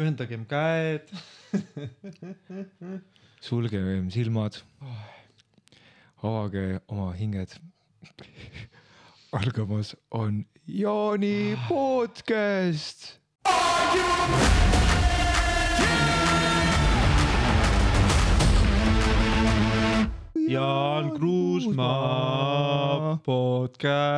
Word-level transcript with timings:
ühendagem 0.00 0.44
käed. 0.48 1.08
sulgegem 3.40 4.10
silmad. 4.10 4.62
avage 6.22 6.80
oma 6.88 7.12
hinged. 7.12 7.48
algamas 9.32 9.94
on 10.10 10.44
Jaani 10.66 11.56
podcast. 11.68 13.20
Jaan 20.48 21.10
Kruusmaa 21.16 23.16
podcast. 23.24 24.12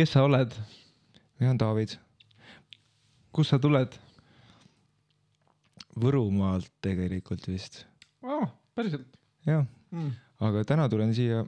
Kes 0.00 0.16
sa 0.16 0.24
oled, 0.24 0.54
mina 1.36 1.52
olen 1.52 1.60
David 1.60 1.98
kust 3.34 3.54
sa 3.54 3.60
tuled 3.62 3.98
Võrumaalt 6.00 6.70
tegelikult 6.84 7.44
vist, 7.50 7.82
oh,? 8.22 8.46
päriselt 8.78 9.04
jah, 9.44 9.64
mm.? 9.90 10.12
aga 10.46 10.62
täna 10.68 10.86
tulen 10.88 11.10
siia. 11.16 11.42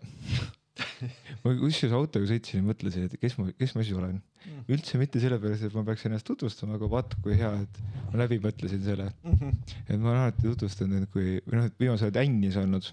ma 1.45 1.53
kusjuures 1.61 1.95
autoga 1.97 2.27
sõitsin 2.29 2.61
ja 2.61 2.67
mõtlesin, 2.67 3.07
et 3.07 3.15
kes 3.23 3.39
ma, 3.39 3.47
kes 3.55 3.73
ma 3.77 3.85
siis 3.87 3.97
olen. 3.97 4.19
Mm. 4.43 4.65
üldse 4.75 4.99
mitte 4.99 5.23
sellepärast, 5.23 5.69
et 5.69 5.77
ma 5.79 5.85
peaks 5.87 6.05
ennast 6.09 6.27
tutvustama, 6.27 6.75
aga 6.77 6.91
vaata, 6.91 7.21
kui 7.23 7.39
hea, 7.39 7.53
et 7.63 7.81
ma 8.11 8.21
läbi 8.25 8.41
mõtlesin 8.43 8.83
selle, 8.85 9.09
Mm 9.23 9.39
-hmm. 9.39 9.79
et 9.87 9.97
ma 9.97 10.11
olen 10.11 10.21
alati 10.25 10.49
tutvustanud 10.49 10.99
end 10.99 11.11
kui, 11.15 11.39
või 11.47 11.61
noh, 11.61 11.71
et 11.71 11.81
viimasel 11.81 12.11
ajal 12.11 12.27
ännis 12.27 12.59
olnud. 12.59 12.93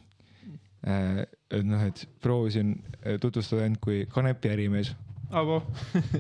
et 0.86 1.66
noh, 1.66 1.82
et 1.84 2.06
proovisin 2.22 2.76
äh, 3.04 3.18
tutvustada 3.20 3.66
end 3.66 3.82
kui 3.84 4.06
kanepiärimees 4.14 4.94
Abo 4.94 5.09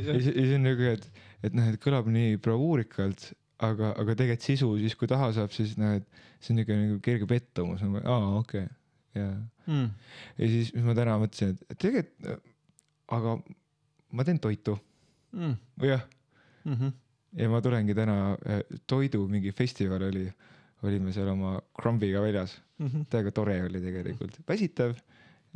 ja 0.07 0.15
see 0.21 0.33
ja 0.33 0.45
see 0.45 0.55
on 0.55 0.65
nagu, 0.67 0.89
et, 0.95 1.05
et 1.43 1.53
noh, 1.57 1.69
et 1.71 1.79
kõlab 1.81 2.09
nii 2.11 2.37
bravuurikalt, 2.43 3.31
aga, 3.65 3.93
aga 3.99 4.15
tegelikult 4.15 4.45
sisu 4.45 4.73
siis, 4.81 4.95
kui 4.95 5.09
taha 5.11 5.31
saab, 5.35 5.51
siis 5.55 5.77
noh, 5.79 5.97
et 5.99 6.05
see 6.39 6.53
on 6.53 6.59
niisugune 6.61 6.85
nagu 6.85 6.99
kerge 7.05 7.27
pettumus, 7.29 7.81
nagu 7.85 8.03
aa, 8.03 8.35
okei 8.39 8.65
okay., 8.65 8.75
ja, 9.17 9.29
mm.. 9.65 9.89
ja 10.37 10.51
siis 10.51 10.73
mis 10.75 10.85
ma 10.85 10.93
täna 10.97 11.17
mõtlesin, 11.21 11.57
et 11.69 11.79
tegelikult, 11.81 12.45
aga 13.17 13.39
ma 14.13 14.27
teen 14.27 14.39
toitu 14.39 14.77
Mm. 15.29 15.57
jah, 15.85 16.01
Mm 16.65 16.73
-hmm. 16.73 16.91
ja 17.37 17.49
ma 17.49 17.61
tulengi 17.61 17.93
täna 17.93 18.31
äh, 18.33 18.63
toidu 18.87 19.27
mingi 19.27 19.51
festival 19.51 20.01
oli, 20.01 20.23
olime 20.83 21.11
seal 21.13 21.27
oma 21.27 21.59
krumbiga 21.81 22.21
väljas, 22.21 22.61
Mm 22.79 22.87
-hmm. 22.87 23.05
täiega 23.09 23.31
tore 23.31 23.63
oli 23.63 23.81
tegelikult, 23.81 24.39
väsitav. 24.47 24.95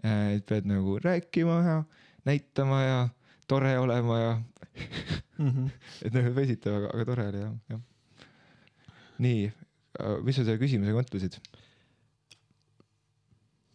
et 0.03 0.45
pead 0.45 0.65
nagu 0.65 0.99
rääkima 0.99 1.63
ja 1.65 1.83
näitama 2.25 2.81
ja 2.81 3.09
tore 3.47 3.77
olema 3.79 4.19
ja 4.19 4.33
Mm 5.37 5.49
-hmm. 5.49 5.69
et 6.05 6.13
noh, 6.13 6.35
väsitav, 6.35 6.75
aga, 6.77 6.89
aga 6.93 7.05
tore 7.05 7.27
oli 7.27 7.41
jah, 7.41 7.53
jah. 7.69 7.81
nii, 9.17 9.51
mis 10.23 10.35
sa 10.35 10.45
selle 10.45 10.59
küsimusega 10.61 10.97
mõtlesid? 10.97 11.37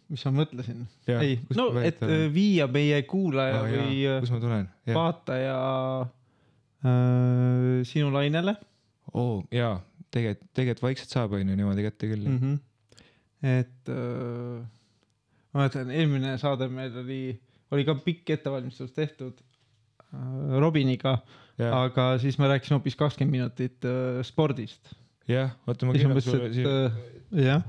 mis 0.09 0.25
ma 0.25 0.33
mõtlesin? 0.41 0.87
Ei, 1.07 1.37
no 1.57 1.69
et 1.81 2.01
väitan- 2.01 2.15
äh, 2.15 2.25
viia 2.35 2.67
meie 2.67 3.03
kuulaja 3.03 3.61
Ah, 3.61 3.67
või 3.73 4.07
äh, 4.09 4.95
vaataja 4.95 5.59
äh, 6.85 7.85
sinu 7.85 8.13
lainele 8.15 8.57
oo 9.15 9.43
jaa, 9.53 9.81
tegelikult, 10.11 10.51
tegelikult 10.55 10.83
vaikselt 10.83 11.11
saab 11.13 11.37
onju 11.37 11.57
niimoodi 11.57 11.85
kätte 11.85 12.07
küll 12.15 12.25
mm. 12.29 12.39
-hmm. 12.39 12.57
et 13.59 13.93
äh, 13.93 14.65
ma 15.53 15.61
mäletan, 15.61 15.91
eelmine 15.91 16.39
saade 16.39 16.69
meil 16.69 16.97
oli, 17.05 17.23
oli 17.71 17.85
ka 17.85 17.95
pikk 17.95 18.31
ettevalmistus 18.39 18.93
tehtud 18.93 19.39
äh, 19.43 19.48
Robiniga, 20.59 21.19
jah, 21.61 21.75
aga 21.85 22.13
siis 22.23 22.39
me 22.41 22.49
rääkisime 22.49 22.79
hoopis 22.79 22.97
kakskümmend 22.97 23.35
minutit 23.35 23.85
äh, 23.85 24.21
spordist. 24.25 24.95
jah, 25.29 25.51
oota 25.69 25.89
ma 25.89 25.97
kirjutan 25.97 26.23
sulle 26.25 26.47
et 26.49 26.55
siin, 26.57 26.69
äh, 26.71 27.43
jah, 27.45 27.67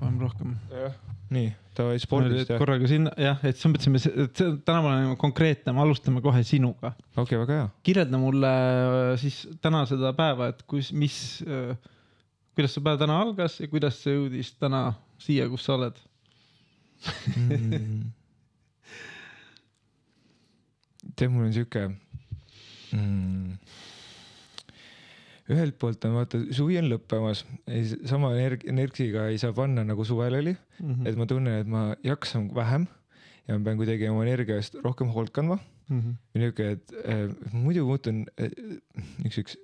paneme 0.00 0.24
rohkem. 0.24 0.56
jah, 0.72 0.96
nii, 1.34 1.52
davai 1.78 2.00
spordist 2.02 2.50
korraga 2.58 2.90
sinna 2.90 3.12
jah, 3.22 3.38
et 3.46 3.60
siis 3.60 3.70
mõtlesime, 3.70 4.02
et 4.24 4.42
täna 4.66 4.80
me 4.80 4.90
oleme 4.90 5.20
konkreetne, 5.20 5.76
me 5.76 5.84
alustame 5.84 6.24
kohe 6.24 6.42
sinuga. 6.48 6.90
okei 7.14 7.22
okay,, 7.22 7.42
väga 7.44 7.60
hea. 7.60 7.70
kirjelda 7.86 8.22
mulle 8.24 8.50
äh, 8.50 9.12
siis 9.22 9.44
täna 9.62 9.84
seda 9.90 10.10
päeva, 10.18 10.50
et 10.50 10.66
kus, 10.66 10.90
mis, 10.90 11.20
kuidas 12.58 12.74
see 12.74 12.82
päev 12.88 12.98
täna 13.04 13.22
algas 13.22 13.60
ja 13.62 13.70
kuidas 13.70 14.02
see 14.02 14.18
jõudis 14.18 14.56
täna 14.58 14.88
siia, 15.22 15.46
kus 15.52 15.70
sa 15.70 15.78
oled 15.78 16.02
mm.. 17.36 18.10
tead, 21.16 21.32
mul 21.32 21.48
on 21.48 21.54
sihuke 21.54 21.86
mm,. 22.92 23.58
ühelt 25.54 25.78
poolt 25.80 26.04
on 26.08 26.16
vaata, 26.18 26.40
suvi 26.56 26.78
on 26.80 26.88
lõppemas, 26.92 27.44
sama 28.08 28.32
energ-, 28.38 28.66
energiaga 28.70 29.28
ei 29.32 29.40
saa 29.42 29.52
panna 29.56 29.84
nagu 29.86 30.06
suvel 30.08 30.38
oli, 30.40 30.54
mm? 30.54 30.94
-hmm. 30.94 31.08
et 31.08 31.20
ma 31.20 31.28
tunnen, 31.30 31.60
et 31.64 31.70
ma 31.70 31.84
jaksan 32.06 32.48
vähem 32.56 32.88
ja 33.48 33.58
ma 33.58 33.64
pean 33.64 33.80
kuidagi 33.80 34.08
oma 34.08 34.24
energia 34.24 34.56
eest 34.60 34.80
rohkem 34.84 35.12
hoolt 35.12 35.34
kandma. 35.36 35.60
Mm 35.88 36.00
-hmm. 36.00 36.12
või 36.32 36.40
niuke, 36.40 36.70
et 36.78 36.92
äh, 37.04 37.52
muidu 37.52 37.84
muutun 37.84 38.24
äh, 38.40 38.48
niisuguseks 39.20 39.58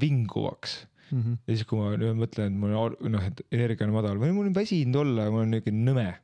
vinguvaks 0.00 0.86
Mm 1.12 1.22
-hmm. 1.22 1.36
ja 1.46 1.56
siis, 1.56 1.66
kui 1.68 1.78
ma 1.78 1.90
nüüd 2.00 2.16
mõtlen, 2.16 2.46
et 2.46 2.54
mul 2.56 2.72
on 2.72 2.94
noh, 3.12 3.24
et 3.26 3.40
energia 3.52 3.86
on 3.86 3.92
madal 3.92 4.16
või 4.20 4.32
mul 4.32 4.46
on 4.48 4.54
väsinud 4.54 4.96
olla, 4.96 5.26
mul 5.30 5.42
on 5.44 5.50
niisugune 5.52 5.84
nõme. 5.90 6.14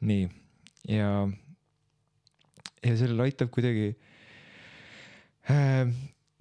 nii, 0.00 0.28
ja, 0.88 1.28
ja 2.86 2.98
sellele 2.98 3.26
aitab 3.28 3.50
kuidagi 3.54 3.94
äh,. 5.50 5.88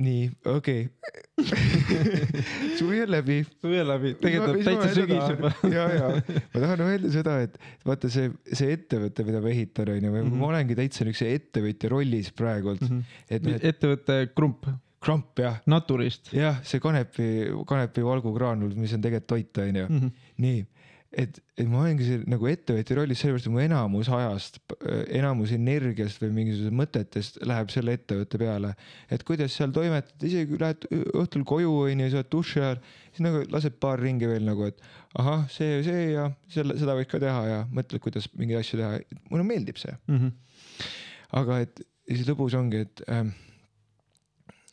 nii, 0.01 0.29
okei 0.51 0.87
okay. 0.87 1.15
suvi 2.79 3.01
on 3.03 3.11
läbi. 3.11 3.37
suvi 3.61 3.79
on 3.79 3.87
läbi, 3.87 4.13
tegelikult 4.21 4.57
on 4.57 4.65
täitsa 4.67 4.93
sügis 4.95 5.29
juba. 5.33 5.51
ja, 5.71 5.85
ja 5.93 6.09
ma 6.53 6.61
tahan 6.63 6.83
öelda 6.87 7.11
seda, 7.13 7.35
et 7.45 7.59
vaata 7.87 8.11
see, 8.11 8.31
see 8.51 8.71
ettevõte, 8.75 9.25
mida 9.27 9.41
ma 9.43 9.51
ehitan, 9.51 9.91
onju, 9.95 10.13
või 10.15 10.23
Mhm. 10.25 10.39
ma 10.39 10.49
olengi 10.51 10.77
täitsa 10.79 11.07
niisuguse 11.07 11.35
ettevõtja 11.39 11.91
rollis 11.91 12.31
praegult 12.35 12.83
mm, 12.83 12.91
-hmm. 12.91 13.21
et 13.29 13.47
noh, 13.47 13.55
et 13.59 13.69
ettevõtte 13.71 14.19
Krump, 14.35 14.67
kramp 15.05 15.39
jah, 15.39 15.59
Naturist 15.69 16.31
jah, 16.35 16.59
see 16.65 16.81
kanepi, 16.83 17.29
kanepi 17.67 18.03
valgukraanul, 18.05 18.73
mis 18.79 18.95
on 18.95 19.03
tegelikult 19.03 19.31
toit, 19.31 19.63
onju 19.63 19.87
mm. 19.87 19.99
-hmm. 19.99 20.11
nii, 20.45 20.65
et, 21.15 21.37
et 21.55 21.67
ma 21.69 21.81
olengi 21.83 22.05
see 22.07 22.21
nagu 22.29 22.47
ettevõtja 22.49 22.97
rollis, 22.97 23.21
sellepärast 23.21 23.47
et 23.47 23.53
mu 23.53 23.61
enamus 23.63 24.09
ajast, 24.13 24.59
enamus 25.15 25.53
energiast 25.55 26.21
või 26.21 26.31
mingisugusest 26.35 26.75
mõtetest 26.81 27.39
läheb 27.47 27.71
selle 27.73 27.95
ettevõtte 27.97 28.39
peale. 28.41 28.73
et 29.09 29.23
kuidas 29.27 29.55
seal 29.55 29.73
toimetad, 29.75 30.15
isegi 30.27 30.49
kui 30.51 30.61
lähed 30.61 30.87
õhtul 31.15 31.45
koju 31.47 31.73
onju, 31.85 32.09
sa 32.11 32.21
oled 32.21 32.31
duši 32.35 32.61
ajal, 32.61 32.83
siis 33.09 33.25
nagu 33.27 33.43
lased 33.53 33.79
paar 33.83 34.03
ringi 34.03 34.29
veel 34.29 34.47
nagu, 34.47 34.67
et 34.67 34.83
ahah, 35.21 35.47
see, 35.51 35.81
see 35.87 36.05
ja 36.13 36.27
selle, 36.51 36.77
seda 36.81 36.97
võiks 36.99 37.11
ka 37.11 37.21
teha 37.23 37.43
ja 37.49 37.59
mõtled, 37.71 38.03
kuidas 38.03 38.27
mingeid 38.35 38.61
asju 38.61 38.81
teha. 38.81 39.19
mulle 39.31 39.47
meeldib 39.47 39.81
see, 39.81 39.95
Mm 40.07 40.17
-hmm. 40.19 40.31
aga 41.41 41.59
et 41.65 41.85
siis 42.07 42.27
lõbus 42.27 42.55
ongi, 42.57 42.85
et 42.85 43.01
äh,, 43.09 43.25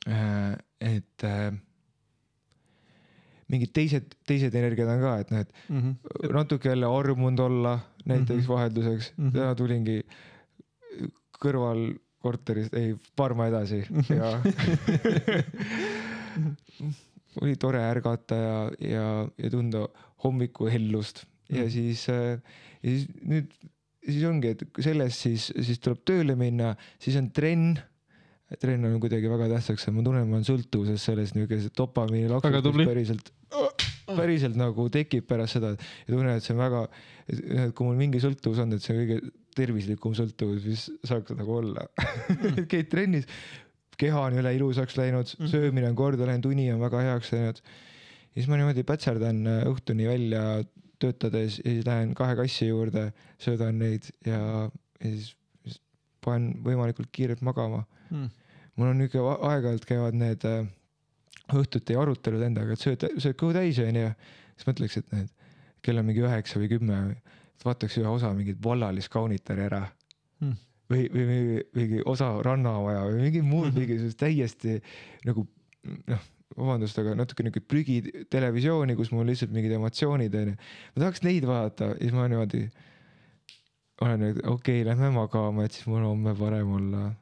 äh, 0.08 0.56
et 0.80 1.24
äh, 1.24 1.52
mingid 3.52 3.72
teised, 3.76 4.14
teised 4.26 4.54
energiad 4.56 4.88
on 4.88 5.00
ka, 5.04 5.12
et 5.20 5.30
noh, 5.30 5.40
et 5.44 5.52
Mm 5.68 5.80
-hmm. 5.80 6.32
natuke 6.32 6.68
jälle 6.68 6.86
armunud 6.88 7.38
olla 7.38 7.78
näiteks 8.06 8.28
mm 8.30 8.36
Mhm. 8.36 8.44
-hmm. 8.44 8.48
vahelduseks 8.48 9.12
mm, 9.16 9.24
Mhm. 9.24 9.28
-hmm. 9.28 9.38
täna 9.38 9.54
tulingi 9.54 10.02
kõrval 11.44 11.94
korterist, 12.22 12.74
ei, 12.74 12.94
Parma 13.16 13.46
edasi 13.50 13.82
ja 14.08 14.40
oli 17.42 17.56
tore 17.56 17.80
ärgata 17.82 18.34
ja, 18.38 18.56
ja, 18.88 19.06
ja 19.38 19.50
tunda 19.50 19.86
hommikuhellust 20.24 21.24
ja 21.50 21.62
Mhm. 21.64 21.70
siis 21.70 22.08
äh,, 22.08 22.38
ja 22.82 22.90
siis 22.90 23.08
nüüd, 23.28 23.50
siis 24.06 24.24
ongi, 24.24 24.48
et 24.54 24.62
sellest 24.80 25.18
siis, 25.26 25.50
siis 25.60 25.78
tuleb 25.82 26.00
tööle 26.08 26.36
minna, 26.38 26.74
siis 26.98 27.16
on 27.20 27.30
trenn 27.34 27.74
trenn 28.60 28.84
on 28.84 28.98
kuidagi 29.00 29.28
väga 29.32 29.46
tähtsaks, 29.54 29.86
ma 29.96 30.02
tunnen, 30.04 30.26
ma 30.28 30.36
olen 30.36 30.44
sõltuvuses 30.44 31.00
sellest 31.08 31.34
niisuguse 31.36 31.70
dopamiini 31.76 32.28
Väga 32.28 32.34
laksus, 32.50 32.62
tubli. 32.66 32.84
mis 32.84 32.90
päriselt, 32.90 33.30
päriselt 34.16 34.56
nagu 34.58 34.88
tekib 34.92 35.26
pärast 35.30 35.56
seda 35.58 35.70
ja 35.76 36.08
tunnen, 36.10 36.36
et 36.36 36.44
see 36.44 36.54
on 36.56 36.60
väga, 36.62 36.82
et 37.32 37.74
kui 37.76 37.86
mul 37.86 37.96
mingi 38.00 38.20
sõltuvus 38.22 38.58
on, 38.64 38.72
et 38.76 38.82
see 38.84 38.94
on 38.96 39.00
kõige 39.02 39.32
tervislikum 39.56 40.14
sõltuvus, 40.16 40.64
mis 40.66 40.86
saaks 41.06 41.34
nagu 41.36 41.54
olla. 41.60 41.86
käid 42.72 42.88
trennis, 42.92 43.26
keha 44.00 44.20
on 44.26 44.36
jälle 44.40 44.54
ilusaks 44.56 44.96
läinud, 44.98 45.28
Mhm. 45.38 45.50
söömine 45.52 45.88
on 45.90 45.96
korda 45.98 46.26
läinud, 46.26 46.46
uni 46.50 46.70
on 46.72 46.80
väga 46.80 47.02
heaks 47.08 47.32
läinud. 47.32 47.60
ja 48.32 48.40
siis 48.40 48.48
ma 48.48 48.56
niimoodi 48.56 48.82
pätserdan 48.88 49.42
äh, 49.46 49.62
õhtuni 49.68 50.06
välja 50.08 50.42
töötades 51.02 51.58
ja 51.60 51.70
siis 51.70 51.84
lähen 51.86 52.14
kahe 52.14 52.36
kassi 52.38 52.68
juurde, 52.70 53.12
söödan 53.42 53.78
neid 53.82 54.06
ja, 54.26 54.38
ja 55.02 55.10
siis, 55.10 55.34
siis 55.66 55.80
panen 56.24 56.54
võimalikult 56.64 57.10
kiirelt 57.12 57.42
magama 57.42 57.84
Mm. 58.12 58.28
mul 58.76 58.88
on 58.92 58.98
niuke 58.98 59.16
a- 59.20 59.38
aeg-ajalt 59.52 59.84
käivad 59.88 60.14
need 60.20 60.42
äh, 60.44 60.66
õhtuti 61.60 61.96
arutelud 61.98 62.42
endaga, 62.42 62.72
et 62.72 62.80
sööd, 62.80 63.06
sööd 63.18 63.36
kõhu 63.40 63.52
täis 63.56 63.78
onju. 63.82 64.12
siis 64.56 64.68
mõtleks, 64.68 64.98
et 64.98 65.12
need 65.12 65.30
kell 65.82 65.98
on 65.98 66.06
mingi 66.06 66.22
üheksa 66.22 66.60
või 66.60 66.68
kümme, 66.70 66.98
vaataks 67.64 67.96
ühe 67.98 68.08
osa 68.08 68.32
mingit 68.34 68.58
vallalist 68.62 69.10
kaunitari 69.12 69.66
ära 69.68 69.86
Mm. 70.42 70.56
või, 70.90 71.08
või 71.14 71.24
mingi, 71.74 72.02
osa 72.04 72.32
rannamaja 72.42 73.04
või 73.06 73.20
mingi 73.22 73.42
muud 73.42 73.68
Mhm. 73.72 73.78
mingisugust 73.78 74.18
täiesti 74.18 74.80
nagu 75.24 75.46
noh, 76.08 76.22
vabandust, 76.56 76.98
aga 76.98 77.14
natuke 77.14 77.42
niuke 77.42 77.60
prügi 77.60 78.26
televisiooni, 78.30 78.96
kus 78.96 79.12
mul 79.12 79.24
lihtsalt 79.26 79.52
mingid 79.54 79.72
emotsioonid 79.72 80.34
onju. 80.34 80.56
ma 80.96 81.00
tahaks 81.04 81.22
neid 81.22 81.44
vaadata 81.46 81.84
ja 81.94 81.98
siis 82.00 82.12
ma 82.12 82.28
niimoodi 82.28 82.70
olen 84.02 84.20
nüüd 84.20 84.38
okei 84.44 84.82
okay,, 84.82 84.84
lähme 84.84 85.10
magama, 85.14 85.64
et 85.64 85.72
siis 85.72 85.86
mul 85.86 86.04
homme 86.04 86.34
parem 86.34 86.72
olla. 86.78 87.14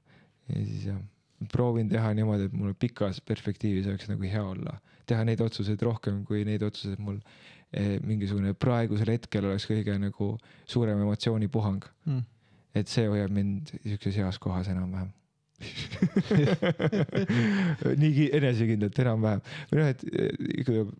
ja 0.48 0.64
siis 0.64 0.84
jah, 0.86 1.00
proovin 1.48 1.88
teha 1.88 2.12
niimoodi, 2.14 2.48
et 2.50 2.56
mul 2.56 2.74
pikas 2.78 3.20
perspektiivis 3.24 3.86
oleks 3.88 4.08
nagu 4.10 4.22
hea 4.28 4.42
olla, 4.44 4.76
teha 5.08 5.24
neid 5.24 5.40
otsuseid 5.40 5.80
rohkem 5.82 6.24
kui 6.28 6.44
neid 6.44 6.62
otsuseid 6.66 7.00
mul 7.00 7.16
eh, 7.72 7.96
mingisugune 8.04 8.52
praegusel 8.54 9.14
hetkel 9.14 9.48
oleks 9.48 9.66
kõige 9.70 9.96
nagu 10.02 10.34
suurem 10.68 11.00
emotsioonipuhang, 11.06 11.86
mm.. 12.06 12.22
et 12.76 12.88
see 12.92 13.08
hoiab 13.08 13.32
mind 13.34 13.72
siukses 13.84 14.20
heas 14.20 14.38
kohas 14.38 14.68
enam-vähem. 14.72 15.10
nii 18.00 18.12
ki- 18.16 18.30
enesekindlalt 18.38 18.98
enam-vähem 19.04 19.42
või 19.72 19.80
noh, 19.82 19.90
et 19.92 20.04
eh, 20.08 20.30
ikka 20.60 20.70
tuleb 20.72 20.94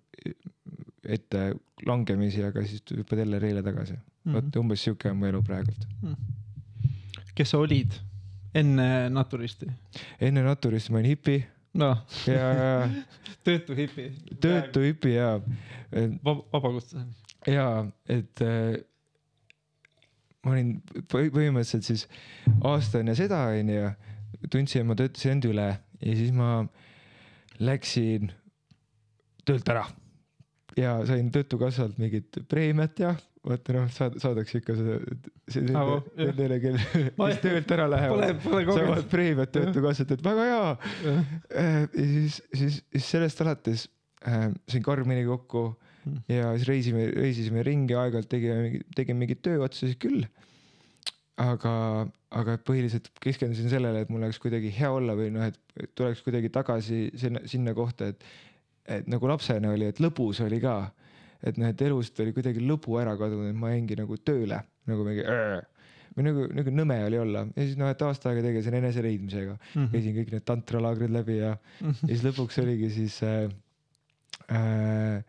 ette 1.10 1.44
langemisi, 1.88 2.42
aga 2.44 2.62
siis 2.68 2.82
hüppad 2.92 3.22
jälle 3.22 3.38
reile 3.40 3.62
tagasi. 3.64 3.96
Mhm. 4.24 4.34
vot 4.36 4.56
umbes 4.60 4.82
siuke 4.84 5.08
on 5.10 5.16
mu 5.16 5.26
elu 5.30 5.40
praegult. 5.42 5.86
kes 7.34 7.50
sa 7.54 7.58
olid 7.58 7.96
enne 8.54 9.08
Naturisti? 9.14 9.66
enne 10.20 10.42
Naturist 10.46 10.90
ma 10.90 10.98
olin 11.00 11.10
hipi 11.12 11.38
noh, 11.80 12.00
ja 12.26 12.88
töötu 13.46 13.76
hipi. 13.78 14.08
töötu 14.42 14.82
hipi 14.84 15.14
ja, 15.14 15.36
Vab-, 16.24 16.46
vabakutseline. 16.52 17.12
ja 17.46 17.66
et 18.10 18.42
äh, 18.42 18.80
ma 20.44 20.54
olin 20.56 20.74
põhi- 21.12 21.30
põhimõtteliselt 21.34 21.86
siis 21.86 22.06
aasta 22.64 23.02
enne 23.04 23.14
seda 23.18 23.44
onju, 23.54 23.90
tundsin, 24.50 24.82
et 24.82 24.88
ma 24.90 24.96
töötasin 24.98 25.36
end 25.36 25.48
üle 25.50 25.68
ja 26.00 26.16
siis 26.18 26.32
ma 26.34 26.64
läksin 27.60 28.30
töölt 29.44 29.68
ära 29.68 29.84
ja 30.78 31.00
sain 31.08 31.30
Töötukassalt 31.34 31.98
mingit 31.98 32.40
preemiat 32.48 32.98
ja 33.02 33.14
vaata 33.46 33.74
noh, 33.74 33.86
saad, 33.94 34.18
saadakse 34.20 34.60
ikka 34.60 34.76
seda, 34.76 34.98
nendele, 36.18 36.60
kel, 36.60 36.80
kes 37.16 37.40
töölt 37.42 37.72
ära 37.76 37.88
lähevad, 37.90 38.42
saavad 38.44 39.06
preemiat 39.10 39.54
Töötukassalt, 39.54 40.16
et 40.16 40.24
väga 40.24 40.48
hea. 40.50 40.66
Äh, 41.08 41.84
ja 41.86 42.08
siis, 42.14 42.42
siis, 42.54 42.82
siis 42.92 43.12
sellest 43.16 43.40
alates 43.44 43.88
äh, 44.28 44.50
sain 44.68 44.84
Karmini 44.84 45.24
kokku 45.28 45.70
Mm. 46.06 46.20
ja 46.32 46.52
siis 46.56 46.68
reisime, 46.68 47.08
reisisime 47.12 47.64
ringi, 47.66 47.96
aeg-ajalt 47.98 48.30
tegime, 48.32 48.80
tegime 48.96 49.24
mingeid 49.24 49.42
tööotsuseid 49.44 49.98
küll. 50.00 50.24
aga, 51.40 51.72
aga 52.36 52.54
põhiliselt 52.68 53.06
keskendusin 53.24 53.70
sellele, 53.72 54.02
et 54.04 54.10
mul 54.12 54.26
oleks 54.26 54.36
kuidagi 54.42 54.68
hea 54.76 54.90
olla 54.92 55.14
või 55.16 55.30
noh, 55.32 55.46
et 55.48 55.92
tuleks 55.96 56.20
kuidagi 56.26 56.50
tagasi 56.52 57.06
sinna, 57.16 57.40
sinna 57.48 57.72
kohta, 57.76 58.10
et, 58.12 58.26
et 58.90 59.06
nagu 59.10 59.28
lapsena 59.30 59.70
oli, 59.74 59.86
et 59.92 60.00
lõbus 60.02 60.40
oli 60.44 60.58
ka. 60.62 60.90
et 61.42 61.56
noh, 61.56 61.70
et 61.72 61.82
elust 61.86 62.18
oli 62.20 62.32
kuidagi 62.36 62.60
lõbu 62.60 62.98
ära 63.00 63.14
kadunud, 63.16 63.48
et 63.48 63.56
ma 63.56 63.70
jäingi 63.72 63.96
nagu 63.96 64.16
tööle 64.20 64.58
nagu 64.90 65.04
mingi 65.06 65.22
äh, 65.24 65.60
või 66.16 66.24
nagu, 66.26 66.46
nagu 66.58 66.72
nõme 66.74 66.96
oli 67.06 67.18
olla. 67.22 67.44
Ja 67.56 67.62
siis 67.64 67.76
noh, 67.80 67.88
et 67.88 68.02
aasta 68.02 68.28
aega 68.32 68.42
tegelesin 68.44 68.74
eneseleidmisega, 68.80 69.54
Mhm. 69.76 69.86
käisin 69.94 70.16
kõik 70.18 70.32
need 70.34 70.44
tantralaagrid 70.44 71.10
läbi 71.14 71.36
ja 71.38 71.52
ja 71.80 71.94
siis 72.10 72.24
lõpuks 72.26 72.58
oligi 72.62 72.90
siis 72.90 73.20
äh, 73.22 73.46
äh, 74.50 75.22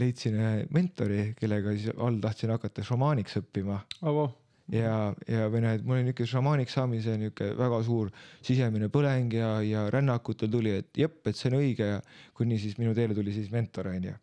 leidsin 0.00 0.34
ühe 0.36 0.66
mentori, 0.74 1.30
kellega 1.38 1.72
siis 1.76 1.94
all 1.96 2.18
tahtsin 2.20 2.50
hakata 2.52 2.84
šamaaniks 2.84 3.38
õppima. 3.40 3.78
Avo, 4.02 4.26
ja, 4.72 5.14
ja 5.30 5.46
või 5.52 5.62
noh, 5.62 5.76
et 5.76 5.86
mul 5.86 6.00
oli 6.00 6.08
niuke 6.08 6.26
šamaaniks 6.28 6.76
saamise 6.78 7.16
niuke 7.20 7.52
väga 7.58 7.80
suur 7.86 8.10
sisemine 8.44 8.90
põleng 8.92 9.34
ja, 9.36 9.56
ja 9.62 9.86
rännakutel 9.92 10.50
tuli, 10.52 10.74
et 10.82 10.90
jep, 10.98 11.20
et 11.28 11.38
see 11.38 11.50
on 11.52 11.60
õige 11.60 11.90
ja 11.94 12.02
kuni 12.36 12.58
siis 12.62 12.78
minu 12.80 12.94
teele 12.96 13.16
tuli 13.16 13.34
siis 13.34 13.50
mentor 13.54 13.92
onju. 13.92 14.14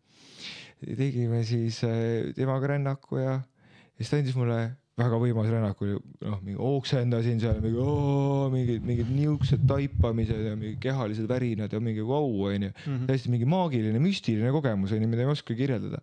tegime 0.84 1.44
siis 1.48 1.82
äh, 1.86 2.32
temaga 2.36 2.74
rännaku 2.74 3.22
ja, 3.22 3.38
ja 3.40 4.00
siis 4.00 4.10
ta 4.10 4.20
andis 4.20 4.36
mulle 4.36 4.58
väga 4.94 5.16
võimas 5.18 5.48
rännaku, 5.50 5.88
noh, 6.22 6.36
mingi 6.44 6.58
oksendasin 6.62 7.40
seal 7.42 7.56
mingi 7.64 7.80
oo, 7.82 8.44
mingid, 8.52 8.84
mingid 8.86 9.08
niisugused 9.10 9.64
taipamised 9.66 10.44
ja 10.46 10.52
mingi 10.54 10.76
kehalised 10.84 11.26
värinad 11.30 11.72
ja 11.74 11.80
mingi 11.82 12.04
vau 12.06 12.28
onju. 12.46 12.70
Mhm. 12.70 13.08
täiesti 13.08 13.32
mingi 13.32 13.48
maagiline, 13.48 13.98
müstiline 14.02 14.52
kogemus 14.54 14.94
onju, 14.94 15.08
mida 15.10 15.24
ei 15.24 15.32
oska 15.32 15.56
kirjeldada. 15.58 15.98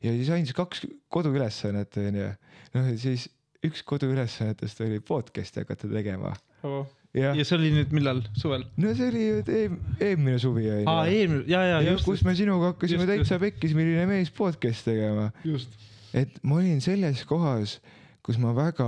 ja 0.00 0.14
siis 0.14 0.30
andis 0.32 0.56
kaks 0.56 0.86
koduülesannet 1.12 2.00
onju, 2.00 2.30
noh 2.78 2.88
ja 2.94 2.96
siis 2.96 3.28
üks 3.66 3.82
koduülesannetest 3.84 4.80
oli 4.86 5.00
podcast'i 5.04 5.60
hakata 5.64 5.88
tegema. 5.92 6.32
Avo. 6.64 6.86
jah, 7.16 7.34
ja 7.36 7.44
see 7.44 7.56
oli 7.58 7.70
nüüd 7.74 7.90
millal, 7.96 8.20
suvel? 8.38 8.62
no 8.78 8.92
see 8.94 9.08
oli 9.10 9.22
ju 9.26 9.38
eem- 9.50 9.78
eelmine 9.98 10.38
suvi 10.38 10.66
aa, 10.70 11.00
onju. 11.02 11.16
eelmine, 11.16 11.44
ja, 11.50 11.62
ja 11.66 11.80
ja 11.82 11.94
kus 12.04 12.22
me 12.26 12.34
sinuga 12.38 12.70
hakkasime 12.72 13.02
just, 13.02 13.10
täitsa 13.14 13.38
pekkis, 13.42 13.72
milline 13.74 14.04
mees 14.06 14.30
podcast'i 14.36 14.92
tegema, 14.92 15.30
just. 15.44 15.74
et 16.14 16.36
ma 16.46 16.60
olin 16.60 16.78
selles 16.84 17.24
kohas, 17.28 17.78
kus 18.22 18.38
ma 18.38 18.52
väga 18.54 18.86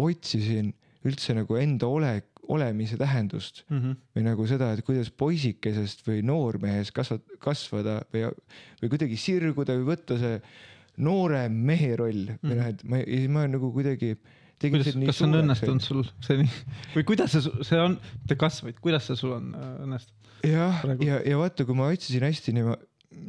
otsisin 0.00 0.72
üldse 1.06 1.34
nagu 1.36 1.58
enda 1.60 1.86
ole, 1.92 2.14
olemise 2.48 2.96
tähendust 2.96 3.60
Mhm. 3.68 3.92
või 4.16 4.24
nagu 4.24 4.46
seda, 4.48 4.70
et 4.72 4.80
kuidas 4.86 5.10
poisikesest 5.12 6.06
või 6.08 6.22
noormehest 6.24 6.94
kasvat-, 6.96 7.36
kasvada 7.44 7.98
või, 8.14 8.30
või 8.80 8.88
kuidagi 8.94 9.18
sirguda 9.20 9.76
või 9.76 9.90
võtta 9.92 10.16
see 10.22 10.38
noore 10.98 11.46
mehe 11.52 11.94
roll 11.98 12.26
või 12.42 12.58
noh, 12.58 12.68
et 12.72 12.84
ma, 12.88 13.00
ja 13.04 13.22
ma 13.32 13.46
nagu 13.50 13.70
kuidagi 13.74 14.14
kuidas, 14.58 14.90
kas 15.06 15.22
on 15.26 15.38
õnnestunud 15.38 15.84
sul 15.84 16.04
seni 16.24 16.48
või 16.96 17.06
kuidas 17.08 17.34
see, 17.36 17.64
see 17.66 17.80
on, 17.82 17.98
mitte 18.22 18.38
kas, 18.40 18.60
vaid 18.66 18.80
kuidas 18.82 19.06
see 19.08 19.18
sul 19.20 19.36
on 19.36 19.52
äh, 19.54 19.74
õnnestunud? 19.86 20.32
jah, 20.48 20.80
praegu? 20.82 21.08
ja, 21.08 21.20
ja 21.26 21.40
vaata, 21.40 21.66
kui 21.68 21.78
ma 21.78 21.90
otsisin 21.92 22.26
hästi 22.26 22.56
nii, 22.56 22.66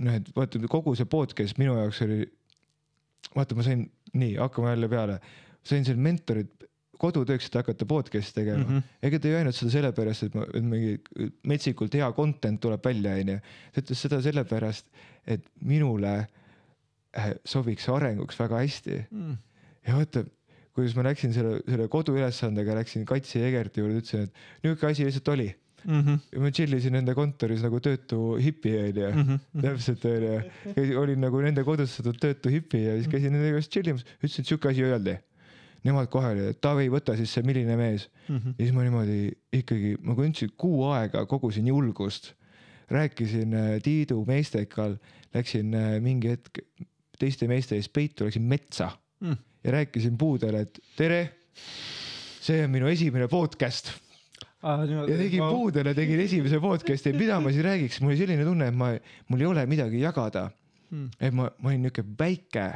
noh, 0.06 0.18
et 0.18 0.32
vaata 0.36 0.62
kogu 0.72 0.96
see 0.98 1.10
podcast 1.10 1.62
minu 1.62 1.78
jaoks 1.78 2.02
oli, 2.06 2.24
vaata, 3.36 3.58
ma 3.58 3.68
sain, 3.68 3.86
nii, 4.14 4.34
hakkame 4.42 4.74
jälle 4.74 4.90
peale, 4.92 5.20
sain 5.66 5.86
seal 5.88 6.02
mentorit 6.02 6.56
kodutööks, 7.00 7.48
et 7.48 7.56
hakata 7.62 7.88
podcast'i 7.88 8.42
tegema 8.42 8.66
mm. 8.66 8.72
-hmm. 8.74 8.98
ega 9.08 9.20
ta 9.20 9.30
ei 9.30 9.38
öelnud 9.40 9.56
seda 9.56 9.72
sellepärast, 9.78 10.26
et 10.28 10.36
ma, 10.36 10.44
et 10.54 10.66
mingi 10.66 11.30
metsikult 11.48 11.96
hea 11.96 12.10
content 12.18 12.60
tuleb 12.60 12.84
välja, 12.86 13.16
onju. 13.22 13.38
ta 13.74 13.84
ütles 13.84 14.04
seda 14.08 14.20
sellepärast, 14.26 14.90
et 15.28 15.46
minule 15.62 16.16
sobiks 17.46 17.84
see 17.88 17.94
arenguks 17.96 18.38
väga 18.40 18.60
hästi 18.64 19.06
Mm. 19.12 19.38
ja 19.88 19.96
vaata, 19.96 20.24
kuidas 20.76 20.96
ma 20.96 21.04
läksin 21.04 21.34
selle, 21.34 21.62
selle 21.68 21.88
koduülesandega 21.92 22.76
läksin 22.78 23.06
Katsi 23.06 23.42
Egerti 23.44 23.82
juurde, 23.82 23.98
ütlesin, 24.04 24.28
et 24.30 24.34
niisugune 24.64 24.92
asi 24.92 25.06
lihtsalt 25.08 25.28
oli 25.34 25.50
Mhm. 25.86 26.16
ja 26.34 26.40
ma 26.44 26.52
chill 26.52 26.74
isin 26.76 26.92
nende 26.94 27.14
kontoris 27.16 27.62
nagu 27.64 27.80
töötu 27.80 28.36
hipi 28.38 28.74
onju. 28.78 29.10
Mhm. 29.16 29.62
täpselt 29.64 30.06
onju, 30.06 31.00
olin 31.00 31.20
nagu 31.24 31.42
nende 31.42 31.64
kodustatud 31.64 32.20
töötu 32.20 32.50
hipi 32.52 32.82
ja 32.84 32.96
siis 33.00 33.08
käisin 33.08 33.32
nende 33.32 33.48
juures 33.50 33.70
chill 33.70 33.88
imas, 33.88 34.04
ütlesin, 34.20 34.42
et 34.44 34.48
siuke 34.48 34.70
asi 34.70 34.84
öeldi. 34.84 35.18
Nemad 35.84 36.10
kohe 36.12 36.28
olid, 36.34 36.50
et 36.52 36.60
Taavi, 36.62 36.90
võta 36.92 37.16
siis 37.16 37.32
see 37.32 37.42
milline 37.48 37.78
mees 37.80 38.10
Mhm. 38.28 38.50
ja 38.60 38.66
siis 38.66 38.74
ma 38.76 38.84
niimoodi 38.84 39.32
ikkagi, 39.54 39.96
ma 40.04 40.16
tundsin 40.16 40.52
kuu 40.58 40.84
aega 40.92 41.26
kogusin 41.26 41.68
julgust. 41.68 42.34
rääkisin 42.90 43.54
äh, 43.54 43.80
Tiidu 43.86 44.26
meestekal, 44.26 44.98
läksin 45.34 45.74
äh, 45.78 46.00
mingi 46.02 46.28
hetk 46.34 46.58
teiste 47.20 47.48
meeste 47.48 47.76
ees 47.78 47.90
peitu, 47.94 48.26
läksin 48.30 48.46
metsa 48.48 48.92
Mm. 49.22 49.36
ja 49.64 49.72
rääkisin 49.76 50.14
puudele, 50.18 50.62
et 50.64 50.78
tere. 50.96 51.18
see 52.42 52.64
on 52.64 52.70
minu 52.72 52.88
esimene 52.88 53.28
podcast 53.28 53.90
niimoodi. 54.64 55.12
ja 55.12 55.18
tegin 55.18 55.44
puudele, 55.50 55.94
tegin 55.94 56.20
esimese 56.24 56.60
podcast'i, 56.64 57.12
mida 57.14 57.40
ma 57.44 57.52
siis 57.52 57.64
räägiks, 57.66 58.00
mul 58.02 58.14
oli 58.14 58.18
selline 58.22 58.46
tunne, 58.48 58.68
et 58.72 58.76
ma, 58.76 58.94
mul 59.28 59.42
ei 59.44 59.50
ole 59.50 59.66
midagi 59.68 60.00
jagada. 60.02 60.50
Mm. 60.92 61.10
et 61.20 61.34
ma, 61.36 61.50
ma 61.62 61.70
olin 61.70 61.84
niuke 61.86 62.02
väike, 62.20 62.70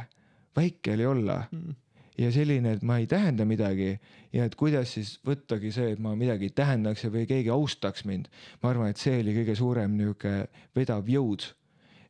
väike 0.56 0.92
oli 0.94 1.06
olla 1.06 1.38
Mm. 1.50 1.74
ja 2.18 2.30
selline, 2.32 2.72
et 2.76 2.82
ma 2.82 2.98
ei 3.00 3.06
tähenda 3.10 3.44
midagi 3.48 3.98
ja 4.32 4.44
et 4.44 4.54
kuidas 4.54 4.92
siis 4.94 5.16
võttagi 5.26 5.72
see, 5.72 5.92
et 5.96 5.98
ma 5.98 6.12
midagi 6.14 6.50
tähendaks 6.54 7.04
või 7.08 7.24
keegi 7.26 7.48
austaks 7.50 8.04
mind. 8.04 8.28
ma 8.62 8.70
arvan, 8.70 8.90
et 8.92 8.96
see 9.00 9.18
oli 9.20 9.32
kõige 9.40 9.56
suurem 9.56 9.96
niuke 9.96 10.46
vedav 10.76 11.08
jõud. 11.08 11.48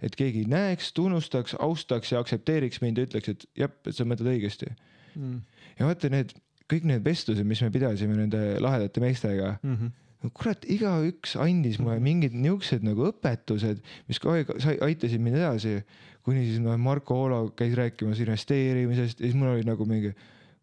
Et 0.05 0.15
keegi 0.21 0.45
näeks, 0.51 0.93
tunnustaks, 0.97 1.57
austaks 1.65 2.13
ja 2.13 2.21
aktsepteeriks 2.21 2.83
mind 2.85 2.99
ja 3.01 3.07
ütleks, 3.09 3.31
et 3.33 3.45
jah, 3.65 3.73
et 3.89 3.97
sa 3.97 4.05
mõtled 4.09 4.29
õigesti. 4.35 4.69
Mm. 5.17 5.41
ja 5.79 5.87
vaata 5.89 6.09
need, 6.11 6.33
kõik 6.71 6.85
need 6.91 7.05
vestlused, 7.07 7.47
mis 7.47 7.61
me 7.63 7.69
pidasime 7.71 8.17
nende 8.19 8.41
lahedate 8.61 9.01
meestega, 9.01 9.53
Mhm. 9.63 9.93
no 10.25 10.31
kurat, 10.35 10.65
igaüks 10.67 11.37
andis 11.41 11.79
mulle 11.79 12.01
mingid 12.03 12.35
niuksed 12.35 12.83
nagu 12.83 13.07
õpetused, 13.13 13.79
mis 14.09 14.19
kogu 14.19 14.35
aeg 14.41 14.51
sai- 14.61 14.81
aitasid 14.83 15.21
mind 15.21 15.37
edasi. 15.37 15.83
kuni 16.25 16.47
siis 16.47 16.59
noh, 16.59 16.75
Marko 16.81 17.15
Oolo 17.21 17.51
käis 17.53 17.75
rääkimas 17.77 18.19
investeerimisest 18.19 19.21
ja 19.21 19.27
siis 19.27 19.35
mul 19.37 19.49
oli 19.53 19.63
nagu 19.69 19.85
mingi, 19.85 20.15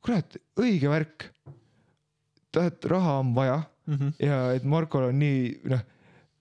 kurat, 0.02 0.38
õige 0.58 0.90
värk. 0.90 1.28
tahad, 2.52 2.84
raha 2.84 3.20
on 3.20 3.34
vaja 3.36 3.64
Mhm. 3.88 4.10
ja 4.20 4.52
et 4.56 4.64
Markol 4.64 5.04
on 5.10 5.20
nii 5.20 5.60
noh, 5.70 5.80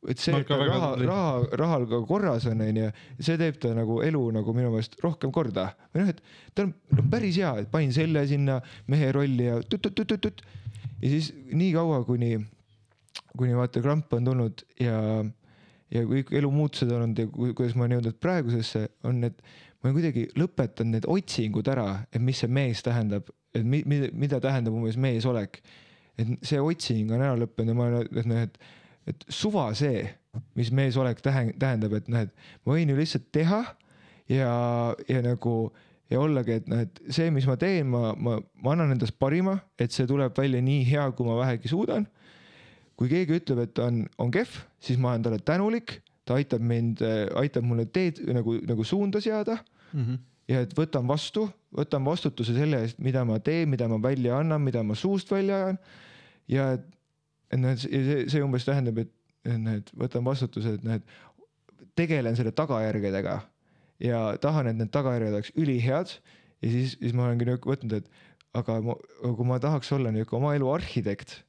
et 0.08 0.20
see, 0.20 0.32
et 0.32 0.48
ta 0.48 0.56
raha, 0.56 0.92
raha, 1.02 1.32
rahal 1.60 1.84
ka 1.90 1.98
korras 2.08 2.46
on, 2.48 2.62
onju, 2.64 2.86
see 3.20 3.36
teeb 3.40 3.58
ta 3.60 3.72
nagu 3.76 3.98
elu 4.04 4.22
nagu 4.38 4.54
minu 4.56 4.70
meelest 4.72 4.96
rohkem 5.04 5.32
korda. 5.34 5.66
või 5.92 6.04
noh, 6.04 6.12
et 6.14 6.22
ta 6.54 6.64
on 6.64 6.72
no, 6.96 7.04
päris 7.12 7.36
hea, 7.40 7.50
et 7.60 7.68
panin 7.72 7.92
selle 7.92 8.22
sinna 8.30 8.60
mehe 8.88 9.10
rolli 9.12 9.50
ja 9.50 9.58
tut-tut-tut-tut. 9.60 10.40
ja 11.02 11.12
siis 11.12 11.32
nii 11.52 11.74
kaua, 11.76 12.00
kuni, 12.08 12.38
kuni 13.36 13.58
vaata 13.58 13.84
kramp 13.84 14.16
on 14.16 14.30
tulnud 14.30 14.64
ja, 14.80 14.96
ja 15.92 16.06
kõik 16.08 16.32
elumuutused 16.40 16.88
on 16.94 17.04
olnud 17.04 17.20
ja 17.20 17.28
ku- 17.28 17.52
kuidas 17.52 17.76
ma 17.76 17.84
olen 17.84 17.98
jõudnud 17.98 18.18
praegusesse, 18.24 18.86
on 19.04 19.20
need, 19.26 19.36
ma 19.80 19.90
olen 19.90 20.00
kuidagi 20.00 20.26
lõpetanud 20.40 20.96
need 20.96 21.12
otsingud 21.12 21.68
ära, 21.68 21.90
et 22.08 22.24
mis 22.24 22.40
see 22.40 22.48
mees 22.48 22.80
tähendab, 22.86 23.28
et 23.52 23.66
mi, 23.66 23.84
mida, 23.84 24.08
mida 24.16 24.40
tähendab 24.40 24.80
umbes 24.80 24.96
meesolek. 24.96 25.60
et 26.20 26.28
see 26.44 26.60
otsing 26.60 27.12
on 27.12 27.22
ära 27.22 27.36
lõppenud 27.38 27.72
ja 27.72 27.76
ma 27.76 27.86
olen, 27.88 28.08
et 28.16 28.26
noh, 28.28 28.44
et, 28.48 28.58
et 29.06 29.24
suva 29.28 29.70
see, 29.74 30.08
mis 30.54 30.70
meesolek 30.70 31.20
tähe- 31.24 31.54
tähendab, 31.58 31.92
et 31.98 32.08
noh, 32.08 32.20
et 32.26 32.30
ma 32.66 32.74
võin 32.76 32.88
ju 32.92 32.96
lihtsalt 32.96 33.30
teha 33.32 33.62
ja, 34.28 34.50
ja 35.08 35.22
nagu 35.22 35.72
ja 36.10 36.20
ollagi, 36.20 36.52
et 36.60 36.68
noh, 36.70 36.80
et 36.86 37.00
see, 37.10 37.30
mis 37.30 37.46
ma 37.46 37.56
teen, 37.56 37.86
ma, 37.90 38.12
ma, 38.18 38.38
ma 38.62 38.72
annan 38.74 38.92
endast 38.96 39.16
parima, 39.18 39.58
et 39.78 39.92
see 39.94 40.06
tuleb 40.10 40.34
välja 40.38 40.60
nii 40.62 40.84
hea, 40.90 41.08
kui 41.14 41.26
ma 41.26 41.36
vähegi 41.40 41.68
suudan. 41.70 42.06
kui 43.00 43.08
keegi 43.08 43.38
ütleb, 43.40 43.62
et 43.64 43.78
on, 43.80 44.02
on 44.20 44.30
kehv, 44.30 44.58
siis 44.84 44.98
ma 45.00 45.14
olen 45.14 45.22
talle 45.24 45.38
tänulik, 45.40 46.02
ta 46.28 46.34
aitab 46.36 46.60
mind, 46.60 47.00
aitab 47.40 47.64
mulle 47.64 47.86
teed 47.88 48.18
nagu, 48.28 48.58
nagu 48.68 48.84
suunda 48.84 49.20
seada 49.24 49.56
Mhm. 49.94 50.18
ja 50.48 50.60
et 50.60 50.74
võtan 50.76 51.08
vastu, 51.08 51.48
võtan 51.74 52.04
vastutuse 52.04 52.52
selle 52.54 52.82
eest, 52.84 52.98
mida 53.02 53.24
ma 53.24 53.38
teen, 53.40 53.68
mida 53.72 53.88
ma 53.88 53.96
välja 53.98 54.36
annan, 54.38 54.60
mida 54.62 54.82
ma 54.82 54.94
suust 54.94 55.30
välja 55.32 55.56
ajan. 55.64 55.78
ja 56.48 56.72
et, 56.74 56.84
et 57.50 57.60
noh, 57.60 57.74
et 57.74 57.82
see, 57.82 58.24
see 58.30 58.42
umbes 58.44 58.66
tähendab, 58.66 59.00
et, 59.02 59.12
et 59.46 59.58
noh, 59.58 59.78
et 59.80 59.92
võtan 59.98 60.26
vastutuse, 60.26 60.76
et 60.78 60.86
noh, 60.86 60.98
et 61.00 61.88
tegelen 61.98 62.36
selle 62.38 62.52
tagajärgedega. 62.56 63.40
Ja 64.00 64.20
tahan, 64.40 64.70
et 64.70 64.78
need 64.78 64.92
tagajärjed 64.94 65.36
oleks 65.36 65.52
ülihead 65.60 66.14
ja 66.62 66.72
siis, 66.72 66.96
siis 66.96 67.14
ma 67.16 67.26
olengi 67.26 67.48
võtnud, 67.66 67.98
et 67.98 68.08
aga 68.56 68.78
ma, 68.84 68.96
kui 69.22 69.46
ma 69.46 69.60
tahaks 69.62 69.92
olla 69.96 70.12
niisugune 70.14 70.40
oma 70.40 70.54
elu 70.56 70.70
arhitekt, 70.72 71.40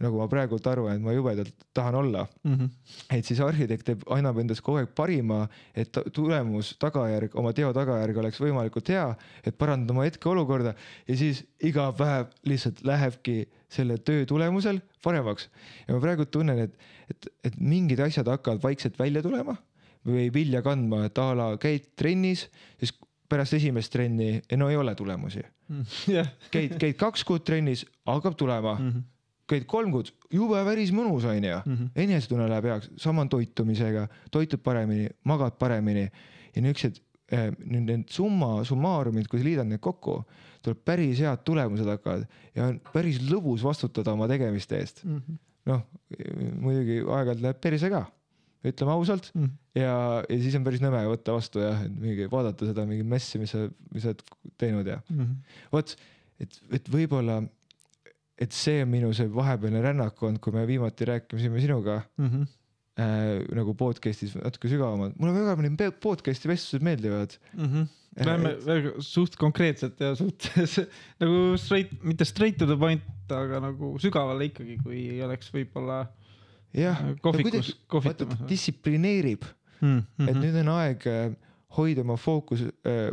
nagu 0.00 0.18
ma 0.20 0.26
praegult 0.28 0.66
arvan, 0.68 0.96
et 0.98 1.02
ma 1.02 1.12
jubedalt 1.16 1.54
tahan 1.74 1.94
olla 1.94 2.26
Mhm. 2.44 2.66
et 3.10 3.24
siis 3.24 3.40
arhitekt 3.40 3.84
teeb, 3.86 4.02
annab 4.12 4.38
endast 4.38 4.60
kogu 4.62 4.78
aeg 4.82 4.90
parima, 4.94 5.48
et 5.74 5.92
tulemus, 6.12 6.74
tagajärg, 6.78 7.34
oma 7.34 7.52
teo 7.56 7.72
tagajärg 7.72 8.16
oleks 8.20 8.40
võimalikult 8.40 8.88
hea, 8.92 9.06
et 9.44 9.56
parandada 9.58 9.92
oma 9.96 10.04
hetkeolukorda 10.04 10.74
ja 11.08 11.16
siis 11.16 11.44
iga 11.64 11.92
päev 11.96 12.26
lihtsalt 12.44 12.82
lähebki 12.84 13.46
selle 13.68 13.96
töö 13.98 14.26
tulemusel 14.26 14.80
paremaks. 15.02 15.48
ja 15.88 15.94
ma 15.94 16.00
praegu 16.00 16.26
tunnen, 16.26 16.58
et, 16.58 16.76
et, 17.10 17.28
et 17.44 17.58
mingid 17.60 18.00
asjad 18.00 18.26
hakkavad 18.28 18.62
vaikselt 18.62 18.98
välja 18.98 19.22
tulema 19.22 19.56
või 20.06 20.28
vilja 20.32 20.60
kandma, 20.62 21.06
et 21.06 21.18
a 21.18 21.32
la 21.34 21.56
käid 21.58 21.88
trennis, 21.96 22.46
siis 22.78 22.92
pärast 23.28 23.54
esimest 23.56 23.90
trenni, 23.92 24.42
no 24.56 24.68
ei 24.70 24.76
ole 24.76 24.94
tulemusi. 24.94 25.40
jah. 26.06 26.28
käid, 26.52 26.76
käid 26.78 26.94
kaks 27.00 27.24
kuud 27.24 27.42
trennis, 27.48 27.86
hakkab 28.06 28.36
tulema, 28.38 28.76
Mhm. 28.78 28.98
Käid 29.46 29.66
kolm 29.70 29.92
kuud, 29.94 30.08
jube 30.32 30.62
päris 30.66 30.90
mõnus 30.94 31.24
onju 31.28 31.58
enesetunne 31.94 32.48
läheb 32.50 32.64
heaks, 32.70 32.90
sama 32.98 33.22
on 33.22 33.28
toitumisega, 33.30 34.08
toitud 34.34 34.60
paremini, 34.62 35.08
magad 35.24 35.54
paremini. 35.58 36.08
Ja 36.56 36.62
niisugused 36.64 37.00
eh, 37.30 37.50
nüüd 37.64 37.86
need 37.90 38.08
summa, 38.10 38.64
summaarumid, 38.64 39.28
kui 39.28 39.38
sa 39.40 39.44
liidad 39.46 39.66
need 39.70 39.80
kokku, 39.84 40.20
tuleb 40.62 40.78
päris 40.84 41.18
head 41.22 41.42
tulemused 41.46 41.86
hakkavad. 41.86 42.26
Ja 42.56 42.66
on 42.72 42.80
päris 42.92 43.20
lõbus 43.30 43.62
vastutada 43.66 44.12
oma 44.12 44.26
tegemiste 44.30 44.78
eest. 44.82 45.04
Mhm. 45.04 45.38
noh, 45.66 45.80
muidugi 46.62 47.00
aeg-ajalt 47.02 47.40
läheb 47.42 47.56
perse 47.58 47.88
ka, 47.90 48.04
ütleme 48.66 48.92
ausalt. 48.94 49.32
Ja, 49.74 50.22
ja 50.30 50.36
siis 50.38 50.54
on 50.54 50.62
päris 50.66 50.78
nõme 50.82 51.00
võtta 51.10 51.34
vastu 51.34 51.58
jah, 51.62 51.80
et 51.86 51.96
mingi 51.98 52.28
vaadata 52.30 52.68
seda 52.68 52.84
mingi 52.86 53.02
messi, 53.06 53.38
mis 53.42 53.50
sa, 53.50 53.64
mis 53.94 54.02
sa 54.06 54.12
oled 54.12 54.22
teinud 54.62 54.86
ja 54.86 55.00
Mhm. 55.10 55.32
vot, 55.74 55.96
et, 56.40 56.60
et 56.78 56.88
võib-olla, 56.88 57.40
et 58.38 58.52
see 58.52 58.82
on 58.84 58.90
minu 58.92 59.12
see 59.16 59.26
vahepealne 59.32 59.80
rännak 59.84 60.22
olnud, 60.22 60.40
kui 60.44 60.52
me 60.52 60.66
viimati 60.68 61.06
rääkisime 61.08 61.60
sinuga 61.62 62.02
Mhm. 62.18 62.42
äh, 62.98 63.44
nagu 63.56 63.74
podcast'is 63.76 64.34
natuke 64.40 64.68
sügavamalt, 64.72 65.16
mulle 65.20 65.32
väga 65.36 65.56
need 65.62 66.00
podcast'i 66.00 66.48
vestlused 66.48 66.82
meeldivad. 66.84 67.36
Läheme 68.16 68.54
väga 68.64 68.92
suht 69.04 69.36
konkreetselt 69.36 69.98
ja 70.00 70.14
suht 70.16 70.48
nagu 71.20 71.56
straight, 71.60 71.92
mitte 72.04 72.24
straight 72.24 72.56
to 72.58 72.66
the 72.66 72.76
point, 72.76 73.02
aga 73.30 73.60
nagu 73.60 73.94
sügavale 74.00 74.48
ikkagi, 74.48 74.78
kui 74.84 75.02
oleks 75.24 75.50
võib-olla 75.52 76.06
jah, 76.76 77.02
kohvikus 77.24 77.74
kohvitamas. 77.88 78.40
distsiplineerib, 78.48 79.44
Mhm. 79.82 80.28
et 80.28 80.36
nüüd 80.40 80.54
on 80.62 80.68
aeg 80.78 81.02
äh, 81.06 81.34
hoida 81.76 82.02
oma 82.04 82.16
fookus, 82.20 82.62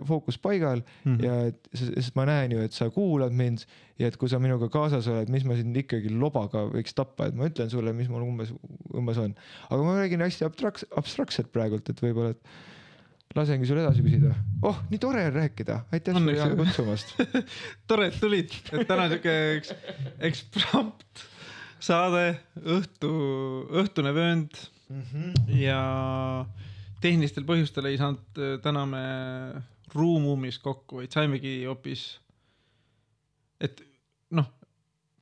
fookus 0.08 0.38
paigal 0.42 0.82
Mhm. 1.06 1.24
ja 1.24 1.38
et, 1.52 1.70
sest 1.76 2.16
ma 2.16 2.26
näen 2.30 2.52
ju, 2.56 2.60
et 2.64 2.74
sa 2.76 2.90
kuulad 2.94 3.34
mind 3.36 3.66
ja 4.00 4.08
et 4.08 4.18
kui 4.18 4.30
sa 4.32 4.40
minuga 4.40 4.70
kaasas 4.74 5.08
oled, 5.12 5.30
mis 5.30 5.44
ma 5.46 5.56
sind 5.60 5.76
ikkagi 5.78 6.10
lobaga 6.10 6.66
võiks 6.72 6.96
tappa, 6.98 7.28
et 7.30 7.36
ma 7.36 7.50
ütlen 7.50 7.70
sulle, 7.72 7.94
mis 7.94 8.10
mul 8.10 8.24
umbes, 8.26 8.54
umbes 8.94 9.18
on. 9.22 9.36
aga 9.70 9.82
ma 9.84 9.98
räägin 10.02 10.24
hästi 10.26 10.48
abstraks-, 10.48 10.88
abstraktselt 10.98 11.52
praegult, 11.54 11.90
et 11.90 12.00
võib-olla, 12.02 12.32
et 12.34 13.36
lasengi 13.38 13.66
sul 13.66 13.80
edasi 13.82 14.04
küsida. 14.06 14.34
oh, 14.62 14.80
nii 14.92 15.00
tore 15.02 15.24
on 15.28 15.34
rääkida, 15.34 15.80
aitäh 15.92 16.14
sulle 16.18 16.36
ju. 16.38 16.58
kutsumast. 16.64 17.16
tore, 17.90 18.08
et 18.12 18.20
tulid, 18.22 18.54
et 18.72 18.88
täna 18.90 19.08
siuke 19.10 19.38
eks, 19.58 19.74
eksprompt 20.30 21.24
saade, 21.84 22.38
õhtu, 22.64 23.10
õhtune 23.84 24.14
vöönd 24.16 24.60
ja 25.50 25.80
tehnilistel 27.04 27.46
põhjustel 27.48 27.90
ei 27.90 28.00
saanud 28.00 28.42
äh, 28.42 28.58
täna 28.64 28.86
me 28.90 29.04
ruumumis 29.94 30.58
kokku, 30.64 31.02
vaid 31.02 31.14
saimegi 31.14 31.64
hoopis, 31.68 32.06
et 33.62 33.84
noh, 34.34 34.48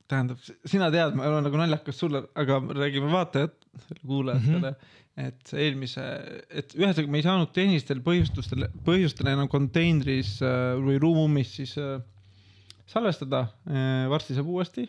tähendab, 0.08 0.40
sina 0.68 0.88
tead, 0.92 1.16
ma 1.18 1.28
olen 1.28 1.46
nagu 1.48 1.60
naljakas 1.60 1.98
sulle, 2.00 2.24
aga 2.38 2.58
räägime 2.78 3.10
vaatajat, 3.12 3.54
kuulajatele 4.00 4.70
mm, 4.70 4.78
-hmm. 4.78 5.28
et 5.28 5.52
eelmise, 5.64 6.06
et 6.48 6.74
ühesõnaga 6.78 7.12
me 7.12 7.20
ei 7.20 7.26
saanud 7.26 7.52
tehnilistel 7.56 8.00
põhjustustel, 8.04 8.66
põhjustel 8.86 9.32
enam 9.32 9.50
konteineris 9.52 10.38
äh, 10.44 10.72
või 10.80 10.98
ruumumis 11.02 11.54
siis 11.60 11.76
äh, 11.80 12.00
salvestada. 12.86 13.46
varsti 14.10 14.34
saab 14.36 14.48
uuesti. 14.52 14.88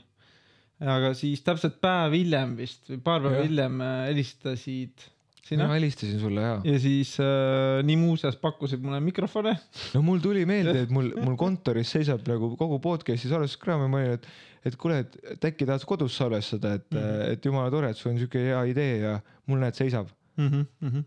aga 0.83 1.13
siis 1.15 1.41
täpselt 1.45 1.77
päev 1.81 2.11
hiljem 2.17 2.57
vist 2.57 2.89
või 2.89 2.97
paar 3.03 3.21
päeva 3.23 3.43
hiljem 3.45 3.79
helistasid 4.09 5.05
sina 5.43 5.67
helistasin 5.73 6.19
sulle 6.21 6.41
ja. 6.41 6.55
ja 6.63 6.79
siis 6.79 7.17
äh, 7.19 7.81
nii 7.83 7.97
muuseas 7.99 8.37
pakkusid 8.39 8.83
mulle 8.83 9.01
mikrofone. 9.03 9.55
no 9.93 10.01
mul 10.05 10.21
tuli 10.23 10.45
meelde, 10.47 10.85
et 10.85 10.93
mul, 10.93 11.11
mul 11.19 11.35
kontoris 11.43 11.91
seisab 11.97 12.23
nagu 12.29 12.53
kogu 12.59 12.79
podcast'i 12.83 13.31
salvestuskraam 13.31 13.83
ja 13.83 13.89
ma 13.91 13.99
olin, 13.99 14.19
et, 14.19 14.27
et 14.69 14.77
kuule, 14.79 15.01
et, 15.03 15.49
äkki 15.51 15.67
tahad 15.67 15.83
kodus 15.87 16.15
salvestada, 16.19 16.77
et 16.79 16.85
mm. 16.89 16.99
-hmm. 16.99 17.33
et 17.35 17.49
jumala 17.49 17.73
tore, 17.73 17.89
et 17.91 17.99
sul 17.99 18.13
on 18.13 18.21
siuke 18.21 18.45
hea 18.45 18.61
idee 18.71 18.93
ja 19.01 19.17
mul 19.51 19.59
näed, 19.59 19.75
seisab. 19.75 20.07
Mm 20.37 20.47
-hmm, 20.47 20.63
mm 20.79 20.89
-hmm. 20.89 21.03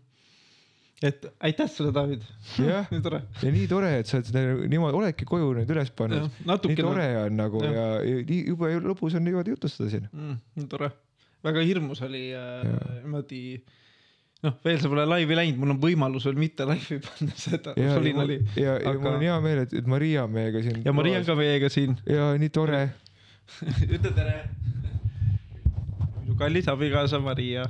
et 1.09 1.25
aitäh 1.39 1.69
sulle, 1.69 1.93
David. 1.93 2.21
Jah. 2.59 2.85
ja 3.43 3.51
nii 3.51 3.67
tore, 3.67 3.99
et 3.99 4.05
sa 4.05 4.17
oled 4.17 4.29
seda 4.29 4.45
niimoodi, 4.67 4.97
oledki 4.97 5.25
koju 5.25 5.49
nüüd 5.57 5.73
üles 5.73 5.89
pannud. 5.89 6.29
nii 6.45 6.75
tore 6.77 7.09
on 7.23 7.37
nagu 7.37 7.63
ja, 7.63 7.71
Jah. 7.71 8.05
ja 8.05 8.21
nii 8.29 8.47
jube 8.47 8.69
lõbus 8.85 9.17
on 9.17 9.23
niimoodi 9.23 9.49
jutustada 9.49 9.89
siin. 9.89 10.07
mm,. 10.13 10.69
tore, 10.69 10.91
väga 11.43 11.65
hirmus 11.65 12.01
oli 12.01 12.23
äh, 12.37 13.01
niimoodi. 13.01 13.43
noh, 14.45 14.53
veel 14.63 14.77
sa 14.81 14.91
pole 14.91 15.05
laivi 15.07 15.37
läinud, 15.37 15.57
mul 15.61 15.73
on 15.73 15.81
võimalus 15.81 16.27
veel 16.27 16.37
mitte 16.39 16.67
laivi 16.69 16.99
panna 17.07 17.33
seda, 17.39 17.73
ja, 17.79 17.95
ja, 17.97 18.13
oli. 18.21 18.37
ja, 18.55 18.77
ja 18.77 18.93
aga- 18.93 19.01
mul 19.01 19.15
on 19.15 19.25
hea 19.25 19.39
meel, 19.45 19.63
et, 19.65 19.73
et 19.81 19.89
Maria 19.89 20.27
meiega 20.29 20.61
siin. 20.65 20.83
ja 20.85 20.93
Maria 20.95 21.23
ka 21.25 21.35
meiega 21.39 21.71
siin. 21.73 21.97
ja 22.09 22.29
nii 22.37 22.53
tore. 22.53 22.85
ütle 23.95 24.13
tere. 24.13 24.37
minu 26.21 26.37
kallis 26.39 26.69
abikaasa 26.71 27.21
Maria. 27.23 27.65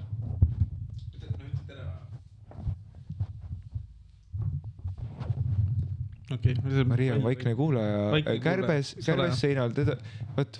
okei 6.27 6.57
okay,. 6.57 6.83
Maria 6.83 7.15
on 7.15 7.24
vaikne 7.24 7.55
kuulaja 7.55 8.39
kärbes, 8.43 8.97
kärbes 9.05 9.39
seinal, 9.39 9.71
teda, 9.71 9.95
vot. 10.36 10.59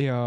ja 0.00 0.18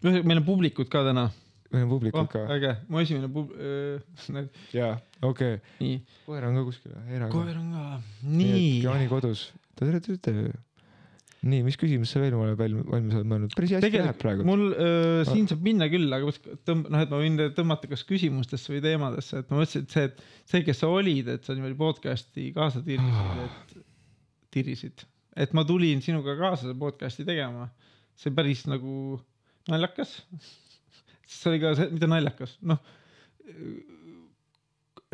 meil 0.00 0.40
on 0.40 0.46
publikut 0.46 0.88
ka 0.88 1.04
täna 1.04 1.28
publikut 1.70 2.22
oh, 2.22 2.30
ka. 2.30 2.46
äge, 2.56 2.72
mu 2.90 3.02
esimene 3.02 3.28
pub-, 3.32 3.52
äh, 3.54 4.48
jaa, 4.74 4.96
okei 5.22 5.60
okay., 5.60 6.00
koer 6.26 6.48
on 6.48 6.58
ka 6.58 6.64
kuskil, 6.66 6.96
Eeraga. 7.04 7.30
koer 7.34 7.54
on 7.60 7.70
ka, 7.76 7.84
nii. 8.26 8.64
Jaani 8.82 9.06
kodus. 9.10 9.50
nii, 11.40 11.62
mis 11.64 11.78
küsimust 11.80 12.12
sa 12.12 12.20
veel 12.20 12.34
mulle 12.36 12.56
valmis, 12.58 13.14
oled 13.14 13.28
mõelnud? 13.30 13.54
päris 13.56 13.76
hästi 13.76 13.90
läheb 13.94 14.18
praegu. 14.20 14.46
mul 14.48 14.66
äh, 14.74 15.20
siin 15.28 15.46
saab 15.50 15.62
minna 15.64 15.88
küll, 15.92 16.10
aga 16.16 16.34
tõmb-, 16.68 16.90
noh, 16.90 17.04
et 17.04 17.12
ma 17.12 17.20
võin 17.22 17.44
tõmmata 17.56 17.90
kas 17.92 18.02
küsimustesse 18.08 18.74
või 18.74 18.82
teemadesse, 18.84 19.44
et 19.44 19.52
ma 19.52 19.60
mõtlesin, 19.62 19.86
et 19.86 19.94
see, 19.94 20.10
et 20.10 20.50
see, 20.52 20.64
kes 20.66 20.82
sa 20.82 20.90
olid, 20.92 21.30
et 21.36 21.46
sa 21.46 21.56
niimoodi 21.56 21.78
podcast'i 21.78 22.50
kaasa 22.56 22.82
tirisid, 22.84 23.44
et 23.46 23.76
tirisid, 24.52 25.06
et 25.46 25.54
ma 25.56 25.64
tulin 25.68 26.02
sinuga 26.04 26.34
kaasa 26.40 26.66
seda 26.66 26.76
podcast'i 26.82 27.24
tegema, 27.28 27.70
see 28.20 28.34
päris 28.34 28.66
nagu 28.68 29.20
naljakas. 29.70 30.18
See 31.30 31.50
oli 31.52 31.60
ka 31.62 31.74
see, 31.78 31.88
mitte 31.94 32.08
naljakas, 32.10 32.56
noh, 32.66 32.78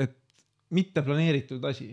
et 0.00 0.16
mitte 0.74 1.02
planeeritud 1.06 1.64
asi, 1.68 1.92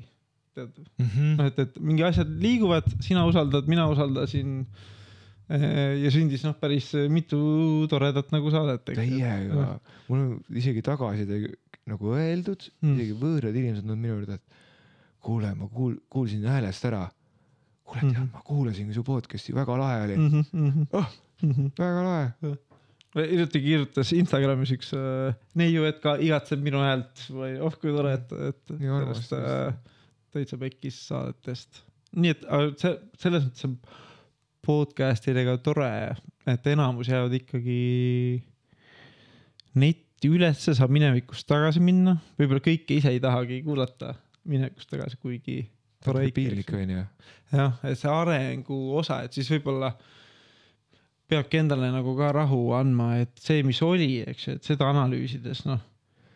tead 0.55 0.73
Mhm. 1.01 1.35
noh, 1.39 1.45
et, 1.49 1.59
et 1.59 1.79
mingi 1.81 2.03
asjad 2.05 2.29
liiguvad, 2.41 2.87
sina 3.03 3.25
usaldad, 3.29 3.67
mina 3.69 3.87
usaldasin 3.91 4.65
ja 5.49 6.09
sündis 6.13 6.43
noh, 6.47 6.55
päris 6.57 6.91
mitu 7.11 7.37
toredat 7.91 8.31
nagu 8.33 8.51
saadet. 8.53 8.85
täiega, 8.95 9.79
mul 10.07 10.19
on 10.19 10.29
isegi 10.55 10.81
tagasiside 10.85 11.41
nagu 11.89 12.13
öeldud 12.15 12.61
Mm. 12.79 12.87
mm., 12.89 12.95
isegi 12.95 13.17
võõrad 13.19 13.57
inimesed 13.59 13.89
on 13.91 13.99
minu 13.99 14.13
juurde, 14.15 14.37
et 14.39 14.61
kuule, 15.23 15.49
ma 15.55 15.67
kuul-, 15.67 15.99
kuulsin 16.09 16.45
häälest 16.47 16.85
ära. 16.87 17.09
kuule, 17.83 17.99
tead 18.07 18.13
Mhm., 18.23 18.29
ma 18.33 18.41
kuulasin 18.47 18.93
su 18.95 19.03
podcast'i, 19.03 19.53
väga 19.53 19.75
lahe 19.77 19.97
oli 20.05 20.15
Mm 20.17 20.43
mm., 20.53 20.69
-hmm. 20.71 20.87
Oh. 20.93 21.09
väga 21.77 22.03
lahe. 22.03 22.57
Hiljuti 23.17 23.61
kirjutas 23.61 24.11
Instagramis 24.17 24.73
üks 24.75 24.93
äh, 24.97 25.33
neiu, 25.59 25.85
et 25.89 25.99
ka 26.03 26.15
igatseb 26.21 26.63
minu 26.65 26.81
häält 26.81 27.25
või 27.33 27.57
oh 27.61 27.75
kui 27.79 27.93
tore, 27.93 28.15
et, 28.17 28.31
et 28.49 28.73
Nii 28.79 28.93
sellest 29.03 29.35
äh, 29.37 29.75
täitsa 30.33 30.57
pekkis 30.61 30.97
saadetest. 31.09 31.83
nii 32.17 32.33
et 32.33 32.47
see 32.81 32.95
selles 33.21 33.45
mõttes 33.45 33.67
on 33.69 33.77
podcast 34.63 35.27
idega 35.29 35.57
tore, 35.61 35.91
et 36.49 36.67
enamus 36.71 37.11
jäävad 37.11 37.35
ikkagi 37.37 37.79
netti 39.79 40.31
ülesse, 40.31 40.73
saab 40.77 40.93
minevikust 40.93 41.47
tagasi 41.49 41.81
minna, 41.83 42.15
võib-olla 42.39 42.63
kõike 42.63 42.97
ise 42.97 43.11
ei 43.11 43.21
tahagi 43.23 43.59
kuulata 43.65 44.13
minevikust 44.49 44.89
tagasi, 44.93 45.19
kuigi 45.21 45.57
piinlik 46.35 46.73
onju. 46.75 47.05
jah, 47.53 47.79
et 47.83 47.99
see 47.99 48.11
arengu 48.11 48.79
osa, 48.99 49.21
et 49.25 49.35
siis 49.35 49.49
võib-olla 49.53 49.93
peabki 51.29 51.61
endale 51.61 51.89
nagu 51.93 52.15
ka 52.17 52.31
rahu 52.35 52.61
andma, 52.77 53.15
et 53.23 53.33
see, 53.41 53.63
mis 53.65 53.81
oli, 53.85 54.11
eks 54.27 54.47
ju, 54.47 54.55
et 54.57 54.69
seda 54.69 54.89
analüüsides, 54.91 55.63
noh. 55.69 55.81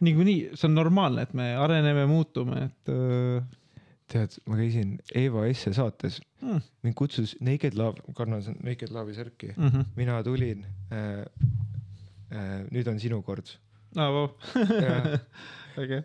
niikuinii 0.06 0.58
see 0.58 0.68
on 0.70 0.76
normaalne, 0.78 1.26
et 1.26 1.34
me 1.38 1.52
areneme, 1.58 2.06
muutume, 2.10 2.68
et 2.70 2.92
äh, 2.94 3.44
tead, 4.12 4.38
ma 4.48 4.60
käisin 4.60 4.98
Eva 5.18 5.46
Esse 5.50 5.74
saates 5.76 6.22
mm,, 6.42 6.66
mind 6.86 6.98
kutsus 6.98 7.36
Naked 7.44 7.78
Love, 7.80 8.04
kannan 8.18 8.44
Naked 8.64 8.94
Love'i 8.96 9.18
särki, 9.18 9.54
mm 9.56 9.68
-hmm. 9.68 9.94
mina 9.96 10.24
tulin 10.24 10.66
äh,. 10.92 11.26
Äh, 12.28 12.66
nüüd 12.76 12.88
on 12.92 13.00
sinu 13.00 13.22
kord. 13.24 13.48
ah,. 13.96 14.10
Wow. 14.12 14.30
Jah. 14.82 15.20
äge 15.78 16.04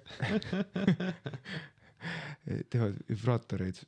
teevad 2.70 2.98
vibraatoreid, 3.08 3.78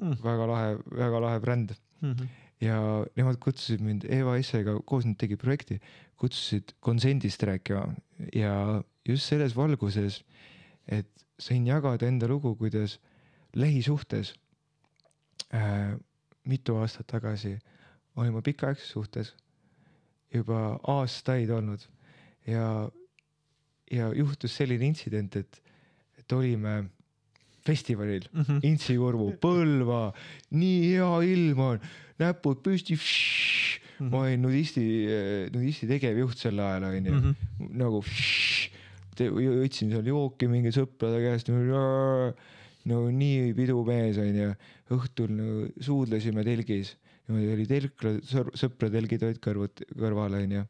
mm.. 0.00 0.16
väga 0.22 0.46
lahe, 0.46 0.76
väga 0.98 1.20
lahe 1.26 1.40
bränd 1.40 1.74
Mm 2.02 2.14
-hmm. 2.14 2.26
Ja 2.62 2.78
nemad 3.18 3.40
kutsusid 3.42 3.82
mind 3.82 4.06
Eva 4.06 4.36
Essega 4.38 4.76
koos 4.86 5.06
nad 5.08 5.18
tegi 5.18 5.36
projekti, 5.36 5.80
kutsusid 6.16 6.76
konsendist 6.80 7.42
rääkima. 7.42 7.88
Ja 8.34 8.82
just 9.08 9.26
selles 9.26 9.56
valguses, 9.56 10.22
et 10.86 11.08
sain 11.38 11.66
jagada 11.66 12.06
enda 12.06 12.28
lugu, 12.30 12.54
kuidas 12.56 13.00
lähisuhtes 13.58 14.34
äh, 15.54 15.98
mitu 16.46 16.78
aastat 16.78 17.06
tagasi 17.10 17.56
olin 18.16 18.34
ma 18.34 18.42
pikaaegses 18.44 18.90
suhtes, 18.92 19.34
juba 20.32 20.78
aastaid 20.88 21.50
olnud. 21.52 21.84
Ja, 22.46 22.88
ja 23.92 24.10
juhtus 24.16 24.56
selline 24.56 24.88
intsident, 24.88 25.36
et, 25.36 25.62
et 26.18 26.32
olime 26.32 26.82
festivalil 27.62 28.24
Mm 28.32 28.42
-hmm. 28.42 28.60
Intsikurvu, 28.62 29.32
Põlva, 29.40 30.12
nii 30.50 30.80
hea 30.90 31.10
ilm 31.22 31.58
on, 31.58 31.80
näpud 32.22 32.62
püsti. 32.64 32.96
ma 34.02 34.24
olin 34.24 34.40
nudisti, 34.42 34.82
nudisti 35.54 35.86
tegevjuht 35.86 36.38
sel 36.40 36.58
ajal 36.58 36.88
onju 36.88 37.12
mm, 37.12 37.18
Mhm. 37.18 37.34
-hmm. 37.60 37.76
nagu 37.78 38.00
võtsin 39.62 39.92
seal 39.92 40.06
jooki 40.08 40.48
mingi 40.50 40.72
sõprade 40.74 41.20
käest. 41.22 41.48
no 42.84 42.98
nii 43.14 43.52
pidumees 43.54 44.18
onju, 44.18 44.54
õhtul 44.96 45.30
nagu 45.36 45.68
suudlesime 45.80 46.42
telgis, 46.46 46.96
niimoodi 47.28 47.52
oli 47.54 47.66
telk, 47.70 48.06
sõpra 48.58 48.90
telgid 48.90 49.22
olid 49.22 49.38
kõrvut, 49.44 49.84
kõrval 49.94 50.34
onju. 50.40 50.64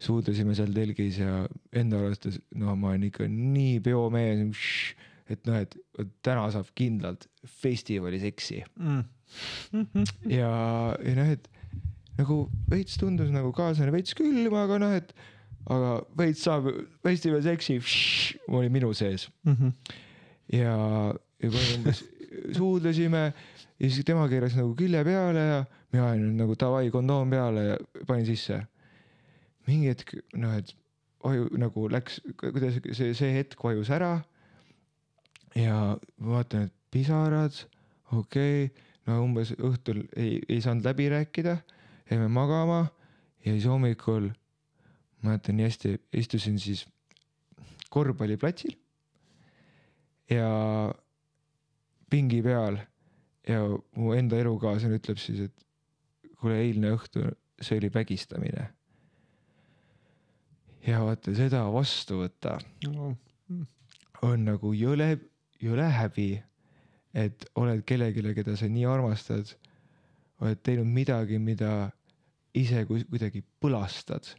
suudlesime 0.00 0.54
seal 0.56 0.72
telgis 0.72 1.18
ja 1.20 1.42
enda 1.76 1.98
arvates, 2.00 2.38
no 2.56 2.72
ma 2.76 2.94
olen 2.94 3.02
ikka 3.10 3.26
nii 3.28 3.80
peomees, 3.84 4.56
et 5.28 5.44
noh, 5.46 5.58
et 5.60 5.76
täna 6.24 6.46
saab 6.50 6.70
kindlalt 6.74 7.26
festivali 7.44 8.18
seksi 8.22 8.62
mm.. 8.78 9.02
ja, 10.38 10.52
ja 10.98 11.14
noh, 11.16 11.32
et 11.34 11.48
nagu 12.20 12.42
veits 12.70 12.98
tundus 13.00 13.30
nagu 13.32 13.52
kaaslane 13.56 13.94
veits 13.94 14.16
külm, 14.18 14.54
aga 14.60 14.78
noh, 14.82 14.94
et 14.96 15.12
aga 15.70 15.98
veits 16.18 16.44
saab 16.46 16.68
festival 17.04 17.42
seksi, 17.44 17.78
oli 18.48 18.68
minu 18.72 18.92
sees 18.94 19.28
Mm 19.44 19.56
-hmm. 19.56 19.72
ja, 20.52 20.76
ja 21.42 21.50
kui 21.50 21.74
umbes 21.76 22.04
suudlesime 22.56 23.32
ja 23.80 23.90
siis 23.90 24.04
tema 24.04 24.28
keeras 24.28 24.56
nagu 24.56 24.74
külje 24.74 25.04
peale 25.04 25.40
ja 25.40 25.64
mina 25.92 26.10
olin 26.10 26.36
nagu 26.36 26.54
davai 26.54 26.90
kondoom 26.90 27.30
peale 27.30 27.64
ja 27.64 27.76
panin 28.06 28.26
sisse. 28.26 28.66
mingi 29.66 29.88
hetk 29.88 30.14
noh, 30.34 30.54
et 30.56 30.74
vaju 31.24 31.48
nagu 31.58 31.88
läks, 31.88 32.20
kuidas 32.36 32.80
see, 32.92 33.14
see 33.14 33.32
hetk 33.34 33.64
vajus 33.64 33.90
ära. 33.90 34.20
ja 35.54 35.96
vaatan, 36.20 36.62
et 36.62 36.72
pisarad, 36.90 37.52
okei 38.12 38.64
okay,, 38.64 38.84
no 39.10 39.18
umbes 39.24 39.52
õhtul 39.58 40.04
ei, 40.14 40.38
ei 40.48 40.60
saanud 40.62 40.86
läbi 40.86 41.08
rääkida, 41.10 41.56
jäime 42.10 42.28
magama 42.32 42.84
ja 43.44 43.52
siis 43.52 43.66
hommikul 43.68 44.30
mäletan 45.24 45.58
nii 45.58 45.66
hästi, 45.68 45.94
istusin 46.16 46.58
siis 46.62 46.86
korvpalliplatsil 47.90 48.76
ja 50.30 50.48
pingi 52.10 52.40
peal 52.42 52.78
ja 53.48 53.62
mu 53.96 54.12
enda 54.14 54.38
elukaaslane 54.40 55.00
ütleb 55.00 55.18
siis, 55.20 55.48
et 55.48 55.66
kuule, 56.40 56.60
eilne 56.62 56.92
õhtu, 56.96 57.24
see 57.60 57.78
oli 57.80 57.90
vägistamine. 57.94 58.68
ja 60.86 61.02
vaata 61.04 61.34
seda 61.36 61.64
vastu 61.72 62.22
võtta 62.22 62.58
Oh. 62.88 63.16
on 64.22 64.44
nagu 64.44 64.72
jõle, 64.76 65.18
jõle 65.60 65.88
häbi, 65.92 66.42
et 67.14 67.44
oled 67.58 67.82
kellelegi, 67.86 68.22
keda 68.34 68.56
sa 68.56 68.68
nii 68.70 68.86
armastad, 68.86 69.54
oled 70.40 70.60
teinud 70.62 70.86
midagi, 70.86 71.38
mida 71.42 71.90
ise 72.56 72.84
ku- 72.86 73.04
kuidagi 73.10 73.42
põlastad. 73.62 74.34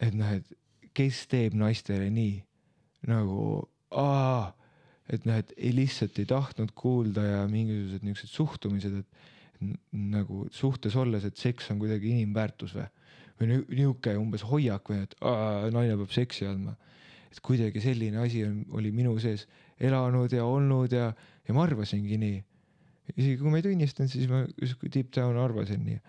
et 0.00 0.14
noh, 0.14 0.30
et 0.30 0.46
kes 0.94 1.26
teeb 1.26 1.54
naistele 1.58 2.06
nii? 2.10 2.36
Nagu 3.10 3.68
aa, 3.90 4.52
et 5.10 5.24
noh, 5.26 5.38
et 5.38 5.52
ei 5.56 5.72
lihtsalt 5.74 6.18
ei 6.18 6.26
tahtnud 6.28 6.70
kuulda 6.78 7.24
ja 7.24 7.40
mingisugused 7.50 8.04
niisugused 8.06 8.34
suhtumised, 8.34 8.98
et 9.00 9.06
nagu 9.90 10.46
suhtes 10.54 10.94
olles, 10.96 11.24
et 11.24 11.36
seks 11.36 11.70
on 11.72 11.80
kuidagi 11.82 12.12
inimväärtus 12.14 12.76
või, 12.76 12.86
või 13.40 13.58
niuke 13.80 14.14
umbes 14.18 14.44
hoiak 14.46 14.90
või 14.90 15.02
et 15.06 15.16
aa, 15.22 15.70
naine 15.74 15.96
peab 15.98 16.14
seksi 16.14 16.46
andma. 16.46 16.76
Et 17.28 17.40
kuidagi 17.44 17.82
selline 17.82 18.22
asi 18.22 18.44
on, 18.46 18.62
oli 18.78 18.92
minu 18.94 19.16
sees 19.20 19.46
elanud 19.80 20.32
ja 20.32 20.46
olnud 20.48 20.94
ja, 20.94 21.10
ja 21.48 21.56
ma 21.56 21.64
arvasingi 21.64 22.18
nii. 22.20 22.38
isegi 23.16 23.38
kui 23.40 23.50
ma 23.50 23.60
ei 23.60 23.64
tunnistanud, 23.64 24.12
siis 24.12 24.28
ma 24.30 24.42
justkui 24.60 24.90
deep 24.92 25.12
down 25.16 25.38
arvasin 25.40 25.84
nii. 25.86 26.00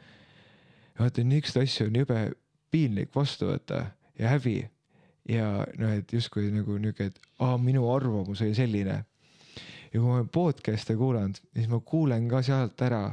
vaata, 1.00 1.24
niisuguseid 1.24 1.64
asju 1.64 1.88
on 1.88 2.02
jube 2.02 2.20
piinlik 2.72 3.16
vastu 3.16 3.50
võtta 3.50 3.86
ja 4.20 4.34
häbi. 4.36 4.58
ja 5.30 5.48
noh, 5.80 5.96
et 5.96 6.12
justkui 6.14 6.50
nagu 6.54 6.78
niuke, 6.82 7.10
et 7.12 7.20
aa, 7.40 7.58
minu 7.62 7.88
arvamus 7.94 8.44
oli 8.46 8.58
selline. 8.58 9.00
ja 9.90 9.96
kui 9.96 10.06
ma 10.06 10.20
olen 10.20 10.30
podcast'e 10.34 10.98
kuulanud, 11.00 11.40
siis 11.56 11.72
ma 11.72 11.80
kuulen 11.80 12.28
ka 12.30 12.44
sealt 12.46 12.82
ära 12.86 13.04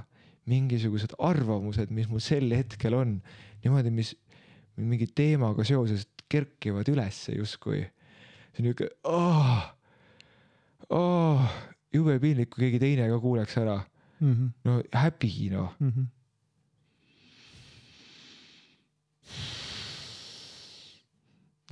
mingisugused 0.46 1.16
arvamused, 1.18 1.90
mis 1.90 2.06
mul 2.10 2.22
sel 2.22 2.52
hetkel 2.54 2.94
on, 2.94 3.16
niimoodi, 3.64 3.90
mis 3.90 4.12
mingi 4.76 5.08
teemaga 5.08 5.64
seoses 5.66 6.04
kerkivad 6.30 6.88
ülesse 6.90 7.34
justkui. 7.38 7.86
see 8.52 8.62
on 8.62 8.68
niuke, 8.70 8.90
jube 11.94 12.18
piinlik, 12.20 12.50
kui 12.50 12.66
keegi 12.66 12.78
teine 12.82 13.08
ka 13.10 13.20
kuuleks 13.20 13.56
ära. 13.62 13.80
Mm 14.20 14.32
-hmm. 14.32 14.50
no 14.64 14.82
häbi 14.92 15.50
noh, 15.50 15.74
Mm 15.80 15.90
-hmm. 15.90 16.06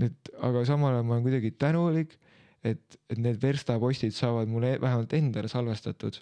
et 0.05 0.31
aga 0.43 0.65
samal 0.65 0.93
ajal 0.95 1.05
ma 1.07 1.15
olen 1.15 1.25
kuidagi 1.27 1.51
tänulik, 1.51 2.19
et, 2.65 2.97
et 3.11 3.19
need 3.19 3.41
verstapostid 3.43 4.13
saavad 4.13 4.49
mulle 4.49 4.79
vähemalt 4.81 5.13
endale 5.13 5.49
salvestatud, 5.49 6.21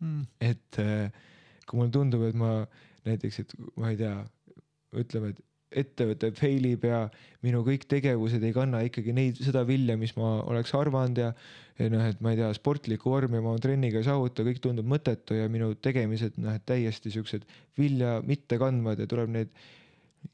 Mm. 0.00 0.22
et 0.40 0.78
äh, 0.78 1.10
kui 1.66 1.76
mulle 1.76 1.90
tundub, 1.92 2.22
et 2.22 2.34
ma 2.34 2.64
näiteks, 3.04 3.38
et 3.42 3.50
ma 3.76 3.90
ei 3.90 3.98
tea, 4.00 4.14
ütleme, 4.96 5.28
et 5.34 5.42
ettevõte 5.70 6.32
fail 6.34 6.66
ib 6.66 6.84
ja 6.88 7.04
minu 7.46 7.62
kõik 7.66 7.86
tegevused 7.90 8.42
ei 8.42 8.54
kanna 8.54 8.82
ikkagi 8.86 9.14
neid, 9.14 9.38
seda 9.38 9.62
vilja, 9.68 9.96
mis 9.96 10.16
ma 10.18 10.40
oleks 10.42 10.74
arvanud 10.74 11.20
ja 11.22 11.32
ja 11.80 11.88
noh, 11.88 12.02
et 12.04 12.18
ma 12.20 12.34
ei 12.34 12.38
tea, 12.40 12.50
sportlikku 12.56 13.08
vormi 13.12 13.40
ma 13.40 13.54
oma 13.54 13.60
trenniga 13.62 14.00
ei 14.00 14.06
saavuta, 14.06 14.44
kõik 14.44 14.60
tundub 14.60 14.88
mõttetu 14.90 15.38
ja 15.38 15.46
minu 15.52 15.72
tegemised 15.80 16.36
noh, 16.42 16.56
et 16.58 16.66
täiesti 16.68 17.12
siuksed 17.14 17.46
vilja 17.78 18.18
mitte 18.26 18.58
kandvad 18.60 19.00
ja 19.00 19.08
tuleb 19.08 19.32
neid, 19.32 19.54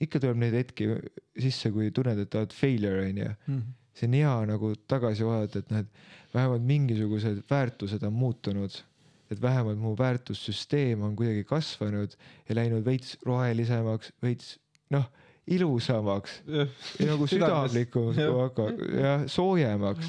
ikka 0.02 0.20
tuleb 0.24 0.40
neid 0.42 0.56
hetki 0.58 0.90
sisse, 1.38 1.70
kui 1.74 1.92
tunned, 1.94 2.18
et 2.24 2.34
oled 2.34 2.56
failure 2.56 3.04
onju. 3.06 3.30
Mm 3.46 3.54
-hmm. 3.54 3.78
see 3.94 4.08
on 4.08 4.18
hea 4.18 4.34
nagu 4.50 4.74
tagasi 4.88 5.24
vaadata, 5.24 5.58
et 5.58 5.70
noh, 5.70 5.78
et 5.78 6.34
vähemalt 6.34 6.66
mingisugused 6.66 7.42
väärtused 7.50 8.02
on 8.02 8.12
muutunud 8.12 8.82
et 9.30 9.42
vähemalt 9.42 9.78
mu 9.78 9.96
väärtussüsteem 9.98 11.02
on 11.02 11.16
kuidagi 11.16 11.44
kasvanud 11.44 12.14
ja 12.48 12.54
läinud 12.54 12.84
veits 12.84 13.16
rohelisemaks, 13.26 14.12
veits 14.22 14.58
noh, 14.90 15.08
ilusamaks 15.46 16.40
ja 16.46 16.66
nagu 17.10 17.26
Südames. 17.26 17.70
südamlikumaks, 17.72 18.18
Jah. 18.18 18.40
aga 18.44 18.64
jah, 19.00 19.26
soojemaks, 19.30 20.08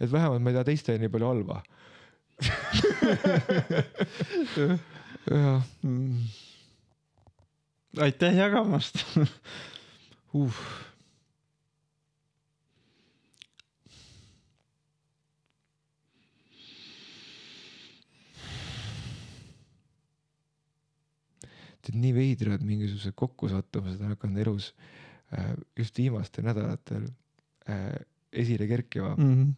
et 0.00 0.12
vähemalt 0.12 0.42
ma 0.42 0.50
ei 0.50 0.54
taha 0.58 0.64
teistele 0.70 0.98
nii 1.02 1.12
palju 1.12 1.26
halba. 1.32 1.62
jah, 5.30 5.62
Mm. 5.82 6.16
aitäh 8.00 8.34
jagamast 8.36 8.94
uh.. 10.34 10.52
Tead 21.82 21.96
nii 22.00 22.12
veidrad 22.14 22.62
mingisugused 22.66 23.12
kokkusattumused 23.16 24.00
on 24.00 24.08
hakanud 24.14 24.38
elus 24.42 24.72
äh, 25.38 25.54
just 25.78 25.98
viimastel 25.98 26.44
nädalatel 26.44 27.06
äh, 27.68 27.94
esile 28.32 28.66
kerkima 28.66 29.14
Mm 29.18 29.32
-hmm. 29.36 29.54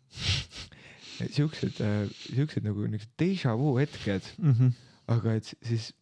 siuksed 1.36 1.80
äh,, 1.80 2.06
siuksed 2.34 2.64
nagu 2.64 2.86
niuksed 2.86 3.10
déjà 3.22 3.56
vu 3.58 3.76
hetked, 3.78 4.22
Mm 4.38 4.52
-hmm. 4.52 4.70
aga 5.08 5.34
et 5.34 5.54
siis 5.62 5.92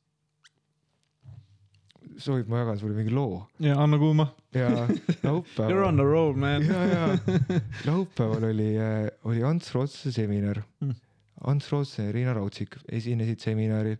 soovid, 2.18 2.48
ma 2.48 2.58
jagan 2.62 2.78
sulle 2.78 2.94
mingi 2.96 3.10
loo 3.14 3.46
ja 3.60 3.76
anna 3.82 3.98
kuuma. 3.98 4.26
ja 4.54 4.68
You 4.70 4.78
are 4.78 5.84
on 5.84 5.96
laupäeval, 5.96 5.96
the 5.96 6.02
roll 6.04 6.32
man. 6.34 6.62
ja, 6.62 6.84
ja 6.86 7.18
laupäeval 7.86 8.44
oli, 8.50 8.70
oli 9.24 9.42
Ants 9.44 9.74
Rootsi 9.74 10.12
seminar 10.12 10.62
Mm. 10.80 10.94
Ants 11.48 11.70
Rootsi 11.72 12.02
ja 12.02 12.12
Riina 12.12 12.34
Raudsik 12.36 12.76
esinesid 12.92 13.40
seminaril 13.40 13.96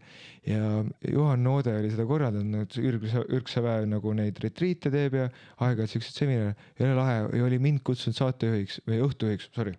ja 0.47 0.85
Juhan 1.09 1.43
Noode 1.45 1.73
oli 1.79 1.91
seda 1.93 2.05
korraldanud, 2.09 2.77
ürgse, 2.77 3.23
ürgseväe 3.33 3.87
nagu 3.89 4.13
neid 4.17 4.41
retriite 4.45 4.93
teeb 4.93 5.17
ja 5.17 5.29
aeg-ajalt 5.59 5.95
siukseid 5.95 6.19
seminare, 6.21 6.57
jõle 6.81 6.97
lahe 6.99 7.15
ja 7.39 7.45
oli 7.47 7.59
mind 7.63 7.81
kutsunud 7.87 8.19
saatejuhiks 8.19 8.83
või 8.89 9.01
õhtujuhiks, 9.07 9.49
sorry. 9.57 9.77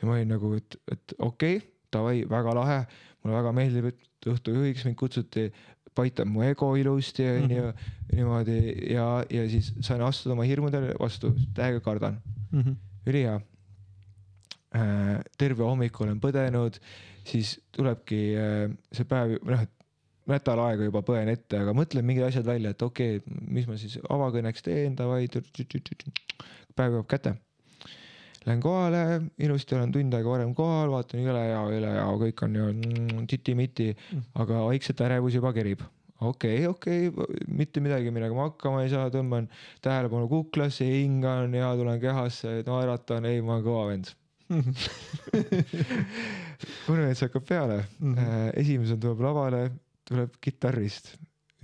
ja 0.00 0.06
ma 0.08 0.14
olin 0.18 0.30
nagu, 0.36 0.52
et, 0.60 0.78
et 0.92 1.16
okei 1.18 1.56
okay,, 1.58 1.70
davai, 1.92 2.20
väga 2.30 2.54
lahe, 2.54 2.78
mulle 3.24 3.38
väga 3.40 3.52
meeldib, 3.56 3.90
et 3.90 4.30
õhtujuhiks 4.30 4.86
mind 4.86 4.98
kutsuti, 5.00 5.48
paitab 5.96 6.28
mu 6.28 6.42
ego 6.44 6.74
ilusti 6.76 7.24
onju 7.24 7.70
niimoodi. 8.12 8.56
Ja, 8.92 9.06
ja 9.32 9.46
siis 9.48 9.72
sain 9.80 10.02
astuda 10.04 10.34
oma 10.36 10.44
hirmudele 10.44 10.94
vastu, 11.00 11.32
täiega 11.56 11.80
kardan, 11.80 12.20
Mhm. 12.52 12.76
ülihea. 13.06 13.40
Terve 15.38 15.64
hommiku 15.64 16.04
olen 16.04 16.20
põdenud, 16.22 16.78
siis 17.26 17.56
tulebki 17.74 18.20
äh, 18.38 18.68
see 18.94 19.08
päev, 19.08 19.38
noh, 19.46 19.64
et 19.66 19.72
nädal 20.30 20.60
aega 20.64 20.86
juba 20.88 21.02
põen 21.06 21.30
ette, 21.30 21.60
aga 21.62 21.74
mõtlen 21.76 22.06
mingid 22.06 22.26
asjad 22.26 22.46
välja, 22.46 22.72
et 22.74 22.82
okei 22.82 23.20
okay,, 23.20 23.42
mis 23.54 23.66
ma 23.70 23.78
siis 23.78 23.98
avakõneks 24.10 24.64
teen, 24.66 24.96
davai, 24.98 25.26
päev 26.76 26.96
jõuab 26.96 27.10
kätte. 27.10 27.36
Lähen 28.46 28.60
kohale, 28.62 29.02
ilusti 29.42 29.74
olen 29.74 29.90
tund 29.94 30.14
aega 30.14 30.30
varem 30.30 30.52
kohal, 30.54 30.92
vaatan 30.92 31.22
üle 31.24 31.42
ja 31.48 31.62
üle 31.66 31.92
ja 31.96 32.06
kõik 32.20 32.42
on 32.46 32.58
ju 32.58 32.66
titi-miti, 33.30 33.88
aga 34.38 34.66
vaikselt 34.68 35.02
ärevus 35.06 35.38
juba 35.38 35.54
kerib. 35.56 35.82
okei 36.20 36.66
okay,, 36.66 36.66
okei 36.66 37.08
okay,, 37.08 37.48
mitte 37.48 37.82
midagi, 37.82 38.10
millega 38.14 38.34
ma 38.34 38.46
hakkama 38.48 38.84
ei 38.84 38.92
saa, 38.92 39.10
tõmban 39.14 39.50
tähelepanu 39.84 40.30
kuklasse, 40.30 40.86
hingan 40.86 41.54
ja 41.54 41.74
tulen 41.76 42.00
kehasse, 42.00 42.62
naeratan, 42.66 43.26
ei, 43.26 43.42
ma 43.42 43.58
olen 43.58 43.66
kõva 43.66 43.88
vend. 43.90 44.14
konverents 46.86 47.24
hakkab 47.26 47.46
peale 47.48 47.80
mm. 47.98 48.14
-hmm. 48.14 48.52
esimesena 48.62 49.00
tuleb 49.02 49.24
lavale, 49.26 49.62
tuleb 50.06 50.36
kitarrist, 50.40 51.16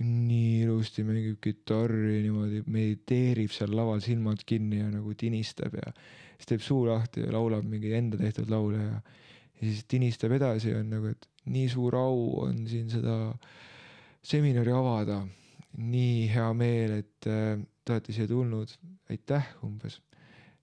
nii 0.03 0.63
ilusti 0.65 1.05
mängib 1.07 1.39
kitarri 1.41 2.19
niimoodi, 2.25 2.63
mediteerib 2.67 3.51
seal 3.55 3.71
laval 3.75 4.01
silmad 4.03 4.43
kinni 4.45 4.81
ja 4.81 4.89
nagu 4.91 5.13
tinistab 5.15 5.73
ja 5.79 5.93
siis 6.37 6.49
teeb 6.49 6.65
suu 6.65 6.81
lahti 6.89 7.23
ja 7.23 7.31
laulab 7.31 7.65
mingi 7.65 7.93
enda 7.95 8.19
tehtud 8.19 8.51
laule 8.51 8.81
ja 8.83 9.01
ja 9.63 9.69
siis 9.69 9.85
tinistab 9.87 10.33
edasi 10.35 10.73
ja 10.73 10.81
on 10.81 10.89
nagu, 10.91 11.13
et 11.13 11.29
nii 11.53 11.69
suur 11.71 11.95
au 11.95 12.25
on 12.43 12.65
siin 12.67 12.89
seda 12.91 13.15
seminari 14.23 14.73
avada. 14.75 15.23
nii 15.73 16.27
hea 16.29 16.49
meel, 16.53 16.91
et 17.01 17.25
äh, 17.25 17.57
te 17.81 17.95
olete 17.95 18.13
siia 18.13 18.27
tulnud, 18.29 18.69
aitäh 19.09 19.47
umbes. 19.65 19.95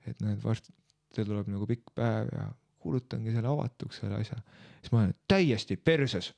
et 0.07 0.21
näed, 0.23 0.39
varsti 0.45 0.71
teil 1.15 1.29
tuleb 1.29 1.49
nagu 1.51 1.67
pikk 1.69 1.93
päev 1.97 2.31
ja 2.35 2.47
kuulutangi 2.81 3.35
selle 3.35 3.49
avatuks, 3.49 4.01
selle 4.01 4.21
asja. 4.21 4.39
siis 4.81 4.93
ma 4.93 5.03
olen 5.03 5.15
täiesti 5.29 5.77
perses, 5.77 6.33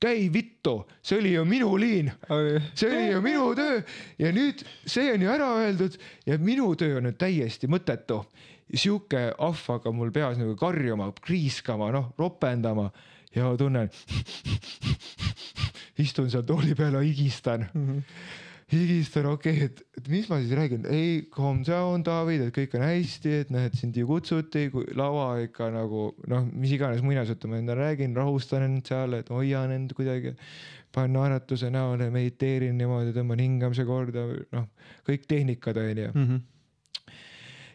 käi 0.00 0.28
vittu, 0.32 0.74
see 1.02 1.18
oli 1.18 1.32
ju 1.32 1.44
minu 1.48 1.70
liin, 1.80 2.10
see 2.74 2.90
oli 2.90 3.06
ju 3.12 3.22
minu 3.24 3.46
töö 3.56 3.80
ja 4.18 4.32
nüüd 4.36 4.64
see 4.84 5.12
on 5.14 5.24
ju 5.24 5.32
ära 5.32 5.48
öeldud 5.62 5.96
ja 6.26 6.38
minu 6.38 6.74
töö 6.76 6.98
on 7.00 7.08
nüüd 7.08 7.18
täiesti 7.20 7.70
mõttetu. 7.70 8.24
sihuke 8.74 9.30
ahv 9.38 9.62
hakkab 9.68 9.94
mul 9.94 10.10
peas 10.10 10.38
nagu 10.38 10.56
karjuma, 10.58 11.12
kriiskama, 11.22 11.92
noh, 11.94 12.10
ropendama 12.18 12.90
ja 13.34 13.56
tunnen. 13.56 13.90
istun 16.02 16.30
seal 16.30 16.44
tooli 16.44 16.74
peal 16.74 16.98
higistan, 17.00 17.68
higistan, 18.72 19.28
okei 19.30 19.52
okay,, 19.60 19.68
et, 19.68 19.82
et 20.00 20.08
mis 20.10 20.26
ma 20.30 20.40
siis 20.42 20.54
räägin, 20.58 20.86
ei 20.90 21.20
calm 21.34 21.60
down, 21.66 22.02
David, 22.06 22.48
et 22.48 22.54
kõik 22.54 22.74
on 22.78 22.82
hästi, 22.82 23.34
et 23.44 23.52
noh, 23.54 23.62
et 23.68 23.76
sind 23.78 23.94
ju 23.94 24.08
kutsuti, 24.08 24.66
kui 24.72 24.88
laua 24.98 25.36
ikka 25.44 25.68
nagu 25.74 26.08
noh, 26.30 26.48
mis 26.50 26.74
iganes 26.74 27.04
muinasjuttu 27.06 27.50
ma 27.50 27.60
endale 27.60 27.84
räägin, 27.84 28.16
rahustan 28.18 28.66
end 28.66 28.82
seal, 28.88 29.14
et 29.20 29.30
hoian 29.30 29.74
end 29.76 29.94
kuidagi 29.94 30.34
panen 30.96 31.14
naeratuse 31.14 31.70
näole, 31.70 32.10
mediteerin 32.10 32.74
niimoodi, 32.80 33.14
tõmban 33.14 33.42
hingamise 33.44 33.86
korda, 33.86 34.26
noh, 34.56 34.68
kõik 35.06 35.30
tehnikad 35.30 35.78
onju. 35.82 36.10
Mhm. 36.14 36.44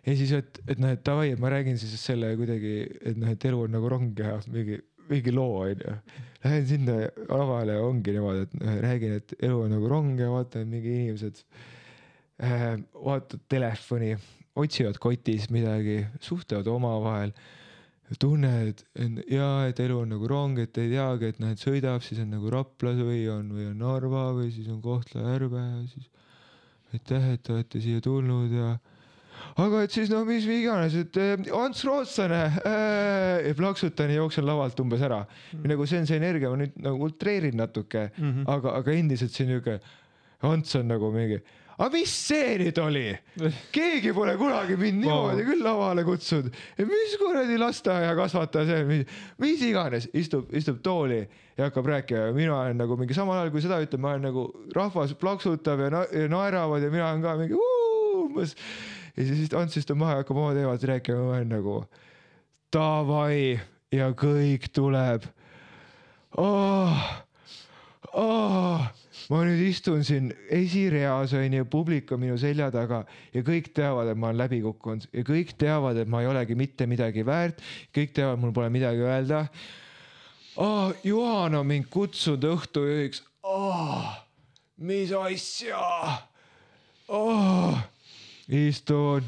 ja 0.10 0.16
siis, 0.18 0.36
et, 0.36 0.60
et 0.68 0.82
noh, 0.82 0.92
et 0.92 1.04
davai, 1.08 1.30
et 1.32 1.40
ma 1.40 1.54
räägin 1.54 1.80
siis 1.80 1.96
selle 2.04 2.34
kuidagi, 2.40 2.76
et 3.00 3.20
noh, 3.22 3.32
et 3.32 3.48
elu 3.48 3.64
on 3.64 3.78
nagu 3.78 3.96
rong 3.96 4.18
ja 4.20 4.40
mingi, 4.52 4.82
mingi 5.12 5.34
loo 5.36 5.62
onju. 5.66 5.96
Lähen 6.42 6.68
sinna 6.68 6.98
lavale 7.30 7.78
ongi 7.84 8.16
niimoodi, 8.16 8.48
et 8.48 8.54
noh, 8.58 8.78
räägin, 8.82 9.16
et 9.20 9.34
elu 9.38 9.60
on 9.68 9.74
nagu 9.76 9.90
rong 9.92 10.20
ja 10.20 10.30
vaatan, 10.32 10.68
mingi 10.72 10.94
inimesed 10.98 11.44
äh, 12.42 12.78
vaatavad 12.96 13.44
telefoni, 13.52 14.16
otsivad 14.58 14.98
kotis 15.02 15.50
midagi, 15.54 16.02
suhtlevad 16.24 16.68
omavahel 16.72 17.36
tunned, 18.20 18.82
et 19.00 19.20
jaa, 19.32 19.68
et 19.70 19.80
elu 19.80 20.02
on 20.02 20.10
nagu 20.12 20.28
rong, 20.28 20.58
et 20.60 20.78
ei 20.82 20.90
teagi, 20.92 21.30
et 21.32 21.40
noh, 21.40 21.54
et 21.54 21.62
sõidab, 21.62 22.02
siis 22.04 22.20
on 22.24 22.34
nagu 22.34 22.50
Raplas 22.52 23.00
või 23.00 23.22
on, 23.32 23.54
või 23.56 23.70
on 23.70 23.78
Narva 23.80 24.26
või 24.36 24.50
siis 24.52 24.68
on 24.72 24.82
Kohtla-Järve 24.84 25.62
ja 25.62 25.84
siis 25.94 26.10
aitäh, 26.92 27.30
et 27.36 27.44
te 27.46 27.54
olete 27.56 27.80
siia 27.84 28.02
tulnud 28.04 28.52
ja 28.52 28.74
aga 29.62 29.84
et 29.86 29.96
siis 29.96 30.12
no 30.12 30.24
mis 30.28 30.46
iganes, 30.50 30.96
et 30.98 31.18
eh, 31.22 31.48
Ants 31.58 31.86
Rootslane 31.88 32.42
äh, 32.62 33.48
ja 33.48 33.56
plaksutan 33.58 34.12
ja 34.12 34.22
jooksen 34.22 34.46
lavalt 34.48 34.80
umbes 34.84 35.02
ära 35.06 35.24
mm.. 35.26 35.66
nagu 35.72 35.88
see 35.90 36.02
on 36.02 36.10
see 36.10 36.20
energia, 36.22 36.52
ma 36.52 36.62
nüüd 36.62 36.78
nagu 36.84 37.10
utreerin 37.10 37.58
natuke 37.60 38.10
mm. 38.10 38.30
-hmm. 38.30 38.46
aga, 38.52 38.78
aga 38.82 38.96
endiselt 38.96 39.36
see 39.36 39.50
niuke, 39.50 39.80
Ants 40.48 40.76
on 40.80 40.88
nagu 40.90 41.12
mingi, 41.14 41.42
aga 41.78 41.90
mis 41.94 42.14
see 42.30 42.58
nüüd 42.62 42.82
oli? 42.82 43.06
keegi 43.76 44.14
pole 44.18 44.38
kunagi 44.40 44.78
mind 44.80 45.04
niimoodi 45.06 45.46
küll 45.48 45.64
lavale 45.66 46.06
kutsunud, 46.08 46.52
mis 46.80 47.16
kuradi 47.22 47.60
lasteaiakasvataja 47.62 48.66
see 48.70 48.82
on, 48.84 49.14
mis 49.44 49.64
iganes, 49.68 50.10
istub, 50.14 50.50
istub 50.54 50.82
tooli 50.86 51.22
ja 51.58 51.68
hakkab 51.68 51.86
rääkima 51.86 52.20
ja 52.20 52.34
mina 52.34 52.60
olen 52.60 52.78
nagu 52.78 52.98
mingi 52.98 53.14
samal 53.14 53.38
ajal 53.40 53.52
kui 53.54 53.62
seda 53.64 53.82
ütleb, 53.84 54.02
ma 54.02 54.16
olen 54.16 54.26
nagu 54.30 54.48
rahvas 54.76 55.14
plaksutab 55.20 55.86
ja, 55.86 55.90
na 55.94 56.06
ja 56.10 56.30
naeravad 56.32 56.84
ja 56.84 56.92
mina 56.94 57.10
olen 57.12 57.26
ka 57.26 57.36
mingi 57.40 57.60
umbes. 58.32 58.56
Ja 59.18 59.26
siis 59.28 59.54
Ants 59.58 59.78
istub 59.78 60.00
maha 60.00 60.18
ja 60.18 60.24
hakkab 60.24 60.38
oma 60.38 60.54
teemat 60.58 60.84
rääkima, 60.84 61.26
ma 61.26 61.36
olen 61.36 61.52
nagu 61.56 61.76
davai 62.74 63.60
ja 63.92 64.12
kõik 64.18 64.72
tuleb 64.76 65.28
oh,. 66.40 67.04
Oh, 68.12 68.82
ma 69.32 69.38
nüüd 69.48 69.62
istun 69.70 70.02
siin 70.04 70.34
esireas 70.52 71.32
onju, 71.38 71.64
publik 71.72 72.10
on 72.12 72.20
minu 72.20 72.34
selja 72.40 72.66
taga 72.74 73.06
ja 73.32 73.44
kõik 73.48 73.70
teavad, 73.76 74.10
et 74.12 74.20
ma 74.20 74.28
olen 74.28 74.42
läbi 74.42 74.60
kukkunud 74.66 75.06
ja 75.16 75.24
kõik 75.28 75.54
teavad, 75.60 75.96
et 76.02 76.12
ma 76.12 76.20
ei 76.20 76.28
olegi 76.28 76.58
mitte 76.60 76.90
midagi 76.92 77.24
väärt. 77.24 77.62
kõik 77.96 78.12
teavad, 78.18 78.42
mul 78.42 78.52
pole 78.56 78.68
midagi 78.74 79.06
öelda 79.06 79.46
oh,. 80.60 80.92
Juhan 81.08 81.56
on 81.56 81.72
mind 81.72 81.88
kutsunud 81.94 82.50
õhtujuhiks 82.52 83.24
oh,. 83.48 84.12
mis 84.76 85.16
asja 85.16 85.80
oh.. 87.08 87.80
Istun 88.52 89.26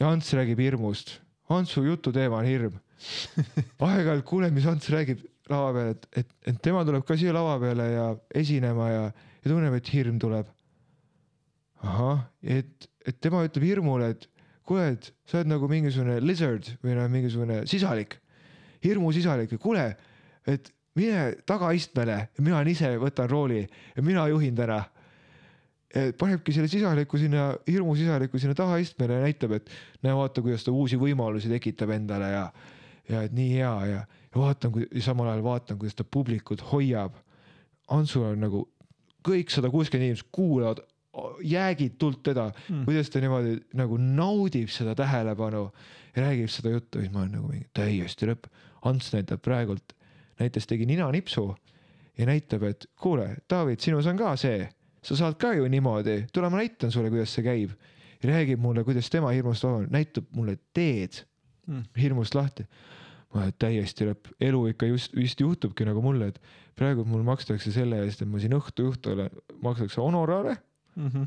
ja 0.00 0.10
Ants 0.10 0.32
räägib 0.34 0.60
hirmust. 0.62 1.18
Antsu 1.48 1.84
jututeema 1.84 2.40
on 2.42 2.48
hirm. 2.48 2.78
aeg-ajalt 3.88 4.24
kuulen, 4.26 4.54
mis 4.56 4.66
Ants 4.68 4.88
räägib 4.92 5.22
lava 5.48 5.72
peal, 5.76 5.90
et, 5.94 6.06
et, 6.20 6.32
et 6.50 6.62
tema 6.62 6.84
tuleb 6.84 7.04
ka 7.08 7.16
siia 7.16 7.32
lava 7.36 7.56
peale 7.62 7.86
ja 7.92 8.06
esinema 8.36 8.88
ja, 8.90 9.04
ja 9.44 9.50
tunneb, 9.50 9.76
et 9.78 9.92
hirm 9.94 10.18
tuleb. 10.20 10.48
ahah, 11.78 12.24
et, 12.42 12.88
et 13.06 13.20
tema 13.22 13.44
ütleb 13.46 13.64
hirmule, 13.68 14.10
et 14.16 14.26
kuule, 14.66 14.88
et 14.96 15.12
sa 15.28 15.38
oled 15.38 15.52
nagu 15.52 15.68
mingisugune 15.70 16.18
lizard 16.24 16.66
või 16.82 16.96
noh, 16.98 17.06
mingisugune 17.12 17.62
sisalik, 17.70 18.18
hirmusisalik, 18.84 19.54
kuule, 19.62 19.86
et 20.50 20.72
mine 20.98 21.30
tagaistmele 21.46 22.18
mina 22.42 22.60
ise 22.68 22.90
võtan 23.00 23.30
rooli 23.30 23.62
ja 23.62 24.04
mina 24.04 24.26
juhin 24.32 24.56
täna 24.58 24.82
panebki 26.18 26.52
selle 26.52 26.68
sisaliku 26.68 27.18
sinna, 27.18 27.50
hirmusisaliku 27.66 28.38
sinna 28.38 28.54
tahaistmele 28.54 29.14
ja 29.18 29.24
näitab, 29.24 29.54
et 29.56 29.70
näe, 30.04 30.14
vaata, 30.16 30.42
kuidas 30.44 30.66
ta 30.66 30.72
uusi 30.74 30.98
võimalusi 31.00 31.48
tekitab 31.48 31.94
endale 31.96 32.28
ja, 32.32 32.44
ja 33.08 33.22
et 33.24 33.32
nii 33.36 33.54
hea 33.54 33.72
ja, 33.88 34.02
ja 34.04 34.42
vaatan, 34.42 34.74
samal 35.04 35.30
ajal 35.32 35.44
vaatan, 35.46 35.80
kuidas 35.80 35.96
ta 35.96 36.04
publikut 36.04 36.64
hoiab. 36.72 37.16
Antsul 37.94 38.26
on 38.28 38.44
nagu 38.44 38.66
kõik 39.24 39.52
sada 39.52 39.70
kuuskümmend 39.72 40.10
inimest 40.10 40.28
kuulavad 40.32 40.84
jäägitult 41.42 42.20
teda 42.22 42.50
mm., 42.52 42.84
kuidas 42.84 43.10
ta 43.10 43.22
niimoodi 43.24 43.56
nagu 43.78 43.96
naudib 43.98 44.68
seda 44.72 44.94
tähelepanu 44.98 45.64
ja 46.14 46.22
räägib 46.22 46.50
seda 46.52 46.74
juttu, 46.76 47.00
siis 47.00 47.12
ma 47.12 47.24
olen 47.24 47.38
nagu 47.38 47.48
mingi 47.48 47.66
täiesti 47.74 48.28
lõpp. 48.28 48.50
Ants 48.86 49.10
näitab 49.14 49.40
praegult, 49.42 49.96
näiteks 50.38 50.68
tegi 50.70 50.86
ninanipsu 50.86 51.48
ja 52.18 52.26
näitab, 52.28 52.62
et 52.68 52.86
kuule, 53.00 53.38
David, 53.50 53.80
sinus 53.82 54.06
on 54.06 54.20
ka 54.20 54.36
see 54.38 54.68
sa 55.08 55.16
saad 55.16 55.38
ka 55.40 55.54
ju 55.56 55.68
niimoodi, 55.70 56.26
tule 56.34 56.50
ma 56.52 56.60
näitan 56.60 56.92
sulle, 56.92 57.12
kuidas 57.12 57.32
see 57.32 57.46
käib. 57.46 57.72
räägib 58.18 58.58
mulle, 58.58 58.82
kuidas 58.82 59.06
tema 59.10 59.30
hirmust 59.30 59.62
vaba, 59.62 59.84
näitab 59.94 60.26
mulle 60.34 60.56
teed 60.74 61.20
mm. 61.68 61.84
hirmust 61.96 62.34
lahti. 62.34 62.66
ma 63.34 63.44
täiesti 63.60 64.08
lõpp, 64.08 64.30
elu 64.40 64.62
ikka 64.70 64.86
just 64.88 65.12
vist 65.16 65.40
juhtubki 65.40 65.84
nagu 65.84 66.00
mulle, 66.00 66.30
et 66.32 66.38
praegu 66.76 67.04
mul 67.04 67.20
makstakse 67.26 67.72
selle 67.74 67.98
eest, 68.04 68.22
et 68.24 68.28
ma 68.28 68.40
siin 68.40 68.56
õhtu-õhtu 68.56 69.12
olen, 69.12 69.34
makstakse 69.60 70.00
honoraare 70.00 70.56
mm. 70.96 71.10
-hmm. 71.12 71.26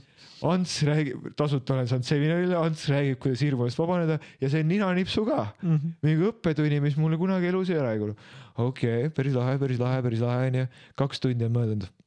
Ants 0.50 0.80
räägib, 0.84 1.28
tasuta 1.38 1.76
olen 1.76 1.88
saanud 1.88 2.10
seminarile, 2.10 2.58
Ants 2.58 2.88
räägib, 2.90 3.20
kuidas 3.22 3.46
hirmust 3.46 3.78
vabaneda 3.80 4.18
ja 4.42 4.50
see 4.50 4.64
ninanipsu 4.64 5.26
ka 5.26 5.48
mm. 5.62 5.76
-hmm. 5.78 5.96
mingi 6.02 6.30
õppetunni, 6.34 6.82
mis 6.82 6.98
mulle 6.98 7.18
kunagi 7.22 7.54
elus 7.54 7.70
ei 7.70 7.80
ole 7.80 7.98
kuulnud. 7.98 8.18
okei 8.58 8.98
okay,, 8.98 9.10
päris 9.10 9.38
lahe, 9.38 9.58
päris 9.60 9.80
lahe, 9.80 10.02
päris 10.02 10.20
lahe 10.20 10.48
onju, 10.48 10.68
kaks 10.96 11.20
tundi 11.20 11.46
on 11.46 11.52
möödunud 11.52 12.01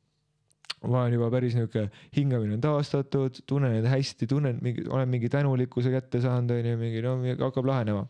ma 0.88 1.04
olen 1.04 1.16
juba 1.16 1.30
päris 1.32 1.56
niuke, 1.58 1.88
hingamine 2.16 2.58
on 2.58 2.64
taastatud, 2.64 3.40
tunnen 3.48 3.78
end 3.78 3.88
hästi, 3.88 4.28
tunnen 4.30 4.58
mingi, 4.64 4.84
olen 4.88 5.08
mingi 5.08 5.30
tänulikkuse 5.32 5.92
kätte 5.94 6.20
saanud, 6.24 6.52
onju, 6.58 6.76
mingi 6.80 7.02
no 7.04 7.16
hakkab 7.46 7.68
lahenema. 7.70 8.06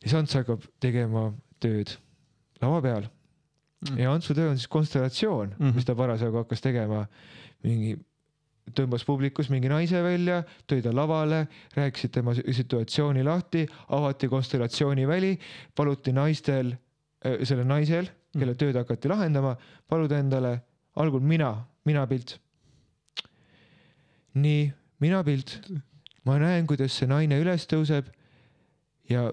siis 0.00 0.14
Ants 0.14 0.34
hakkab 0.38 0.64
tegema 0.80 1.28
tööd 1.60 1.96
lava 2.62 2.82
peal 2.84 3.06
mm. 3.06 4.00
ja 4.00 4.12
Antsu 4.12 4.34
töö 4.36 4.50
on 4.50 4.58
siis 4.58 4.68
konstellatsioon 4.68 5.54
mm, 5.54 5.68
-hmm. 5.68 5.74
mis 5.74 5.84
ta 5.84 5.94
parasjagu 5.94 6.42
hakkas 6.42 6.60
tegema. 6.60 7.06
mingi 7.62 7.96
tõmbas 8.74 9.04
publikus 9.06 9.48
mingi 9.50 9.68
naise 9.70 10.02
välja, 10.02 10.42
tõi 10.66 10.82
ta 10.82 10.92
lavale, 10.94 11.46
rääkisid 11.76 12.10
tema 12.10 12.34
situatsiooni 12.34 13.22
lahti, 13.22 13.66
avati 13.88 14.28
konstellatsiooniväli, 14.28 15.38
paluti 15.74 16.12
naistel, 16.12 16.72
äh, 17.26 17.38
sellel 17.42 17.66
naisel, 17.66 18.08
kelle 18.32 18.54
tööd 18.54 18.76
hakati 18.76 19.08
lahendama, 19.08 19.56
paluda 19.88 20.18
endale 20.18 20.60
algul 20.96 21.20
mina, 21.20 21.52
minapilt. 21.84 22.38
nii, 24.34 24.72
minapilt. 25.00 25.60
ma 26.24 26.38
näen, 26.42 26.66
kuidas 26.66 26.96
see 26.98 27.06
naine 27.06 27.38
üles 27.40 27.68
tõuseb 27.70 28.08
ja, 29.10 29.28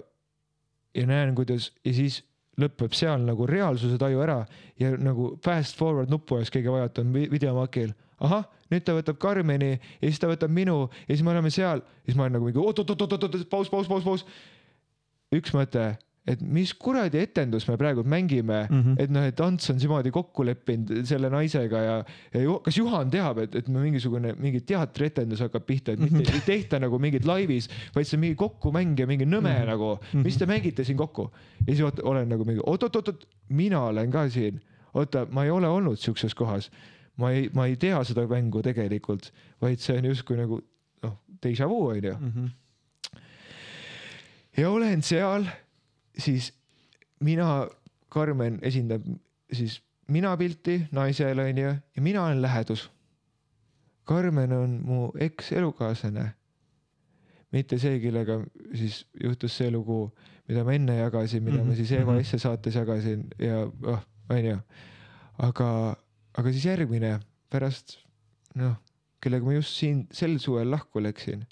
ja 0.94 1.06
näen, 1.10 1.34
kuidas 1.36 1.72
ja 1.84 1.94
siis 1.96 2.22
lõpeb 2.62 2.94
seal 2.94 3.24
nagu 3.26 3.48
reaalsuse 3.50 3.98
taju 3.98 4.22
ära 4.22 4.44
ja 4.80 4.92
nagu 5.02 5.32
fast 5.46 5.78
forward 5.80 6.12
nuppu 6.14 6.38
oleks 6.38 6.54
keegi 6.54 6.70
vajutanud 6.70 7.32
videomakil. 7.34 7.94
ahah, 8.24 8.46
nüüd 8.72 8.86
ta 8.86 8.94
võtab 8.96 9.18
Karmeni 9.20 9.74
ja 9.74 10.06
siis 10.06 10.22
ta 10.22 10.30
võtab 10.30 10.54
minu 10.54 10.90
ja 11.08 11.16
siis 11.16 11.24
me 11.26 11.34
oleme 11.34 11.50
seal 11.52 11.82
ja 11.82 12.06
siis 12.06 12.18
ma 12.18 12.28
olen 12.28 12.38
nagu 12.38 12.46
mingi 12.46 12.62
oot-oot-oot-oot-oot, 12.62 13.50
paus, 13.50 13.70
paus, 13.74 13.90
paus, 13.90 14.06
paus. 14.06 14.26
üks 15.34 15.54
mõte 15.56 15.96
et 16.24 16.40
mis 16.40 16.72
kuradi 16.80 17.20
etendust 17.20 17.68
me 17.68 17.76
praegu 17.80 18.04
mängime 18.08 18.62
mm, 18.70 18.82
-hmm. 18.82 18.96
et 19.04 19.12
noh, 19.12 19.26
et 19.28 19.40
Ants 19.44 19.70
on 19.70 19.78
niimoodi 19.78 20.12
kokku 20.12 20.46
leppinud 20.46 21.04
selle 21.06 21.30
naisega 21.30 21.82
ja, 21.84 21.96
ja 22.34 22.44
ju, 22.44 22.60
kas 22.64 22.78
Juhan 22.78 23.12
teab, 23.12 23.42
et, 23.44 23.56
et 23.60 23.68
mingisugune 23.68 24.32
mingi 24.40 24.62
teatrietendus 24.62 25.44
hakkab 25.44 25.66
pihta, 25.68 25.92
et 25.92 26.00
mitte 26.00 26.18
mm 26.18 26.24
-hmm. 26.24 26.36
ei 26.36 26.46
tehta 26.46 26.80
nagu 26.80 27.00
mingit 27.00 27.26
laivis, 27.26 27.68
vaid 27.96 28.08
see 28.08 28.18
on 28.18 28.22
mingi 28.22 28.36
kokkumäng 28.40 29.00
ja 29.00 29.08
mingi 29.08 29.26
nõme 29.26 29.52
mm 29.52 29.64
-hmm. 29.64 29.68
nagu, 29.68 30.00
mis 30.24 30.38
te 30.38 30.46
mängite 30.46 30.84
siin 30.84 30.98
kokku. 30.98 31.32
ja 31.68 31.76
siis 31.76 32.00
olen 32.04 32.30
nagu 32.30 32.46
mingi 32.46 32.62
oot-oot-oot, 32.66 33.28
mina 33.50 33.82
olen 33.82 34.12
ka 34.12 34.30
siin, 34.30 34.62
oota, 34.94 35.28
ma 35.32 35.44
ei 35.44 35.52
ole 35.52 35.68
olnud 35.68 35.98
siukses 35.98 36.36
kohas, 36.36 36.72
ma 37.18 37.32
ei, 37.32 37.50
ma 37.54 37.66
ei 37.66 37.76
tea 37.76 38.04
seda 38.04 38.28
mängu 38.28 38.62
tegelikult, 38.62 39.34
vaid 39.62 39.80
see 39.80 39.98
on 39.98 40.06
justkui 40.06 40.38
nagu 40.38 40.62
noh, 41.04 41.18
déjà 41.46 41.70
vu 41.70 41.88
onju 41.88 42.16
mm. 42.20 42.32
-hmm. 42.32 43.20
ja 44.58 44.70
olen 44.70 45.02
seal 45.02 45.46
siis 46.18 46.54
mina, 47.20 47.68
Karmen 48.10 48.60
esindab 48.62 49.06
siis 49.54 49.80
mina 50.08 50.36
pilti 50.38 50.84
naisel 50.92 51.40
onju 51.40 51.74
ja 51.96 52.02
mina 52.02 52.26
olen 52.26 52.42
lähedus. 52.42 52.90
Karmen 54.04 54.54
on 54.54 54.80
mu 54.84 55.12
ekselukaaslane. 55.20 56.34
mitte 57.54 57.78
see, 57.78 58.00
kellega 58.02 58.40
siis 58.74 59.06
juhtus 59.24 59.58
see 59.58 59.70
lugu, 59.72 60.12
mida 60.50 60.64
ma 60.66 60.74
enne 60.74 60.96
jagasin, 60.98 61.44
mida 61.44 61.58
mm 61.58 61.64
-hmm. 61.64 61.68
ma 61.70 61.76
siis 61.76 61.92
Eva 61.92 62.16
Esse 62.20 62.40
saates 62.40 62.76
jagasin 62.76 63.28
ja 63.40 63.60
oh, 63.84 64.00
onju. 64.30 64.58
aga, 65.38 65.96
aga 66.38 66.52
siis 66.52 66.66
järgmine 66.66 67.20
pärast 67.50 67.98
noh, 68.56 68.76
kellega 69.22 69.46
ma 69.46 69.54
just 69.54 69.70
siin 69.70 70.08
sel 70.12 70.40
suvel 70.40 70.72
lahku 70.72 71.04
läksin 71.04 71.46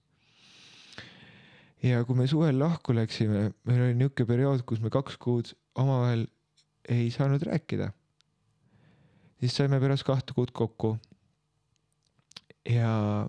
ja 1.85 2.03
kui 2.05 2.17
me 2.17 2.27
suvel 2.29 2.59
lahku 2.61 2.93
läksime, 2.95 3.49
meil 3.67 3.85
oli 3.87 3.97
niisugune 3.97 4.29
periood, 4.29 4.63
kus 4.67 4.81
me 4.83 4.91
kaks 4.93 5.17
kuud 5.21 5.53
omavahel 5.81 6.27
ei 6.89 7.09
saanud 7.13 7.43
rääkida. 7.47 7.91
siis 9.41 9.55
saime 9.57 9.79
pärast 9.81 10.05
kahte 10.05 10.33
kuud 10.37 10.51
kokku. 10.53 10.97
ja 12.69 13.27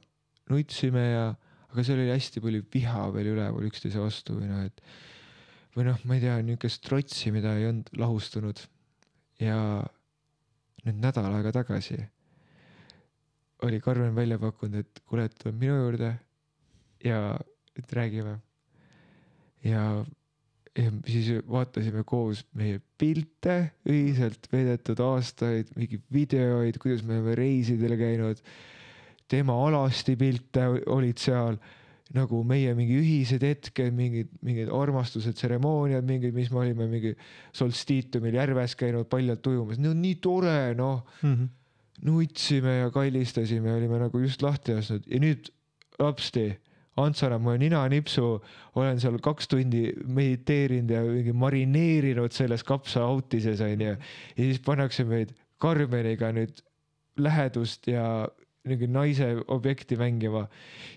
nutsime 0.50 1.04
ja, 1.10 1.24
aga 1.70 1.84
seal 1.84 2.02
oli 2.02 2.12
hästi 2.12 2.40
palju 2.44 2.66
viha 2.74 3.06
veel 3.14 3.32
üleval 3.32 3.68
üksteise 3.70 4.00
vastu 4.00 4.36
või 4.36 4.50
noh, 4.50 4.64
et 4.68 4.82
või 5.76 5.88
noh, 5.88 6.00
ma 6.04 6.18
ei 6.18 6.24
tea, 6.24 6.36
niisugust 6.44 6.82
trotsi, 6.84 7.32
mida 7.32 7.56
ei 7.56 7.70
olnud 7.70 7.88
lahustunud. 7.96 8.66
ja 9.40 9.56
nüüd 10.84 10.98
nädal 11.00 11.32
aega 11.32 11.52
tagasi 11.54 12.02
oli 13.62 13.80
Karmen 13.80 14.14
välja 14.14 14.38
pakkunud, 14.42 14.82
et 14.82 15.00
kuule, 15.06 15.24
et 15.24 15.34
tule 15.38 15.54
minu 15.54 15.76
juurde 15.78 16.16
ja 17.04 17.38
et 17.78 17.92
räägime. 17.92 18.38
ja, 19.64 20.04
ja 20.78 20.92
siis 21.06 21.30
vaatasime 21.48 22.04
koos 22.04 22.44
meie 22.58 22.80
pilte, 22.98 23.72
ühiselt 23.88 24.48
veedetud 24.52 25.00
aastaid, 25.04 25.70
mingeid 25.76 26.02
videoid, 26.12 26.78
kuidas 26.82 27.04
me 27.06 27.18
oleme 27.18 27.36
reisidel 27.38 27.96
käinud. 28.00 28.42
tema 29.28 29.54
alasti 29.66 30.16
pilte 30.16 30.66
olid 30.86 31.18
seal 31.18 31.56
nagu 32.12 32.42
meie 32.44 32.74
mingi 32.76 32.98
ühised 33.00 33.44
hetked, 33.46 33.94
mingid, 33.96 34.28
mingid 34.44 34.68
armastuse 34.72 35.32
tseremooniad, 35.32 36.04
mingid, 36.04 36.34
mis 36.36 36.50
me 36.52 36.60
olime 36.66 36.88
mingi 36.90 37.14
solstiitumil 37.56 38.36
järves 38.36 38.76
käinud 38.76 39.08
paljalt 39.12 39.46
ujumas, 39.48 39.80
no 39.80 39.94
nii 39.96 40.18
tore 40.24 40.74
noh 40.76 41.06
mm 41.22 41.32
-hmm. 41.32 41.48
nutsime 42.08 42.76
ja 42.82 42.90
kallistasime, 42.90 43.72
olime 43.72 44.02
nagu 44.04 44.18
just 44.18 44.42
lahti 44.42 44.76
lasknud 44.76 45.08
ja 45.08 45.22
nüüd 45.24 45.48
lapsti 45.98 46.50
Ants 47.00 47.22
annab 47.24 47.40
mulle 47.40 47.56
ninanipsu, 47.62 48.26
olen 48.76 48.98
seal 49.00 49.16
kaks 49.24 49.48
tundi 49.48 49.86
mediteerinud 50.04 50.90
ja 50.92 51.00
mingi 51.06 51.32
marineerinud 51.32 52.34
selles 52.36 52.64
kapsaautises 52.68 53.62
onju. 53.64 53.94
ja 54.36 54.42
siis 54.42 54.60
pannakse 54.60 55.04
meid 55.08 55.32
Karmeniga 55.62 56.32
nüüd 56.34 56.60
lähedust 57.16 57.86
ja 57.88 58.28
mingi 58.68 58.88
naise 58.90 59.36
objekti 59.48 59.96
mängima 59.96 60.46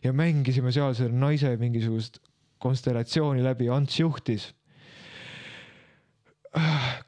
ja 0.03 0.11
mängisime 0.13 0.73
seal 0.73 0.93
selle 0.97 1.15
naise 1.15 1.55
mingisugust 1.61 2.19
konstellatsiooni 2.59 3.43
läbi, 3.45 3.69
Ants 3.69 3.99
juhtis. 3.99 4.49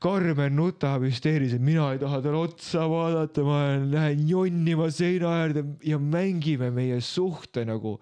Karmen 0.04 0.58
nutab 0.58 1.06
hüsteeriliselt, 1.08 1.64
mina 1.64 1.92
ei 1.94 2.00
taha 2.02 2.20
talle 2.24 2.42
otsa 2.50 2.84
vaadata, 2.92 3.44
ma 3.48 3.60
lähen 3.80 4.26
jonnima 4.28 4.90
seina 4.92 5.32
äärde 5.42 5.64
ja 5.88 6.00
mängime 6.00 6.68
meie 6.76 7.00
suhte 7.02 7.64
nagu 7.66 7.96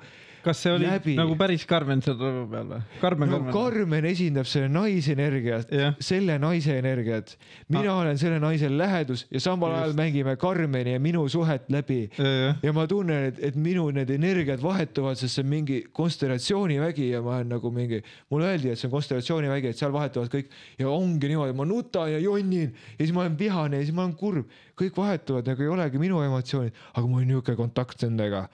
kas 0.45 0.61
see 0.61 0.73
oli 0.75 0.87
läbi. 0.87 1.15
nagu 1.17 1.35
päris 1.39 1.65
Karmen 1.69 2.01
seal 2.05 2.17
rõiva 2.19 2.43
peal 2.51 2.67
või? 2.69 2.81
Karmen 3.01 3.31
no,, 3.31 3.39
Karmen. 3.39 3.53
Karmen 3.55 4.07
esindab 4.09 4.49
selle 4.49 4.69
naisenergiat 4.73 5.73
yeah., 5.73 5.95
selle 6.03 6.37
naise 6.41 6.77
energiat. 6.79 7.35
mina 7.73 7.89
ah. 7.91 8.01
olen 8.03 8.19
selle 8.21 8.39
naise 8.43 8.69
lähedus 8.69 9.25
ja 9.31 9.41
samal 9.43 9.73
Just. 9.73 9.81
ajal 9.81 9.95
mängime 9.97 10.35
Karmeni 10.41 10.95
ja 10.95 11.01
minu 11.01 11.25
suhet 11.31 11.69
läbi 11.73 11.99
yeah.. 12.19 12.59
ja 12.63 12.73
ma 12.75 12.85
tunnen, 12.89 13.29
et, 13.31 13.41
et 13.49 13.57
minu 13.57 13.87
need 13.95 14.11
energiat 14.13 14.61
vahetuvad, 14.63 15.17
sest 15.19 15.39
see 15.39 15.45
on 15.45 15.51
mingi 15.51 15.81
konstellatsioonivägi 15.95 17.09
ja 17.11 17.23
ma 17.25 17.39
olen 17.39 17.55
nagu 17.55 17.71
mingi, 17.73 18.01
mulle 18.33 18.51
öeldi, 18.53 18.71
et 18.71 18.81
see 18.81 18.89
on 18.89 18.95
konstellatsioonivägi, 18.95 19.73
et 19.73 19.81
seal 19.81 19.93
vahetuvad 19.95 20.31
kõik 20.33 20.53
ja 20.79 20.91
ongi 20.91 21.31
niimoodi, 21.31 21.57
ma 21.57 21.67
nutan 21.67 22.11
ja 22.13 22.21
jonnin 22.21 22.69
ja 22.71 23.01
siis 23.01 23.15
ma 23.15 23.25
olen 23.25 23.39
vihane 23.39 23.81
ja 23.81 23.87
siis 23.87 23.95
ma 23.95 24.05
olen 24.05 24.15
kurb, 24.19 24.53
kõik 24.79 24.97
vahetuvad, 24.97 25.47
nagu 25.47 25.63
ei 25.63 25.71
olegi 25.71 26.01
minu 26.01 26.21
emotsioonid, 26.25 26.75
aga 26.93 27.07
mul 27.07 27.23
on 27.23 27.29
niisugune 27.31 27.59
kontakt 27.59 28.05
nendega. 28.05 28.45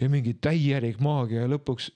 Ja 0.00 0.10
mingi 0.12 0.36
täielik 0.40 1.00
maagia 1.04 1.44
ja 1.44 1.52
lõpuks 1.52 1.90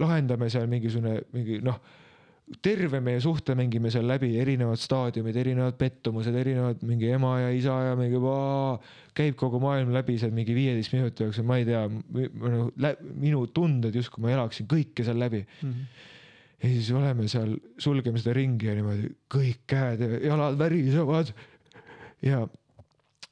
lahendame 0.00 0.48
seal 0.52 0.68
mingisugune 0.70 1.18
mingi 1.34 1.58
noh, 1.64 1.80
terve 2.62 2.98
meie 3.04 3.20
suhte 3.22 3.54
mängime 3.54 3.92
seal 3.94 4.08
läbi, 4.10 4.32
erinevad 4.42 4.80
staadiumid, 4.82 5.36
erinevad 5.38 5.76
pettumused, 5.78 6.34
erinevad 6.34 6.82
mingi 6.86 7.12
ema 7.14 7.36
ja 7.44 7.50
isa 7.54 7.76
ja 7.90 7.98
mingi 7.98 8.18
vaa, 8.22 8.74
käib 9.16 9.36
kogu 9.38 9.60
maailm 9.62 9.92
läbi 9.94 10.16
seal 10.18 10.34
mingi 10.34 10.56
viieteist 10.56 10.96
minuti 10.96 11.28
jooksul, 11.28 11.46
ma 11.46 11.60
ei 11.60 11.68
tea, 11.68 11.84
minu 13.14 13.44
tunded 13.54 13.94
justkui 13.94 14.24
ma 14.26 14.34
elaksin 14.34 14.66
kõike 14.70 15.06
seal 15.06 15.20
läbi. 15.22 15.44
Mm. 15.62 15.74
-hmm 15.74 16.08
ja 16.60 16.68
siis 16.68 16.90
oleme 16.92 17.24
seal, 17.28 17.54
sulgeme 17.80 18.20
seda 18.20 18.34
ringi 18.36 18.68
ja 18.68 18.74
niimoodi 18.76 19.14
kõik 19.32 19.62
käed 19.70 20.02
ja 20.04 20.18
jalad 20.28 20.58
värisevad 20.60 21.32
ja 22.22 22.46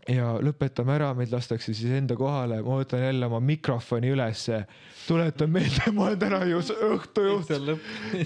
ja 0.09 0.29
lõpetame 0.41 0.95
ära, 0.97 1.11
meid 1.17 1.33
lastakse 1.33 1.75
siis 1.77 1.93
enda 1.99 2.17
kohale, 2.17 2.63
ma 2.65 2.79
võtan 2.81 3.03
jälle 3.03 3.27
oma 3.29 3.41
mikrofoni 3.45 4.13
ülesse, 4.15 4.63
tuletan 5.07 5.51
meelde, 5.53 5.93
ma 5.93 6.07
olen 6.07 6.21
täna 6.23 6.39
ju 6.49 6.61
õhtujuht. 6.89 7.53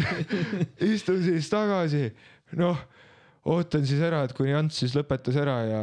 istun 0.92 1.18
siis 1.24 1.50
tagasi, 1.50 2.04
noh, 2.60 2.78
ootan 3.50 3.86
siis 3.88 4.02
ära, 4.04 4.22
et 4.26 4.36
kuni 4.36 4.54
Ants 4.54 4.78
siis 4.84 4.94
lõpetas 4.94 5.38
ära 5.42 5.56
ja, 5.66 5.80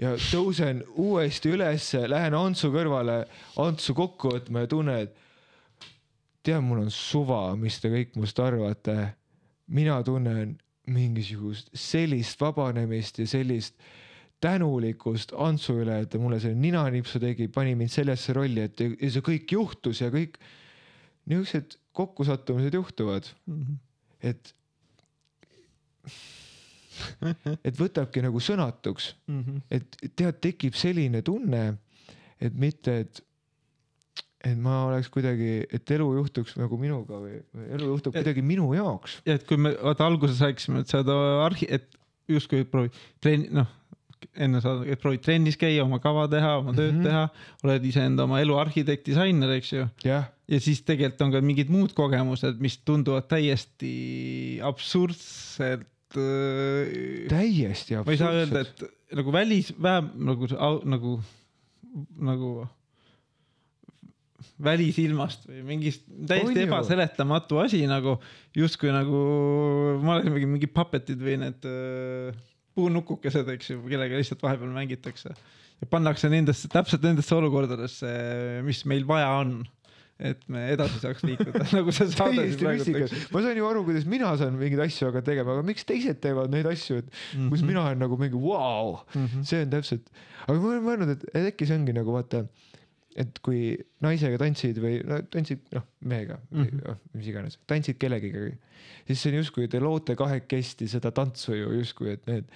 ja 0.00 0.12
tõusen 0.28 0.82
uuesti 1.00 1.54
ülesse, 1.56 2.04
lähen 2.10 2.36
Antsu 2.36 2.72
kõrvale 2.74 3.22
Antsu 3.64 3.96
kokku 3.96 4.34
võtma 4.34 4.66
ja 4.66 4.70
tunnen, 4.74 5.08
et 5.08 5.16
tead, 6.44 6.60
mul 6.64 6.84
on 6.84 6.92
suva, 6.92 7.54
mis 7.56 7.80
te 7.80 7.92
kõik 7.92 8.16
must 8.20 8.38
arvate. 8.40 9.14
mina 9.68 10.02
tunnen 10.02 10.58
mingisugust 10.88 11.68
sellist 11.76 12.40
vabanemist 12.40 13.18
ja 13.18 13.26
sellist 13.28 13.74
tänulikkust 14.40 15.34
Antsu 15.36 15.80
üle, 15.82 16.00
et 16.02 16.12
ta 16.12 16.20
mulle 16.22 16.38
selle 16.42 16.58
ninanipsu 16.58 17.20
tegi, 17.22 17.48
pani 17.52 17.74
mind 17.78 17.92
sellesse 17.92 18.34
rolli, 18.36 18.64
et 18.68 18.80
ja 18.80 19.10
see 19.10 19.24
kõik 19.24 19.54
juhtus 19.56 20.02
ja 20.04 20.10
kõik 20.14 20.38
niisugused 21.28 21.78
kokkusattumised 21.98 22.74
juhtuvad 22.78 23.26
mm. 23.46 23.62
-hmm. 23.62 23.78
et, 24.30 24.54
et 27.66 27.80
võtabki 27.80 28.22
nagu 28.22 28.40
sõnatuks 28.40 29.14
mm, 29.26 29.40
-hmm. 29.42 29.62
et 29.70 29.98
tead, 30.16 30.38
tekib 30.40 30.78
selline 30.78 31.22
tunne, 31.22 31.64
et 32.40 32.54
mitte, 32.54 33.00
et 33.04 33.24
et 34.46 34.54
ma 34.54 34.84
oleks 34.86 35.08
kuidagi, 35.10 35.66
et 35.74 35.90
elu 35.90 36.04
juhtuks 36.14 36.54
nagu 36.60 36.76
minuga 36.78 37.18
või, 37.18 37.40
või 37.54 37.64
elu 37.74 37.88
juhtub 37.90 38.14
et, 38.14 38.22
kuidagi 38.22 38.42
minu 38.42 38.70
jaoks. 38.74 39.18
ja 39.26 39.34
et 39.34 39.46
kui 39.46 39.58
me 39.58 39.74
vaata 39.82 40.06
alguses 40.06 40.38
rääkisime, 40.40 40.84
et 40.84 40.88
sa 40.88 41.02
oled 41.02 41.42
arhi-, 41.42 41.66
et 41.68 41.90
justkui 42.28 42.62
proovi 42.64 42.92
trenni, 43.20 43.50
noh 43.50 43.66
enne 44.38 44.60
sa 44.64 44.74
proovid 45.00 45.22
trennis 45.24 45.58
käia, 45.60 45.84
oma 45.84 46.00
kava 46.02 46.26
teha, 46.30 46.54
oma 46.62 46.74
tööd 46.76 46.94
mm 46.94 47.00
-hmm. 47.00 47.08
teha, 47.08 47.66
oled 47.66 47.88
iseenda 47.90 48.26
oma 48.28 48.40
elu 48.44 48.56
arhitekt, 48.60 49.06
disainer, 49.08 49.52
eks 49.58 49.72
ju 49.72 49.84
yeah.. 50.04 50.30
ja 50.48 50.60
siis 50.60 50.82
tegelikult 50.86 51.26
on 51.26 51.34
ka 51.36 51.44
mingid 51.44 51.72
muud 51.72 51.94
kogemused, 51.96 52.60
mis 52.60 52.78
tunduvad 52.78 53.28
täiesti 53.30 53.92
absurdselt 54.62 56.16
äh,. 56.16 57.28
täiesti 57.28 57.98
absurdsed. 57.98 58.06
ma 58.06 58.12
ei 58.12 58.22
saa 58.22 58.32
öelda, 58.32 58.64
et 58.66 59.16
nagu 59.18 59.32
välis, 59.32 59.72
vähem 59.82 60.10
nagu, 60.28 60.50
nagu, 60.84 61.14
nagu 62.18 62.52
välisilmast 64.62 65.46
või 65.48 65.62
mingist 65.66 66.04
täiesti 66.28 66.64
ebaseletamatu 66.64 67.60
asi 67.62 67.84
nagu 67.90 68.16
justkui 68.56 68.90
nagu 68.94 69.20
ma 70.02 70.18
olen 70.18 70.34
mingi, 70.34 70.50
mingi 70.56 70.70
puppetid 70.70 71.20
või 71.22 71.36
need 71.44 71.68
äh, 71.68 72.38
puunukukesed, 72.78 73.50
eks 73.56 73.72
ju, 73.74 73.80
kellega 73.90 74.20
lihtsalt 74.20 74.44
vahepeal 74.44 74.70
mängitakse. 74.74 75.34
ja 75.78 75.90
pannakse 75.90 76.30
nendesse, 76.30 76.70
täpselt 76.72 77.04
nendesse 77.06 77.34
olukordadesse, 77.36 78.14
mis 78.66 78.84
meil 78.90 79.06
vaja 79.06 79.34
on 79.42 79.60
et 80.18 80.40
me 80.50 80.64
edasi 80.72 80.98
saaks 80.98 81.22
liikuda 81.22 81.62
nagu 81.76 81.92
see 81.94 82.08
saade 82.10 82.42
siis 82.42 82.58
praegu 82.58 82.86
teeks. 82.86 83.28
ma 83.30 83.42
saan 83.44 83.58
ju 83.60 83.66
aru, 83.68 83.84
kuidas 83.86 84.06
mina 84.10 84.32
saan 84.40 84.56
mingeid 84.58 84.82
asju 84.88 85.12
hakata 85.12 85.30
tegema, 85.30 85.54
aga 85.54 85.66
miks 85.68 85.86
teised 85.86 86.18
teevad 86.24 86.50
neid 86.54 86.66
asju, 86.66 87.02
et 87.04 87.06
mm 87.06 87.44
-hmm. 87.44 87.50
kus 87.52 87.62
mina 87.66 87.84
olen 87.84 88.02
nagu 88.02 88.18
mingi 88.18 88.34
vau 88.34 88.48
wow, 88.48 88.96
mm, 89.14 89.26
-hmm. 89.26 89.44
see 89.46 89.62
on 89.62 89.70
täpselt, 89.76 90.10
aga 90.46 90.58
ma 90.58 90.72
olen 90.72 90.84
mõelnud, 90.88 91.14
et 91.14 91.52
äkki 91.52 91.70
see 91.70 91.78
ongi 91.78 91.94
nagu 91.94 92.16
vaata 92.16 92.42
et 93.18 93.40
kui 93.44 93.72
naisega 94.04 94.38
tantsid 94.40 94.78
või 94.82 95.00
no 95.06 95.18
tantsid 95.32 95.64
noh 95.74 95.84
mehega 96.06 96.38
mm 96.38 96.64
-hmm. 96.64 96.82
või 96.84 97.20
mis 97.20 97.30
iganes, 97.32 97.58
tantsid 97.70 97.98
kellegagi, 97.98 98.52
siis 99.08 99.20
see 99.20 99.32
on 99.32 99.38
justkui 99.40 99.68
te 99.68 99.80
loote 99.82 100.14
kahekesti 100.18 100.88
seda 100.90 101.10
tantsu 101.14 101.56
ju 101.56 101.72
justkui, 101.80 102.14
et 102.14 102.26
need 102.30 102.52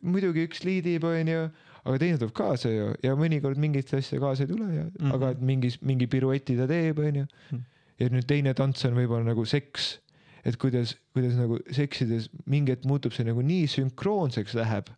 muidugi 0.00 0.46
üks 0.48 0.64
liidib, 0.64 1.04
onju, 1.04 1.42
aga 1.84 1.98
teine 2.02 2.20
tuleb 2.22 2.34
kaasa 2.36 2.72
ju 2.72 2.88
ja 3.04 3.14
mõnikord 3.18 3.60
mingit 3.60 3.92
asja 3.94 4.20
kaasa 4.22 4.46
ei 4.46 4.52
tule 4.54 4.70
ja 4.72 4.84
mm, 4.84 4.96
-hmm. 4.98 5.14
aga 5.14 5.30
et 5.36 5.40
mingis, 5.40 5.78
mingi 5.82 6.06
pirueti 6.06 6.56
ta 6.56 6.66
teeb, 6.66 6.98
onju. 6.98 7.26
Mhm. 7.50 7.62
ja 7.98 8.08
nüüd 8.12 8.26
teine 8.28 8.52
tants 8.54 8.84
on 8.84 8.92
võib-olla 8.92 9.24
nagu 9.24 9.44
seks, 9.44 10.00
et 10.44 10.56
kuidas, 10.56 10.98
kuidas 11.16 11.36
nagu 11.36 11.58
seksides 11.72 12.28
mingi 12.44 12.72
hetk 12.72 12.84
muutub 12.84 13.12
see 13.12 13.24
nagu 13.24 13.42
nii 13.42 13.66
sünkroonseks 13.66 14.54
läheb. 14.54 14.88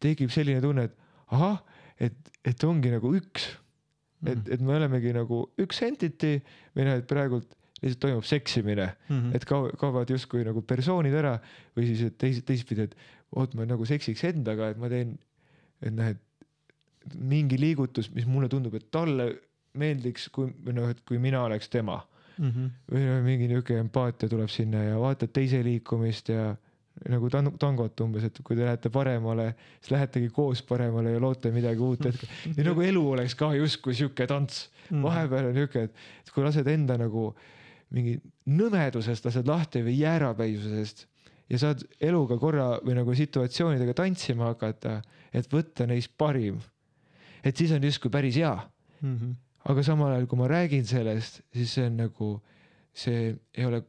tekib 0.00 0.30
selline 0.30 0.60
tunne, 0.60 0.84
et 0.84 0.94
ahah, 1.26 1.58
et, 1.98 2.14
et 2.44 2.64
ongi 2.64 2.90
nagu 2.90 3.16
üks 3.16 3.58
et, 4.26 4.34
mm. 4.34 4.52
et 4.54 4.60
me 4.60 4.74
olemegi 4.78 5.14
nagu 5.16 5.44
üks 5.60 5.82
entity 5.86 6.38
või 6.76 6.88
noh, 6.88 6.98
et 6.98 7.08
praegult 7.10 7.54
lihtsalt 7.78 8.00
toimub 8.02 8.26
seksimine 8.26 8.88
mm, 8.88 9.18
-hmm. 9.18 9.34
et 9.36 9.44
kao-, 9.46 9.70
kaovad 9.78 10.10
justkui 10.10 10.42
nagu 10.46 10.62
persoonid 10.66 11.14
ära 11.14 11.36
või 11.76 11.86
siis, 11.86 12.02
et 12.08 12.18
teis-, 12.18 12.42
teistpidi, 12.44 12.88
et 12.88 12.96
oot, 13.36 13.54
ma 13.54 13.66
nagu 13.68 13.86
seksiks 13.86 14.24
endaga, 14.32 14.72
et 14.72 14.80
ma 14.80 14.90
teen, 14.90 15.14
et 15.82 15.94
noh, 15.94 16.10
et 16.10 17.14
mingi 17.14 17.58
liigutus, 17.60 18.10
mis 18.14 18.26
mulle 18.26 18.48
tundub, 18.50 18.74
et 18.74 18.90
talle 18.90 19.30
meeldiks, 19.78 20.28
kui 20.34 20.50
noh, 20.74 20.90
et 20.90 21.00
kui 21.06 21.20
mina 21.22 21.44
oleks 21.46 21.70
tema 21.70 22.00
mm. 22.38 22.50
-hmm. 22.50 22.70
või 22.92 23.04
noh, 23.06 23.20
mingi 23.24 23.48
niisugune 23.48 23.84
empaatia 23.86 24.28
tuleb 24.28 24.50
sinna 24.50 24.82
ja 24.84 24.98
vaatad 24.98 25.32
teise 25.32 25.62
liikumist 25.64 26.28
ja 26.34 26.56
nagu 27.08 27.28
tang-, 27.32 27.52
tangot 27.60 28.00
umbes, 28.04 28.24
et 28.28 28.40
kui 28.44 28.56
te 28.56 28.64
lähete 28.64 28.90
paremale, 28.90 29.52
siis 29.80 29.92
lähetegi 29.94 30.30
koos 30.34 30.62
paremale 30.66 31.12
ja 31.14 31.20
loote 31.22 31.52
midagi 31.54 31.84
uut 31.84 32.08
hetke. 32.08 32.28
ja 32.56 32.66
nagu 32.66 32.82
elu 32.82 33.04
oleks 33.12 33.36
ka 33.38 33.52
justkui 33.56 33.94
sihuke 33.94 34.26
tants. 34.26 34.68
Mm. 34.88 35.02
vahepeal 35.04 35.50
on 35.50 35.54
sihuke, 35.54 35.82
et 35.90 36.32
kui 36.32 36.44
lased 36.44 36.68
enda 36.72 36.96
nagu 36.96 37.30
mingi 37.92 38.14
nõmedusest 38.48 39.26
lased 39.28 39.48
lahti 39.48 39.82
või 39.84 39.98
jäärapäisusest 40.00 41.06
ja 41.48 41.60
saad 41.60 41.84
eluga 42.04 42.38
korra 42.40 42.68
või 42.84 42.96
nagu 42.98 43.14
situatsioonidega 43.16 43.94
tantsima 43.96 44.50
hakata, 44.52 44.98
et 45.32 45.48
võtta 45.52 45.86
neist 45.88 46.14
parim. 46.16 46.60
et 47.44 47.56
siis 47.56 47.72
on 47.72 47.84
justkui 47.84 48.10
päris 48.10 48.36
hea 48.36 48.54
mm. 49.00 49.16
-hmm. 49.16 49.34
aga 49.72 49.82
samal 49.82 50.12
ajal, 50.12 50.26
kui 50.26 50.38
ma 50.38 50.48
räägin 50.48 50.84
sellest, 50.84 51.40
siis 51.52 51.74
see 51.74 51.86
on 51.86 51.96
nagu, 51.96 52.42
see 52.92 53.36
ei 53.54 53.64
ole 53.64 53.82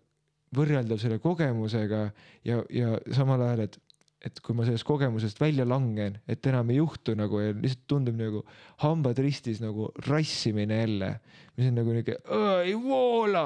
võrreldav 0.56 1.00
selle 1.02 1.20
kogemusega 1.22 2.02
ja, 2.48 2.60
ja 2.74 2.96
samal 3.16 3.44
ajal, 3.46 3.66
et, 3.68 3.78
et 4.26 4.40
kui 4.44 4.58
ma 4.58 4.66
sellest 4.68 4.88
kogemusest 4.88 5.42
välja 5.42 5.66
langen, 5.68 6.18
et 6.28 6.46
enam 6.52 6.72
ei 6.74 6.80
juhtu 6.80 7.16
nagu 7.18 7.42
ja 7.44 7.54
lihtsalt 7.54 7.86
tundub 7.90 8.18
nagu 8.20 8.44
hambad 8.84 9.22
ristis 9.24 9.62
nagu 9.64 9.92
rassimine 10.08 10.82
jälle, 10.82 11.12
mis 11.58 11.70
on 11.70 11.80
nagu 11.82 11.96
niuke, 11.96 12.18
ei 12.66 12.76
voola 12.80 13.46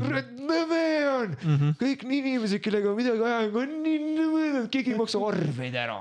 Mhm. 0.00 0.46
nõme 0.48 0.82
on 1.12 1.34
mm, 1.34 1.56
-hmm. 1.56 1.74
kõik 1.80 2.04
inimesed, 2.06 2.60
kellega 2.64 2.90
ma 2.90 2.96
midagi 2.98 3.24
ajan, 3.26 3.56
on 3.62 3.74
nii 3.84 3.98
nõmedad, 4.16 4.68
keegi 4.72 4.92
ei 4.92 4.98
maksa 4.98 5.20
arveid 5.26 5.76
ära 5.78 5.98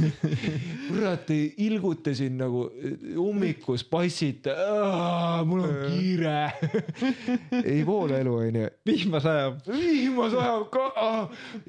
kurat, 0.88 1.30
ilgutasin 1.66 2.36
nagu 2.40 2.66
ummikus, 3.24 3.84
passite, 3.88 4.54
mul 5.48 5.64
on 5.64 5.78
kiire 5.88 6.36
ei 7.74 7.82
voola 7.86 8.20
elu, 8.22 8.36
onju. 8.48 8.68
vihma 8.86 9.22
sajab. 9.24 9.60
vihma 9.68 10.30
sajab 10.34 10.68
ka 10.74 10.86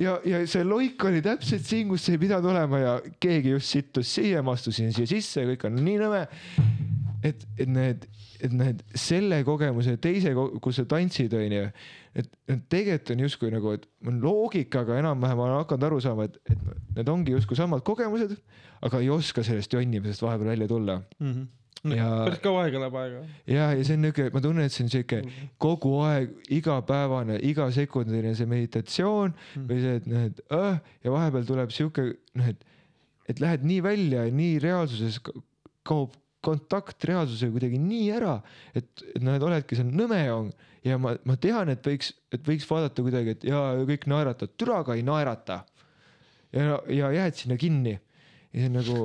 ja, 0.01 0.19
ja 0.25 0.43
see 0.47 0.63
loik 0.67 1.03
oli 1.07 1.23
täpselt 1.25 1.65
siin, 1.65 1.89
kus 1.89 2.05
see 2.05 2.17
ei 2.17 2.23
pidanud 2.25 2.51
olema 2.51 2.81
ja 2.81 2.99
keegi 3.19 3.55
just 3.55 3.71
sittus 3.71 4.15
siia, 4.17 4.43
ma 4.45 4.55
astusin 4.57 4.93
siia 4.95 5.09
sisse 5.09 5.43
ja 5.43 5.53
kõik 5.53 5.67
on 5.69 5.83
nii 5.85 5.99
nõme. 6.01 6.25
Et, 7.25 7.47
et 7.57 7.69
need 7.71 8.05
et 8.43 8.53
need 8.53 8.81
selle 8.99 9.39
kogemuse 9.47 9.95
teise, 10.03 10.33
kus 10.63 10.79
sa 10.79 10.85
tantsid, 10.89 11.33
onju, 11.37 11.65
et, 12.19 12.31
et 12.51 12.63
tegelikult 12.71 13.13
on 13.15 13.25
justkui 13.25 13.51
nagu, 13.53 13.75
et 13.77 13.85
loogikaga 14.23 14.99
enam-vähem 15.01 15.43
olen 15.45 15.59
hakanud 15.61 15.87
aru 15.89 15.99
saama, 16.03 16.29
et, 16.29 16.39
et 16.51 16.97
need 16.99 17.11
ongi 17.11 17.35
justkui 17.35 17.57
samad 17.59 17.83
kogemused, 17.87 18.35
aga 18.85 19.03
ei 19.03 19.11
oska 19.13 19.43
sellest 19.45 19.73
jonnimisest 19.73 20.25
vahepeal 20.25 20.55
välja 20.55 20.71
tulla 20.71 20.99
mm. 21.19 21.31
-hmm 21.31 21.53
ja 21.85 22.05
päris 22.25 22.39
kaua 22.41 22.63
aega 22.63 22.79
läheb 22.81 22.95
aega. 22.97 23.19
ja, 23.45 23.65
ja 23.77 23.83
see 23.85 23.93
on 23.93 24.01
niuke, 24.01 24.23
ma 24.33 24.41
tunnen, 24.41 24.65
et 24.65 24.73
see 24.73 24.85
on 24.85 24.89
siuke 24.89 25.19
mhm. 25.21 25.49
kogu 25.61 25.91
aeg 26.01 26.31
igapäevane, 26.49 27.37
igasekundiline 27.45 28.33
see 28.33 28.49
meditatsioon 28.49 29.35
mm 29.35 29.67
või 29.69 29.83
see, 29.83 29.99
et 29.99 30.07
noh, 30.09 30.23
et 30.31 30.41
äh, 30.49 30.79
ja 31.05 31.13
vahepeal 31.13 31.45
tuleb 31.45 31.75
siuke 31.75 32.07
noh, 32.09 32.49
et, 32.49 32.65
et 33.29 33.39
lähed 33.43 33.67
nii 33.69 33.83
välja 33.85 34.25
ja 34.25 34.33
nii 34.33 34.57
reaalsuses 34.65 35.21
kaob 35.85 36.17
kontakt 36.45 37.05
reaalsusega 37.09 37.53
kuidagi 37.55 37.79
nii 37.81 38.07
ära, 38.15 38.37
et, 38.77 38.87
et 39.13 39.21
noh, 39.25 39.35
et 39.37 39.45
oledki 39.45 39.77
seal 39.77 39.91
nõmejong 39.91 40.51
ja 40.85 40.97
ma, 41.01 41.15
ma 41.25 41.37
tean, 41.41 41.71
et 41.73 41.85
võiks, 41.85 42.11
et 42.35 42.43
võiks 42.45 42.67
vaadata 42.69 43.05
kuidagi, 43.05 43.35
et 43.35 43.45
ja 43.49 43.61
kõik 43.89 44.07
naeratavad, 44.11 44.53
türa 44.59 44.81
aga 44.83 44.97
ei 44.97 45.05
naerata. 45.05 45.63
ja, 46.55 46.79
ja 46.89 47.11
jääd 47.11 47.39
sinna 47.39 47.57
kinni. 47.59 47.97
Ja 48.55 48.61
see 48.61 48.69
on 48.69 48.77
nagu, 48.79 48.99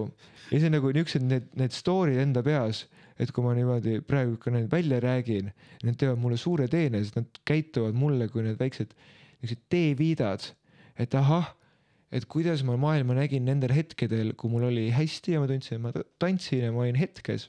ja 0.53 0.59
see 0.61 0.68
on 0.68 0.76
nagu 0.76 0.91
niuksed 0.95 1.24
need, 1.26 1.49
need 1.59 1.74
story'd 1.74 2.20
enda 2.22 2.43
peas, 2.47 2.84
et 3.20 3.32
kui 3.34 3.45
ma 3.45 3.55
niimoodi 3.57 3.99
praegu 4.07 4.36
ka 4.41 4.53
neid 4.55 4.68
välja 4.72 5.01
räägin, 5.03 5.51
need 5.82 5.99
teevad 5.99 6.20
mulle 6.22 6.38
suure 6.41 6.68
teene, 6.70 7.03
sest 7.03 7.18
nad 7.18 7.41
käituvad 7.49 7.97
mulle 7.99 8.28
kui 8.30 8.45
need 8.47 8.61
väiksed 8.61 8.95
niisugused 9.41 9.64
teeviidad, 9.72 10.45
et 11.01 11.16
ahah, 11.16 11.51
et 12.12 12.24
kuidas 12.26 12.62
ma 12.66 12.76
maailma 12.80 13.14
nägin 13.14 13.44
nendel 13.46 13.72
hetkedel, 13.74 14.32
kui 14.36 14.50
mul 14.50 14.64
oli 14.70 14.88
hästi 14.90 15.32
ja 15.36 15.40
ma 15.40 15.46
tundsin, 15.50 15.76
et 15.78 15.82
ma 15.84 15.92
ta- 15.94 16.04
tantsin 16.18 16.64
ja 16.64 16.72
ma 16.72 16.82
olin 16.86 16.98
hetkes, 16.98 17.48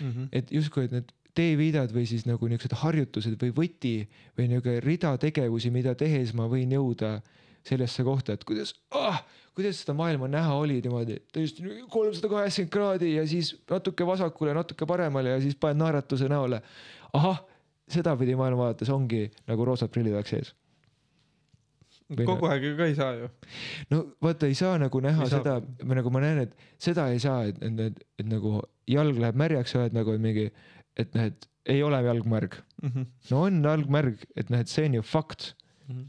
Mhm. 0.00 0.26
et 0.32 0.50
justkui, 0.52 0.84
et 0.84 0.92
need 0.92 1.12
teeviidad 1.34 1.92
või 1.94 2.04
siis 2.06 2.26
nagu 2.26 2.48
niisugused 2.48 2.74
harjutused 2.82 3.36
või 3.40 3.52
võti 3.54 3.94
või 4.36 4.48
niisugune 4.50 4.80
rida 4.84 5.14
tegevusi, 5.18 5.70
mida 5.70 5.94
tehes 5.94 6.34
ma 6.34 6.48
võin 6.50 6.70
jõuda 6.74 7.20
sellesse 7.64 8.02
kohta, 8.04 8.32
et 8.32 8.44
kuidas 8.44 8.74
ah,, 8.92 9.22
kuidas 9.54 9.80
seda 9.80 9.94
maailma 9.94 10.28
näha 10.28 10.54
oli 10.54 10.80
niimoodi 10.82 11.16
täiesti 11.32 11.62
kolmsada 11.90 12.28
kaheksakümmend 12.28 12.70
kraadi 12.72 13.14
ja 13.16 13.26
siis 13.26 13.54
natuke 13.70 14.06
vasakule, 14.06 14.54
natuke 14.54 14.86
paremale 14.86 15.30
ja 15.36 15.40
siis 15.40 15.54
paned 15.56 15.76
naeratuse 15.80 16.28
näole. 16.28 16.60
ahah, 17.12 17.40
sedapidi 17.88 18.34
maailma 18.36 18.62
vaadates 18.68 18.88
ongi 18.92 19.30
nagu 19.48 19.64
roosad 19.64 19.88
prillid 19.90 20.12
oleks 20.14 20.32
ees. 20.32 20.54
Või 22.08 22.24
kogu 22.24 22.46
aeg 22.48 22.62
ju 22.64 22.76
ka 22.78 22.86
ei 22.88 22.94
saa 22.96 23.14
ju. 23.18 23.26
no 23.90 23.98
vaata, 24.24 24.48
ei 24.48 24.54
saa 24.56 24.78
nagu 24.80 25.00
näha 25.04 25.26
Ei 25.26 25.32
seda, 25.32 25.58
nagu 25.84 26.10
ma 26.14 26.22
näen, 26.24 26.38
et 26.46 26.54
seda 26.80 27.08
ei 27.12 27.18
saa, 27.20 27.42
et, 27.50 27.58
et, 27.62 27.80
et, 27.90 27.98
et 28.22 28.26
nagu 28.30 28.62
jalg 28.88 29.18
läheb 29.20 29.36
märjaks 29.36 29.74
ja 29.74 29.82
oled 29.82 29.96
nagu 29.98 30.14
mingi, 30.22 30.46
et 30.96 31.12
noh, 31.14 31.26
et 31.28 31.48
ei 31.68 31.82
ole 31.84 31.98
jalg 32.06 32.24
märg. 32.24 32.56
Mhm. 32.82 33.04
no 33.30 33.42
on 33.44 33.58
jalg 33.64 33.90
märg, 33.92 34.22
et 34.40 34.48
noh, 34.48 34.62
et 34.64 34.68
see 34.72 34.86
on 34.88 34.94
ju 35.00 35.02
fakt, 35.04 35.54
Mhm. 35.88 36.06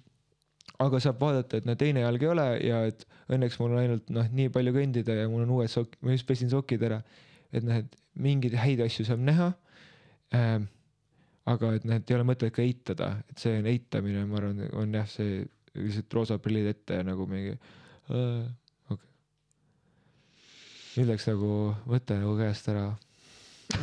aga 0.79 0.99
saab 1.03 1.19
vaadata, 1.19 1.57
et 1.59 1.65
no 1.67 1.75
teine 1.75 1.99
jalg 2.05 2.23
ei 2.23 2.27
ole 2.31 2.47
ja 2.63 2.79
et 2.87 3.03
õnneks 3.31 3.59
mul 3.59 3.71
on 3.75 3.79
ainult 3.83 4.09
noh, 4.11 4.27
nii 4.31 4.49
palju 4.55 4.73
kõndida 4.75 5.15
ja 5.19 5.27
mul 5.31 5.43
on 5.43 5.51
uued 5.57 5.71
sokk, 5.71 5.95
ma 6.01 6.11
just 6.15 6.27
pesin 6.27 6.49
sokid 6.51 6.83
ära. 6.83 7.01
et 7.51 7.63
noh, 7.63 7.75
et 7.79 7.95
mingeid 8.15 8.53
häid 8.55 8.79
asju 8.85 9.03
saab 9.07 9.19
näha 9.19 9.53
ähm,. 10.35 10.67
aga 11.49 11.71
et 11.75 11.85
noh, 11.87 11.95
et 11.95 12.11
ei 12.11 12.15
ole 12.15 12.23
mõtet 12.27 12.51
ka 12.53 12.61
eitada, 12.61 13.23
et 13.31 13.39
see 13.41 13.55
on 13.57 13.65
eitamine, 13.71 14.25
ma 14.29 14.37
arvan, 14.37 14.59
on 14.77 14.91
jah, 14.93 15.07
see 15.09 15.47
lihtsalt 15.85 16.17
roosad 16.17 16.41
prillid 16.43 16.67
ette 16.71 16.99
ja 16.99 17.03
nagu 17.07 17.27
mingi 17.29 17.53
okei 18.09 18.49
okay.. 18.89 19.11
nüüd 20.97 21.07
läks 21.13 21.29
nagu 21.29 21.51
mõte 21.89 22.13
nagu 22.19 22.33
käest 22.39 22.71
ära. 22.73 22.87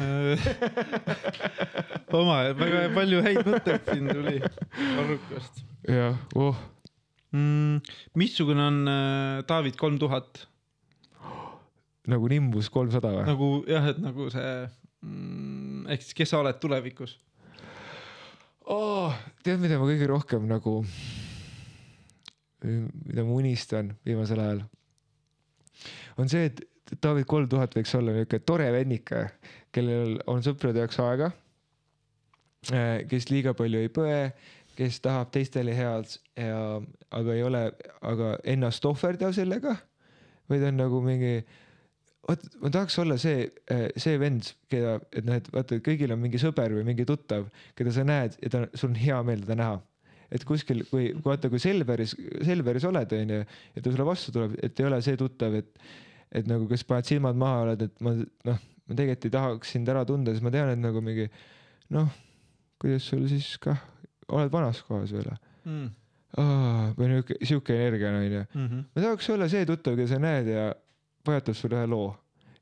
oma, 2.19 2.41
väga 2.59 2.89
palju 2.97 3.21
häid 3.23 3.47
mõtteid 3.47 3.93
siin 3.93 4.11
tuli 4.11 4.41
arvukast 4.43 5.63
jah, 5.87 6.19
oh, 6.35 6.59
mm,. 7.31 7.79
missugune 8.19 8.67
on 8.67 8.83
äh, 8.91 9.47
David 9.47 9.79
kolm 9.79 10.03
tuhat 10.03 10.49
nagu 12.11 12.31
Nimbus 12.31 12.71
kolmsada 12.73 13.13
või? 13.13 13.27
nagu 13.29 13.51
jah, 13.71 13.91
et 13.93 14.03
nagu 14.03 14.29
see 14.33 14.51
mm,, 15.03 15.87
ehk 15.95 16.05
siis 16.05 16.19
kes 16.19 16.33
sa 16.33 16.43
oled 16.43 16.59
tulevikus? 16.63 17.17
oh,. 18.67 19.15
tead, 19.47 19.61
mida 19.63 19.81
ma 19.81 19.89
kõige 19.89 20.11
rohkem 20.11 20.47
nagu, 20.51 20.81
mida 22.65 23.25
ma 23.25 23.37
unistan 23.37 23.93
viimasel 24.07 24.41
ajal, 24.43 24.63
on 26.17 26.31
see, 26.33 26.49
et 26.49 26.63
David 27.03 27.27
kolm 27.29 27.49
tuhat 27.51 27.75
võiks 27.77 27.93
olla 27.99 28.15
niuke 28.15 28.39
tore 28.47 28.69
vennike, 28.73 29.27
kellel 29.75 30.17
on 30.31 30.45
sõprade 30.47 30.81
jaoks 30.81 31.01
aega, 31.03 31.33
kes 33.11 33.29
liiga 33.31 33.55
palju 33.59 33.83
ei 33.83 33.91
põe, 33.93 34.21
kes 34.77 35.01
tahab 35.05 35.31
teistele 35.35 35.75
head 35.77 36.17
ja, 36.39 36.81
aga 37.17 37.35
ei 37.35 37.45
ole, 37.47 37.63
aga 38.07 38.33
ennast 38.49 38.85
ohverdav 38.89 39.35
sellega, 39.37 39.77
vaid 40.51 40.67
on 40.69 40.79
nagu 40.79 41.01
mingi 41.05 41.41
vot 42.27 42.47
ma 42.63 42.71
tahaks 42.75 42.99
olla 43.03 43.17
see, 43.21 43.47
see 43.99 44.17
vend, 44.21 44.53
keda, 44.73 44.97
et 45.15 45.27
noh, 45.27 45.39
et 45.39 45.51
vaata, 45.55 45.79
kõigil 45.85 46.15
on 46.15 46.23
mingi 46.23 46.41
sõber 46.43 46.75
või 46.75 46.87
mingi 46.89 47.07
tuttav, 47.09 47.49
keda 47.79 47.95
sa 47.95 48.07
näed 48.07 48.39
ja 48.43 48.53
ta, 48.53 48.65
sul 48.75 48.93
on 48.93 48.99
hea 49.01 49.21
meel 49.27 49.45
teda 49.45 49.59
näha. 49.63 49.77
Et 50.33 50.45
kuskil, 50.45 50.85
kui, 50.91 51.11
kui 51.15 51.25
vaata, 51.25 51.51
kui 51.53 51.61
Selveris, 51.63 52.17
Selveris 52.47 52.87
oled, 52.89 53.13
onju, 53.19 53.43
ja 53.77 53.83
ta 53.83 53.93
sulle 53.93 54.07
vastu 54.09 54.35
tuleb, 54.35 54.57
et 54.63 54.81
ei 54.81 54.89
ole 54.89 55.01
see 55.05 55.19
tuttav, 55.21 55.55
et, 55.55 55.69
et 56.33 56.49
nagu, 56.51 56.67
kes 56.71 56.85
paned 56.89 57.09
silmad 57.09 57.39
maha, 57.39 57.61
oled, 57.67 57.85
et 57.89 58.01
ma 58.05 58.15
noh, 58.17 58.65
ma 58.87 58.95
tegelikult 58.95 59.29
ei 59.29 59.35
tahaks 59.37 59.77
sind 59.77 59.93
ära 59.93 60.05
tunda, 60.09 60.35
siis 60.35 60.45
ma 60.47 60.53
tean, 60.55 60.73
et 60.75 60.83
nagu 60.83 61.03
mingi 61.05 61.29
noh, 61.95 62.11
kuidas 62.83 63.07
sul 63.11 63.27
siis 63.31 63.55
kah, 63.63 63.79
oled 64.29 64.53
vanas 64.53 64.83
kohas 64.87 65.15
veel 65.15 65.35
Mm. 65.67 65.89
või 66.95 67.07
niuke, 67.11 67.35
sihuke 67.43 67.75
energia 67.75 68.11
on, 68.13 68.21
onju 68.21 68.43
Mm 68.55 68.67
-hmm. 68.69 68.85
ma 68.95 69.03
tahaks 69.03 69.31
olla 69.31 69.49
see 69.49 69.67
tuttav, 69.67 69.97
keda 69.97 70.09
sa 70.09 70.19
näed 70.19 70.47
ja 70.47 70.75
pajatab 71.25 71.55
sulle 71.59 71.77
ühe 71.81 71.87
loo 71.91 72.15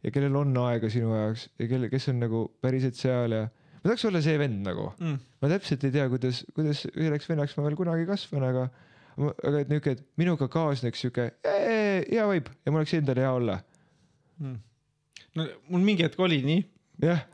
ja 0.04 0.10
kellel 0.10 0.36
on 0.36 0.56
aega 0.56 0.90
sinu 0.90 1.12
jaoks 1.14 1.48
ja 1.58 1.68
kelle, 1.68 1.88
kes 1.88 2.08
on 2.08 2.20
nagu 2.20 2.40
päriselt 2.62 2.94
seal 2.94 3.32
ja 3.32 3.48
ma 3.84 3.90
tahaks 3.90 4.06
olla 4.08 4.22
see 4.24 4.38
vend 4.40 4.64
nagu. 4.64 4.88
Mm. 4.96 5.20
ma 5.42 5.52
täpselt 5.52 5.84
ei 5.84 5.92
tea, 5.92 6.08
kuidas, 6.08 6.42
kuidas 6.56 6.84
selleks 6.86 7.28
vennaks 7.28 7.56
ma 7.58 7.66
veel 7.66 7.76
kunagi 7.76 8.06
kasvan, 8.08 8.46
aga, 8.48 8.68
aga 9.20 9.60
et 9.60 9.72
niuke, 9.72 9.92
et 9.98 10.04
minuga 10.20 10.48
kaasneks 10.48 11.04
siuke 11.04 11.28
hea 11.44 12.24
vibe 12.30 12.54
ja 12.64 12.72
mul 12.72 12.80
oleks 12.80 12.96
endal 12.96 13.20
hea 13.20 13.32
olla. 13.40 13.58
Mm. 14.40 14.56
no 15.36 15.48
mul 15.68 15.84
mingi 15.84 16.06
hetk 16.06 16.20
oli 16.24 16.40
nii, 16.46 16.64
jah, 17.04 17.26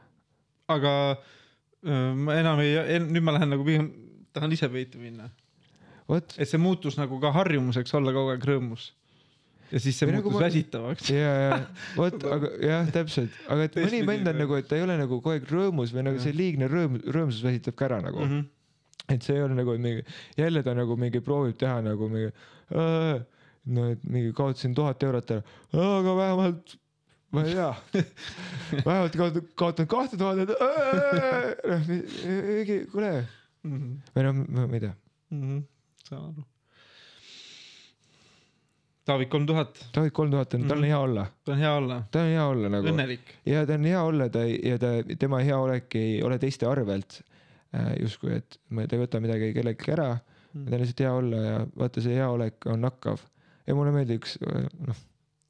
aga 0.75 0.95
öö, 1.15 2.15
ma 2.19 2.39
enam 2.41 2.63
ei, 2.65 2.99
nüüd 3.07 3.25
ma 3.25 3.37
lähen 3.39 3.55
nagu 3.55 3.67
pigem 3.67 3.93
tahan 4.35 4.53
ise 4.55 4.69
peitu 4.73 4.99
minna, 5.03 5.31
et 6.11 6.35
see 6.43 6.59
muutus 6.59 6.99
nagu 6.99 7.19
ka 7.23 7.31
harjumuseks 7.39 7.95
olla 7.99 8.15
kogu 8.15 8.35
aeg 8.35 8.51
rõõmus. 8.51 8.91
Ja 9.71 9.81
siis 9.83 9.99
see 9.99 10.09
Või 10.09 10.17
nagu 10.17 10.31
muutus 10.31 10.41
ma- 10.41 10.47
väsitavaks. 10.49 11.11
ja, 11.15 11.33
ja 11.45 11.59
vot, 11.97 12.25
aga 12.37 12.51
jah, 12.67 12.89
täpselt, 12.95 13.37
aga 13.49 13.69
et 13.69 13.77
mõni 13.81 14.01
vend 14.09 14.27
on 14.27 14.35
nagu. 14.35 14.39
nagu, 14.45 14.59
et 14.61 14.69
ta 14.71 14.79
ei 14.79 14.85
ole 14.87 14.97
nagu 15.01 15.21
kogu 15.21 15.35
aeg 15.35 15.47
rõõmus 15.51 15.95
või 15.95 16.07
nagu 16.09 16.23
see 16.23 16.35
liigne 16.37 16.69
rõõm, 16.71 16.99
rõõmsus 17.07 17.45
väsitab 17.47 17.77
ka 17.79 17.89
ära 17.91 18.01
nagu 18.05 18.25
mm. 18.25 18.33
-hmm. 18.35 19.15
et 19.17 19.23
see 19.27 19.37
ei 19.39 19.45
ole 19.47 19.55
nagu 19.59 19.77
mingi, 19.79 20.05
jälle 20.39 20.63
ta 20.67 20.75
nagu 20.75 20.97
mingi 20.97 21.21
proovib 21.25 21.57
teha 21.61 21.81
nagu 21.87 22.09
mingi, 22.13 22.33
no 23.71 23.89
et 23.95 24.05
mingi 24.05 24.33
kaotasin 24.37 24.75
tuhat 24.75 25.03
eurot 25.03 25.31
ära, 25.37 25.43
aga 25.73 26.17
vähemalt 26.23 26.77
ma 27.31 27.45
ei 27.47 27.55
tea, 27.55 27.75
vähemalt 28.89 29.19
kaotan, 29.55 29.87
kahte 29.87 30.17
tuhandet, 30.19 30.51
kuule 32.91 33.13
või 33.63 34.25
noh, 34.27 34.43
ma 34.67 34.75
ei 34.75 34.81
tea, 34.89 34.97
Mm 35.31 35.43
-hmm. 35.47 35.59
saan 36.09 36.23
aru. 36.33 36.43
David 39.07 39.29
kolm 39.33 39.47
tuhat, 39.49 39.79
David 39.95 40.13
kolm 40.15 40.31
tuhat 40.31 40.55
on, 40.55 40.63
tal 40.69 40.77
on 40.77 40.83
Mhm. 40.85 40.91
hea 40.91 40.99
olla, 41.01 41.25
ta 41.45 41.53
on 41.53 41.59
hea 41.59 41.73
olla, 41.77 41.97
tal 42.13 42.23
on 42.27 42.29
hea 42.35 42.45
olla 42.47 42.69
nagu 42.69 42.89
õnnelik. 42.93 43.31
ja 43.47 43.65
ta 43.67 43.75
on 43.75 43.85
hea 43.85 44.03
olla, 44.03 44.29
ta 44.29 44.43
ei- 44.45 44.61
ja 44.69 44.79
ta, 44.79 44.91
tema 45.19 45.39
heaolek 45.43 45.95
ei 45.97 46.23
ole 46.23 46.39
teiste 46.39 46.67
arvelt 46.67 47.23
äh, 47.75 47.95
justkui, 48.01 48.35
et 48.37 48.59
ma, 48.71 48.87
ta 48.87 48.97
ei 48.97 49.03
võta 49.07 49.21
midagi 49.21 49.53
kelleltki 49.55 49.93
ära 49.97 50.21
Mm. 50.55 50.65
ta 50.67 50.75
on 50.75 50.81
lihtsalt 50.83 50.99
hea 51.01 51.13
olla 51.15 51.37
ja 51.37 51.59
vaata, 51.79 52.01
see 52.03 52.15
heaolek 52.19 52.67
on 52.67 52.81
nakkav 52.83 53.21
ja 53.67 53.75
mulle 53.75 53.93
meeldiks, 53.95 54.33
noh, 54.43 54.97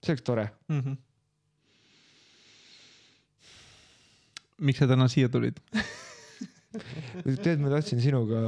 see 0.04 0.12
oleks 0.12 0.22
tore. 0.22 0.50
Mm 0.68 0.80
-hmm. 0.82 0.96
miks 4.60 4.78
sa 4.78 4.86
täna 4.90 5.08
siia 5.08 5.28
tulid? 5.32 5.56
tead, 7.44 7.58
ma 7.62 7.70
tahtsin 7.72 8.00
sinuga, 8.02 8.40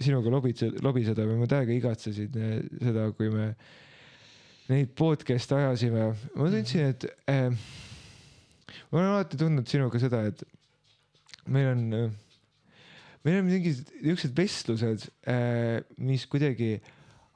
sinuga 0.00 0.30
lobitseda, 0.32 0.78
lobiseda 0.86 1.26
või 1.28 1.40
ma 1.42 1.46
täiega 1.50 1.74
igatsesin 1.74 2.38
eh, 2.38 2.62
seda, 2.80 3.10
kui 3.12 3.28
me 3.34 3.50
neid 4.68 4.92
podcast'e 4.98 5.56
ajasime. 5.56 6.10
ma 6.36 6.48
tundsin, 6.52 6.92
et 6.92 7.06
äh, 7.30 7.48
ma 8.90 9.00
olen 9.00 9.12
alati 9.14 9.40
tundnud 9.40 9.70
sinuga 9.70 10.00
seda, 10.02 10.26
et 10.28 10.44
meil 11.48 11.72
on 11.72 11.84
äh, 11.96 12.10
meil 13.24 13.40
on 13.40 13.48
mingid 13.48 13.82
niisugused 14.02 14.36
vestlused 14.36 15.08
äh,, 15.28 15.80
mis 16.00 16.26
kuidagi 16.30 16.78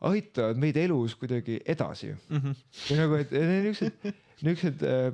aitavad 0.02 0.58
meid 0.60 0.76
elus 0.80 1.14
kuidagi 1.18 1.60
edasi 1.66 2.12
Mm 2.12 2.38
-hmm. 2.38 2.54
või 2.88 2.96
nagu, 2.98 3.14
et 3.20 3.30
niisugused, 3.32 3.92
niisugused 4.42 4.82
äh,, 4.82 5.12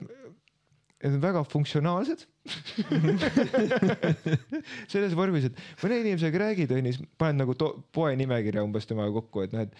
need 1.02 1.14
on 1.14 1.22
väga 1.22 1.44
funktsionaalsed. 1.44 2.26
selles 4.92 5.14
vormis, 5.14 5.44
et 5.46 5.56
mõne 5.82 6.00
inimesega 6.02 6.38
räägid, 6.42 6.70
onju, 6.74 6.92
siis 6.92 7.02
paned 7.20 7.38
nagu 7.42 7.52
poe 7.92 8.16
nimekirja 8.16 8.64
umbes 8.64 8.86
temaga 8.88 9.12
kokku, 9.20 9.38
et 9.44 9.52
noh, 9.54 9.62
et 9.66 9.72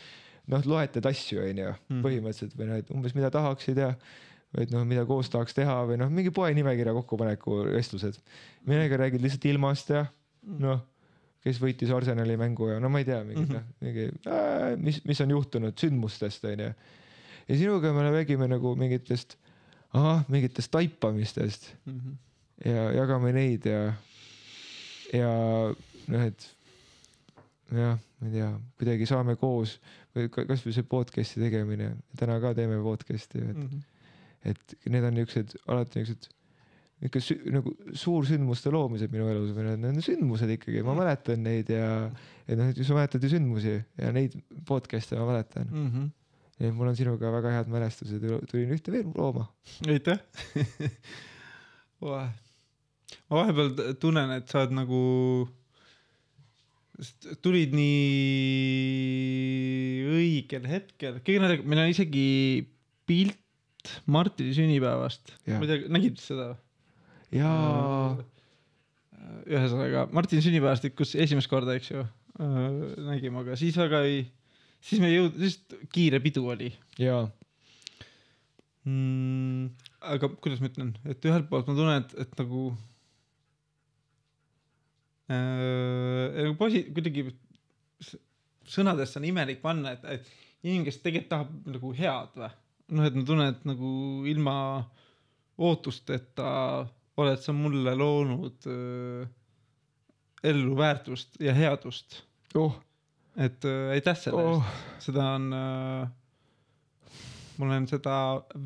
noh, 0.48 0.62
loetled 0.64 1.06
asju, 1.06 1.40
onju, 1.44 1.74
Mhm. 1.90 2.02
põhimõtteliselt 2.04 2.56
või 2.58 2.66
noh, 2.70 2.76
et 2.82 2.90
umbes 2.90 3.14
mida 3.14 3.30
tahaksid 3.30 3.76
ja 3.78 3.94
või 4.54 4.62
et 4.64 4.70
noh, 4.72 4.84
mida 4.88 5.04
koos 5.04 5.28
tahaks 5.28 5.52
teha 5.54 5.74
või 5.86 5.98
noh, 6.00 6.08
mingi 6.10 6.30
poe 6.32 6.52
nimekirja 6.56 6.92
kokkupaneku 6.96 7.64
vestlused. 7.74 8.16
mõnega 8.66 8.96
räägid 8.96 9.20
lihtsalt 9.20 9.44
ilmast 9.44 9.90
ja 9.90 10.06
noh, 10.42 10.80
kes 11.44 11.58
võitis 11.60 11.90
Arsenali 11.94 12.36
mängu 12.36 12.68
ja 12.72 12.78
no 12.80 12.88
ma 12.88 12.98
ei 12.98 13.04
tea, 13.04 13.22
mingi 13.24 13.44
Mhm. 13.44 13.52
noh, 13.52 13.62
mingi 13.80 14.10
äh, 14.26 14.76
mis, 14.76 15.04
mis 15.04 15.20
on 15.20 15.30
juhtunud 15.30 15.76
sündmustest 15.76 16.44
onju. 16.44 16.74
ja 17.48 17.56
sinuga 17.56 17.92
me 17.92 18.00
räägime 18.10 18.48
nagu 18.48 18.74
mingitest, 18.76 19.36
ahah, 19.94 20.24
mingitest 20.28 20.70
taipamistest 20.70 21.74
Mm 21.86 22.00
-hmm. 22.00 22.16
ja 22.70 22.92
jagame 22.92 23.32
neid 23.32 23.66
ja, 23.66 23.92
ja 25.12 25.30
noh, 26.08 26.22
et 26.26 26.48
jah, 27.72 27.98
ma 28.20 28.26
ei 28.28 28.32
tea, 28.32 28.48
kuidagi 28.80 29.06
saame 29.06 29.36
koos 29.36 29.78
või 30.16 30.30
ka- 30.32 30.46
kasvõi 30.48 30.72
see 30.72 30.82
podcast'i 30.88 31.42
tegemine, 31.42 31.92
täna 32.18 32.38
ka 32.40 32.54
teeme 32.56 32.80
podcast'i, 32.82 33.38
et, 33.44 33.56
Mm 33.56 33.68
-hmm. 33.68 33.82
et 34.44 34.74
need 34.86 35.04
on 35.04 35.14
niisugused 35.14 35.56
alati 35.66 35.98
niisugused 36.00 36.34
ikka 37.06 37.20
sü, 37.22 37.36
nagu 37.54 37.70
suursündmuste 37.94 38.70
loomised 38.74 39.12
minu 39.12 39.28
elus 39.30 39.52
või 39.54 39.68
need 39.68 39.84
on 39.86 40.02
sündmused 40.02 40.50
ikkagi, 40.50 40.82
ma 40.82 40.94
mäletan 40.98 41.42
neid 41.42 41.68
ja 41.70 42.10
et 42.48 42.58
noh, 42.58 42.70
et 42.72 42.80
sa 42.82 42.94
mäletad 42.96 43.22
ju 43.22 43.28
sündmusi 43.30 43.76
ja 43.98 44.12
neid 44.12 44.34
podcast'e 44.66 45.18
ma 45.18 45.26
mäletan 45.30 45.68
mm. 45.70 45.86
-hmm. 45.92 46.08
ja 46.64 46.72
mul 46.72 46.88
on 46.88 46.96
sinuga 46.96 47.30
väga 47.32 47.50
head 47.54 47.68
mälestused 47.70 48.24
tulin 48.50 48.74
ühte 48.74 48.92
veel 48.92 49.12
looma. 49.14 49.46
aitäh 49.86 50.18
ma 52.00 52.28
vahepeal 53.30 53.94
tunnen, 54.00 54.30
et 54.38 54.48
sa 54.48 54.62
oled 54.64 54.74
nagu, 54.76 55.00
tulid 57.44 57.74
nii 57.78 58.08
õigel 60.18 60.64
hetkel, 60.66 61.20
kõige 61.22 61.42
naljakam, 61.42 61.68
meil 61.70 61.82
on 61.84 61.92
isegi 61.92 62.24
pilt 63.08 63.92
Martini 64.10 64.54
sünnipäevast, 64.56 65.30
ma 65.46 65.62
ei 65.62 65.70
tea, 65.70 65.92
nägid 65.94 66.18
seda? 66.20 66.48
jaa, 67.34 68.16
ühesõnaga 69.46 70.08
Martini 70.16 70.42
sünnipäevast, 70.44 70.88
kus 70.98 71.14
esimest 71.14 71.50
korda, 71.50 71.76
eks 71.78 71.92
ju, 71.92 72.02
nägime, 73.06 73.44
aga 73.44 73.58
siis 73.60 73.78
väga 73.78 74.02
ei, 74.08 74.24
siis 74.82 75.02
me 75.02 75.12
ei 75.12 75.20
jõudnud, 75.20 75.38
lihtsalt 75.44 75.78
kiire 75.94 76.18
pidu 76.24 76.42
oli. 76.50 76.72
Jaa, 76.98 77.24
mm,. 78.88 79.70
aga 80.16 80.32
kuidas 80.42 80.62
ma 80.62 80.72
ütlen, 80.72 80.94
et 81.06 81.30
ühelt 81.30 81.46
poolt 81.50 81.70
ma 81.70 81.78
tunnen, 81.78 82.02
et, 82.02 82.10
et 82.26 82.32
äh, 82.32 82.38
nagu 82.42 82.72
posi-, 86.58 86.86
kuidagi 86.94 87.26
sõnadesse 88.68 89.20
on 89.20 89.26
imelik 89.28 89.60
panna, 89.64 89.94
et, 89.96 90.04
et 90.18 90.30
inimene, 90.64 90.88
kes 90.88 91.00
tegelikult 91.02 91.32
tahab 91.32 91.72
nagu 91.74 91.92
head 91.96 92.38
või, 92.38 92.50
noh, 92.96 93.08
et 93.08 93.16
ma 93.18 93.24
tunnen, 93.28 93.54
et 93.54 93.66
nagu 93.68 93.90
ilma 94.28 94.56
ootusteta 95.58 96.50
oled 97.18 97.42
sa 97.42 97.54
mulle 97.56 97.94
loonud 97.98 98.68
äh, 98.70 99.26
ellu 100.46 100.76
väärtust 100.78 101.40
ja 101.42 101.54
headust, 101.56 102.20
oh, 102.58 102.76
et 103.36 103.66
äh, 103.66 103.94
aitäh 103.96 104.18
selle 104.18 104.44
eest. 104.44 104.60
Oh, 104.60 105.02
seda 105.02 105.32
on 105.34 105.50
äh,, 105.56 107.16
ma 107.58 107.66
olen 107.66 107.88
seda 107.90 108.14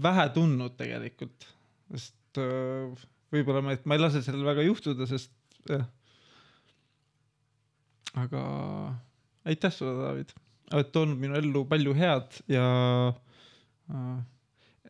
vähe 0.04 0.28
tundnud 0.36 0.76
tegelikult, 0.80 1.48
sest 1.94 2.42
äh, 2.42 3.08
võib-olla 3.32 3.64
ma, 3.64 3.76
et 3.76 3.88
ma 3.88 3.96
ei 3.96 4.04
lase 4.04 4.20
sellel 4.24 4.44
väga 4.46 4.66
juhtuda, 4.68 5.08
sest 5.08 5.32
jah. 5.70 5.88
Aga 8.18 8.42
aitäh 9.48 9.72
sulle, 9.74 9.94
David, 10.02 10.34
oled 10.72 10.92
toonud 10.94 11.20
minu 11.20 11.36
ellu 11.38 11.64
palju 11.68 11.94
head 11.96 12.38
ja 12.52 12.66
äh, 13.92 14.18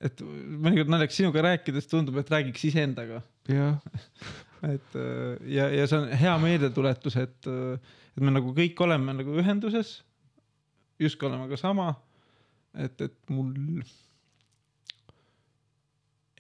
et 0.03 0.23
mõnikord 0.23 0.91
naljakas 0.91 1.21
sinuga 1.21 1.45
rääkides 1.47 1.89
tundub, 1.91 2.19
et 2.19 2.31
räägiks 2.33 2.65
iseendaga, 2.71 3.23
jah, 3.51 3.79
et 4.75 4.97
äh, 4.99 5.37
ja, 5.57 5.69
ja 5.71 5.89
see 5.89 6.01
on 6.01 6.09
hea 6.23 6.37
meeldetuletus, 6.43 7.19
et, 7.23 7.51
et 8.13 8.23
me 8.23 8.35
nagu 8.35 8.55
kõik 8.57 8.81
oleme 8.85 9.17
nagu 9.21 9.37
ühenduses, 9.43 10.01
justkui 11.03 11.31
oleme 11.31 11.49
ka 11.51 11.59
sama, 11.61 11.93
et, 12.75 12.99
et 13.05 13.17
mul 13.33 13.53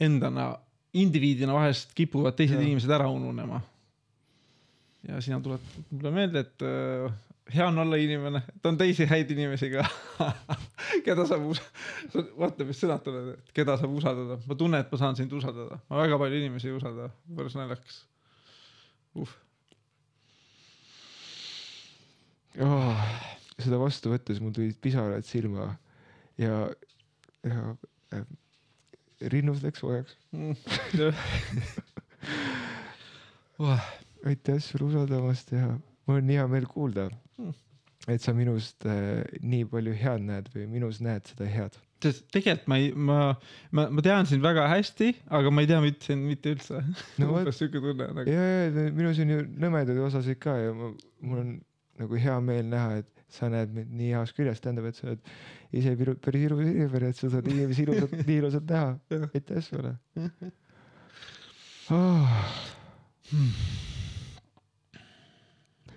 endana, 0.02 0.52
indiviidina 0.98 1.54
vahest 1.56 1.94
kipuvad 1.96 2.36
teised 2.36 2.58
ja. 2.58 2.64
inimesed 2.64 2.90
ära 2.92 3.08
ununema. 3.10 3.62
Ja 5.08 5.20
sina 5.20 5.40
tuled 5.42 5.60
mulle 5.90 6.10
meelde, 6.14 6.42
et 6.44 6.64
äh, 6.66 7.12
hea 7.54 7.66
on 7.66 7.78
olla 7.78 7.96
inimene, 8.00 8.42
et 8.56 8.66
on 8.66 8.78
teisi 8.78 9.06
häid 9.10 9.30
inimesi 9.34 9.70
ka, 9.72 9.84
keda 11.06 11.26
saab 11.28 11.46
us-, 11.50 11.62
vaata, 12.38 12.66
mis 12.68 12.80
sõnad 12.82 13.02
tulevad, 13.04 13.38
et 13.38 13.54
keda 13.56 13.76
saab 13.80 13.92
usaldada, 13.98 14.38
ma 14.46 14.58
tunnen, 14.58 14.80
et 14.82 14.92
ma 14.92 15.00
saan 15.00 15.18
sind 15.18 15.32
usaldada, 15.36 15.80
ma 15.90 16.02
väga 16.04 16.18
palju 16.22 16.42
inimesi 16.42 16.70
ei 16.70 16.76
usalda, 16.78 17.08
päris 17.36 17.56
naljakas. 17.58 17.96
Uh.. 19.18 19.32
oh, 22.64 23.02
seda 23.60 23.76
vastu 23.80 24.12
võttes 24.14 24.40
mul 24.40 24.54
tulid 24.56 24.78
pisarad 24.80 25.26
silma 25.28 25.66
ja, 26.40 26.54
ja 27.44 27.74
äh, 28.16 28.24
rinnus 29.34 29.60
läks 29.66 29.82
soojaks. 29.84 30.16
aitäh 34.28 34.60
sulle 34.62 34.90
usaldamast 34.90 35.52
ja 35.54 35.72
mul 36.06 36.20
on 36.20 36.26
nii 36.28 36.40
hea 36.40 36.48
meel 36.50 36.66
kuulda 36.70 37.08
Mm., 37.42 37.54
et 38.10 38.22
sa 38.22 38.34
minust 38.34 38.84
äh, 38.88 39.22
nii 39.46 39.64
palju 39.70 39.94
head 39.94 40.22
näed 40.26 40.48
või 40.54 40.66
minus 40.70 40.98
näed 41.04 41.28
seda 41.30 41.46
head. 41.46 41.76
tegelikult 42.02 42.66
ma 42.70 42.78
ei, 42.82 42.88
ma, 42.92 43.18
ma, 43.70 43.86
ma 43.94 44.02
tean 44.02 44.26
sind 44.26 44.42
väga 44.42 44.64
hästi, 44.72 45.12
aga 45.38 45.52
ma 45.54 45.62
ei 45.62 45.70
tea 45.70 45.78
mitte 45.84 46.08
sind 46.08 46.26
mitte 46.26 46.56
üldse. 46.56 46.82
No 47.22 47.30
umbes 47.38 47.60
siuke 47.62 47.78
tunne 47.78 48.08
nagu. 48.10 48.26
ja, 48.26 48.48
ja 48.66 48.88
minus 48.90 49.22
on 49.22 49.30
ju 49.30 49.44
nõmedaid 49.64 50.02
osasid 50.08 50.40
ka 50.42 50.56
ja 50.58 50.74
ma, 50.74 50.90
mul 51.22 51.44
on 51.44 51.54
nagu 52.02 52.18
hea 52.26 52.40
meel 52.42 52.66
näha, 52.72 52.98
et 53.04 53.24
sa 53.32 53.48
näed 53.52 53.70
mind 53.76 53.94
nii 53.96 54.10
heast 54.16 54.36
küljest, 54.36 54.64
tähendab, 54.64 54.90
et 54.90 54.98
sa 54.98 55.06
oled 55.06 55.32
ise 55.78 55.94
päris 56.26 56.48
ilus 56.48 56.66
inimene, 56.66 57.14
et 57.14 57.22
sa 57.22 57.30
saad 57.32 57.48
inimesi 57.54 57.86
ilusalt, 57.86 58.18
nii 58.26 58.42
ilusalt 58.42 58.68
näha. 58.74 58.98
Aitäh 59.30 59.62
sulle 59.62 59.94
oh. 61.94 62.36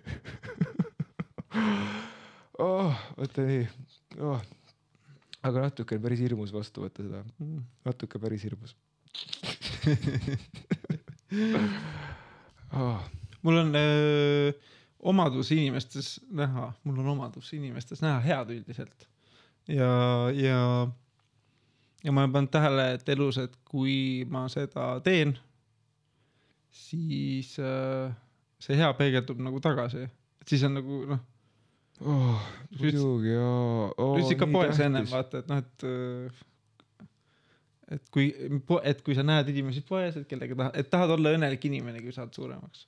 oh, 2.60 2.94
oota 3.18 3.42
nii 3.48 3.64
oh.. 4.20 4.42
aga 5.44 5.66
natuke 5.68 5.98
on 5.98 6.06
päris 6.06 6.22
hirmus 6.26 6.54
vastu 6.56 6.78
võtta 6.86 7.00
seda, 7.06 7.20
natuke 7.88 8.16
päris 8.22 8.44
hirmus 8.48 8.72
oh.. 12.82 13.00
mul 13.42 13.56
on 13.64 13.70
öö, 13.80 14.52
omadus 15.06 15.48
inimestes 15.56 16.08
näha, 16.32 16.66
mul 16.84 16.98
on 17.04 17.08
omadus 17.18 17.48
inimestes 17.54 18.00
näha 18.06 18.20
head 18.26 18.48
üldiselt 18.56 19.00
ja, 19.68 20.30
ja, 20.34 20.88
ja 22.04 22.12
ma 22.12 22.24
olen 22.24 22.34
pannud 22.34 22.54
tähele, 22.54 22.92
et 22.98 23.10
elus, 23.10 23.40
et 23.42 23.56
kui 23.66 24.26
ma 24.30 24.46
seda 24.52 24.96
teen, 25.06 25.36
siis 26.72 27.56
öö, 27.60 28.10
see 28.66 28.78
hea 28.80 28.90
peegeldub 28.98 29.42
nagu 29.46 29.62
tagasi, 29.64 30.08
et 30.42 30.54
siis 30.54 30.66
on 30.68 30.78
nagu 30.80 31.00
noh, 31.12 31.22
oh,. 32.02 32.50
muidugi 32.80 33.36
jaa 33.36 33.92
oh,. 33.94 34.16
ütlesid 34.16 34.42
ka 34.42 34.50
poes 34.52 34.82
ennem 34.86 35.08
vaata, 35.12 35.44
et 35.44 35.52
noh, 35.52 35.62
et 35.64 35.88
öö, 35.90 36.30
et 37.96 38.10
kui, 38.14 38.32
et 38.82 39.04
kui 39.06 39.18
sa 39.18 39.26
näed 39.26 39.52
inimesi 39.54 39.86
poes, 39.86 40.18
et 40.18 40.26
kellega 40.30 40.58
tahad, 40.58 40.80
et 40.82 40.90
tahad 40.92 41.14
olla 41.18 41.36
õnnelik 41.38 41.70
inimene, 41.70 42.02
kui 42.04 42.16
saad 42.16 42.34
suuremaks 42.36 42.88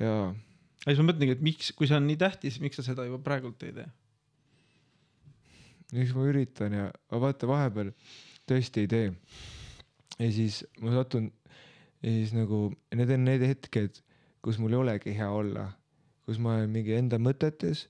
jaa, 0.00 0.32
ja 0.32 0.88
siis 0.88 1.02
ma 1.02 1.12
mõtlengi, 1.12 1.38
et 1.38 1.46
miks, 1.46 1.70
kui 1.76 1.88
see 1.90 1.98
on 1.98 2.08
nii 2.10 2.18
tähtis, 2.20 2.58
miks 2.62 2.80
sa 2.80 2.86
seda 2.86 3.06
juba 3.06 3.22
praegult 3.22 3.62
ei 3.66 3.74
tee? 3.76 3.88
eks 5.94 6.14
ma 6.16 6.26
üritan 6.26 6.74
ja, 6.74 6.88
aga 7.12 7.22
vaata 7.28 7.48
vahepeal 7.50 7.92
tõesti 8.50 8.84
ei 8.84 8.90
tee. 8.90 9.10
ja 10.18 10.30
siis 10.34 10.64
ma 10.82 10.94
satun 10.96 11.30
ja 12.02 12.10
siis 12.10 12.34
nagu 12.36 12.68
need 12.94 13.12
on 13.14 13.24
need 13.26 13.44
hetked, 13.46 14.02
kus 14.46 14.60
mul 14.62 14.76
ei 14.76 14.78
olegi 14.78 15.14
hea 15.18 15.28
olla, 15.34 15.66
kus 16.26 16.38
ma 16.42 16.56
olen 16.56 16.70
mingi 16.70 16.94
enda 16.94 17.18
mõtetes, 17.22 17.88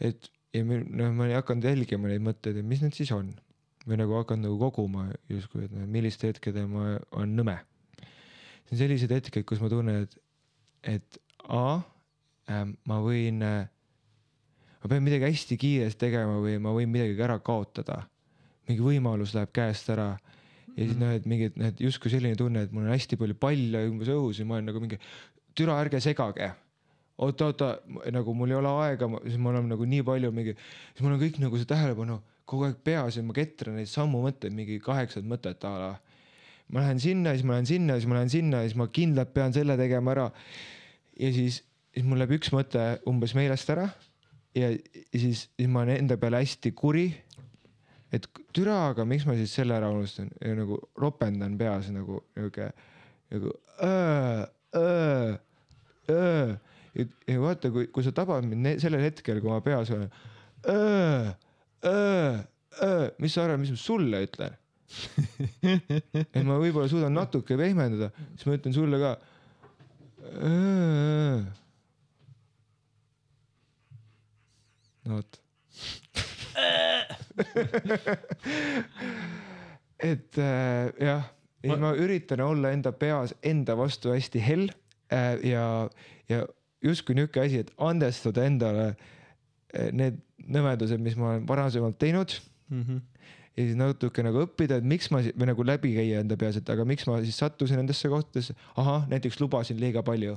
et 0.00 0.30
ja 0.54 0.64
noh, 0.64 1.10
ma 1.12 1.28
ei 1.28 1.36
hakanud 1.36 1.66
jälgima 1.68 2.08
neid 2.08 2.24
mõtteid, 2.24 2.60
et 2.60 2.66
mis 2.66 2.80
need 2.84 2.96
siis 2.96 3.12
on 3.14 3.34
või 3.84 3.98
nagu 4.00 4.16
hakanud 4.16 4.48
nagu 4.48 4.56
koguma 4.62 5.10
justkui, 5.28 5.66
et 5.66 5.74
noh, 5.74 5.84
millistel 5.90 6.32
hetkedel 6.32 6.70
ma 6.70 6.94
olen 7.12 7.34
nõme. 7.36 7.58
see 8.64 8.78
on 8.78 8.80
sellised 8.80 9.12
hetked, 9.12 9.44
kus 9.44 9.60
ma 9.60 9.68
tunnen, 9.72 10.06
et, 10.06 10.18
et 10.96 11.20
A 11.44 11.82
äh,, 12.48 12.64
ma 12.88 12.96
võin 13.04 13.42
äh, 13.44 13.66
ma 14.80 14.88
pean 14.88 15.04
midagi 15.04 15.28
hästi 15.28 15.58
kiiresti 15.60 16.06
tegema 16.06 16.38
või 16.40 16.56
ma 16.60 16.72
võin 16.72 16.88
midagi 16.88 17.20
ära 17.20 17.36
kaotada. 17.40 18.06
mingi 18.64 18.80
võimalus 18.80 19.34
läheb 19.36 19.50
käest 19.52 19.90
ära 19.92 20.14
ja 20.74 20.86
siis 20.86 20.96
noh, 20.96 21.12
et 21.12 21.26
mingi, 21.28 21.50
noh, 21.56 21.68
et 21.68 21.80
justkui 21.80 22.08
selline 22.12 22.36
tunne, 22.38 22.62
et 22.64 22.72
mul 22.72 22.86
on 22.86 22.94
hästi 22.94 23.18
palju 23.20 23.36
palle 23.36 23.84
umbes 23.90 24.08
õhus 24.08 24.40
ja 24.40 24.46
ma 24.48 24.56
olen 24.56 24.70
nagu 24.70 24.80
mingi, 24.80 24.98
türa 25.54 25.78
ärge 25.82 26.00
segage. 26.00 26.52
oota, 27.18 27.46
oota, 27.46 27.66
nagu 28.10 28.34
mul 28.34 28.50
ei 28.50 28.56
ole 28.58 28.70
aega, 28.82 29.08
siis 29.22 29.38
ma 29.38 29.52
olen 29.52 29.68
nagu 29.70 29.84
nii 29.86 30.02
palju 30.02 30.32
mingi, 30.34 30.56
siis 30.92 31.04
mul 31.04 31.14
on 31.14 31.20
kõik 31.20 31.36
nagu 31.42 31.58
see 31.60 31.68
tähelepanu 31.70 32.18
kogu 32.48 32.66
aeg 32.68 32.80
peas 32.84 33.18
ja 33.18 33.22
ma 33.24 33.36
ketran 33.36 33.78
neid 33.78 33.88
samu 33.88 34.20
mõtteid, 34.24 34.54
mingi 34.56 34.80
kaheksat 34.82 35.26
mõtet 35.28 35.62
a 35.64 35.74
la. 35.80 35.92
ma 36.68 36.80
lähen 36.80 37.00
sinna, 37.00 37.32
siis 37.36 37.44
ma 37.46 37.56
lähen 37.56 37.68
sinna, 37.68 37.98
siis 37.98 38.08
ma 38.10 38.18
lähen 38.18 38.32
sinna 38.32 38.64
siis 38.64 38.74
ma 38.76 38.88
kindlalt 38.88 39.32
pean 39.34 39.54
selle 39.54 39.76
tegema 39.80 40.12
ära. 40.12 40.26
ja 41.20 41.30
siis, 41.32 41.62
siis 41.94 42.06
mul 42.06 42.20
läheb 42.20 42.36
üks 42.38 42.52
mõte 42.52 42.82
umbes 43.08 43.36
meelest 43.38 43.70
ära 43.72 43.88
ja, 44.54 44.70
siis, 45.14 45.46
siis 45.56 45.70
ma 45.70 45.84
olen 45.84 46.04
enda 46.04 46.18
peale 46.20 46.42
hästi 46.42 46.74
kuri. 46.76 47.06
et 48.12 48.28
türa, 48.54 48.90
aga 48.92 49.06
miks 49.08 49.24
ma 49.26 49.38
siis 49.38 49.54
selle 49.54 49.74
ära 49.78 49.88
unustan 49.90 50.28
ja 50.40 50.54
nagu 50.58 50.78
ropendan 51.00 51.56
peas 51.58 51.88
nagu 51.94 52.20
niuke 52.36 52.70
nagu 53.32 53.54
öö. 53.82 54.44
Ja, 54.74 56.18
ja 57.28 57.38
vaata, 57.40 57.70
kui, 57.74 57.88
kui 57.94 58.04
sa 58.06 58.12
tabad 58.16 58.46
mind 58.48 58.82
sellel 58.82 59.04
hetkel, 59.06 59.40
kui 59.42 59.50
ma 59.52 59.60
peas 59.64 59.90
olen. 59.94 60.10
Öö, 60.64 62.38
mis 63.20 63.34
sa 63.34 63.44
arvad, 63.44 63.60
mis 63.62 63.72
ma 63.74 63.80
sulle 63.80 64.24
ütlen? 64.26 64.54
et 66.34 66.44
ma 66.46 66.58
võib-olla 66.60 66.88
suudan 66.90 67.14
natuke 67.16 67.56
pehmendada, 67.58 68.10
siis 68.34 68.46
ma 68.48 68.56
ütlen 68.58 68.74
sulle 68.76 69.00
ka. 69.02 69.12
no 75.04 75.18
vot. 75.18 75.40
Et 80.04 80.38
äh, 80.38 80.92
jah, 81.00 81.24
ma... 81.70 81.76
ma 81.88 81.94
üritan 81.98 82.42
olla 82.44 82.72
enda 82.74 82.92
peas 82.92 83.34
enda 83.42 83.76
vastu 83.78 84.12
hästi 84.14 84.42
hell 84.42 84.68
äh, 85.12 85.38
ja, 85.46 85.64
ja 86.28 86.44
justkui 86.84 87.16
niuke 87.18 87.42
asi, 87.42 87.64
et 87.64 87.72
andestada 87.78 88.44
endale 88.48 88.86
äh, 88.92 89.90
need 89.92 90.20
nõmedused, 90.44 91.00
mis 91.02 91.16
ma 91.16 91.34
olen 91.34 91.48
varasemalt 91.48 91.98
teinud 92.00 92.34
mm. 92.68 92.82
-hmm. 92.82 93.02
ja 93.56 93.66
siis 93.68 93.76
natuke 93.78 94.24
nagu 94.26 94.44
õppida, 94.44 94.80
et 94.80 94.88
miks 94.88 95.10
ma 95.14 95.22
või 95.24 95.50
nagu 95.50 95.66
läbi 95.66 95.94
käia 95.96 96.20
enda 96.24 96.36
peas, 96.40 96.58
et 96.60 96.70
aga 96.70 96.84
miks 96.84 97.06
ma 97.08 97.20
siis 97.24 97.38
sattusin 97.40 97.80
nendesse 97.80 98.08
kohtadesse, 98.08 98.56
ahah, 98.76 99.08
näiteks 99.08 99.40
lubasin 99.40 99.80
liiga 99.80 100.02
palju. 100.02 100.36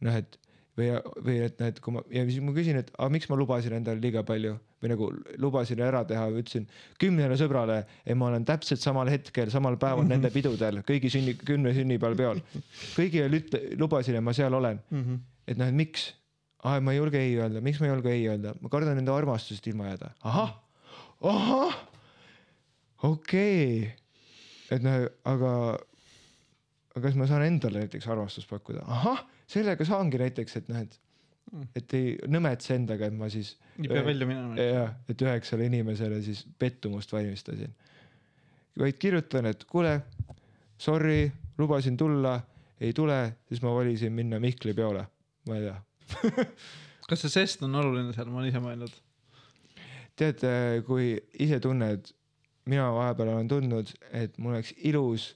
noh, 0.00 0.12
et 0.14 0.38
või, 0.76 0.90
või 1.24 1.36
et 1.46 1.60
näed, 1.60 1.78
kui 1.84 1.94
ma 1.94 2.02
ja 2.12 2.24
siis 2.28 2.42
ma 2.44 2.52
küsin, 2.56 2.78
et 2.80 2.90
aga 2.96 3.08
miks 3.12 3.28
ma 3.30 3.38
lubasin 3.38 3.76
endale 3.78 4.00
liiga 4.02 4.22
palju 4.26 4.54
või 4.82 4.90
nagu 4.92 5.08
lubasin 5.42 5.80
ära 5.84 6.02
teha 6.08 6.26
ütlesin 6.28 6.66
kümnele 7.00 7.38
sõbrale, 7.40 7.80
et 8.04 8.18
ma 8.18 8.28
olen 8.28 8.44
täpselt 8.48 8.82
samal 8.82 9.08
hetkel, 9.10 9.50
samal 9.52 9.78
päeval 9.80 10.06
nende 10.08 10.30
pidudel, 10.34 10.82
kõigi 10.86 11.10
sünni, 11.12 11.36
kümne 11.40 11.72
sünnipäeval 11.76 12.18
peol. 12.18 12.42
kõigile 12.92 13.30
ütle, 13.40 13.62
lubasin, 13.80 14.18
et 14.20 14.24
ma 14.24 14.36
seal 14.36 14.54
olen 14.54 14.80
mm. 14.90 15.02
-hmm. 15.02 15.26
et 15.48 15.60
noh, 15.60 15.72
et 15.72 15.80
miks? 15.80 16.12
ah, 16.62 16.80
ma 16.80 16.92
ei 16.92 17.00
julge 17.00 17.20
ei 17.20 17.36
öelda, 17.38 17.60
miks 17.64 17.80
ma 17.80 17.88
ei 17.88 17.94
julge 17.94 18.12
ei 18.12 18.28
öelda, 18.28 18.54
ma 18.60 18.68
kardan 18.68 18.96
nende 18.98 19.12
armastusest 19.12 19.66
ilma 19.66 19.92
jääda. 19.92 20.10
ahah, 20.22 20.56
ahah, 21.22 21.76
okei 23.02 23.80
okay.. 23.80 23.94
et 24.76 24.82
noh, 24.82 25.08
aga, 25.24 25.52
aga 26.92 27.06
kas 27.08 27.16
ma 27.16 27.30
saan 27.30 27.46
endale 27.48 27.86
näiteks 27.86 28.08
armastust 28.12 28.50
pakkuda? 28.50 28.84
ahah 28.84 29.24
sellega 29.50 29.86
saangi 29.88 30.20
näiteks, 30.20 30.56
et 30.60 30.68
noh, 30.72 30.82
et, 30.82 30.98
mm. 31.52 31.68
et 31.78 31.96
ei 31.98 32.12
nõmetse 32.32 32.74
endaga, 32.76 33.10
et 33.10 33.16
ma 33.16 33.30
siis. 33.32 33.54
ei 33.80 33.90
pea 33.90 34.04
välja 34.06 34.28
minema. 34.28 34.58
jah, 34.60 34.94
et 35.08 35.26
üheksale 35.26 35.68
inimesele 35.70 36.20
siis 36.24 36.44
pettumust 36.58 37.12
valmistasin. 37.12 37.74
vaid 38.78 38.98
kirjutan, 39.00 39.46
et 39.52 39.64
kuule, 39.70 39.98
sorry, 40.78 41.30
lubasin 41.58 41.96
tulla, 41.96 42.38
ei 42.80 42.92
tule, 42.92 43.20
siis 43.48 43.62
ma 43.64 43.72
valisin 43.72 44.12
minna 44.12 44.40
Mihkli 44.42 44.74
peole, 44.76 45.06
ma 45.48 45.56
ei 45.56 45.68
tea 45.68 45.78
kas 47.10 47.22
see 47.24 47.32
žest 47.40 47.64
on 47.66 47.74
oluline 47.78 48.14
seal, 48.14 48.30
ma 48.30 48.40
olen 48.40 48.50
ise 48.50 48.62
mõelnud. 48.62 48.94
tead, 50.16 50.44
kui 50.86 51.14
ise 51.44 51.58
tunned, 51.62 52.12
mina 52.70 52.86
vahepeal 52.94 53.34
olen 53.34 53.50
tundnud, 53.50 53.92
et 54.16 54.38
mul 54.42 54.56
oleks 54.56 54.72
ilus 54.88 55.34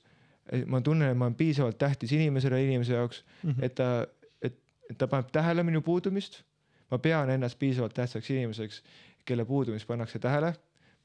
ma 0.66 0.80
tunnen, 0.80 1.12
et 1.12 1.18
ma 1.18 1.28
olen 1.28 1.36
piisavalt 1.38 1.78
tähtis 1.78 2.12
inimesele, 2.16 2.64
inimese 2.64 2.94
jaoks 2.94 3.24
mm, 3.42 3.50
-hmm. 3.50 3.64
et 3.64 3.74
ta, 3.74 4.06
et, 4.42 4.56
et 4.90 4.98
ta 4.98 5.06
paneb 5.06 5.30
tähele 5.32 5.62
minu 5.62 5.82
puudumist. 5.82 6.42
ma 6.90 6.98
pean 6.98 7.30
ennast 7.30 7.58
piisavalt 7.58 7.94
tähtsaks 7.94 8.30
inimeseks, 8.30 8.82
kelle 9.24 9.44
puudumist 9.44 9.86
pannakse 9.86 10.18
tähele. 10.18 10.54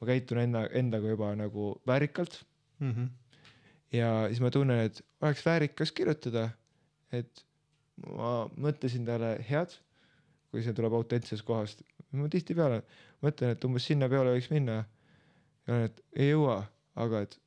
ma 0.01 0.07
käitun 0.07 0.37
enna, 0.37 0.67
endaga 0.67 1.07
juba 1.07 1.35
nagu 1.35 1.81
väärikalt 1.87 2.45
mm. 2.79 2.91
-hmm. 2.91 3.09
ja 3.91 4.25
siis 4.27 4.41
ma 4.41 4.51
tunnen, 4.51 4.79
et 4.79 5.05
oleks 5.21 5.45
väärikas 5.45 5.91
kirjutada, 5.91 6.49
et 7.11 7.45
ma 8.07 8.49
mõtlesin 8.57 9.05
talle 9.05 9.37
head, 9.49 9.69
kui 10.51 10.63
see 10.63 10.73
tuleb 10.73 10.93
autentsest 10.93 11.45
kohast. 11.45 11.81
ma 12.11 12.29
tihtipeale 12.29 12.81
mõtlen, 13.21 13.51
et 13.51 13.63
umbes 13.63 13.85
sinna 13.85 14.09
peale 14.09 14.33
võiks 14.37 14.49
minna. 14.49 14.83
ja 15.67 15.83
et 15.85 16.01
ei 16.15 16.29
jõua, 16.29 16.63
aga 16.95 17.21
et 17.21 17.39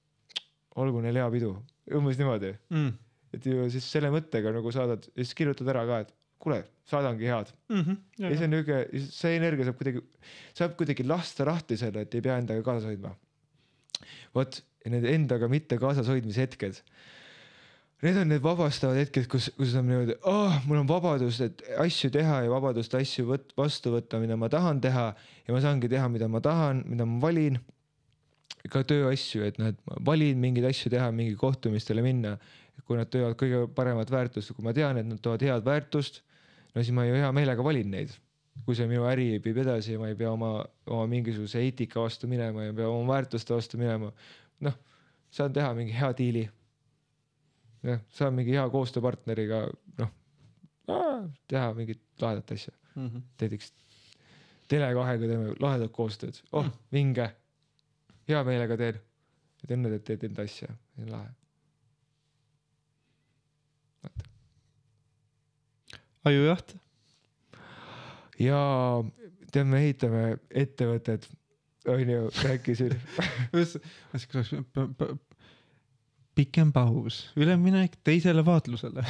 olgu 0.76 1.00
neil 1.00 1.16
hea 1.16 1.30
pidu 1.30 1.56
umbes 1.96 2.18
niimoodi 2.20 2.52
mm.. 2.70 2.94
et 3.36 3.46
ju 3.48 3.68
siis 3.72 3.86
selle 3.92 4.10
mõttega 4.14 4.52
nagu 4.54 4.72
saadad 4.74 5.08
ja 5.12 5.22
siis 5.22 5.36
kirjutad 5.38 5.70
ära 5.72 5.84
ka, 5.88 6.00
et 6.04 6.14
kuule, 6.42 6.62
saadangi 6.88 7.28
head 7.28 7.52
mm. 7.68 7.80
-hmm, 7.80 8.00
ja, 8.18 8.30
ja 8.30 8.38
see 8.38 8.48
on 8.48 8.54
niuke, 8.54 8.78
see 9.10 9.36
energia 9.36 9.68
saab 9.68 9.78
kuidagi, 9.80 10.02
saab 10.60 10.76
kuidagi 10.78 11.06
lasta 11.06 11.46
lahti 11.48 11.78
selle, 11.80 12.06
et 12.06 12.14
ei 12.14 12.24
pea 12.24 12.38
endaga 12.38 12.64
kaasas 12.64 12.88
hoidma. 12.90 13.14
vot, 14.34 14.60
ja 14.84 14.92
need 14.94 15.06
endaga 15.10 15.48
mitte 15.50 15.78
kaasas 15.78 16.08
hoidmise 16.08 16.44
hetked. 16.46 16.82
Need 18.02 18.14
on 18.20 18.28
need 18.30 18.42
vabastavad 18.44 18.94
hetked, 19.00 19.24
kus, 19.26 19.48
kus 19.56 19.72
on 19.74 19.88
niimoodi, 19.88 20.14
oh, 20.30 20.54
mul 20.68 20.78
on 20.84 20.86
vabadus, 20.86 21.40
et 21.42 21.64
asju 21.82 22.12
teha 22.14 22.44
ja 22.44 22.52
vabadust 22.52 22.94
asju 22.94 23.24
võt-, 23.32 23.50
vastu 23.58 23.90
võtta, 23.96 24.20
mida 24.22 24.36
ma 24.38 24.46
tahan 24.52 24.78
teha 24.84 25.08
ja 25.16 25.54
ma 25.54 25.62
saangi 25.64 25.90
teha, 25.90 26.06
mida 26.12 26.28
ma 26.30 26.38
tahan, 26.44 26.84
mida 26.86 27.08
ma 27.08 27.18
valin 27.24 27.58
ka 28.72 28.82
tööasju, 28.86 29.44
et 29.48 29.58
noh, 29.60 29.72
et 29.72 29.78
ma 29.88 29.98
valin 30.10 30.38
mingeid 30.40 30.68
asju 30.68 30.92
teha, 30.92 31.10
mingi 31.14 31.36
kohtumistele 31.38 32.04
minna. 32.04 32.38
kui 32.86 32.96
nad 32.96 33.10
toovad 33.12 33.34
kõige 33.36 33.66
paremat 33.76 34.08
väärtust, 34.08 34.54
kui 34.56 34.64
ma 34.64 34.72
tean, 34.72 34.96
et 34.96 35.04
nad 35.04 35.18
toovad 35.20 35.42
head 35.44 35.64
väärtust, 35.66 36.22
no 36.72 36.80
siis 36.80 36.94
ma 36.96 37.02
ju 37.04 37.18
hea 37.18 37.28
meelega 37.36 37.64
valin 37.64 37.90
neid. 37.90 38.14
kui 38.64 38.74
see 38.74 38.88
minu 38.90 39.04
äri 39.06 39.36
viib 39.44 39.58
edasi 39.62 39.92
ja 39.92 40.00
ma 40.00 40.08
ei 40.10 40.16
pea 40.18 40.32
oma, 40.32 40.64
oma 40.90 41.04
mingisuguse 41.06 41.60
eetika 41.62 42.00
vastu 42.02 42.26
minema 42.26 42.64
ja 42.64 42.72
ei 42.72 42.76
pea 42.80 42.88
oma 42.90 43.12
väärtuste 43.12 43.54
vastu 43.54 43.78
minema. 43.78 44.12
noh, 44.66 44.78
saan 45.30 45.52
teha 45.52 45.74
mingi 45.74 45.94
hea 45.94 46.12
diili. 46.18 46.44
noh, 47.90 48.00
saan 48.08 48.34
mingi 48.34 48.56
hea 48.56 48.64
koostööpartneriga, 48.72 49.60
noh, 49.98 50.14
teha 51.48 51.68
mingit 51.76 52.00
lahedat 52.22 52.52
asja 52.56 52.72
mm 52.94 53.08
-hmm.. 53.08 53.22
näiteks 53.40 53.72
Tele2-ga 54.72 55.26
teeme 55.26 55.54
lahedat 55.60 55.92
koostööd, 55.92 56.40
oh 56.52 56.64
mm. 56.64 56.72
vinge 56.92 57.30
hea 58.28 58.42
meelega 58.44 58.76
teen. 58.80 59.00
et 59.64 59.70
enne 59.74 59.90
teed, 59.90 60.04
teed 60.06 60.26
enda 60.28 60.44
asja, 60.46 60.68
see 60.94 61.06
on 61.06 61.12
lahe. 61.12 61.30
vaata. 64.04 64.28
ajujaht. 66.30 66.76
ja 68.38 68.60
tead, 69.52 69.66
me 69.66 69.82
ehitame 69.84 70.24
ettevõtet, 70.50 71.28
onju, 71.88 72.30
rääkisin 72.44 72.94
pikem 76.38 76.72
paus, 76.72 77.32
üleminek 77.36 77.96
teisele 78.06 78.44
vaatlusele 78.46 79.02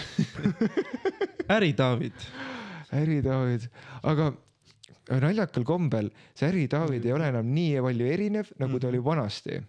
äri, 1.57 1.75
David. 1.77 2.29
äri, 2.95 3.23
David, 3.25 3.69
aga 4.03 4.33
naljakal 5.09 5.65
kombel 5.65 6.11
see 6.37 6.49
äri 6.51 6.67
Taavid 6.71 7.07
ei 7.07 7.15
ole 7.17 7.29
enam 7.33 7.49
nii 7.55 7.79
palju 7.85 8.11
erinev, 8.13 8.53
nagu 8.61 8.81
ta 8.81 8.91
oli 8.91 9.01
mhm. 9.01 9.07
vanasti. 9.07 9.61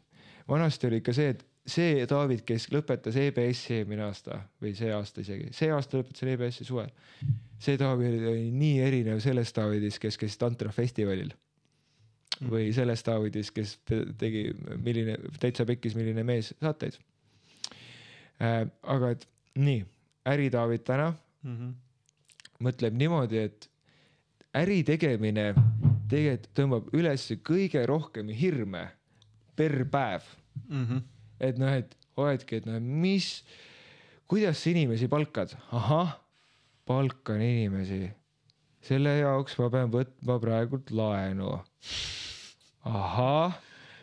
vanasti 0.49 0.87
oli 0.87 0.99
ikka 1.01 1.13
see, 1.13 1.29
et 1.35 1.45
see 1.69 2.05
Taavid, 2.09 2.43
kes 2.47 2.69
lõpetas 2.73 3.17
EBS-i 3.19 3.79
eelmine 3.79 4.03
aasta 4.07 4.41
või 4.61 4.73
see 4.77 4.89
aasta 4.93 5.21
isegi, 5.21 5.51
see 5.55 5.69
aasta 5.73 5.99
lõpetasin 5.99 6.33
EBS-i 6.33 6.65
suvel. 6.67 6.89
see 7.59 7.77
Taavid 7.77 8.25
oli 8.31 8.49
nii 8.51 8.81
erinev 8.87 9.21
sellest 9.23 9.55
Taavidist, 9.55 10.01
kes 10.01 10.17
käis 10.17 10.37
Tantra 10.37 10.71
festivalil. 10.75 11.31
Mhm. 12.39 12.51
või 12.53 12.69
sellest 12.73 13.05
Taavidist, 13.05 13.51
kes 13.51 13.77
tegi, 14.17 14.49
milline, 14.77 15.17
täitsa 15.39 15.65
pekkis, 15.67 15.95
milline 15.95 16.23
mees 16.23 16.53
saateid 16.61 16.95
äh,. 18.39 18.63
aga 18.83 19.11
et 19.11 19.27
nii, 19.59 19.83
äri 20.29 20.49
Taavid 20.49 20.85
täna 20.87 21.09
mm 21.43 21.55
-hmm. 21.55 21.73
mõtleb 22.63 22.95
niimoodi, 22.95 23.37
et 23.37 23.69
äri 24.57 24.81
tegemine 24.85 25.51
tegelikult 26.09 26.49
tõmbab 26.57 26.93
üles 26.97 27.27
kõige 27.45 27.83
rohkem 27.89 28.31
hirme 28.33 28.87
per 29.55 29.83
päev. 29.91 30.25
Mm. 30.67 30.85
-hmm. 30.85 31.01
et 31.39 31.57
noh, 31.57 31.71
et 31.71 31.95
oledki, 32.17 32.59
et 32.59 32.65
noh, 32.65 32.79
mis, 32.79 33.43
kuidas 34.27 34.59
sa 34.59 34.69
inimesi 34.69 35.07
palkad, 35.07 35.53
ahah, 35.71 36.17
palkan 36.85 37.41
inimesi, 37.41 38.09
selle 38.81 39.17
jaoks 39.19 39.57
ma 39.59 39.69
pean 39.69 39.91
võtma 39.93 40.39
praegult 40.41 40.91
laenu. 40.91 41.59
ahah, 42.83 43.55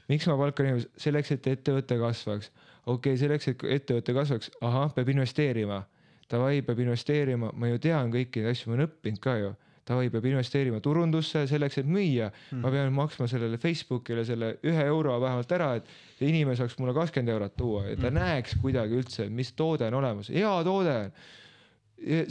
miks 0.09 0.27
ma 0.27 0.37
palkan 0.37 0.67
inimesi, 0.67 0.89
selleks, 0.97 1.31
et 1.31 1.47
ettevõte 1.47 1.99
kasvaks, 1.99 2.51
okei 2.87 3.13
okay,, 3.13 3.21
selleks, 3.21 3.49
et 3.49 3.65
ettevõte 3.81 4.15
kasvaks, 4.15 4.51
ahah, 4.61 4.95
peab 4.95 5.09
investeerima, 5.09 5.83
davai, 6.31 6.63
peab 6.63 6.79
investeerima, 6.79 7.53
ma 7.53 7.69
ju 7.69 7.79
tean 7.79 8.13
kõiki 8.15 8.41
neid 8.41 8.55
asju, 8.55 8.71
ma 8.71 8.79
olen 8.79 8.89
õppinud 8.89 9.21
ka 9.21 9.37
ju 9.43 9.55
davai, 9.87 10.09
peab 10.11 10.27
investeerima 10.27 10.81
turundusse 10.83 11.45
selleks, 11.47 11.79
et 11.83 11.89
müüa 11.89 12.29
mm.. 12.31 12.63
ma 12.65 12.73
pean 12.75 12.93
maksma 12.95 13.29
sellele 13.31 13.59
Facebookile 13.63 14.25
selle 14.27 14.57
ühe 14.67 14.87
euro 14.91 15.17
vähemalt 15.23 15.53
ära, 15.55 15.71
et 15.79 16.23
inimene 16.27 16.57
saaks 16.59 16.77
mulle 16.81 16.95
kakskümmend 16.97 17.35
eurot 17.37 17.57
tuua 17.59 17.85
ja 17.87 17.97
ta 17.99 18.09
mm. 18.11 18.19
näeks 18.19 18.57
kuidagi 18.63 18.99
üldse, 19.01 19.29
mis 19.31 19.53
toode 19.59 19.87
on 19.91 19.99
olemas, 20.01 20.31
hea 20.35 20.55
toode 20.67 20.97
on. 21.05 21.13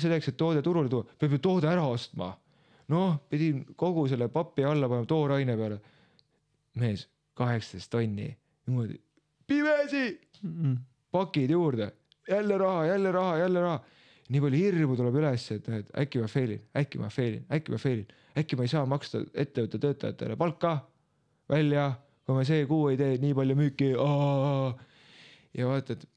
selleks, 0.01 0.29
et 0.29 0.37
toode 0.37 0.61
turule 0.65 0.91
tuua, 0.91 1.07
peab 1.19 1.37
ju 1.37 1.41
toode 1.47 1.71
ära 1.71 1.87
ostma. 1.87 2.33
noh, 2.91 3.17
pidin 3.29 3.63
kogu 3.75 4.07
selle 4.11 4.27
papi 4.29 4.67
alla 4.67 4.89
panema 4.91 5.09
tooraine 5.09 5.57
peale. 5.57 5.79
mees, 6.81 7.07
kaheksateist 7.39 7.91
tonni, 7.91 8.29
niimoodi, 8.67 8.99
pimesi 9.47 10.05
mm, 10.43 10.55
-mm. 10.59 10.77
pakid 11.11 11.49
juurde, 11.49 11.91
jälle 12.29 12.57
raha, 12.57 12.85
jälle 12.85 13.11
raha, 13.11 13.37
jälle 13.37 13.61
raha 13.61 13.83
nii 14.33 14.41
palju 14.41 14.61
hirmu 14.61 14.97
tuleb 14.97 15.19
üles, 15.21 15.45
et 15.53 15.67
noh, 15.69 15.81
et 15.83 15.91
äkki 16.01 16.21
ma 16.23 16.29
fail 16.31 16.55
in, 16.55 16.63
äkki 16.81 17.01
ma 17.01 17.11
fail 17.13 17.37
in, 17.39 17.45
äkki 17.53 17.73
ma 17.73 17.79
fail 17.81 18.01
in, 18.01 18.17
äkki 18.41 18.57
ma 18.57 18.65
ei 18.65 18.71
saa 18.71 18.85
maksta 18.89 19.21
ettevõtte 19.33 19.81
töötajatele 19.83 20.37
palka 20.39 20.73
välja, 21.51 21.91
kui 22.25 22.39
me 22.39 22.45
see 22.47 22.65
kuu 22.69 22.89
ei 22.89 22.97
tee 22.99 23.19
nii 23.21 23.35
palju 23.37 23.57
müüki. 23.59 23.91
ja 25.55 25.67
vaata, 25.69 25.93
et 25.93 26.07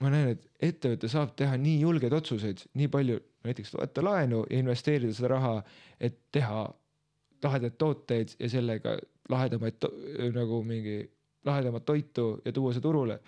ma 0.00 0.12
näen, 0.12 0.32
et 0.36 0.70
ettevõte 0.70 1.10
saab 1.12 1.34
teha 1.36 1.58
nii 1.60 1.80
julgeid 1.82 2.16
otsuseid, 2.16 2.64
nii 2.74 2.88
palju, 2.92 3.20
näiteks 3.46 3.74
võtta 3.76 4.04
laenu 4.04 4.44
ja 4.50 4.62
investeerida 4.62 5.14
seda 5.14 5.34
raha, 5.36 5.56
et 6.00 6.18
teha 6.32 6.64
lahedaid 7.44 7.76
tooteid 7.78 8.32
ja 8.40 8.48
sellega 8.50 8.96
lahedamaid 9.30 9.84
nagu 10.34 10.62
mingi 10.66 11.02
lahedamat 11.46 11.84
toitu 11.86 12.40
ja 12.44 12.52
tuua 12.52 12.72
see 12.74 12.82
turule. 12.82 13.20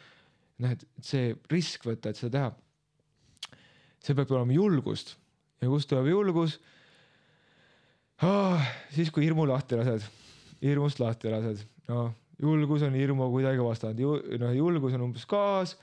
noh, 0.59 0.73
et 0.75 0.81
see 1.07 1.37
risk 1.53 1.85
võtta, 1.87 2.11
et 2.11 2.19
seda 2.19 2.33
teha. 2.35 2.49
See 4.05 4.17
peab 4.19 4.31
olema 4.37 4.55
julgust 4.57 5.17
ja 5.63 5.69
kust 5.69 5.91
tuleb 5.91 6.11
julgus 6.13 6.59
oh,? 8.23 8.59
siis, 8.95 9.11
kui 9.15 9.27
hirmu 9.27 9.47
lahti 9.49 9.79
lased, 9.79 10.07
hirmust 10.63 11.01
lahti 11.03 11.33
lased, 11.33 11.65
noh, 11.91 12.13
julgus 12.43 12.85
on 12.87 12.99
hirmu 12.99 13.31
kuidagi 13.33 13.63
vastand 13.65 14.01
Ju,, 14.03 14.17
noh, 14.41 14.55
julgus 14.57 14.95
on 14.99 15.09
umbes 15.09 15.27
gaas. 15.29 15.77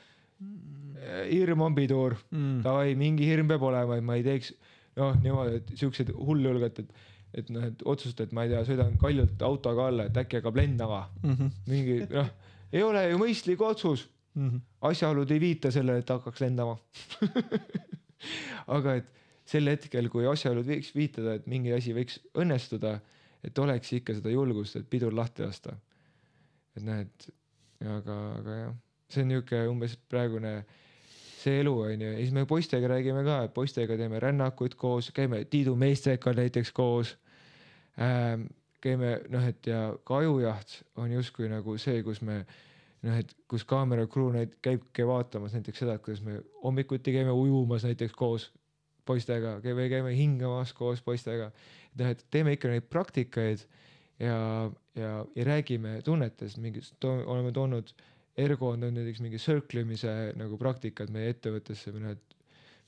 hirm 1.29 1.61
on 1.61 1.75
pidur 1.75 2.15
mm., 2.31 2.61
davai, 2.63 2.95
mingi 2.99 3.27
hirm 3.27 3.47
peab 3.51 3.63
olema, 3.63 3.97
et 3.99 4.03
ma 4.03 4.17
ei 4.19 4.23
teeks 4.25 4.53
noh, 4.99 5.13
niimoodi, 5.23 5.59
et 5.61 5.75
siukseid 5.79 6.15
hulljulget, 6.15 6.79
et 6.85 7.11
et 7.35 7.49
noh, 7.51 7.65
et 7.67 7.81
otsustad, 7.83 8.31
ma 8.31 8.45
ei 8.45 8.53
tea, 8.53 8.61
sõidan 8.63 8.93
kaljult 8.99 9.41
autoga 9.43 9.89
alla, 9.89 10.05
et 10.07 10.17
äkki 10.21 10.39
hakkab 10.39 10.55
lendama 10.55 11.01
mm. 11.21 11.33
-hmm. 11.33 11.49
mingi 11.67 11.97
noh, 12.07 12.29
ei 12.71 12.83
ole 12.83 13.01
ju 13.09 13.17
mõistlik 13.19 13.61
otsus 13.61 14.05
mm. 14.33 14.49
-hmm. 14.49 14.61
asjaolud 14.89 15.31
ei 15.31 15.39
viita 15.39 15.71
sellele, 15.71 15.99
et 15.99 16.09
hakkaks 16.09 16.41
lendama 16.41 16.77
aga 18.67 18.95
et 19.01 19.11
sel 19.45 19.69
hetkel, 19.69 20.09
kui 20.09 20.25
asjaolud 20.29 20.65
võiks 20.65 20.93
viitada, 20.95 21.35
et 21.37 21.45
mingi 21.49 21.73
asi 21.75 21.93
võiks 21.93 22.17
õnnestuda, 22.37 22.95
et 23.45 23.59
oleks 23.61 23.93
ikka 23.93 24.15
seda 24.17 24.33
julgust, 24.33 24.79
et 24.79 24.87
pidur 24.89 25.13
lahti 25.13 25.45
lasta. 25.45 25.77
et 26.75 26.83
näed, 26.83 27.27
aga, 27.85 28.15
aga 28.39 28.55
jah, 28.57 28.73
see 29.09 29.21
on 29.23 29.29
niisugune 29.31 29.67
umbes 29.71 29.93
praegune 30.11 30.57
see 31.45 31.61
elu 31.61 31.73
on 31.85 32.01
ju, 32.01 32.11
ja 32.11 32.17
siis 32.17 32.33
me 32.33 32.45
poistega 32.49 32.89
räägime 32.89 33.23
ka, 33.23 33.37
et 33.45 33.53
poistega 33.53 33.97
teeme 33.99 34.19
rännakuid 34.19 34.75
koos, 34.79 35.11
käime 35.15 35.43
Tiidu 35.45 35.75
meestega 35.79 36.33
näiteks 36.33 36.71
koos 36.75 37.15
ähm,. 38.01 38.49
käime 38.81 39.15
noh, 39.33 39.41
et 39.41 39.65
ja 39.65 39.95
ka 40.05 40.19
ajujaht 40.21 40.75
on 41.01 41.11
justkui 41.11 41.47
nagu 41.49 41.77
see, 41.81 42.03
kus 42.05 42.19
me 42.21 42.43
noh, 43.05 43.17
et 43.21 43.33
kus 43.51 43.65
kaamera 43.67 44.07
crew 44.11 44.31
neid 44.33 44.55
käibki 44.65 45.05
vaatamas 45.07 45.55
näiteks 45.55 45.83
seda, 45.83 45.97
et 45.97 46.05
kuidas 46.05 46.23
me 46.25 46.39
hommikuti 46.63 47.13
käime 47.15 47.33
ujumas 47.35 47.85
näiteks 47.87 48.15
koos 48.17 48.49
poistega, 49.05 49.59
käime, 49.61 49.87
käime 49.91 50.15
hingamas 50.17 50.73
koos 50.73 51.03
poistega. 51.05 51.51
et 51.93 52.01
noh, 52.01 52.11
et 52.15 52.25
teeme 52.33 52.55
ikka 52.55 52.71
neid 52.71 52.89
praktikaid 52.89 53.65
ja, 54.19 54.37
ja, 54.95 55.11
ja 55.35 55.47
räägime 55.47 55.99
tunnetest, 56.03 56.57
mingist 56.57 56.95
to,, 56.99 57.13
oleme 57.25 57.51
toonud, 57.55 57.93
Ergo 58.35 58.73
on 58.73 58.81
toonud 58.83 58.97
näiteks 58.99 59.21
mingi 59.23 59.39
circle 59.39 59.85
imise 59.85 60.11
nagu 60.35 60.57
praktikat 60.59 61.11
meie 61.13 61.29
ettevõttesse 61.31 61.93
või 61.95 62.01
noh, 62.03 62.17
et 62.17 62.35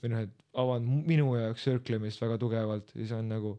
või 0.03 0.11
noh, 0.11 0.25
et 0.25 0.33
avanud 0.59 1.07
minu 1.07 1.31
jaoks 1.37 1.63
circle 1.63 1.97
imist 2.01 2.21
väga 2.21 2.37
tugevalt, 2.41 2.91
siis 2.93 3.13
on 3.15 3.29
nagu 3.31 3.53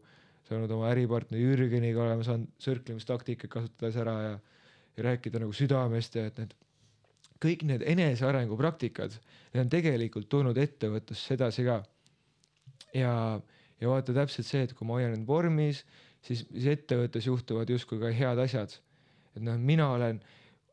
saanud 0.49 0.71
oma 0.73 0.89
äripartneri 0.93 1.43
Jürgeniga 1.43 2.03
olema 2.03 2.25
saanud 2.25 2.51
circle 2.61 2.95
imistaktikat 2.95 3.51
kasutades 3.51 3.97
ära 3.99 4.15
ja 4.23 4.37
rääkida 4.97 5.39
nagu 5.39 5.53
südamest 5.55 6.15
ja 6.15 6.25
et 6.29 6.41
need 6.41 6.55
kõik 7.39 7.63
need 7.67 7.85
enesearengu 7.87 8.57
praktikad, 8.59 9.13
need 9.53 9.63
on 9.63 9.71
tegelikult 9.71 10.27
toonud 10.31 10.57
ettevõttesse 10.59 11.37
edasi 11.37 11.63
ka 11.67 11.79
ja, 12.95 13.13
ja 13.79 13.91
vaata 13.91 14.15
täpselt 14.15 14.47
see, 14.47 14.65
et 14.65 14.75
kui 14.75 14.87
ma 14.87 14.97
hoian 14.97 15.15
end 15.15 15.27
vormis, 15.27 15.83
siis, 16.25 16.43
siis 16.51 16.67
ettevõttes 16.73 17.29
juhtuvad 17.29 17.69
justkui 17.71 18.01
ka 18.01 18.11
head 18.15 18.43
asjad. 18.43 18.75
et 19.35 19.43
noh, 19.45 19.57
mina 19.57 19.89
olen, 19.95 20.19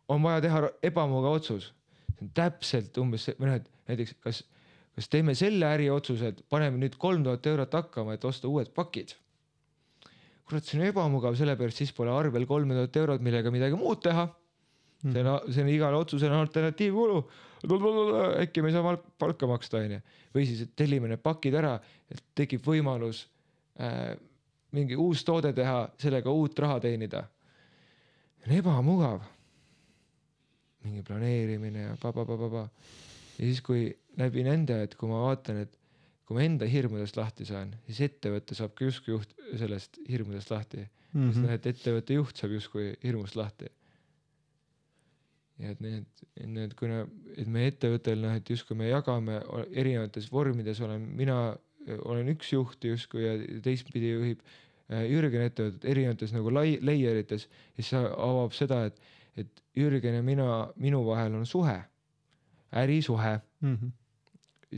on 0.09 0.23
vaja 0.23 0.43
teha 0.47 0.63
ebamugav 0.91 1.41
otsus. 1.41 1.73
see 2.17 2.27
on 2.27 2.33
täpselt 2.35 2.99
umbes 2.99 3.29
see, 3.29 3.37
või 3.39 3.53
noh, 3.53 3.61
et 3.61 3.71
näiteks 3.91 4.17
kas, 4.25 4.43
kas 4.97 5.09
teeme 5.13 5.35
selle 5.35 5.69
äriotsuse, 5.69 6.33
et 6.33 6.43
paneme 6.49 6.81
nüüd 6.81 6.97
kolm 6.99 7.25
tuhat 7.25 7.47
eurot 7.47 7.79
hakkama, 7.79 8.17
et 8.17 8.25
osta 8.25 8.49
uued 8.49 8.73
pakid. 8.75 9.15
Kurat, 10.47 10.65
see 10.65 10.79
on 10.79 10.87
ebamugav, 10.87 11.37
sellepärast 11.39 11.83
siis 11.83 11.93
pole 11.93 12.13
arvel 12.15 12.47
kolm 12.47 12.71
tuhat 12.75 12.99
eurot, 13.03 13.25
millega 13.25 13.51
midagi 13.55 13.79
muud 13.79 14.03
teha 14.05 14.29
see 15.13 15.23
on, 15.23 15.53
see 15.53 15.63
on 15.63 15.69
igale 15.69 15.97
otsusele 15.97 16.35
alternatiivkulu. 16.35 17.31
äkki 18.41 18.63
me 18.63 18.69
ei 18.69 18.73
saa 18.73 18.97
palka 19.19 19.47
maksta, 19.47 19.79
onju. 19.79 20.01
või 20.35 20.47
siis, 20.47 20.63
et 20.63 20.77
tellime 20.77 21.09
need 21.09 21.23
pakid 21.23 21.55
ära, 21.55 21.79
et 22.11 22.23
tekib 22.35 22.65
võimalus 22.65 23.27
äh, 23.81 24.17
mingi 24.73 24.97
uus 24.97 25.25
toode 25.25 25.53
teha, 25.53 25.89
sellega 25.99 26.31
uut 26.31 26.59
raha 26.59 26.81
teenida. 26.81 27.27
ebamugav. 28.47 29.21
mingi 30.85 31.03
planeerimine 31.03 31.81
ja 31.83 31.97
pa-pa-pa-pa-pa. 32.01 32.69
ja 33.39 33.45
siis, 33.45 33.61
kui 33.61 33.91
läbi 34.17 34.43
nende, 34.45 34.83
et 34.83 34.95
kui 34.95 35.09
ma 35.09 35.23
vaatan, 35.29 35.65
et 35.65 35.79
kui 36.27 36.37
ma 36.37 36.43
enda 36.43 36.67
hirmudest 36.67 37.17
lahti 37.19 37.47
saan, 37.47 37.73
siis 37.87 38.03
ettevõte 38.09 38.57
saab 38.59 38.75
ka 38.75 38.89
justkui 38.89 39.15
juht 39.15 39.35
sellest 39.55 40.01
hirmudest 40.11 40.51
lahti 40.51 40.83
mm. 40.83 40.89
-hmm. 41.15 41.33
sest 41.33 41.45
noh, 41.45 41.53
et 41.55 41.67
ettevõtte 41.73 42.19
juht 42.19 42.43
saab 42.43 42.55
justkui 42.57 42.89
hirmust 43.05 43.39
lahti 43.39 43.71
ja 45.63 45.73
et 45.73 45.81
need, 45.81 46.07
need, 46.45 46.75
kuna, 46.79 47.05
et 47.37 47.49
meie 47.49 47.71
ettevõttel 47.73 48.21
noh, 48.25 48.35
et 48.37 48.51
justkui 48.53 48.77
me 48.77 48.91
jagame 48.91 49.39
erinevates 49.71 50.29
vormides 50.33 50.81
olen 50.85 51.07
mina, 51.17 51.39
olen 52.11 52.33
üks 52.35 52.53
juht 52.53 52.85
justkui 52.85 53.25
ja 53.25 53.37
teistpidi 53.65 54.11
juhib 54.13 54.43
äh, 54.91 55.07
Jürgen 55.09 55.47
ettevõtet 55.47 55.87
erinevates 55.89 56.35
nagu 56.35 56.53
lai-, 56.53 56.81
layer 56.83 57.23
ites, 57.23 57.47
siis 57.79 57.93
see 57.95 58.03
avab 58.03 58.57
seda, 58.57 58.83
et, 58.91 58.99
et 59.39 59.63
Jürgen 59.79 60.19
ja 60.19 60.25
mina, 60.27 60.49
minu 60.77 61.05
vahel 61.07 61.39
on 61.39 61.47
suhe, 61.47 61.79
ärisuhe 62.75 63.39
mm. 63.63 63.77
-hmm 63.77 63.95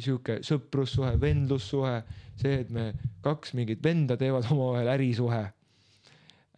sihuke 0.03 0.39
sõprussuhe, 0.47 1.15
vendlussuhe, 1.21 1.95
see, 2.39 2.61
et 2.63 2.73
me 2.75 2.91
kaks 3.25 3.55
mingit 3.59 3.83
venda 3.85 4.17
teevad 4.21 4.49
omavahel 4.55 4.91
ärisuhe. 4.95 5.45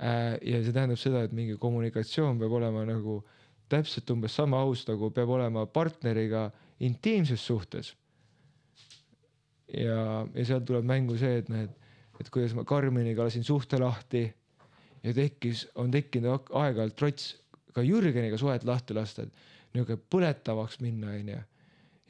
Äh, 0.01 0.39
ja 0.47 0.63
see 0.65 0.73
tähendab 0.73 1.01
seda, 1.01 1.25
et 1.27 1.37
mingi 1.37 1.59
kommunikatsioon 1.61 2.41
peab 2.41 2.57
olema 2.61 2.87
nagu 2.89 3.21
täpselt 3.71 4.11
umbes 4.11 4.35
sama 4.35 4.63
aus, 4.65 4.87
nagu 4.89 5.11
peab 5.15 5.31
olema 5.37 5.67
partneriga 5.71 6.49
intiimses 6.81 7.45
suhtes. 7.47 7.95
ja, 9.71 10.27
ja 10.35 10.45
sealt 10.45 10.65
tuleb 10.67 10.85
mängu 10.85 11.15
see, 11.19 11.37
et 11.39 11.51
et, 11.55 11.77
et 12.21 12.31
kuidas 12.31 12.57
ma 12.59 12.65
Karmeniga 12.65 13.23
lasin 13.23 13.45
suhte 13.47 13.79
lahti 13.79 14.25
ja 15.05 15.13
tekkis, 15.15 15.69
on 15.79 15.93
tekkinud 15.95 16.51
aeg-ajalt 16.51 16.97
trots 16.97 17.29
ka 17.75 17.85
Jürgeniga 17.87 18.39
suhet 18.41 18.65
lahti 18.67 18.97
lasta, 18.97 19.23
et 19.23 19.75
niisugune 19.75 20.03
põletavaks 20.11 20.81
minna, 20.83 21.15
onju. 21.15 21.39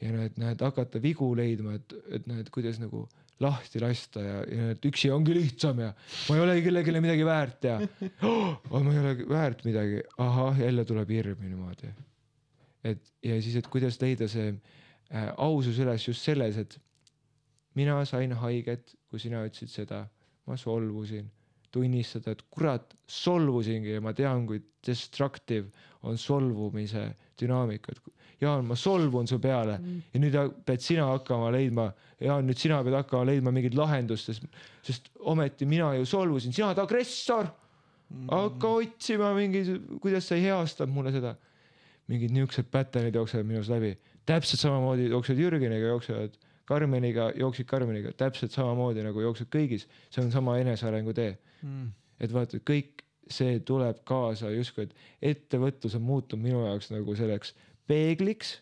Ja 0.01 0.11
noh, 0.13 0.51
et 0.51 0.61
hakata 0.65 1.01
vigu 1.01 1.31
leidma, 1.37 1.75
et, 1.77 1.97
et 2.09 2.29
et 2.41 2.49
kuidas 2.53 2.79
nagu 2.81 3.05
lahti 3.41 3.81
lasta 3.81 4.21
ja, 4.21 4.37
ja 4.45 4.69
et 4.75 4.85
üksi 4.85 5.09
ongi 5.13 5.33
lihtsam 5.35 5.81
ja 5.81 5.89
ma 6.29 6.37
ei 6.37 6.43
olegi 6.43 6.63
kellelegi 6.67 7.01
midagi 7.03 7.25
väärt 7.25 7.67
ja 7.69 7.79
oh, 8.27 8.77
ma 8.77 8.93
ei 8.93 9.01
ole 9.01 9.15
väärt 9.29 9.65
midagi, 9.65 10.01
ahah, 10.21 10.61
jälle 10.61 10.85
tuleb 10.85 11.09
hirm 11.15 11.43
niimoodi. 11.47 11.91
et 12.83 13.03
ja 13.23 13.41
siis, 13.41 13.57
et 13.57 13.67
kuidas 13.71 13.99
leida 14.01 14.29
see 14.31 14.53
äh, 14.53 15.29
ausus 15.37 15.79
üles 15.81 16.07
just 16.07 16.25
selles, 16.25 16.57
et 16.57 16.77
mina 17.75 17.99
sain 18.05 18.33
haiget, 18.43 18.95
kui 19.09 19.19
sina 19.21 19.43
ütlesid 19.47 19.71
seda, 19.71 20.05
ma 20.47 20.57
solvusin, 20.57 21.29
tunnistada, 21.71 22.35
et 22.35 22.43
kurat, 22.51 22.95
solvusingi 23.07 23.95
ja 23.95 24.01
ma 24.03 24.13
tean, 24.17 24.45
kui 24.47 24.61
destructive 24.85 25.69
on 26.07 26.17
solvumise 26.17 27.05
dünaamika, 27.39 27.93
et 27.93 28.21
Jaan, 28.41 28.65
ma 28.65 28.73
solvun 28.75 29.27
su 29.29 29.37
peale 29.37 29.75
mm. 29.77 29.97
ja 30.13 30.19
nüüd 30.23 30.35
pead 30.65 30.81
sina 30.81 31.05
hakkama 31.11 31.51
leidma, 31.53 31.91
Jaan, 32.25 32.47
nüüd 32.49 32.57
sina 32.57 32.79
pead 32.81 32.95
hakkama 32.97 33.27
leidma 33.29 33.53
mingit 33.53 33.75
lahendust, 33.77 34.31
sest, 34.31 34.47
sest 34.85 35.11
ometi 35.29 35.67
mina 35.69 35.91
ju 35.99 36.07
solvusin, 36.09 36.55
sina 36.55 36.71
oled 36.71 36.81
agressor 36.81 37.45
mm.. 37.45 38.31
hakka 38.31 38.71
otsima 38.79 39.29
mingi, 39.37 39.61
kuidas 40.01 40.31
sa 40.31 40.39
heastad 40.41 40.89
mulle 40.89 41.13
seda. 41.13 41.35
mingid 42.09 42.33
niisugused 42.33 42.67
pattern'id 42.73 43.15
jooksevad 43.15 43.45
minust 43.47 43.71
läbi, 43.71 43.93
täpselt 44.27 44.59
samamoodi 44.59 45.05
jooksevad 45.13 45.39
Jürgeniga, 45.39 45.93
jooksevad 45.93 46.33
Karmeniga, 46.71 47.29
jooksid 47.35 47.67
Karmeniga 47.69 48.13
täpselt 48.17 48.55
samamoodi 48.55 49.03
nagu 49.05 49.23
jookseb 49.23 49.51
kõigis, 49.53 49.87
see 50.09 50.23
on 50.23 50.31
sama 50.33 50.57
enesearengu 50.63 51.15
tee. 51.17 51.35
Mm.. 51.61 51.91
et 52.21 52.31
vaata, 52.33 52.57
kõik 52.65 53.03
see 53.31 53.59
tuleb 53.65 54.01
kaasa 54.07 54.49
justkui, 54.51 54.87
et 54.87 55.35
ettevõtlus 55.35 55.95
on 55.97 56.03
muutunud 56.05 56.43
minu 56.43 56.63
jaoks 56.65 56.89
nagu 56.91 57.15
selleks 57.15 57.53
peegliks, 57.89 58.57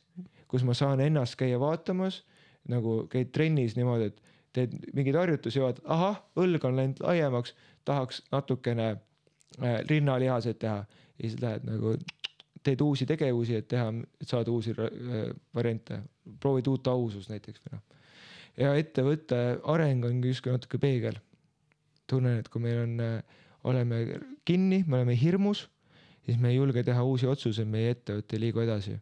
kus 0.49 0.65
ma 0.65 0.75
saan 0.77 1.01
ennast 1.03 1.37
käia 1.39 1.59
vaatamas, 1.61 2.23
nagu 2.69 3.03
käid 3.11 3.31
trennis 3.35 3.75
niimoodi, 3.77 4.09
et 4.11 4.21
teed 4.55 4.73
mingeid 4.97 5.17
harjutusi, 5.19 5.61
vaatad, 5.63 5.85
ahah, 5.89 6.21
õlg 6.39 6.65
on 6.65 6.79
läinud 6.79 7.03
laiemaks, 7.05 7.53
tahaks 7.87 8.23
natukene 8.33 8.89
äh, 8.95 9.79
rinnalihaseid 9.89 10.59
teha. 10.61 10.81
Ja 11.19 11.27
siis 11.27 11.41
lähed 11.41 11.65
nagu 11.67 11.95
teed 12.63 12.81
uusi 12.81 13.05
tegevusi, 13.09 13.57
et 13.59 13.67
teha, 13.71 13.91
et 14.21 14.29
saada 14.29 14.51
uusi 14.51 14.73
äh, 14.75 15.29
variante, 15.55 16.01
proovid 16.41 16.69
uut 16.71 16.87
ausust 16.91 17.31
näiteks 17.33 17.61
või 17.65 17.77
noh. 17.77 17.98
Ja 18.57 18.75
ettevõtte 18.75 19.59
areng 19.63 20.05
on 20.05 20.23
justkui 20.23 20.51
natuke 20.51 20.77
peegel. 20.77 21.19
tunnen, 22.07 22.39
et 22.39 22.47
kui 22.49 22.61
meil 22.61 22.81
on 22.83 22.99
äh,, 22.99 23.23
oleme 23.63 24.19
kinni, 24.45 24.83
me 24.87 24.97
oleme 24.97 25.13
hirmus 25.21 25.67
siis 26.29 26.41
me 26.41 26.49
ei 26.49 26.55
julge 26.55 26.83
teha 26.85 27.03
uusi 27.03 27.27
otsuseid, 27.27 27.67
meie 27.69 27.93
ettevõte 27.95 28.37
ei 28.37 28.43
liigu 28.45 28.61
edasi. 28.61 28.97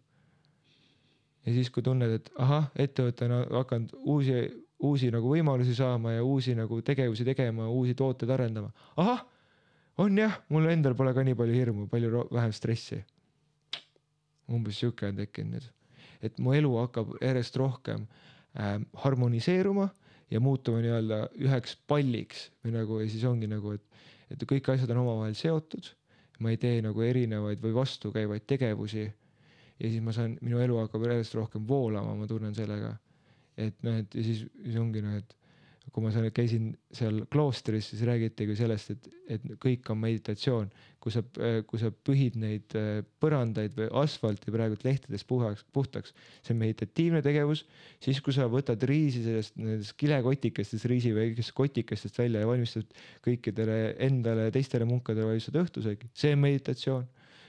ja 1.46 1.54
siis, 1.54 1.70
kui 1.72 1.84
tunned, 1.84 2.12
et 2.20 2.30
ahah, 2.44 2.70
ettevõte 2.76 3.28
on 3.28 3.36
hakanud 3.60 3.96
uusi, 3.98 4.38
uusi 4.84 5.12
nagu 5.12 5.32
võimalusi 5.32 5.76
saama 5.76 6.18
ja 6.18 6.24
uusi 6.24 6.56
nagu 6.56 6.82
tegevusi 6.82 7.26
tegema, 7.28 7.68
uusi 7.68 7.96
tooteid 7.96 8.32
arendama, 8.32 8.72
ahah, 8.96 9.26
on 10.04 10.18
jah, 10.18 10.40
mul 10.50 10.70
endal 10.72 10.96
pole 10.96 11.14
ka 11.16 11.24
nii 11.24 11.36
palju 11.36 11.56
hirmu, 11.56 11.88
palju 11.92 12.28
vähem 12.32 12.56
stressi. 12.56 13.04
umbes 14.48 14.78
sihuke 14.80 15.10
on 15.10 15.18
tekkinud 15.20 15.58
nüüd, 15.58 15.66
et 16.24 16.38
mu 16.40 16.54
elu 16.56 16.70
hakkab 16.78 17.18
järjest 17.22 17.58
rohkem 17.60 18.06
harmoniseeruma 19.04 19.88
ja 20.32 20.42
muutuma 20.44 20.82
nii-öelda 20.84 21.22
üheks 21.46 21.78
palliks 21.88 22.48
või 22.66 22.74
nagu 22.76 23.00
ja 23.02 23.08
siis 23.12 23.24
ongi 23.30 23.50
nagu, 23.50 23.76
et, 23.78 24.04
et 24.34 24.44
kõik 24.50 24.72
asjad 24.74 24.92
on 24.96 25.04
omavahel 25.06 25.38
seotud. 25.38 25.94
ma 26.40 26.52
ei 26.54 26.58
tee 26.62 26.82
nagu 26.86 27.02
erinevaid 27.02 27.62
või 27.64 27.74
vastukäivaid 27.74 28.46
tegevusi. 28.46 29.08
ja 29.80 29.90
siis 29.90 30.02
ma 30.02 30.14
saan, 30.14 30.38
minu 30.42 30.60
elu 30.60 30.78
hakkab 30.84 31.06
järjest 31.06 31.36
rohkem 31.36 31.68
voolama, 31.68 32.16
ma 32.16 32.28
tunnen 32.28 32.56
sellega. 32.56 32.98
et 33.58 33.76
noh, 33.84 33.98
et 33.98 34.16
ja 34.16 34.24
siis, 34.24 34.46
siis 34.64 34.78
ongi 34.78 35.02
noh, 35.02 35.18
et 35.18 35.36
kui 35.94 36.04
ma 36.04 36.12
seal 36.14 36.28
käisin 36.36 36.72
seal 36.94 37.24
kloostris, 37.32 37.92
siis 37.92 38.04
räägitigi 38.08 38.56
sellest, 38.60 38.92
et, 38.94 39.08
et 39.38 39.46
kõik 39.64 39.88
on 39.94 40.00
meditatsioon, 40.02 40.70
kui 41.02 41.14
sa, 41.14 41.24
kui 41.70 41.80
sa 41.82 41.92
pühid 41.92 42.38
neid 42.42 42.76
äh, 42.78 43.02
põrandaid 43.22 43.76
või 43.78 43.88
asfalti 44.02 44.54
praegult 44.54 44.84
lehtedest 44.86 45.28
puhaks, 45.30 45.64
puhtaks, 45.74 46.14
see 46.46 46.56
on 46.56 46.62
meditatiivne 46.62 47.22
tegevus. 47.26 47.64
siis, 48.04 48.20
kui 48.24 48.36
sa 48.36 48.50
võtad 48.52 48.84
riisi 48.90 49.24
sellest, 49.26 49.56
nendest 49.60 49.96
kilekotikestest, 50.00 50.88
riisi 50.92 51.14
väikestest 51.16 51.56
kotikestest 51.58 52.20
välja 52.20 52.44
ja 52.44 52.50
valmistad 52.50 52.90
kõikidele 53.26 53.96
endale 54.08 54.50
ja 54.50 54.56
teistele 54.58 54.88
munkadele 54.90 55.32
valmistad 55.32 55.62
õhtusöögi, 55.64 56.12
see 56.14 56.34
on 56.36 56.44
meditatsioon. 56.44 57.08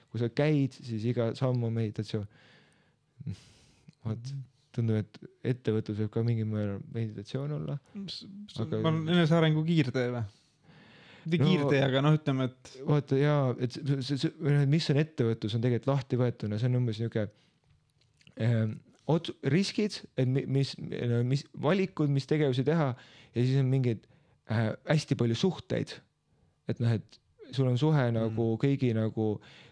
kui 0.09 0.21
sa 0.23 0.31
käid, 0.33 0.73
siis 0.73 1.03
iga 1.05 1.33
samm 1.37 1.67
on 1.69 1.75
meditatsioon. 1.75 2.29
vot 4.07 4.33
tundub, 4.77 4.99
et 5.01 5.19
ettevõtlus 5.55 5.99
võib 6.03 6.11
ka 6.15 6.23
mingil 6.27 6.47
määral 6.51 6.81
meditatsioon 6.95 7.55
olla 7.61 7.79
Aga- 7.97 8.81
ma 8.83 8.91
olen 8.93 9.09
enesearengu 9.17 9.65
kiirtee 9.67 10.11
või? 10.15 10.25
mitte 11.29 11.39
No- 11.43 11.49
kiirtee, 11.51 11.81
aga 11.85 12.01
noh, 12.05 12.15
ütleme, 12.17 12.45
et 12.49 12.71
vaata 12.89 13.17
jaa, 13.21 13.55
et 13.61 13.75
see, 13.75 13.99
see, 14.07 14.17
see, 14.25 14.31
noh, 14.45 14.63
mis 14.71 14.87
on 14.93 15.01
ettevõtlus, 15.03 15.55
on 15.59 15.65
tegelikult 15.65 15.91
lahti 15.93 16.17
võetuna, 16.21 16.59
see 16.61 16.71
on 16.71 16.79
umbes 16.81 17.01
niuke 17.03 17.27
ähm, 18.41 18.77
ots-, 19.13 19.35
riskid, 19.53 19.99
et 20.17 20.29
mi- 20.29 20.47
mis, 20.47 20.75
mis 21.29 21.45
valikud, 21.61 22.09
mis 22.13 22.27
tegevusi 22.31 22.65
teha 22.65 22.91
ja 22.95 23.43
siis 23.45 23.59
on 23.61 23.69
mingeid 23.73 24.07
äh, 24.51 24.71
hästi 24.89 25.19
palju 25.21 25.37
suhteid. 25.37 25.97
et 26.69 26.81
noh, 26.85 26.93
et 26.97 27.21
sul 27.57 27.69
on 27.69 27.79
suhe 27.81 28.07
nagu 28.13 28.51
kõigi 28.61 28.91
nagu, 28.97 29.29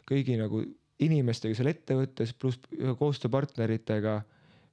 kõigi 0.09 0.37
nagu 0.41 0.63
inimestega 1.05 1.57
seal 1.59 1.69
ettevõttes 1.69 2.31
pluss 2.41 2.57
koostööpartneritega, 3.01 4.15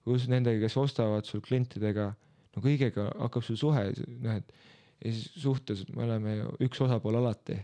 pluss 0.04 0.30
nendega, 0.32 0.62
kes 0.66 0.78
ostavad 0.82 1.28
sul 1.28 1.42
klientidega, 1.46 2.10
no 2.56 2.64
kõigega 2.64 3.10
hakkab 3.18 3.46
sul 3.46 3.60
suhe, 3.60 3.86
noh 4.24 4.40
et 4.40 4.56
ja 5.04 5.12
siis 5.12 5.44
suhtes 5.44 5.84
me 5.92 6.06
oleme 6.06 6.38
ju 6.38 6.56
üks 6.68 6.82
osapool 6.86 7.20
alati. 7.20 7.60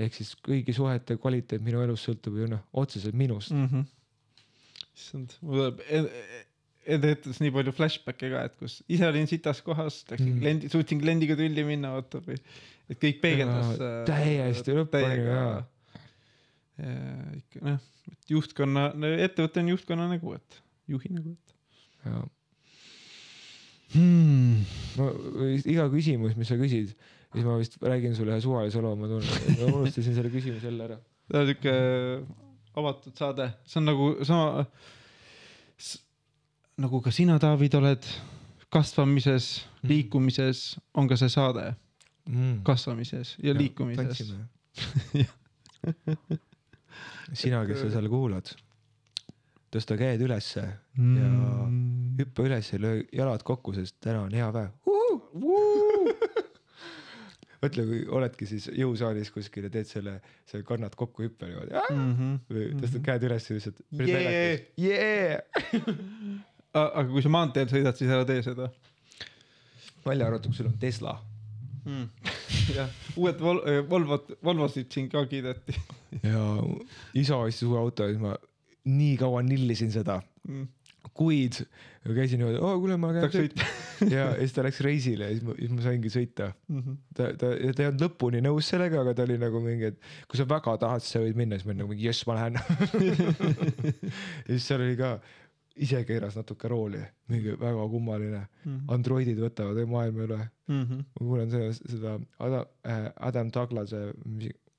ehk 0.00 0.14
siis 0.14 0.34
kõigi 0.46 0.72
suhete 0.76 1.16
kvaliteet 1.18 1.62
minu 1.64 1.80
elus 1.82 2.04
sõltub 2.06 2.36
ju 2.38 2.46
noh, 2.48 2.62
otseselt 2.72 3.16
minust 3.18 3.50
mm. 3.50 3.66
-hmm. 3.66 3.88
issand, 4.94 5.34
mul 5.42 5.58
tuleb 5.58 5.82
e- 5.88 6.46
ettevõttes 6.90 7.40
nii 7.42 7.52
palju 7.54 7.72
flashback'e 7.76 8.30
ka, 8.32 8.44
et 8.48 8.54
kus 8.58 8.78
ise 8.88 9.08
olin 9.08 9.26
sitas 9.28 9.60
kohas, 9.62 10.04
läksin 10.10 10.32
Mm. 10.32 10.40
kliendi, 10.40 10.70
suutsin 10.72 11.00
kliendiga 11.00 11.36
tülli 11.36 11.64
minna, 11.64 11.92
vaata 11.96 12.22
või, 12.24 12.38
et 12.88 12.98
kõik 13.02 13.20
peegeldas 13.20 13.76
Jaa, 13.76 13.90
äh, 14.00 14.06
täiesti 14.08 14.76
lõpuni, 14.78 15.20
ja 15.26 15.42
ikka 17.36 17.62
noh, 17.66 17.78
juhtkonna, 18.30 18.86
ettevõte 19.26 19.60
on 19.60 19.68
juhtkonna 19.74 20.08
nägu, 20.08 20.34
et 20.38 20.62
juhi 20.90 21.12
nägu, 21.14 21.34
et 21.36 21.56
ja 22.08 22.20
hmm.. 23.94 24.66
ma 24.98 25.08
iga 25.60 25.88
küsimus, 25.92 26.36
mis 26.38 26.50
sa 26.50 26.58
küsid, 26.60 26.94
siis 27.34 27.46
ma 27.46 27.58
vist 27.60 27.78
räägin 27.82 28.16
sulle 28.18 28.36
ühe 28.36 28.44
suvalise 28.44 28.82
loo, 28.84 28.96
ma 28.98 29.10
tunnen, 29.10 29.56
ma 29.60 29.72
unustasin 29.80 30.16
selle 30.16 30.32
küsimuse 30.32 30.70
jälle 30.70 30.88
ära. 30.90 30.98
ta 31.30 31.44
on 31.44 31.50
siuke 31.50 31.76
avatud 32.80 33.16
saade, 33.18 33.50
see 33.66 33.80
on 33.82 33.90
nagu 33.90 34.10
sama, 34.26 34.66
nagu 36.80 37.02
ka 37.04 37.12
sina, 37.14 37.38
David, 37.42 37.74
oled 37.80 38.12
kasvamises, 38.70 39.66
Mhm. 39.80 39.88
liikumises, 39.88 40.78
on 40.94 41.08
ka 41.08 41.16
see 41.16 41.28
saade 41.32 41.74
mm. 42.28 42.62
kasvamises 42.62 43.36
ja, 43.38 43.48
ja 43.48 43.58
liikumises. 43.58 44.34
sina, 47.40 47.64
kes 47.66 47.80
sa 47.80 47.90
seal 47.94 48.08
kuulad, 48.12 48.50
tõsta 49.70 49.96
käed 50.00 50.20
ülesse, 50.26 50.64
Mm. 50.98 52.16
hüppa 52.18 52.42
üles 52.44 52.72
ja 52.72 52.78
löö 52.82 53.02
jalad 53.12 53.42
kokku, 53.46 53.72
sest 53.76 53.96
täna 54.00 54.20
on 54.26 54.32
hea 54.34 54.50
päev. 54.52 54.70
mõtle, 57.60 57.84
kui 57.86 58.00
oledki 58.08 58.46
siis 58.48 58.66
jõusaalis 58.72 59.30
kuskil 59.34 59.66
ja 59.68 59.70
teed 59.72 59.88
selle, 59.88 60.16
sa 60.48 60.60
kannad 60.66 60.94
kokku 60.98 61.22
hüppe 61.26 61.46
niimoodi 61.48 61.72
Mm 61.90 62.12
-hmm. 62.16 62.38
või 62.50 62.66
tõstad 62.82 63.02
käed 63.04 63.22
üles 63.28 63.50
ja 63.50 63.54
lihtsalt. 63.56 63.80
Aga 66.74 67.08
kui 67.10 67.22
sa 67.22 67.28
maanteel 67.28 67.66
sõidad, 67.68 67.96
siis 67.98 68.10
ära 68.10 68.24
tee 68.24 68.42
seda 68.46 68.68
välja 70.06 70.26
arvatud, 70.26 70.50
kui 70.52 70.56
sul 70.56 70.66
on 70.70 70.78
Tesla. 70.78 71.16
mm.. 71.84 72.08
jah, 72.74 72.88
uued 73.16 73.40
Vol-, 73.40 73.64
Volvot, 73.90 74.30
Volvosid 74.44 74.90
siin 74.92 75.08
ka 75.10 75.24
kiideti 75.26 75.74
ja 76.22 76.44
isa 77.14 77.36
ostis 77.36 77.62
uue 77.68 77.78
auto 77.78 78.02
ja 78.06 78.08
siis 78.14 78.20
ma 78.22 78.36
nii 78.84 79.16
kaua 79.20 79.42
nillisin 79.42 79.92
seda, 79.92 80.20
mm.. 80.48 80.68
kuid 81.16 81.60
käisin 82.14 82.40
niimoodi, 82.40 82.60
oo 82.64 82.78
kuule, 82.80 82.96
ma 83.00 83.12
käin 83.12 83.32
sõita 83.34 83.66
ja 84.08 84.30
siis 84.38 84.54
ta 84.56 84.64
läks 84.64 84.80
reisile 84.84 85.28
ja 85.28 85.34
siis 85.34 85.44
ma, 85.44 85.56
siis 85.58 85.74
ma 85.74 85.84
saingi 85.84 86.12
sõita. 86.12 86.52
mm. 86.68 86.80
-hmm. 86.80 86.96
ta, 87.16 87.28
ta, 87.34 87.50
ta 87.76 87.84
ei 87.84 87.90
olnud 87.90 88.06
lõpuni 88.06 88.40
nõus 88.44 88.70
sellega, 88.72 89.02
aga 89.02 89.14
ta 89.14 89.26
oli 89.28 89.36
nagu 89.40 89.60
mingi, 89.64 89.92
et 89.92 90.00
kui 90.30 90.40
sa 90.40 90.48
väga 90.48 90.76
tahad, 90.80 91.04
siis 91.04 91.16
sa 91.16 91.24
võid 91.24 91.36
minna, 91.40 91.58
siis 91.58 91.68
ma 91.68 91.74
olin 91.74 91.82
nagu 91.84 91.92
mingi 91.92 92.08
jess, 92.08 92.26
ma 92.28 92.38
lähen. 92.38 92.58
ja 94.48 94.48
siis 94.54 94.66
seal 94.70 94.86
oli 94.86 94.96
ka, 95.00 95.12
ise 95.80 96.02
keeras 96.08 96.36
natuke 96.36 96.68
rooli, 96.68 97.02
mingi 97.30 97.54
väga 97.60 97.84
kummaline. 97.92 98.42
Androidid 98.92 99.38
võtavad 99.40 99.78
maailma 99.88 100.26
üle. 100.26 100.40
Mm 100.70 100.82
-hmm. 100.82 101.04
ma 101.20 101.26
kuulan 101.26 101.50
seda, 101.52 101.70
seda 101.76 102.18
Adam 102.38 102.66
äh,, 102.86 103.06
Adam 103.28 103.52
Douglase, 103.54 104.02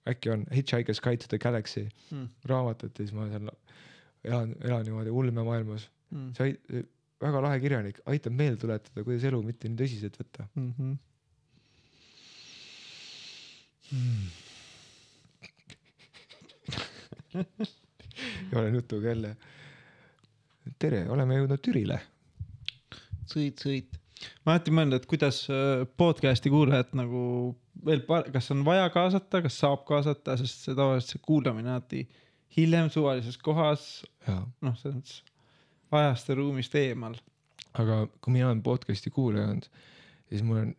äkki 0.09 0.29
on 0.33 0.45
Hitchhiker's 0.55 1.01
Guide 1.01 1.23
to 1.23 1.27
the 1.27 1.37
Galaxy 1.37 1.89
Mm. 2.11 2.29
raamatut 2.45 2.99
ja 2.99 3.05
siis 3.05 3.13
ma 3.13 3.27
seal 3.29 3.49
elan, 4.23 4.55
elan 4.63 4.83
niimoodi 4.87 5.13
ulmemaailmas. 5.21 5.87
Mm. 6.11 6.33
see 6.35 6.49
ait-, 6.49 6.89
väga 7.21 7.41
lahe 7.45 7.61
kirjanik, 7.63 8.01
aitab 8.09 8.35
meelde 8.35 8.59
tuletada, 8.61 9.05
kuidas 9.05 9.25
elu 9.29 9.39
mitte 9.45 9.69
nii 9.69 9.79
tõsiselt 9.83 10.19
võtta. 10.21 10.47
Mm 10.55 10.73
-hmm. 10.77 10.99
ja 18.51 18.59
olen 18.59 18.75
jutuga 18.75 19.07
jälle. 19.07 19.35
tere, 20.79 21.09
oleme 21.09 21.35
jõudnud 21.35 21.61
Türile. 21.61 21.99
sõit, 23.27 23.59
sõit. 23.59 23.99
ma 24.45 24.55
alati 24.55 24.71
mõelnud, 24.71 24.95
et 24.95 25.05
kuidas 25.05 25.43
äh, 25.49 25.85
podcast'i 25.97 26.49
kuulajat 26.49 26.93
nagu 26.97 27.21
veel, 27.85 28.03
kas 28.33 28.51
on 28.51 28.65
vaja 28.65 28.89
kaasata, 28.89 29.41
kas 29.41 29.59
saab 29.59 29.85
kaasata, 29.87 30.37
sest 30.37 30.67
see 30.67 30.75
tavaliselt 30.75 31.15
see 31.15 31.25
kuulamine 31.25 31.69
alati 31.73 32.07
hiljem 32.57 32.89
suvalises 32.93 33.37
kohas, 33.41 33.85
noh, 34.27 34.77
selles 34.79 34.97
mõttes 34.97 35.19
ajast 35.91 36.29
ja 36.31 36.37
ruumist 36.39 36.75
eemal. 36.75 37.17
aga 37.73 38.05
kui 38.19 38.33
mina 38.35 38.49
olen 38.49 38.63
podcast'i 38.63 39.11
kuulaja 39.11 39.47
olnud, 39.47 39.67
siis 40.29 40.43
mul 40.43 40.57
on 40.63 40.73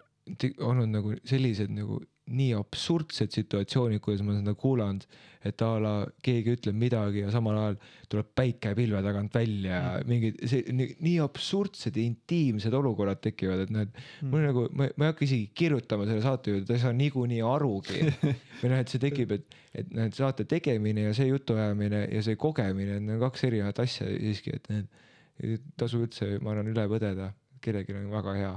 olnud 0.60 0.92
nagu 0.92 1.14
sellised 1.28 1.72
nagu 1.72 2.02
nii 2.30 2.52
absurdsed 2.54 3.32
situatsioonid, 3.34 4.00
kuidas 4.02 4.22
ma 4.22 4.36
seda 4.36 4.54
kuulanud, 4.58 5.04
et 5.42 5.62
a 5.66 5.70
la 5.82 5.92
keegi 6.22 6.54
ütleb 6.54 6.76
midagi 6.78 7.24
ja 7.24 7.32
samal 7.34 7.56
ajal 7.58 7.78
tuleb 8.12 8.28
päike 8.38 8.76
pilve 8.78 9.00
tagant 9.02 9.34
välja 9.34 9.80
ja 9.80 10.04
mingid 10.06 10.38
see 10.46 10.62
nii, 10.70 10.94
nii 11.02 11.16
absurdsed 11.24 11.98
ja 11.98 12.04
intiimsed 12.04 12.76
olukorrad 12.78 13.18
tekivad, 13.24 13.64
et 13.64 13.74
noh, 13.74 13.88
et 13.88 14.22
mul 14.22 14.38
on 14.38 14.48
nagu, 14.52 14.64
ma, 14.78 14.86
ei 14.92 15.08
hakka 15.08 15.26
isegi 15.26 15.50
kirjutama 15.58 16.06
selle 16.06 16.22
saate 16.22 16.54
juurde, 16.54 16.68
ta 16.70 16.78
ei 16.78 16.84
saa 16.84 16.94
niikuinii 16.96 17.42
arugi. 17.46 18.06
või 18.62 18.70
noh, 18.70 18.78
et 18.78 18.94
see 18.94 19.02
tekib, 19.02 19.34
et, 19.34 19.58
et 19.74 19.90
noh, 19.90 20.06
et 20.06 20.18
saate 20.18 20.46
tegemine 20.48 21.08
ja 21.08 21.16
see 21.18 21.26
jutuajamine 21.32 22.06
ja 22.06 22.22
see 22.22 22.38
kogemine, 22.38 23.00
need 23.02 23.18
on 23.18 23.24
kaks 23.26 23.48
erinevat 23.50 23.82
asja 23.82 24.06
siiski, 24.14 24.54
et 24.60 24.70
need 24.70 25.02
ei 25.42 25.58
tasu 25.80 26.04
üldse, 26.04 26.36
ma 26.38 26.54
arvan, 26.54 26.70
üle 26.70 26.86
põdeda, 26.90 27.32
kellelgi 27.64 27.98
on 27.98 28.12
väga 28.14 28.38
hea. 28.38 28.52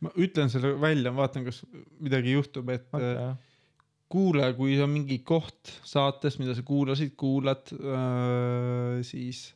Ma 0.00 0.12
ütlen 0.20 0.50
selle 0.52 0.74
välja, 0.80 1.12
vaatan, 1.16 1.46
kas 1.48 1.62
midagi 2.02 2.36
juhtub, 2.36 2.70
et 2.74 2.86
äh, 2.98 3.32
kuule, 4.12 4.50
kui 4.58 4.76
on 4.82 4.92
mingi 4.92 5.20
koht 5.26 5.72
saates, 5.88 6.38
mida 6.40 6.56
sa 6.56 6.64
kuulasid, 6.66 7.14
kuulad 7.18 7.72
äh,, 7.76 9.00
siis 9.06 9.50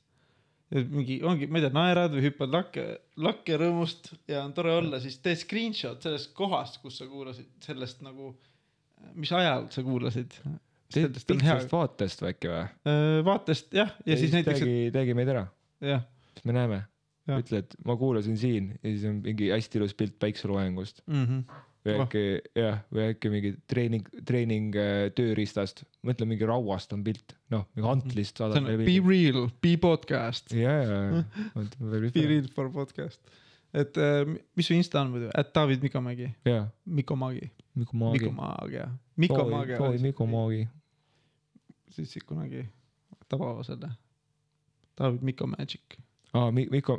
ja 0.72 0.82
mingi 0.91 1.20
ongi, 1.26 1.47
ma 1.47 1.61
ei 1.61 1.66
tea, 1.66 1.74
naerad 1.76 2.16
või 2.16 2.24
hüppad 2.26 2.53
lakke, 2.55 2.87
lakke 3.22 3.59
rõõmust 3.61 4.12
ja 4.30 4.43
on 4.45 4.55
tore 4.57 4.74
olla, 4.80 5.01
siis 5.03 5.20
tee 5.22 5.37
screenshot 5.39 6.03
sellest 6.03 6.32
kohast, 6.37 6.80
kus 6.82 6.99
sa 7.01 7.09
kuulasid, 7.11 7.53
sellest 7.64 8.03
nagu, 8.07 8.32
mis 9.14 9.30
ajal 9.37 9.70
sa 9.74 9.84
kuulasid. 9.87 10.34
sellest 10.95 11.30
on 11.34 11.47
hea 11.47 11.61
vaatest 11.70 12.24
või 12.24 12.34
äkki 12.34 12.51
või? 12.51 12.66
Äh, 12.91 13.07
vaatest 13.26 13.74
jah, 13.76 13.95
ja 14.07 14.18
siis 14.18 14.34
näiteks, 14.34 14.64
tegi, 14.64 14.93
tegi 14.95 15.16
meid 15.18 15.34
ära, 15.37 15.47
jah 15.84 16.05
siis 16.37 16.45
me 16.45 16.53
näeme. 16.53 16.82
Jah. 17.27 17.41
ütle, 17.43 17.62
et 17.64 17.72
ma 17.87 17.97
kuulasin 17.99 18.37
siin 18.39 18.68
ja 18.77 18.91
siis 18.91 19.07
on 19.09 19.16
mingi 19.24 19.49
hästi 19.51 19.81
ilus 19.81 19.97
pilt 19.99 20.14
päikseloengust 20.22 21.01
mm. 21.07 21.24
-hmm. 21.24 21.64
või 21.87 21.97
äkki 22.05 22.22
jah, 22.55 22.85
või 22.95 23.09
äkki 23.14 23.33
mingi 23.33 23.51
treening, 23.66 24.07
treening 24.29 24.79
äh, 24.79 25.09
tööriistast, 25.16 25.83
mõtle 26.07 26.29
mingi 26.31 26.47
rauast 26.47 26.95
on 26.95 27.03
pilt, 27.07 27.35
noh, 27.51 27.66
mingi 27.74 27.91
antlist 27.91 28.39
see 28.39 28.45
saadab 28.45 28.62
on 28.62 28.85
Be 28.87 28.97
Real, 29.03 29.51
Be 29.62 29.74
Podcast, 29.83 30.55
ja, 30.55 30.77
ja, 30.85 31.03
ja, 31.16 31.66
Be 32.14 32.27
Real 32.31 32.47
for 32.55 32.70
podcast. 32.70 33.20
et 33.74 33.99
äh, 33.99 34.22
mis 34.55 34.70
su 34.70 34.79
insta 34.79 35.03
on 35.03 35.11
muidu, 35.16 35.35
et 35.35 35.55
David 35.55 35.83
Mikomägi, 35.83 36.31
ja, 36.47 36.62
Miko 36.87 37.18
Maagi, 37.18 37.51
Miku 37.74 37.97
Maagi. 37.97 38.22
Miko 38.22 38.33
Maagia, 38.33 38.89
Miko 39.16 39.45
Maagia. 39.51 39.79
Boy 39.83 39.99
Miku 39.99 40.27
Maagi. 40.31 40.68
siis 41.91 42.18
kunagi 42.27 42.68
tabava 43.29 43.64
selle. 43.64 43.91
David 44.99 45.22
Miko 45.22 45.47
Aa, 46.37 46.51
Miku, 46.53 46.97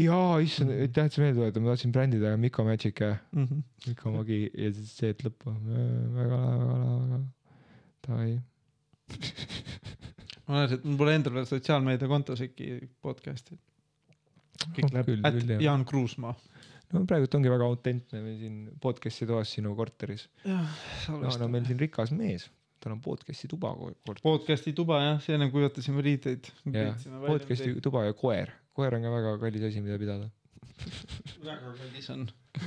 jaa, 0.00 0.38
issand, 0.42 0.72
aitäh, 0.74 1.06
et 1.06 1.14
sa 1.14 1.22
meelde 1.22 1.38
tuletad, 1.38 1.62
ma 1.62 1.72
tahtsin 1.74 1.92
brändida 1.94 2.32
Miku 2.40 2.64
Magic 2.66 3.00
Mm 3.00 3.44
-hmm. 3.46 3.62
Miku 3.86 4.10
Magi 4.16 4.40
ja 4.54 4.72
siis 4.74 4.96
see, 4.98 5.10
et 5.14 5.22
lõppu, 5.24 5.54
väga 6.16 6.36
lahe, 6.36 6.58
väga 6.58 6.76
lahe, 6.82 6.98
väga 7.00 7.10
lahe. 7.12 7.24
Davai. 8.06 8.40
ma 10.46 10.60
näen, 10.60 10.72
et 10.74 10.84
mul 10.84 10.96
pole 11.00 11.14
endal 11.14 11.34
veel 11.36 11.46
sotsiaalmeediakontos 11.50 12.40
äkki 12.46 12.70
podcast'i. 13.02 13.58
kõik 14.74 14.84
Oh, 14.84 14.92
läheb 14.94 15.06
küll, 15.06 15.50
jah. 15.54 15.62
Jaan 15.62 15.84
Kruusmaa. 15.88 16.34
no 16.92 17.04
praegult 17.06 17.34
ongi 17.38 17.50
väga 17.52 17.64
autentne 17.64 18.22
meil 18.22 18.38
siin 18.38 18.56
podcast'i 18.82 19.26
toas 19.26 19.52
sinu 19.56 19.74
korteris. 19.78 20.28
Jaan 20.44 21.42
on 21.46 21.50
meil 21.50 21.64
siin 21.68 21.78
rikas 21.78 22.10
mees, 22.12 22.50
tal 22.80 22.94
on 22.96 23.00
podcast'i 23.04 23.48
tuba 23.50 23.72
korteris. 23.76 24.22
podcast'i 24.24 24.72
tuba 24.76 25.00
jah, 25.04 25.20
see 25.24 25.36
ennem 25.36 25.52
kuivatasime 25.52 26.04
riideid. 26.04 26.50
podcast'i 27.26 27.74
tuba 27.84 28.06
ja 28.08 28.16
koer, 28.16 28.52
koer 28.76 28.96
on 28.96 29.04
ka 29.04 29.14
väga 29.16 29.36
kallis 29.44 29.68
asi, 29.68 29.82
mida 29.84 29.98
pidada. 30.00 30.30
väga 31.44 31.74
kallis 31.76 32.10
on. 32.16 32.26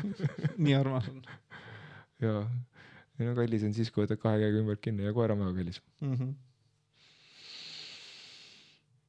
nii 0.63 0.77
armas 0.77 1.09
on 1.11 1.21
jaa, 2.23 2.45
ei 3.19 3.27
no 3.27 3.35
kallis 3.37 3.65
on 3.67 3.75
siis, 3.75 3.91
kui 3.91 4.05
võtad 4.05 4.21
kahe 4.21 4.41
käega 4.45 4.61
ümbert 4.61 4.81
kinni 4.83 5.07
ja 5.07 5.13
koer 5.15 5.33
on 5.35 5.45
väga 5.45 5.59
kallis. 5.59 5.81
mm. 6.01 6.15
-hmm. 6.15 6.33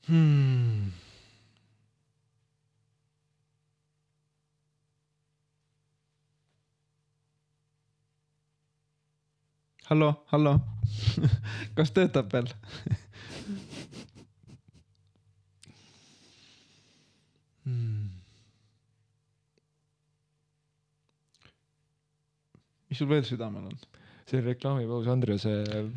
Hmm. 0.04 0.92
hallo, 9.88 10.10
hallo, 10.32 10.54
kas 11.76 11.92
töötab 11.96 12.32
veel? 12.32 12.48
Hmm. 17.64 18.10
mis 22.88 23.00
sul 23.00 23.08
veel 23.08 23.24
südamel 23.24 23.68
on? 23.70 23.76
see 24.28 24.40
reklaamipaus 24.40 25.08
Andrese 25.12 25.52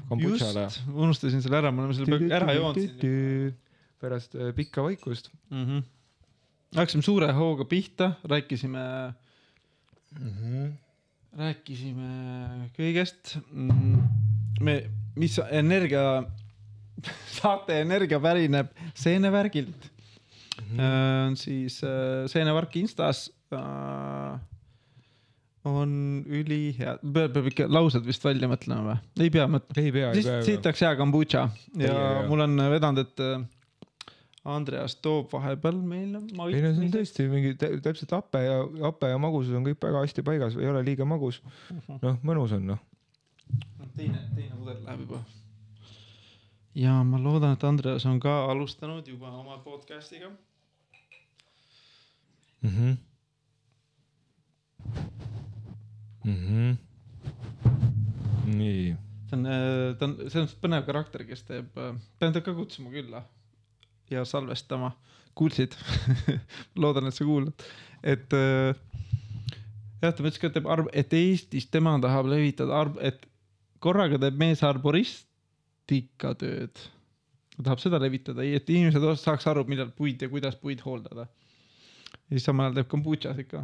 kombutšale. 0.10 0.66
unustasin 0.92 1.44
selle 1.44 1.62
ära, 1.62 1.72
me 1.72 1.86
oleme 1.86 1.96
selle 1.96 2.12
peaaegu 2.12 2.36
ära 2.40 2.56
joonud 2.58 2.82
siin. 2.82 3.54
pärast 4.04 4.36
äh, 4.36 4.52
pikka 4.56 4.84
vaikust 4.84 5.32
mm. 5.50 5.64
-hmm. 5.64 5.86
hakkasime 6.76 7.04
suure 7.08 7.32
hooga 7.34 7.66
pihta, 7.66 8.12
rääkisime, 8.24 8.84
mm. 10.20 10.34
-hmm. 10.34 10.76
Rääkisime 11.38 12.70
kõigest 12.78 13.38
mm,. 13.52 14.02
me, 14.64 14.78
mis 15.20 15.38
energia, 15.50 16.24
saate 17.40 17.82
energia 17.84 18.20
pärineb 18.24 18.72
seenevärgilt 18.96 19.90
mm. 19.90 20.78
-hmm. 20.78 21.36
siis 21.36 21.82
äh, 21.84 22.28
seenevark 22.32 22.76
Instas 22.76 23.28
äh, 23.54 24.40
on 25.68 26.24
ülihea, 26.28 26.98
peab 27.04 27.52
ikka 27.52 27.68
laused 27.68 28.06
vist 28.08 28.24
välja 28.24 28.48
mõtlema 28.48 28.94
või? 28.94 28.98
ei 29.26 29.30
pea 29.34 29.48
mõtlema. 29.52 29.84
ei 29.84 29.92
pea, 29.92 30.12
ei 30.14 30.24
pea. 30.24 30.42
siit 30.48 30.66
oleks 30.66 30.82
hea 30.86 30.96
kombutša 30.96 31.50
ja 31.84 32.02
mul 32.30 32.46
on 32.48 32.58
vedanud, 32.72 33.04
et 33.04 33.57
Andreas 34.48 34.96
toob 35.04 35.32
vahepeal 35.34 35.80
meile. 35.84 36.22
ei 36.24 36.62
no 36.64 36.70
see 36.72 36.86
on 36.86 36.92
tõesti 36.94 37.26
mingi 37.32 37.56
tä- 37.60 37.74
täpselt 37.84 38.14
hape 38.16 38.44
ja 38.46 38.60
hape 38.86 39.10
ja 39.12 39.18
magusus 39.20 39.56
on 39.58 39.66
kõik 39.68 39.82
väga 39.84 40.04
hästi 40.06 40.24
paigas, 40.24 40.56
ei 40.56 40.70
ole 40.72 40.84
liiga 40.88 41.06
magus. 41.06 41.42
noh, 42.02 42.20
mõnus 42.24 42.56
on 42.56 42.70
noh. 42.72 42.80
teine, 43.98 44.22
teine 44.36 44.56
pudel 44.56 44.80
läheb 44.86 45.04
juba. 45.04 45.22
ja 46.76 46.96
ma 47.04 47.20
loodan, 47.20 47.58
et 47.58 47.68
Andreas 47.68 48.08
on 48.08 48.22
ka 48.24 48.38
alustanud 48.52 49.08
juba 49.08 49.34
oma 49.36 49.60
podcast'iga. 49.66 50.32
mhmh. 52.64 52.98
mhmh. 56.24 56.78
nii. 58.56 58.94
ta 59.30 59.36
on, 59.36 59.50
ta 60.00 60.06
on 60.08 60.20
selles 60.30 60.46
mõttes 60.46 60.62
põnev 60.64 60.86
karakter, 60.88 61.28
kes 61.28 61.44
teeb, 61.44 61.82
pean 62.20 62.32
ta 62.32 62.40
ka 62.40 62.56
kutsuma 62.56 62.96
külla 62.96 63.28
ja 64.10 64.26
salvestama. 64.26 64.92
kuulsid? 65.38 65.76
loodan, 66.82 67.08
et 67.08 67.14
sa 67.14 67.26
kuulad, 67.26 67.54
et 68.04 68.34
äh, 68.34 68.76
jah, 70.02 70.14
ta 70.14 70.24
ütles 70.24 70.40
ka, 70.42 70.48
et 70.50 70.54
teeb 70.58 70.68
arv, 70.72 70.88
et 70.98 71.14
Eestis 71.14 71.68
tema 71.70 71.94
tahab 72.02 72.26
levitada 72.32 72.74
arv, 72.74 72.98
et 73.06 73.28
korraga 73.84 74.18
teeb 74.22 74.38
mees 74.40 74.64
arboristikatööd. 74.66 76.76
ta 77.58 77.64
tahab 77.64 77.80
seda 77.82 78.00
levitada, 78.02 78.42
et 78.44 78.70
inimesed 78.70 79.02
saaks 79.22 79.48
aru, 79.50 79.64
millal 79.70 79.92
puid 79.94 80.22
ja 80.22 80.30
kuidas 80.30 80.56
puid 80.62 80.82
hooldada. 80.86 81.28
ja 82.28 82.34
siis 82.34 82.46
samal 82.50 82.66
ajal 82.68 82.76
teeb 82.82 82.90
kombutšas 82.96 83.38
ikka. 83.46 83.60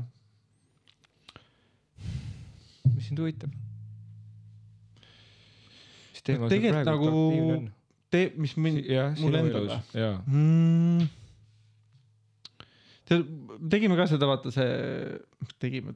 mis 2.93 3.05
sind 3.07 3.19
huvitab? 3.19 3.51
tegelikult 6.23 6.87
nagu 6.87 7.09
aktiivne 8.13 8.31
on? 8.31 8.33
tee, 8.33 8.33
mis 8.45 8.55
mind, 8.57 8.89
mul 9.21 9.37
endal 9.39 9.69
või?, 9.69 9.77
jaa. 9.99 10.17
mm.. 10.27 11.07
tead, 13.09 13.31
tegime 13.73 13.97
ka 13.99 14.09
seda, 14.11 14.29
vaata 14.29 14.53
see, 14.53 14.69
tegime, 15.63 15.95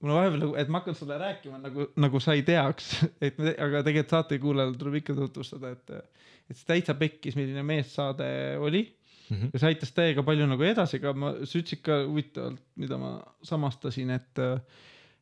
mul 0.00 0.14
on 0.14 0.20
vahepeal 0.20 0.40
nagu, 0.44 0.54
et 0.62 0.70
ma 0.70 0.80
hakkan 0.80 0.96
sulle 0.98 1.18
rääkima 1.20 1.60
nagu, 1.64 1.90
nagu 2.00 2.22
sa 2.22 2.38
ei 2.38 2.46
teaks, 2.46 2.94
et 3.26 3.42
me, 3.42 3.56
aga 3.56 3.84
tegelikult 3.86 4.16
saatekuulajale 4.16 4.80
tuleb 4.80 5.02
ikka 5.02 5.18
tutvustada, 5.18 5.74
et, 5.76 6.16
et 6.48 6.56
see 6.56 6.72
täitsa 6.72 6.96
pekkis, 6.98 7.36
milline 7.38 7.66
meessaade 7.66 8.30
oli 8.62 8.86
Mhm. 9.30 9.52
ja 9.52 9.60
see 9.62 9.70
aitas 9.70 9.92
täiega 9.94 10.24
palju 10.26 10.46
nagu 10.50 10.64
edasi, 10.66 10.98
aga 10.98 11.12
ma, 11.14 11.28
sa 11.46 11.60
ütlesid 11.60 11.82
ka 11.86 12.00
huvitavalt, 12.02 12.62
mida 12.82 12.98
ma 12.98 13.12
samastasin, 13.46 14.10
et, 14.16 14.40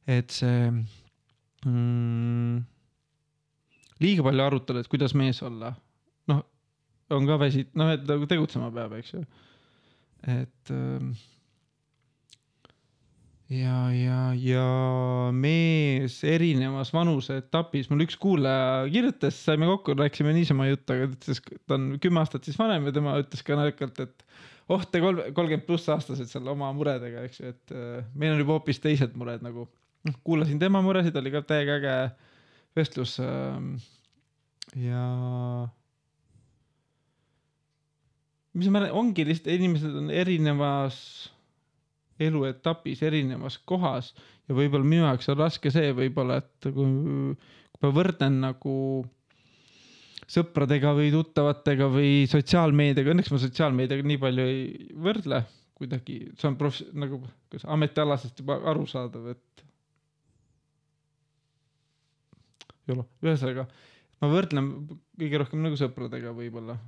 et 0.08 0.32
see 0.32 0.70
mm, 1.66 2.62
liiga 4.02 4.24
palju 4.26 4.44
arutad, 4.44 4.78
et 4.80 4.90
kuidas 4.90 5.14
mees 5.18 5.40
olla. 5.46 5.74
noh, 6.30 6.44
on 7.14 7.26
ka 7.28 7.38
väsit-, 7.40 7.74
noh, 7.78 7.90
et 7.94 8.04
nagu 8.08 8.28
tegutsema 8.30 8.70
peab, 8.74 8.94
eks 8.98 9.14
ju. 9.16 9.24
et 10.28 10.72
ähm, 10.74 11.12
ja, 13.52 13.76
ja, 13.94 14.18
ja 14.36 14.66
mees 15.32 16.18
erinevas 16.26 16.92
vanuseetapis, 16.92 17.88
mul 17.92 18.04
üks 18.04 18.18
kuulaja 18.20 18.84
kirjutas, 18.92 19.38
saime 19.46 19.68
kokku, 19.70 19.96
rääkisime 19.98 20.34
niisama 20.36 20.68
juttu, 20.68 20.94
aga 20.94 21.08
ta 21.08 21.18
ütles, 21.18 21.42
ta 21.64 21.78
on 21.78 21.90
kümme 22.02 22.22
aastat 22.22 22.48
siis 22.48 22.58
vanem 22.60 22.88
ja 22.88 22.94
tema 22.98 23.16
ütles 23.22 23.44
ka 23.46 23.56
naljakalt, 23.58 24.02
et 24.04 24.26
oh, 24.68 24.84
te 24.84 25.00
kolm, 25.02 25.22
kolmkümmend 25.32 25.66
pluss 25.68 25.88
aastased 25.92 26.28
seal 26.30 26.48
oma 26.52 26.70
muredega, 26.76 27.24
eks 27.28 27.40
ju, 27.40 27.52
et 27.54 27.74
äh, 27.74 28.00
meil 28.14 28.36
on 28.36 28.42
juba 28.44 28.58
hoopis 28.58 28.82
teised 28.84 29.16
mured 29.18 29.44
nagu. 29.44 29.68
noh, 30.06 30.18
kuulasin 30.24 30.60
tema 30.60 30.82
muresid, 30.84 31.16
oli 31.18 31.32
ka 31.34 31.42
täiega 31.46 31.78
äge 31.80 31.94
vestlus 32.76 33.16
ähm, 33.22 33.76
ja 34.76 35.04
mis 38.58 38.70
ma, 38.72 38.84
ongi 38.92 39.26
lihtsalt 39.28 39.54
inimesed 39.54 39.96
on 40.02 40.10
erinevas 40.14 40.98
eluetapis 42.18 43.02
erinevas 43.06 43.58
kohas 43.68 44.12
ja 44.48 44.56
võib-olla 44.56 44.86
minu 44.86 45.04
jaoks 45.04 45.30
on 45.30 45.38
raske 45.38 45.70
see 45.72 45.92
võib-olla, 45.96 46.40
et 46.42 46.68
kui, 46.72 46.88
kui 47.72 47.84
ma 47.84 47.92
võrdlen 47.94 48.40
nagu 48.42 48.74
sõpradega 50.28 50.92
või 50.96 51.12
tuttavatega 51.14 51.88
või 51.92 52.26
sotsiaalmeediaga, 52.28 53.14
õnneks 53.14 53.32
ma 53.32 53.40
sotsiaalmeediaga 53.40 54.08
nii 54.08 54.20
palju 54.20 54.48
ei 54.50 54.90
võrdle 54.98 55.44
kuidagi, 55.78 56.18
see 56.38 56.48
on 56.50 56.56
prof-, 56.58 56.82
nagu 56.98 57.20
kas 57.52 57.64
ametialasest 57.70 58.42
juba 58.42 58.58
arusaadav, 58.72 59.30
et. 59.36 59.64
ühesõnaga, 62.94 63.66
ma 64.22 64.30
võrdlen 64.32 64.70
kõige 65.18 65.42
rohkem 65.42 65.64
nagu 65.64 65.78
sõpradega 65.80 66.32
võib-olla 66.36 66.78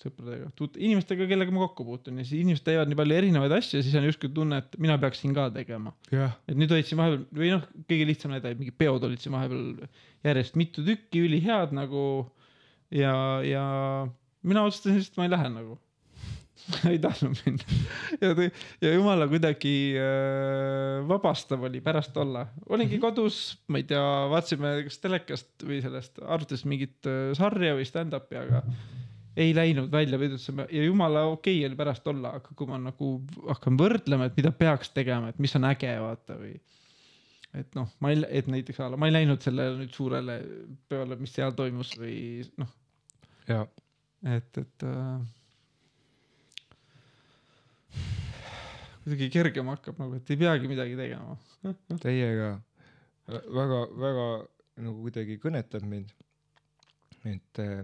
sõpradega, 0.00 0.48
inimestega, 0.80 1.26
kellega 1.28 1.52
ma 1.52 1.66
kokku 1.66 1.84
puutun 1.84 2.20
ja 2.20 2.24
siis 2.24 2.40
inimesed 2.40 2.64
teevad 2.64 2.88
nii 2.88 2.96
palju 2.96 3.16
erinevaid 3.18 3.52
asju 3.52 3.80
ja 3.80 3.84
siis 3.84 3.96
on 4.00 4.06
justkui 4.08 4.30
tunne, 4.32 4.62
et 4.62 4.78
mina 4.80 4.96
peaksin 5.00 5.34
ka 5.36 5.50
tegema. 5.52 5.92
jah, 6.12 6.38
et 6.48 6.56
nüüd 6.56 6.72
olid 6.72 6.88
siin 6.88 7.00
vahepeal 7.00 7.26
või 7.42 7.50
noh, 7.52 7.66
kõige 7.90 8.06
lihtsam 8.08 8.32
näide, 8.32 8.54
mingid 8.56 8.78
peod 8.80 9.04
olid 9.08 9.20
siin 9.20 9.36
vahepeal 9.36 9.90
järjest 10.24 10.56
mitu 10.60 10.84
tükki, 10.86 11.26
ülihead 11.28 11.76
nagu 11.76 12.04
ja, 12.96 13.14
ja 13.44 13.64
mina 14.46 14.64
otsustasin 14.64 15.00
lihtsalt, 15.00 15.20
ma 15.20 15.28
ei 15.28 15.34
lähe 15.34 15.52
nagu. 15.52 15.78
ei 16.90 16.98
tahtnud 17.02 17.38
minna 17.44 17.78
ja, 18.20 18.30
ja 18.84 18.92
jumala 18.94 19.26
kuidagi 19.30 19.74
äh, 19.98 21.00
vabastav 21.08 21.64
oli 21.68 21.82
pärast 21.84 22.16
olla, 22.20 22.46
olingi 22.68 23.00
kodus, 23.02 23.40
ma 23.68 23.80
ei 23.80 23.86
tea, 23.88 24.04
vaatasime 24.32 24.74
kas 24.86 25.00
telekast 25.02 25.66
või 25.66 25.80
sellest, 25.84 26.20
arutasime 26.22 26.74
mingit 26.74 27.10
äh, 27.10 27.30
sarja 27.38 27.76
või 27.78 27.86
stand-up'i, 27.88 28.38
aga 28.40 28.64
ei 29.40 29.52
läinud 29.56 29.90
välja, 29.92 30.18
pidurdsime 30.20 30.66
ja 30.72 30.84
jumala 30.84 31.24
okei 31.30 31.58
okay 31.58 31.68
oli 31.68 31.78
pärast 31.78 32.06
olla, 32.10 32.34
aga 32.40 32.56
kui 32.56 32.68
ma 32.70 32.80
nagu 32.82 33.12
hakkan 33.48 33.78
võrdlema, 33.80 34.28
et 34.28 34.36
mida 34.38 34.52
peaks 34.54 34.92
tegema, 34.94 35.30
et 35.30 35.40
mis 35.42 35.54
on 35.58 35.66
äge, 35.70 35.92
vaata 36.02 36.36
või. 36.40 36.54
et 37.56 37.74
noh, 37.78 37.88
ma 38.02 38.12
ei, 38.14 38.22
et 38.28 38.50
näiteks 38.50 38.82
a 38.82 38.90
la 38.92 39.00
ma 39.00 39.10
ei 39.10 39.16
läinud 39.16 39.42
sellele 39.42 39.78
nüüd 39.80 39.94
suurele 39.96 40.40
peole, 40.90 41.18
mis 41.20 41.34
seal 41.34 41.54
toimus 41.58 41.94
või 41.98 42.16
noh, 42.60 42.72
ja 43.50 43.66
et, 44.36 44.50
et 44.60 44.88
äh,. 44.88 45.20
Kuidagi 49.10 49.30
kergem 49.34 49.70
hakkab 49.72 49.98
nagu, 50.00 50.18
et 50.18 50.30
ei 50.30 50.38
peagi 50.40 50.70
midagi 50.70 50.96
tegema. 50.98 51.36
täiega 52.02 52.50
väga-väga 53.30 54.26
nagu 54.80 54.96
kuidagi 55.04 55.38
kõnetab 55.42 55.84
mind. 55.86 56.12
et 57.28 57.60
äh, 57.60 57.82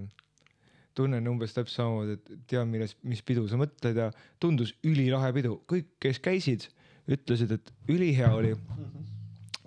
tunnen 0.97 1.29
umbes 1.29 1.53
täpselt 1.53 1.77
samamoodi, 1.77 2.15
et 2.17 2.47
tean, 2.49 2.71
millest, 2.73 2.97
mis 3.05 3.21
pidu 3.27 3.45
sa 3.51 3.59
mõtled 3.61 3.99
ja 4.01 4.07
tundus 4.41 4.73
ülilahe 4.87 5.29
pidu, 5.37 5.59
kõik, 5.69 5.91
kes 6.01 6.23
käisid, 6.25 6.71
ütlesid, 7.13 7.53
et 7.53 7.73
ülihea 7.93 8.31
oli. 8.33 8.55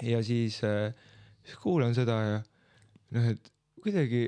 ja 0.01 0.23
siis 0.25 0.57
äh,, 0.65 0.95
siis 1.45 1.59
kuulan 1.61 1.93
seda 1.97 2.17
ja 2.25 2.41
noh, 3.13 3.29
et 3.29 3.51
kuidagi 3.83 4.25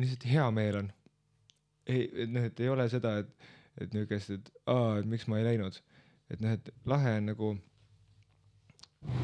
lihtsalt 0.00 0.26
hea 0.30 0.48
meel 0.54 0.80
on. 0.80 0.90
ei, 1.90 2.08
noh, 2.30 2.48
et 2.48 2.60
ei 2.62 2.72
ole 2.72 2.88
seda, 2.92 3.18
et, 3.20 3.50
et 3.80 3.94
niukest, 3.96 4.32
et 4.38 4.50
aa, 4.70 5.00
et 5.00 5.08
miks 5.10 5.26
ma 5.28 5.40
ei 5.40 5.48
läinud. 5.50 5.76
Et 6.30 6.40
noh, 6.40 6.54
et 6.56 6.72
lahe 6.88 7.16
on 7.18 7.28
nagu 7.32 7.50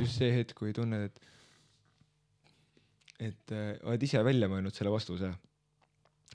just 0.00 0.18
see 0.18 0.32
hetk, 0.32 0.56
kui 0.58 0.74
tunned, 0.76 1.10
et 1.10 1.32
et 3.16 3.52
äh, 3.56 3.72
oled 3.88 4.02
ise 4.04 4.20
välja 4.24 4.48
mõelnud 4.52 4.76
selle 4.76 4.92
vastuse. 4.92 5.30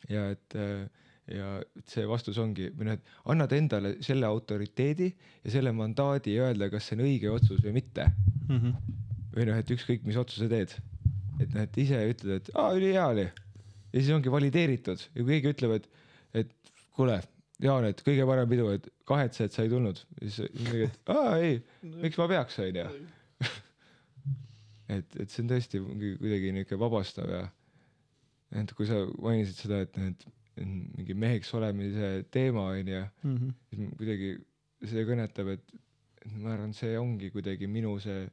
Ja 0.10 0.30
et 0.34 0.56
äh, 0.58 0.88
ja 1.32 1.60
see 1.88 2.08
vastus 2.10 2.40
ongi 2.42 2.70
või 2.74 2.88
noh, 2.88 2.98
et 2.98 3.12
annad 3.32 3.54
endale 3.56 3.94
selle 4.04 4.28
autoriteedi 4.28 5.12
ja 5.12 5.54
selle 5.54 5.74
mandaadi 5.76 6.34
öelda, 6.42 6.70
kas 6.74 6.90
see 6.90 6.98
on 6.98 7.06
õige 7.06 7.30
otsus 7.32 7.62
või 7.64 7.76
mitte. 7.78 8.08
Või 9.32 9.46
noh, 9.48 9.60
et 9.62 9.70
ükskõik, 9.72 10.02
mis 10.04 10.18
otsuse 10.20 10.50
teed, 10.52 10.74
et 11.40 11.54
noh, 11.54 11.64
et 11.64 11.78
ise 11.80 12.02
ütled, 12.10 12.42
et 12.42 12.50
aa, 12.58 12.74
ülihea 12.76 13.06
oli. 13.14 13.28
Ja 13.92 14.00
siis 14.00 14.12
ongi 14.16 14.32
valideeritud. 14.34 15.06
Ja 15.14 15.22
kui 15.22 15.38
keegi 15.38 15.54
ütleb, 15.54 15.78
et, 15.78 15.88
et 16.42 16.74
kuule, 16.98 17.22
Jaan, 17.62 17.86
et 17.86 18.00
kõige 18.02 18.26
parem 18.26 18.50
pidu, 18.50 18.68
et 18.74 18.88
kahetse, 19.06 19.46
et 19.46 19.54
sa 19.54 19.62
ei 19.66 19.70
tulnud, 19.70 20.00
siis 20.24 20.40
mingi, 20.58 20.88
et 20.88 21.12
aa 21.14 21.36
ei, 21.44 21.60
miks 22.02 22.18
ma 22.18 22.26
peaks, 22.32 22.58
onju. 22.64 22.86
et, 24.96 25.18
et 25.22 25.30
see 25.30 25.44
on 25.44 25.52
tõesti 25.52 25.82
kuidagi 25.84 26.54
niuke 26.56 26.80
vabastav 26.82 27.30
ja 27.32 27.44
et 28.62 28.74
kui 28.76 28.88
sa 28.90 29.04
mainisid 29.22 29.62
seda, 29.66 29.84
et 29.86 30.00
noh, 30.00 30.10
et 30.14 30.28
et 30.60 30.68
mingi 30.68 31.14
meheks 31.16 31.54
olemise 31.56 32.08
teema 32.36 32.66
onju, 32.74 33.04
siis 33.24 33.78
m- 33.80 33.94
kuidagi 34.00 34.32
see 34.92 35.06
kõnetab, 35.08 35.54
et 35.54 35.78
et 36.26 36.34
ma 36.44 36.52
arvan, 36.54 36.74
see 36.76 36.98
ongi 37.00 37.30
kuidagi 37.34 37.70
minu 37.72 37.94
see 38.04 38.26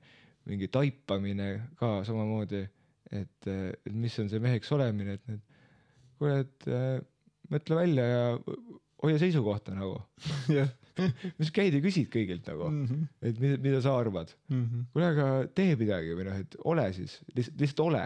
mingi 0.49 0.67
taipamine 0.73 1.47
ka 1.79 2.03
samamoodi, 2.05 2.65
et, 3.13 3.47
et 3.49 3.93
mis 3.93 4.19
on 4.21 4.29
see 4.29 4.41
meheks 4.45 4.73
olemine, 4.77 5.15
et 5.17 5.31
need, 5.31 5.41
kuule, 6.19 6.41
et 6.43 6.67
äh, 6.73 6.99
mõtle 7.53 7.79
välja 7.79 8.05
ja 8.11 8.27
hoia 9.03 9.19
seisukohta 9.21 9.75
nagu. 9.77 9.99
jah. 10.59 10.71
mis 11.39 11.53
käid 11.55 11.77
ja 11.77 11.83
küsid 11.83 12.09
kõigilt 12.11 12.49
nagu, 12.51 12.73
et 13.23 13.37
mida, 13.39 13.59
mida 13.63 13.83
sa 13.85 13.95
arvad. 14.01 14.33
kuule, 14.51 15.07
aga 15.07 15.27
tee 15.55 15.77
midagi 15.79 16.17
või 16.19 16.27
noh, 16.27 16.41
et 16.43 16.57
ole 16.67 16.89
siis, 16.97 17.21
lihtsalt, 17.37 17.61
lihtsalt 17.63 17.83
ole. 17.87 18.05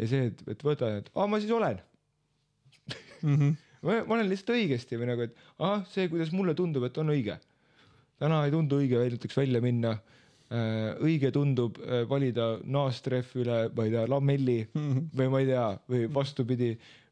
ja 0.00 0.08
see, 0.08 0.30
et, 0.30 0.44
et 0.54 0.64
võta, 0.64 0.88
et 1.02 1.10
aa, 1.12 1.26
ma 1.28 1.40
siis 1.42 1.52
olen. 1.52 1.82
ma, 3.84 3.98
ma 3.98 4.16
olen 4.16 4.30
lihtsalt 4.30 4.54
õigesti 4.56 5.00
või 5.00 5.10
nagu, 5.10 5.26
et 5.28 5.36
ahah, 5.58 5.84
see, 5.92 6.08
kuidas 6.08 6.32
mulle 6.32 6.56
tundub, 6.56 6.88
et 6.88 7.02
on 7.02 7.12
õige. 7.12 7.36
täna 8.18 8.40
ei 8.46 8.56
tundu 8.56 8.80
õige 8.80 9.04
näiteks 9.04 9.36
välja 9.36 9.60
minna. 9.64 9.98
õige 11.04 11.28
tundub 11.28 11.76
äh, 11.84 12.06
valida 12.08 12.54
naastrehv 12.64 13.34
üle, 13.36 13.56
ma 13.76 13.84
ei 13.84 13.90
tea, 13.92 14.06
lammelli 14.08 14.62
või 14.72 15.28
ma 15.28 15.42
ei 15.42 15.50
tea, 15.50 15.66
või 15.92 16.06
vastupidi, 16.08 16.70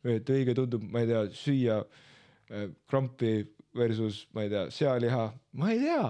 et 0.09 0.30
õige 0.32 0.55
tundub, 0.57 0.86
ma 0.88 1.03
ei 1.05 1.11
tea, 1.11 1.26
süüa 1.36 1.82
äh, 1.82 2.05
krampi 2.86 3.32
versus, 3.76 4.24
ma 4.34 4.47
ei 4.47 4.53
tea, 4.53 4.66
sealiha, 4.72 5.26
ma 5.61 5.72
ei 5.72 5.82
tea. 5.82 6.07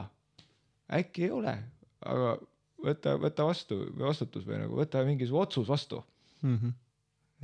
äkki 1.00 1.26
ei 1.26 1.32
ole, 1.34 1.54
aga 2.06 2.36
võta, 2.82 3.16
võta 3.20 3.46
vastu 3.48 3.78
vastutus 3.98 4.46
või 4.46 4.60
nagu 4.62 4.78
võta 4.78 5.04
mingisugune 5.06 5.46
otsus 5.46 5.68
vastu. 5.68 6.02
ja 6.42 6.58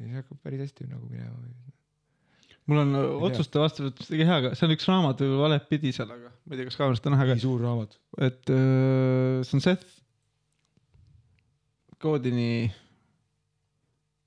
siis 0.05 0.19
hakkab 0.21 0.43
päris 0.45 0.67
hästi 0.67 0.89
nagu 0.91 1.09
minema. 1.09 1.35
mul 2.67 2.83
on 2.85 2.95
äh, 2.99 3.09
otsuste 3.29 3.63
vastuvõtmist 3.63 4.13
väga 4.13 4.29
hea, 4.29 4.37
aga 4.43 4.53
see 4.59 4.69
on 4.69 4.77
üks 4.77 4.87
raamat 4.91 5.25
võib-olla 5.25 5.49
valet 5.49 5.67
pidi 5.71 5.93
seal, 5.97 6.13
aga 6.15 6.31
ma 6.31 6.55
ei 6.55 6.61
tea, 6.61 6.69
kas 6.69 6.79
kaamerast 6.81 7.09
on 7.09 7.17
näha 7.17 7.29
nii, 7.33 7.43
suur 7.43 7.65
raamat. 7.65 7.99
et 8.29 8.55
öö, 8.55 9.43
see 9.49 9.59
on 9.59 9.65
Seth 9.65 9.99
Godini 12.03 12.73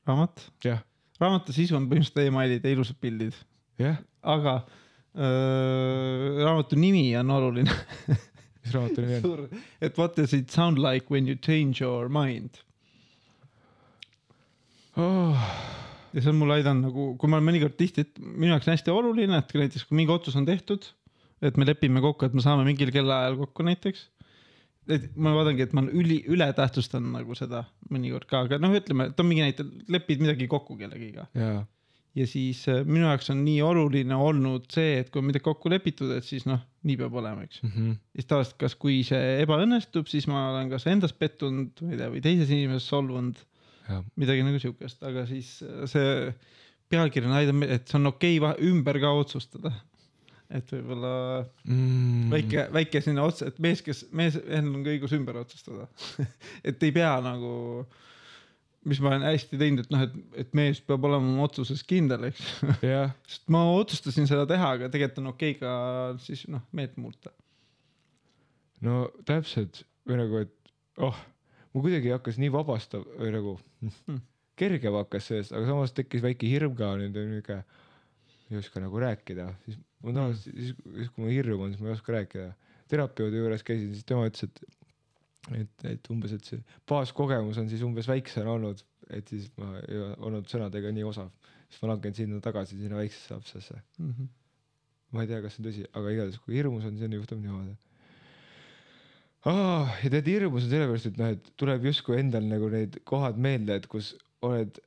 raamat. 0.08 0.46
jah, 0.64 0.84
raamatu 1.22 1.56
sisu 1.56 1.78
on 1.78 1.90
põhimõtteliselt 1.92 2.28
emailid 2.30 2.66
ja 2.66 2.76
ilusad 2.76 3.00
pildid, 3.02 3.38
jah, 3.82 3.98
aga 4.26 4.60
öö, 5.16 6.44
raamatu 6.44 6.80
nimi 6.80 7.08
on 7.20 7.30
oluline. 7.38 7.80
mis 8.66 8.74
raamatu 8.76 9.06
nimi 9.06 9.22
on? 9.22 9.64
et 9.82 9.98
what 9.98 10.18
does 10.18 10.34
it 10.34 10.50
sound 10.52 10.82
like 10.82 11.14
when 11.14 11.30
you 11.30 11.36
change 11.36 11.84
your 11.84 12.10
mind 12.10 12.66
Oh, 14.96 15.36
ja 16.16 16.22
see 16.24 16.32
on 16.32 16.38
mulle 16.40 16.56
aidanud 16.56 16.88
nagu, 16.88 17.06
kui 17.20 17.28
ma 17.28 17.36
olen 17.36 17.50
mõnikord 17.50 17.74
tihti, 17.76 18.06
et 18.06 18.20
minu 18.24 18.54
jaoks 18.54 18.70
on 18.70 18.78
hästi 18.78 18.94
oluline, 18.94 19.42
et 19.42 19.50
näiteks 19.60 19.84
kui 19.90 19.98
mingi 20.00 20.14
otsus 20.14 20.38
on 20.40 20.48
tehtud, 20.48 20.88
et 21.44 21.58
me 21.60 21.68
lepime 21.68 22.00
kokku, 22.04 22.30
et 22.30 22.38
me 22.38 22.44
saame 22.44 22.64
mingil 22.68 22.94
kellaajal 22.96 23.36
kokku 23.42 23.66
näiteks. 23.68 24.06
et 24.86 25.10
ma 25.18 25.32
vaadangi, 25.34 25.66
et 25.66 25.72
ma 25.74 25.82
üli, 25.90 26.20
ületähtsustan 26.30 27.08
nagu 27.10 27.36
seda 27.36 27.64
mõnikord 27.90 28.28
ka, 28.30 28.44
aga 28.46 28.60
noh, 28.62 28.76
ütleme, 28.78 29.10
et 29.10 29.20
on 29.20 29.28
mingi 29.28 29.42
näite, 29.42 29.66
lepid 29.90 30.22
midagi 30.22 30.48
kokku 30.48 30.78
kellegiga 30.78 31.26
jaa, 31.34 31.64
ja 32.16 32.28
siis 32.30 32.64
äh, 32.72 32.84
minu 32.88 33.08
jaoks 33.10 33.32
on 33.34 33.42
nii 33.46 33.60
oluline 33.66 34.16
olnud 34.16 34.70
see, 34.72 35.00
et 35.02 35.10
kui 35.12 35.22
on 35.22 35.28
midagi 35.30 35.46
kokku 35.48 35.72
lepitud, 35.72 36.14
et 36.16 36.28
siis 36.28 36.46
noh, 36.48 36.62
nii 36.88 37.00
peab 37.02 37.18
olema, 37.22 37.44
eks. 37.48 37.64
Mhm. 37.66 37.96
ja 38.14 38.22
siis 38.22 38.30
tavaliselt, 38.30 38.60
kas, 38.62 38.78
kui 38.80 39.02
see 39.08 39.42
ebaõnnestub, 39.44 40.08
siis 40.12 40.30
ma 40.32 40.50
olen 40.54 40.72
kas 40.72 40.88
endas 40.92 41.16
pettunud, 41.18 41.74
ma 41.82 41.96
ei 41.96 42.02
tea, 42.02 42.12
või 42.14 42.24
teises 42.24 42.54
inimeses 42.54 42.88
solvunud 42.92 43.44
midagi 44.20 44.46
nagu 44.46 44.60
siukest, 44.62 45.04
aga 45.06 45.26
siis 45.30 45.58
äh, 45.66 45.84
see 45.90 46.14
pealkiri 46.92 47.30
näitab, 47.30 47.66
et 47.68 47.90
see 47.90 48.00
on 48.00 48.12
okei 48.14 48.40
okay 48.40 48.70
ümber 48.70 49.00
ka 49.02 49.12
otsustada. 49.18 49.74
et 50.56 50.70
võib-olla 50.70 51.12
mm. 51.66 52.28
väike, 52.30 52.68
väike 52.74 53.00
sinna 53.02 53.24
otsa, 53.26 53.48
et 53.50 53.56
mees, 53.60 53.82
kes, 53.82 54.04
mees, 54.14 54.36
mehel 54.46 54.68
on 54.70 54.84
ka 54.86 54.92
õigus 54.94 55.16
ümber 55.18 55.40
otsustada. 55.42 55.88
et 56.70 56.84
ei 56.86 56.94
pea 56.94 57.16
nagu, 57.26 57.82
mis 58.86 59.00
ma 59.02 59.10
olen 59.14 59.26
hästi 59.26 59.58
teinud, 59.60 59.86
et 59.86 59.94
noh, 59.94 60.04
et, 60.06 60.18
et 60.44 60.52
mees 60.58 60.80
peab 60.86 61.06
olema 61.08 61.26
oma 61.26 61.46
otsuses 61.48 61.82
kindel, 61.88 62.28
eks. 62.30 62.44
jah, 62.86 63.14
sest 63.32 63.48
ma 63.54 63.64
otsustasin 63.74 64.28
seda 64.30 64.46
teha, 64.50 64.76
aga 64.78 64.90
tegelikult 64.94 65.24
on 65.24 65.32
okei 65.34 65.56
okay 65.56 65.62
ka 65.64 65.74
siis 66.26 66.46
noh, 66.52 66.62
meelt 66.76 66.98
muuta. 67.02 67.34
no 68.86 69.06
täpselt 69.26 69.84
või 70.06 70.20
nagu, 70.22 70.44
et 70.46 71.02
oh, 71.02 71.18
mul 71.74 71.88
kuidagi 71.88 72.14
hakkas 72.14 72.38
nii 72.42 72.52
vabastav 72.54 73.06
või 73.18 73.34
nagu 73.36 73.58
Hmm. 73.86 74.22
kergem 74.58 74.96
hakkas 74.98 75.28
sellest, 75.30 75.52
aga 75.54 75.68
samas 75.68 75.92
tekkis 75.94 76.24
väike 76.24 76.48
hirm 76.50 76.74
ka 76.78 76.94
nüüd 76.98 77.18
niuke, 77.30 77.60
ei 78.50 78.58
oska 78.58 78.82
nagu 78.82 78.98
rääkida, 79.02 79.50
siis 79.66 79.78
ma 80.02 80.10
Hmm. 80.10 80.16
tavaliselt 80.16 80.56
siis, 80.56 80.78
siis 80.96 81.10
kui 81.14 81.26
mul 81.26 81.34
hirm 81.36 81.66
on, 81.66 81.74
siis 81.74 81.82
ma 81.84 81.92
ei 81.92 81.98
oska 81.98 82.16
rääkida. 82.16 82.54
terapeudi 82.90 83.40
juures 83.42 83.64
käisin, 83.66 83.94
siis 83.94 84.06
tema 84.06 84.28
ütles, 84.30 84.44
et 84.46 84.85
et, 85.54 85.86
et 85.86 86.10
umbes, 86.10 86.34
et 86.34 86.48
see 86.48 86.62
baaskogemus 86.90 87.60
on 87.62 87.70
siis 87.70 87.84
umbes 87.86 88.08
väiksena 88.10 88.56
olnud, 88.56 88.82
et 89.14 89.30
siis 89.30 89.50
ma 89.60 89.76
ei 89.84 90.02
olnud 90.26 90.50
sõnadega 90.50 90.94
nii 90.96 91.06
osav, 91.06 91.30
siis 91.70 91.84
ma 91.84 91.92
langen 91.94 92.16
sinna 92.18 92.42
tagasi 92.44 92.80
sinna 92.80 92.98
väiksesse 93.02 93.36
lapsesse. 93.36 93.82
Mhm. 94.02 94.32
ma 95.16 95.24
ei 95.24 95.30
tea, 95.30 95.38
kas 95.44 95.54
see 95.56 95.62
on 95.62 95.68
tõsi, 95.70 95.84
aga 95.96 96.12
igatahes 96.12 96.40
kui 96.44 96.58
hirmus 96.58 96.88
on, 96.88 96.96
siis 96.98 97.08
on 97.08 97.14
juhtub 97.16 97.40
niimoodi 97.40 97.76
ah,. 99.48 99.94
ja 100.04 100.10
tead, 100.12 100.28
hirmus 100.28 100.66
on 100.66 100.74
sellepärast, 100.74 101.12
et 101.12 101.22
noh, 101.22 101.32
et 101.38 101.52
tuleb 101.62 101.86
justkui 101.88 102.18
endal 102.20 102.50
nagu 102.50 102.68
need 102.74 102.98
kohad 103.08 103.40
meelde, 103.40 103.78
et 103.80 103.88
kus 103.92 104.12
oled 104.44 104.82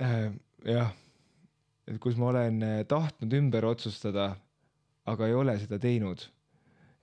äh, 0.00 0.30
jah, 0.64 0.94
et 1.90 1.98
kus 2.00 2.16
ma 2.20 2.30
olen 2.30 2.62
äh, 2.64 2.80
tahtnud 2.88 3.36
ümber 3.40 3.66
otsustada, 3.68 4.30
aga 5.06 5.28
ei 5.28 5.36
ole 5.36 5.58
seda 5.60 5.82
teinud. 5.82 6.24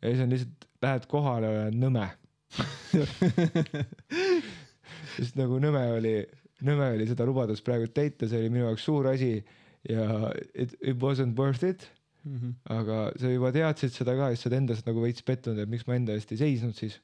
ja 0.02 0.10
siis 0.10 0.24
on 0.24 0.34
lihtsalt, 0.34 0.68
lähed 0.84 1.08
kohale, 1.12 1.52
oled 1.52 1.78
nõme 1.80 2.08
sest 5.16 5.38
nagu 5.40 5.58
nõme 5.62 5.84
oli, 5.98 6.14
nõme 6.68 6.86
oli 6.96 7.06
seda 7.10 7.24
lubadust 7.28 7.66
praegu 7.66 7.90
täita, 7.90 8.30
see 8.30 8.40
oli 8.42 8.54
minu 8.54 8.68
jaoks 8.68 8.86
suur 8.88 9.04
asi 9.12 9.34
ja 9.90 10.04
it, 10.54 10.70
it 10.80 10.98
wasn't 11.02 11.34
worth 11.40 11.64
it 11.66 11.82
mm. 12.24 12.38
-hmm. 12.38 12.54
aga 12.78 12.98
sa 13.20 13.34
juba 13.34 13.50
teadsid 13.56 13.92
seda 13.96 14.12
ka 14.20 14.26
siis 14.32 14.42
sa 14.46 14.50
oled 14.50 14.62
endas 14.62 14.86
nagu 14.86 15.00
veits 15.04 15.26
pettunud, 15.26 15.60
et 15.60 15.70
miks 15.70 15.88
ma 15.88 15.94
enda 16.00 16.12
eest 16.14 16.32
ei 16.32 16.42
seisnud 16.46 16.76
siis 16.78 16.96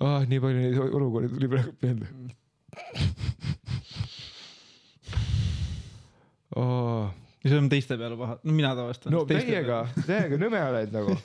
ah,. 0.00 0.22
nii 0.28 0.40
palju 0.40 0.58
neid 0.60 0.78
olukordi 0.84 1.28
tuli 1.34 1.48
praegu 1.48 1.72
meelde 1.82 2.06
oh 6.56 7.10
ja 7.44 7.52
see 7.52 7.60
on 7.60 7.68
teiste 7.68 7.96
peale 8.00 8.16
paha, 8.16 8.38
no 8.42 8.52
mina 8.56 8.70
tavaliselt. 8.76 9.10
no 9.12 9.24
täiega, 9.28 9.82
täiega 10.06 10.38
nõme 10.40 10.60
oled 10.64 10.94
nagu, 10.94 11.16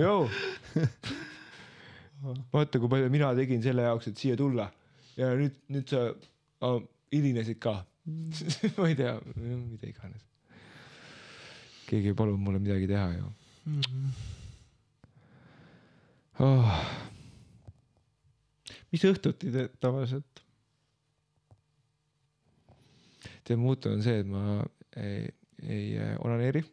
joo. 0.00 0.22
vaata, 2.22 2.78
kui 2.78 2.90
palju 2.90 3.10
mina 3.12 3.30
tegin 3.36 3.62
selle 3.62 3.84
jaoks, 3.86 4.10
et 4.10 4.20
siia 4.20 4.36
tulla 4.38 4.68
ja 5.18 5.30
nüüd, 5.38 5.58
nüüd 5.72 5.90
sa 5.90 6.06
oh, 6.66 6.80
hilinesid 7.14 7.60
ka 7.62 7.80
ma 8.78 8.88
ei 8.88 8.96
tea, 8.98 9.14
mida 9.36 9.88
iganes. 9.88 10.24
keegi 11.88 12.12
ei 12.12 12.16
palunud 12.18 12.42
mulle 12.42 12.62
midagi 12.62 12.88
teha 12.90 13.08
ju 13.16 13.30
oh.. 16.46 16.82
mis 18.92 19.06
õhtuti 19.10 19.52
teed 19.54 19.78
tavaliselt? 19.82 20.44
tead, 23.44 23.60
muutunud 23.60 23.98
on 23.98 24.04
see, 24.04 24.18
et 24.22 24.28
ma 24.28 24.58
ei, 24.96 25.30
ei 25.64 25.86
äh, 26.00 26.16
onaneeri 26.24 26.64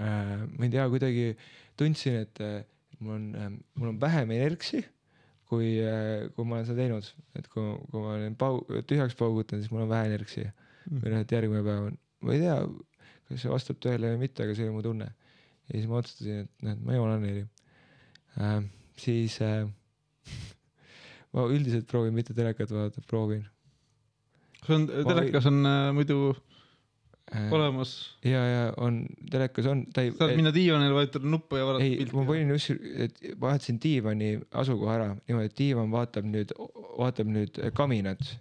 äh,. 0.00 0.48
ma 0.56 0.66
ei 0.66 0.72
tea, 0.72 0.88
kuidagi 0.90 1.30
tundsin, 1.78 2.22
et 2.24 2.42
äh, 2.42 2.60
mul 3.00 3.16
on 3.16 3.26
äh,, 3.38 3.50
mul 3.78 3.92
on 3.92 4.00
vähem 4.00 4.32
energsi, 4.36 4.82
kui 5.48 5.76
äh,, 5.82 6.28
kui 6.34 6.46
ma 6.46 6.58
olen 6.58 6.68
seda 6.68 6.82
teinud, 6.82 7.08
et 7.38 7.48
kui, 7.52 7.64
kui 7.90 8.02
ma 8.02 8.14
olen 8.16 8.36
pau-, 8.40 8.62
tühjaks 8.90 9.16
paugutanud, 9.18 9.64
siis 9.64 9.74
mul 9.74 9.86
on 9.86 9.92
vähe 9.92 10.10
energsi 10.12 10.44
mm. 10.44 11.02
või 11.02 11.14
noh, 11.14 11.24
et 11.24 11.34
järgmine 11.36 11.64
päev 11.66 11.88
on, 11.90 11.98
ma 12.26 12.36
ei 12.36 12.42
tea, 12.44 12.58
kas 13.28 13.44
see 13.44 13.52
vastab 13.52 13.80
tõele 13.84 14.14
või 14.14 14.24
mitte, 14.26 14.44
aga 14.44 14.56
see 14.56 14.66
oli 14.66 14.76
mu 14.76 14.84
tunne. 14.84 15.10
ja 15.68 15.74
siis 15.76 15.88
ma 15.90 16.00
otsustasin, 16.02 16.46
et 16.46 16.66
noh, 16.66 16.76
et 16.76 16.86
ma 16.86 16.96
ei 16.96 17.04
onaneeri 17.04 17.44
äh,. 18.38 18.58
siis 18.98 19.38
äh, 19.44 19.68
ma 21.36 21.46
üldiselt 21.46 21.88
proovin 21.90 22.16
mitte 22.16 22.36
telekat 22.36 22.74
vaadata, 22.74 23.04
proovin 23.08 23.46
see 24.64 24.74
on, 24.74 24.88
telekas 24.88 25.46
on 25.48 25.62
äh, 25.66 25.90
muidu 25.96 26.34
olemas. 27.50 28.16
ja, 28.24 28.40
ja 28.46 28.72
on, 28.76 29.02
telekas 29.30 29.66
on, 29.66 29.84
ta 29.92 30.02
ei. 30.02 30.12
saad 30.16 30.34
minna 30.36 30.52
diivanile, 30.54 30.94
vajutada 30.94 31.28
nuppu 31.28 31.60
ja 31.60 31.66
vaadata 31.68 31.84
ei, 31.84 32.06
ma 32.12 32.24
panin 32.28 32.52
just, 32.54 32.74
et 32.96 33.18
vahetasin 33.40 33.80
diivani 33.82 34.30
asukoha 34.62 34.94
ära 34.94 35.08
niimoodi, 35.16 35.50
et 35.50 35.58
diivan 35.58 35.90
vaatab 35.92 36.28
nüüd, 36.28 36.54
vaatab 36.98 37.32
nüüd 37.32 37.60
kaminat 37.76 38.34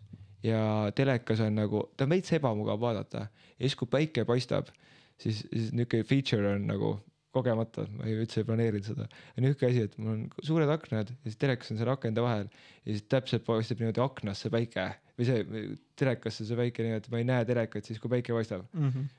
ja 0.46 0.62
telekas 0.96 1.42
on 1.44 1.58
nagu, 1.60 1.84
ta 1.98 2.08
on 2.08 2.16
veits 2.16 2.34
ebamugav 2.38 2.80
vaadata 2.82 3.28
ja 3.28 3.66
siis, 3.66 3.76
kui 3.80 3.90
päike 3.92 4.26
paistab, 4.28 4.72
siis, 5.18 5.44
siis 5.52 5.74
niisugune 5.74 6.08
feature 6.08 6.56
on 6.56 6.68
nagu 6.70 6.94
kogemata, 7.36 7.86
ma 7.94 8.08
ei 8.08 8.16
üldse 8.18 8.42
ei 8.42 8.48
planeerinud 8.48 8.88
seda. 8.88 9.08
ja 9.36 9.44
niisugune 9.44 9.72
asi, 9.72 9.84
et 9.88 9.98
mul 10.00 10.14
on 10.14 10.24
suured 10.46 10.72
aknad 10.72 11.12
ja 11.12 11.28
siis 11.28 11.40
telekas 11.42 11.74
on 11.74 11.82
seal 11.82 11.92
akende 11.92 12.24
vahel 12.24 12.48
ja 12.48 12.94
siis 12.94 13.06
täpselt 13.12 13.46
paistab 13.48 13.82
niimoodi 13.82 14.04
aknasse 14.04 14.52
päike 14.54 14.88
või 15.18 15.28
see 15.28 15.64
telekasse 16.00 16.46
see 16.48 16.60
päike 16.60 16.86
niimoodi, 16.86 17.12
ma 17.14 17.22
ei 17.22 17.28
näe 17.28 17.48
telekat 17.50 17.90
siis, 17.90 18.00
kui 18.02 18.12
päike 18.12 18.36
paistab 18.36 18.66
mm. 18.72 18.92
-hmm. 18.92 19.10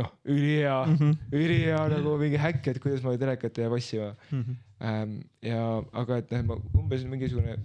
noh, 0.00 0.12
ülihea 0.24 0.76
mm. 0.84 0.98
-hmm. 1.00 1.16
ülihea 1.40 1.80
nagu 1.94 2.14
mingi 2.20 2.40
häkk, 2.42 2.70
et 2.72 2.80
kuidas 2.82 3.02
ma 3.04 3.16
telekat 3.16 3.58
ei 3.58 3.66
jää 3.66 3.72
passima 3.74 4.12
mm. 4.30 4.42
-hmm. 4.42 4.56
ähm, 4.90 5.18
ja, 5.42 5.82
aga 5.92 6.22
et 6.22 6.30
noh, 6.30 6.44
ma 6.52 6.60
umbes 6.78 7.04
mingisugune 7.04 7.58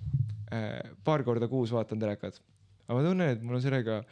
äh, 0.53 0.81
paar 1.03 1.23
korda 1.23 1.47
kuus 1.47 1.71
vaatan 1.71 1.99
telekat. 1.99 2.41
aga 2.87 2.99
ma 2.99 3.07
tunnen, 3.07 3.29
et 3.29 3.43
mul 3.43 3.55
on 3.55 3.61
sellega, 3.61 4.03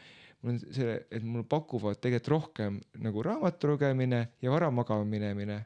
mul 0.42 0.54
on 0.54 0.60
selle, 0.72 1.02
et 1.12 1.24
mul 1.24 1.44
pakuvad 1.44 2.00
tegelikult 2.00 2.36
rohkem 2.36 2.80
nagu 2.98 3.24
raamatu 3.24 3.74
lugemine 3.74 4.28
ja 4.42 4.52
vara 4.52 4.72
magama 4.72 5.06
minemine. 5.06 5.66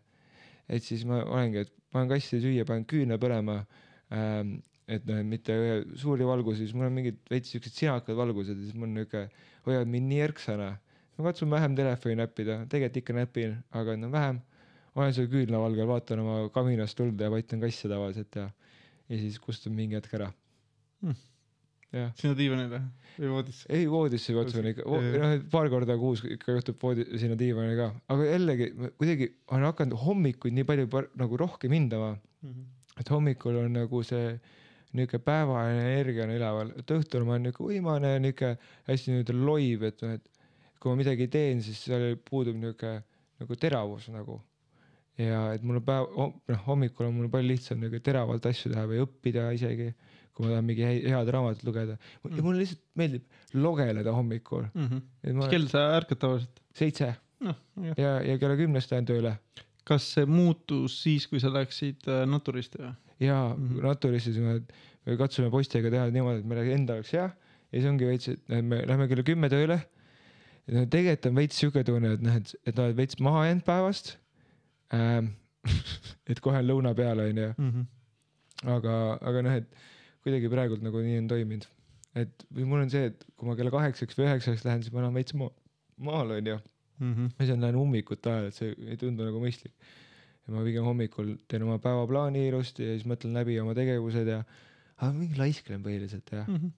Et 0.70 0.84
siis 0.84 1.04
ma 1.10 1.24
olengi, 1.24 1.64
et 1.66 1.74
panen 1.94 2.12
kassi 2.12 2.40
süüa, 2.44 2.66
panen 2.68 2.86
küünla 2.90 3.20
põlema 3.22 3.62
ähm, 4.14 4.58
et 4.88 5.06
noh, 5.08 5.20
et 5.20 5.28
mitte 5.28 5.56
suuri 6.00 6.26
valgusi, 6.28 6.66
siis 6.66 6.76
mul 6.76 6.90
on 6.90 6.96
mingid 6.98 7.20
veits 7.32 7.54
siuksed 7.54 7.76
sinakad 7.78 8.18
valgused 8.20 8.58
ja 8.58 8.66
siis 8.66 8.76
mul 8.76 8.90
on 8.90 8.98
niuke, 9.00 9.28
hoiavad 9.68 9.92
mind 9.92 10.12
nii 10.12 10.24
erksana. 10.28 10.74
ma 11.18 11.28
katsun 11.30 11.52
vähem 11.52 11.76
telefoni 11.78 12.18
näppida, 12.20 12.64
tegelikult 12.70 13.02
ikka 13.04 13.14
näpin, 13.20 13.58
aga 13.72 13.96
no 13.98 14.12
vähem. 14.12 14.42
olen 14.96 15.14
seal 15.14 15.28
küünlavalgel, 15.28 15.88
vaatan 15.90 16.20
oma 16.22 16.50
kaminast 16.54 16.98
tuld 16.98 17.20
ja 17.22 17.32
vaitan 17.32 17.62
kasse 17.62 17.90
tavaliselt 17.90 18.36
ja, 18.36 18.50
ja 19.10 19.18
siis 19.18 19.40
kustun 19.40 19.74
mingi 19.74 19.96
hetk 19.96 20.14
ära 20.20 20.32
Hmm. 21.04 21.16
Sinna 22.20 22.34
diivanile 22.38 22.82
või 23.18 23.30
voodisse? 23.36 23.68
ei 23.70 23.86
voodisse 23.90 24.36
katsun 24.36 24.70
ikka, 24.72 24.88
noh, 24.90 25.36
paar 25.54 25.70
korda 25.74 25.98
kuus 26.02 26.24
ikka 26.26 26.58
juhtub 26.58 26.82
voodi 26.82 27.06
sinna 27.22 27.38
diivanile 27.40 27.78
ka, 27.78 27.90
aga 28.16 28.28
jällegi 28.32 28.72
kuidagi 28.98 29.30
olen 29.52 29.70
hakanud 29.70 30.02
hommikuid 30.06 30.58
nii 30.58 30.68
palju 30.70 30.90
par, 30.92 31.10
nagu 31.20 31.40
rohkem 31.40 31.76
hindama. 31.78 32.16
Mm 32.44 32.50
-hmm. 32.50 33.00
et 33.00 33.10
hommikul 33.10 33.62
on 33.62 33.74
nagu 33.74 34.04
see 34.04 34.38
niuke 34.94 35.18
päevaline 35.26 35.84
energia 35.90 36.26
on 36.28 36.36
üleval, 36.36 36.72
et 36.78 36.92
õhtul 36.94 37.26
ma 37.26 37.36
olen 37.36 37.48
niuke 37.50 37.64
uimane, 37.66 38.14
niuke 38.22 38.56
hästi 38.90 39.12
nii-öelda 39.12 39.36
loiv, 39.38 39.86
et 39.90 40.02
noh, 40.06 40.14
et 40.18 40.30
kui 40.80 40.92
ma 40.92 41.00
midagi 41.00 41.28
teen, 41.32 41.62
siis 41.66 41.80
seal 41.88 42.18
puudub 42.30 42.58
niuke 42.60 42.98
nagu 43.42 43.58
teravus 43.60 44.10
nagu. 44.14 44.42
ja 45.18 45.54
et 45.54 45.62
mul 45.62 45.78
on 45.78 45.86
päev, 45.86 46.08
noh 46.50 46.62
hommikul 46.66 47.06
on 47.06 47.14
mul 47.14 47.30
palju 47.30 47.52
lihtsam 47.52 47.82
nagu 47.84 48.00
teravalt 48.02 48.46
asju 48.50 48.72
teha 48.72 48.86
või 48.90 49.04
õppida 49.04 49.44
isegi, 49.54 49.92
kui 50.34 50.46
ma 50.46 50.54
tahan 50.54 50.66
mingi 50.66 50.84
head 50.84 51.30
raamatut 51.36 51.64
lugeda. 51.68 51.98
ja 51.98 52.30
Mm. 52.30 52.44
mulle 52.46 52.64
lihtsalt 52.64 52.82
meeldib 52.96 53.24
logeleda 53.54 54.12
hommikul, 54.14 54.66
Mm 54.74 54.88
-hmm. 54.88 55.34
ma 55.34 55.48
kell 55.50 55.68
sa 55.68 55.86
ärkad 56.00 56.20
tavaliselt? 56.20 56.60
seitse 56.74 57.16
noh, 57.40 57.56
ja, 57.98 58.22
ja 58.22 58.38
kella 58.38 58.56
kümnest 58.58 58.92
lähen 58.92 59.06
tööle 59.06 59.38
kas 59.86 60.06
see 60.16 60.26
muutus 60.26 60.96
siis, 61.04 61.28
kui 61.28 61.40
sa 61.40 61.50
läksid 61.54 62.08
äh, 62.08 62.26
Naturisti 62.26 62.78
või? 62.82 62.94
ja 63.20 63.56
Mhm. 63.58 63.82
Naturis 63.84 64.24
siis 64.24 64.38
me, 64.38 64.62
me 65.06 65.18
katsume 65.18 65.50
poistega 65.52 65.90
teha 65.92 66.10
niimoodi, 66.10 66.40
et 66.40 66.46
meil 66.46 66.72
enda 66.72 66.94
oleks 66.94 67.12
hea 67.14 67.28
ja 67.28 67.80
siis 67.80 67.86
ongi 67.90 68.06
veits, 68.06 68.28
et 68.30 68.40
me 68.64 68.82
lähme 68.88 69.08
kell 69.08 69.24
kümme 69.24 69.50
tööle. 69.50 69.80
ja 70.68 70.74
no 70.80 70.86
tegelikult 70.86 71.26
on 71.26 71.36
veits 71.36 71.60
siuke 71.60 71.84
tunne, 71.84 72.14
et 72.14 72.22
noh, 72.22 72.36
et, 72.36 72.56
et 72.66 72.80
oled 72.80 72.96
veits 72.96 73.20
maha 73.20 73.46
jäänud 73.50 73.64
päevast 73.68 74.18
ähm. 74.94 75.34
et 76.28 76.40
kohe 76.44 76.58
on 76.60 76.68
lõuna 76.68 76.94
peal, 76.96 77.20
onju, 77.20 77.54
mm? 77.58 77.70
-hmm. 77.72 77.86
aga, 78.76 79.18
aga 79.22 79.42
noh, 79.42 79.52
et 79.62 79.68
kuidagi 80.24 80.52
praegult 80.52 80.84
nagu 80.86 81.02
nii 81.04 81.18
on 81.22 81.32
toiminud. 81.32 81.66
et 82.16 82.46
või 82.54 82.68
mul 82.70 82.86
on 82.86 82.90
see, 82.94 83.10
et 83.10 83.26
kui 83.38 83.48
ma 83.50 83.56
kella 83.58 83.72
kaheksaks 83.74 84.18
või 84.18 84.30
üheksaks 84.30 84.66
lähen, 84.68 84.84
siis 84.84 84.94
ma 84.94 85.02
enam 85.02 85.18
veits 85.18 85.34
maa, 85.38 85.50
maal 85.98 86.38
onju 86.38 86.60
Mm 87.00 87.14
-hmm. 87.14 87.30
ma 87.40 87.46
siis 87.46 87.60
lähen 87.60 87.76
ummikute 87.76 88.32
ajal, 88.32 88.46
et 88.46 88.54
see 88.54 88.76
ei 88.88 88.98
tundu 88.98 89.26
nagu 89.26 89.42
mõistlik. 89.42 89.74
ja 90.48 90.54
ma 90.54 90.64
pigem 90.64 90.84
hommikul 90.84 91.36
teen 91.48 91.64
oma 91.64 91.78
päevaplaani 91.80 92.48
ilusti 92.48 92.84
ja 92.84 92.96
siis 92.96 93.06
mõtlen 93.08 93.34
läbi 93.38 93.60
oma 93.60 93.74
tegevused 93.74 94.28
ja, 94.28 94.42
aga 94.98 95.12
mingi 95.16 95.40
laisklen 95.40 95.84
põhiliselt 95.84 96.32
ja 96.32 96.44
Mm 96.48 96.56
-hmm. 96.56 96.72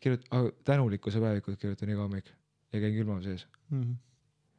kirjutan, 0.00 0.52
tänulikkuse 0.64 1.20
päevikut 1.20 1.58
kirjutan 1.60 1.88
iga 1.88 2.02
hommik 2.02 2.32
ja 2.72 2.80
käin 2.80 2.94
külma 2.94 3.22
sees. 3.22 3.46
Mm 3.70 3.82
-hmm. 3.82 3.94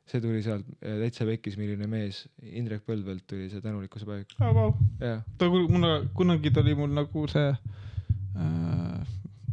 see 0.05 0.21
tuli 0.21 0.41
sealt 0.43 0.65
täitsa 0.79 1.25
pekkis, 1.25 1.57
milline 1.57 1.87
mees, 1.87 2.29
Indrek 2.41 2.83
Põldvelt 2.87 3.23
tuli 3.27 3.49
see 3.49 3.61
tänulikkuse 3.61 4.05
päevik, 4.05 4.33
oh, 4.41 4.55
wow. 4.55 4.73
jah. 4.99 5.21
ta 5.37 5.49
mul 5.49 5.67
kunagi 6.13 6.51
ta 6.51 6.59
oli 6.61 6.75
mul 6.75 6.91
nagu 6.91 7.27
see 7.27 7.55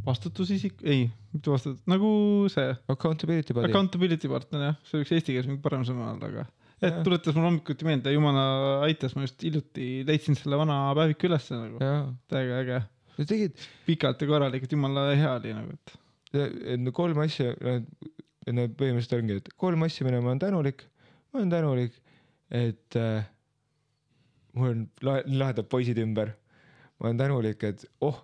vastutusisik, 0.06 0.78
ei, 0.86 1.04
mitte 1.34 1.52
vastutus, 1.52 1.82
nagu 1.90 2.08
see 2.52 2.70
Accountability 2.92 3.54
body. 3.56 3.68
accountability 3.70 4.30
partner 4.32 4.62
jah, 4.70 4.78
see 4.88 4.98
oleks 5.00 5.12
eesti 5.16 5.34
keeles 5.34 5.48
mingi 5.50 5.62
parem 5.64 5.84
sõna 5.86 6.06
olnud, 6.12 6.24
aga 6.30 6.46
et 6.80 7.02
tuletas 7.04 7.36
mulle 7.36 7.50
hommikuti 7.50 7.84
meelde, 7.84 8.12
jumala 8.14 8.44
aitas, 8.86 9.12
ma 9.16 9.26
just 9.26 9.42
hiljuti 9.44 9.88
leidsin 10.08 10.38
selle 10.38 10.56
vana 10.60 10.78
päeviku 10.96 11.28
ülesse 11.28 11.58
nagu, 11.58 11.80
täiega 12.32 12.60
äge, 12.62 12.78
ja 13.18 13.26
tegelikult 13.28 13.66
pikalt 13.88 14.24
ja 14.24 14.30
korralikult, 14.30 14.72
jumala 14.76 15.10
hea 15.12 15.34
oli 15.36 15.52
nagu, 15.58 15.76
et 15.76 15.98
et 16.40 16.78
no 16.80 16.92
kolm 16.94 17.18
asja, 17.24 17.52
no 17.58 18.64
põhimõtteliselt 18.78 19.16
ongi, 19.18 19.36
et 19.42 19.52
kolm 19.60 19.84
asja, 19.84 20.06
millele 20.06 20.22
ma 20.24 20.32
olen 20.32 20.42
tänulik. 20.46 20.86
ma 21.32 21.40
olen 21.42 21.52
tänulik, 21.52 21.96
et 22.54 22.96
äh, 22.98 23.26
mul 24.54 24.72
on 24.72 24.84
la- 25.06 25.22
lahedad 25.26 25.68
poisid 25.68 25.98
ümber. 25.98 26.32
ma 27.00 27.08
olen 27.10 27.18
tänulik, 27.20 27.62
et 27.66 27.84
oh, 28.00 28.22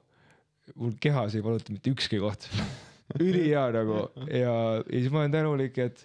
mul 0.74 0.94
kehas 1.00 1.34
ei 1.38 1.44
valuta 1.44 1.72
mitte 1.72 1.92
ükski 1.94 2.18
koht. 2.22 2.48
ülihea 3.22 3.68
nagu 3.74 4.00
ja, 4.26 4.40
ja 4.40 4.54
siis 4.90 5.12
ma 5.14 5.22
olen 5.22 5.34
tänulik, 5.36 5.78
et, 5.78 6.00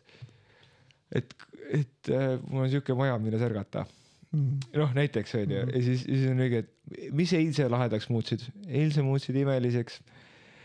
et, 1.15 1.33
et 1.73 2.11
äh, 2.13 2.35
mul 2.47 2.67
on 2.67 2.69
siuke 2.69 2.93
maja, 2.97 3.15
milles 3.19 3.41
ärgata 3.41 3.85
mm. 4.31 4.59
noh, 4.77 4.93
näiteks 4.97 5.33
onju 5.41 5.63
Mhm. 5.65 5.75
ja 5.75 5.81
siis, 5.87 6.03
siis 6.05 6.27
on 6.29 6.43
õige, 6.45 6.61
et 6.65 7.13
mis 7.17 7.33
eilse 7.33 7.65
lahedaks 7.69 8.09
muutsid, 8.13 8.45
eilse 8.67 9.01
muutsid 9.05 9.35
imeliseks 9.41 10.01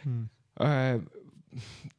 Mm. 0.06 0.28
äh, 0.62 1.00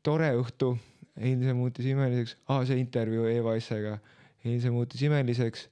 tore 0.05 0.29
õhtu 0.39 0.77
eilse 1.17 1.51
muutis 1.57 1.85
imeliseks, 1.89 2.37
aa 2.47 2.61
see 2.69 2.77
intervjuu 2.79 3.25
Eva 3.27 3.55
Essega, 3.57 3.97
eilse 4.45 4.69
muutis 4.71 5.01
imeliseks. 5.03 5.65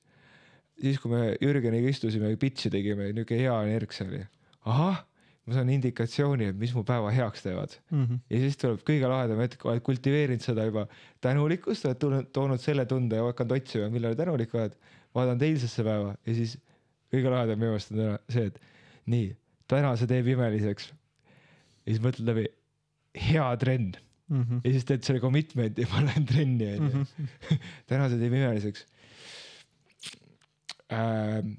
siis, 0.82 0.98
kui 1.00 1.12
me 1.14 1.38
Jürgeniga 1.40 1.88
istusime 1.88 2.34
ja 2.34 2.38
pitch'i 2.38 2.68
tegime, 2.74 3.12
niuke 3.16 3.38
hea 3.40 3.54
energ 3.64 3.94
see 3.96 4.08
oli. 4.10 4.24
ahah, 4.66 5.06
ma 5.46 5.54
saan 5.54 5.70
indikatsiooni, 5.70 6.50
et 6.50 6.58
mis 6.58 6.74
mu 6.74 6.82
päeva 6.88 7.12
heaks 7.14 7.44
teevad 7.46 7.76
mm. 7.92 8.04
-hmm. 8.04 8.22
ja 8.34 8.42
siis 8.42 8.58
tuleb 8.62 8.82
kõige 8.88 9.10
lahedam 9.10 9.42
hetk, 9.44 9.66
oled 9.70 9.84
kultiveerinud 9.86 10.42
seda 10.42 10.66
juba 10.66 10.88
tänulikkust, 11.22 11.86
oled 11.86 12.00
tulnud, 12.02 12.30
toonud 12.34 12.62
selle 12.62 12.86
tunde 12.90 13.20
ja 13.20 13.28
hakanud 13.28 13.58
otsima, 13.60 13.90
millele 13.94 14.18
tänulik 14.18 14.56
oled. 14.58 14.78
vaadanud 15.16 15.44
eilsesse 15.48 15.84
päeva 15.84 16.16
ja 16.26 16.34
siis 16.36 16.58
kõige 17.14 17.30
lahedam 17.32 17.62
minu 17.62 17.76
meelest 17.76 17.94
on 17.94 18.02
täna 18.02 18.18
see, 18.30 18.50
et 18.50 18.58
nii, 19.14 19.30
täna 19.72 19.94
see 19.96 20.10
teeb 20.10 20.28
imeliseks. 20.34 20.90
ja 21.86 21.94
siis 21.94 22.02
mõtled 22.04 22.34
läbi, 22.34 22.50
hea 23.30 23.54
trenn 23.62 23.94
Mm 24.26 24.42
-hmm. 24.42 24.62
ja 24.64 24.72
siis 24.72 24.86
teed 24.86 25.04
selle 25.06 25.20
commitment'i 25.22 25.82
ja 25.82 25.88
ma 25.92 26.00
lähen 26.02 26.26
trenni 26.26 26.66
onju 26.66 26.90
-hmm. 26.90 27.28
täna 27.90 28.10
see 28.10 28.18
teeb 28.18 28.34
imeliseks 28.34 28.88
ähm,. 30.90 31.52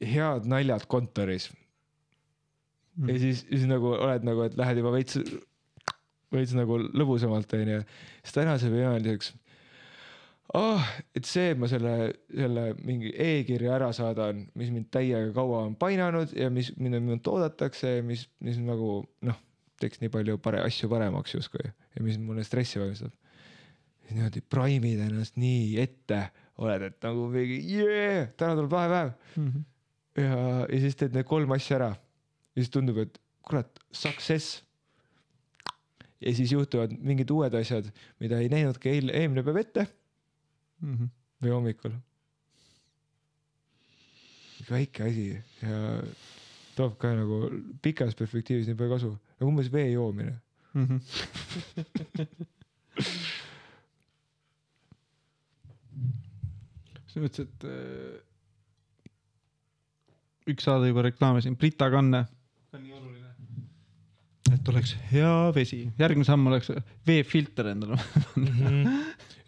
head 0.00 0.48
naljad 0.48 0.86
kontoris 0.88 1.50
ja 3.08 3.18
siis, 3.18 3.44
siis 3.48 3.68
nagu 3.70 3.94
oled 3.96 4.26
nagu, 4.26 4.42
et 4.48 4.56
lähed 4.58 4.82
juba 4.82 4.92
veits, 4.92 5.18
veits 6.34 6.56
nagu 6.56 6.78
lõbusamalt 6.78 7.52
onju. 7.58 7.84
siis 8.22 8.36
täna 8.36 8.58
see 8.58 8.72
peab 8.72 8.92
imeliseks 8.92 9.34
oh,. 10.54 10.88
et 11.16 11.28
see, 11.28 11.52
et 11.52 11.60
ma 11.60 11.68
selle, 11.70 11.94
selle 12.32 12.64
mingi 12.82 13.12
e-kirja 13.14 13.76
ära 13.78 13.90
saadan, 13.96 14.44
mis 14.58 14.72
mind 14.74 14.90
täiega 14.94 15.30
kaua 15.36 15.64
on 15.68 15.76
painanud 15.78 16.34
ja 16.36 16.50
mis, 16.52 16.72
mida 16.78 17.00
minult 17.02 17.28
oodatakse 17.30 17.96
ja 17.98 18.04
mis, 18.06 18.26
mis 18.44 18.58
nagu 18.62 19.00
noh, 19.26 19.40
teeks 19.80 20.02
nii 20.02 20.12
palju 20.12 20.38
pare-, 20.42 20.62
asju 20.66 20.90
paremaks 20.92 21.36
justkui 21.36 21.64
ja 21.64 22.04
mis 22.04 22.18
mulle 22.20 22.44
stressi 22.46 22.80
valmistab. 22.82 23.14
siis 24.02 24.16
niimoodi 24.16 24.42
praimid 24.42 25.02
ennast 25.06 25.38
nii 25.40 25.78
ette, 25.82 26.22
oled, 26.60 26.88
et 26.90 27.06
nagu 27.06 27.26
mingi 27.32 27.60
jee, 27.70 28.28
täna 28.36 28.56
tuleb 28.58 28.78
lahe 28.78 28.94
päev 28.94 29.18
Mm 29.36 29.48
-hmm. 29.48 29.62
ja, 30.22 30.66
ja 30.68 30.80
siis 30.80 30.96
teed 30.96 31.14
need 31.14 31.24
kolm 31.24 31.52
asja 31.54 31.76
ära. 31.76 31.94
Ja 32.60 32.66
siis 32.66 32.74
tundub, 32.74 32.98
et 33.00 33.16
kurat, 33.46 33.80
success. 33.92 34.60
ja 36.20 36.34
siis 36.36 36.52
juhtuvad 36.52 36.92
mingid 37.00 37.30
uued 37.32 37.54
asjad, 37.56 37.88
mida 38.20 38.38
ei 38.42 38.50
näinudki 38.52 38.92
eile, 38.92 39.14
eelmine 39.16 39.44
päev 39.46 39.56
ette 39.64 39.86
Mm 40.80 40.94
-hmm. 40.96 41.08
või 41.42 41.50
hommikul. 41.52 41.92
väike 44.70 45.02
asi 45.02 45.42
ja 45.62 46.02
toob 46.76 46.98
ka 46.98 47.10
nagu 47.14 47.50
pikas 47.82 48.14
perspektiivis 48.14 48.66
nii 48.68 48.76
palju 48.78 48.92
kasu, 48.92 49.10
nagu 49.40 49.48
umbes 49.50 49.72
vee 49.72 49.90
joomine. 49.92 50.40
Mm 50.74 50.86
-hmm. 50.86 51.00
selles 57.10 57.24
mõttes, 57.24 57.40
et 57.40 57.64
äh, 57.64 58.20
üks 60.46 60.64
saade 60.64 60.88
juba 60.90 61.02
reklaamisin, 61.02 61.56
Brita 61.56 61.90
kanne. 61.90 62.24
See 62.70 62.78
on 62.78 62.84
nii 62.86 62.94
oluline. 62.94 63.32
et 64.54 64.68
oleks 64.72 64.94
hea 65.12 65.32
vesi, 65.54 65.80
järgmine 65.98 66.28
samm 66.28 66.46
oleks 66.50 66.70
veefilter 67.06 67.72
endale. 67.74 67.98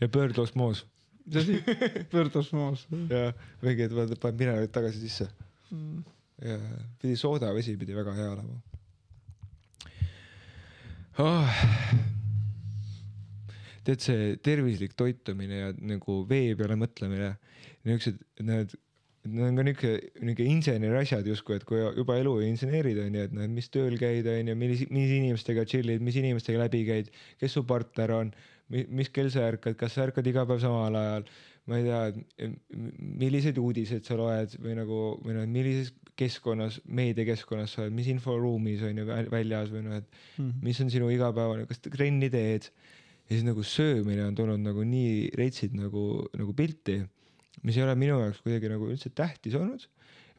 ja 0.00 0.08
pöördosmoos 0.08 0.86
mis 1.26 1.36
asi? 1.36 1.62
pöördosmoos. 2.10 2.86
ja 2.90 3.32
mingi, 3.62 3.86
et 3.86 3.94
vaata, 3.94 4.18
paned 4.20 4.42
mineraalid 4.42 4.74
tagasi 4.74 5.00
sisse 5.04 5.28
ja 6.42 6.58
pidi 7.00 7.16
soodavesi 7.16 7.76
pidi 7.78 7.94
väga 7.96 8.14
hea 8.16 8.30
olema 8.32 8.60
oh.. 11.22 11.60
tead, 13.86 14.00
see 14.00 14.36
tervislik 14.42 14.96
toitumine 14.98 15.60
ja 15.60 15.72
nagu 15.78 16.22
vee 16.28 16.54
peale 16.58 16.76
mõtlemine, 16.80 17.34
niisugused, 17.86 18.20
need, 18.46 18.74
need 19.28 19.44
on 19.46 19.58
ka 19.58 19.64
niuke, 19.66 19.92
niuke 20.26 20.46
inseneri 20.50 20.98
asjad 21.02 21.26
justkui, 21.28 21.60
et 21.60 21.66
kui 21.68 21.78
juba 21.82 22.16
elu 22.18 22.32
inseneerid 22.48 22.98
onju, 23.04 23.26
et 23.28 23.36
noh, 23.36 23.46
mis 23.54 23.70
tööl 23.70 23.94
käid 24.00 24.26
onju, 24.26 24.56
millise, 24.58 24.88
mis 24.90 25.12
inimestega 25.14 25.64
chill'id, 25.68 26.02
mis 26.02 26.18
inimestega 26.18 26.64
läbi 26.64 26.82
käid, 26.88 27.12
kes 27.40 27.54
su 27.54 27.62
partner 27.68 28.14
on, 28.16 28.32
mis 28.72 29.12
kell 29.14 29.30
sa 29.30 29.46
ärkad, 29.52 29.76
kas 29.78 29.94
sa 29.94 30.08
ärkad 30.08 30.26
iga 30.26 30.46
päev 30.48 30.62
samal 30.64 30.98
ajal, 30.98 31.26
ma 31.70 31.78
ei 31.78 31.86
tea, 31.86 32.50
milliseid 33.22 33.60
uudiseid 33.62 34.06
sa 34.08 34.18
loed 34.18 34.56
või 34.58 34.74
nagu, 34.80 35.02
või 35.22 35.38
noh, 35.38 35.46
millises 35.46 35.92
keskkonnas, 36.18 36.80
meediakeskkonnas 36.90 37.76
sa 37.76 37.84
oled, 37.84 37.94
mis 37.96 38.10
inforuumis 38.12 38.82
on 38.88 38.98
ju 38.98 39.06
väl- 39.08 39.30
väljas 39.32 39.70
või 39.72 39.86
noh, 39.86 40.02
et 40.02 40.42
mis 40.66 40.80
on 40.82 40.90
sinu 40.92 41.08
igapäevane, 41.14 41.68
kas 41.70 41.82
trenni 41.86 42.30
teed? 42.32 42.68
Ja 43.30 43.36
siis 43.36 43.46
nagu 43.46 43.62
söömine 43.62 44.26
on 44.26 44.34
tulnud 44.36 44.60
nagu 44.60 44.82
nii 44.84 45.30
retsid 45.38 45.76
nagu, 45.78 46.26
nagu 46.36 46.52
pilti, 46.58 46.98
mis 47.62 47.76
ei 47.76 47.84
ole 47.84 47.94
minu 47.98 48.20
jaoks 48.20 48.40
kuidagi 48.44 48.70
nagu 48.72 48.88
üldse 48.92 49.12
tähtis 49.14 49.56
olnud. 49.58 49.88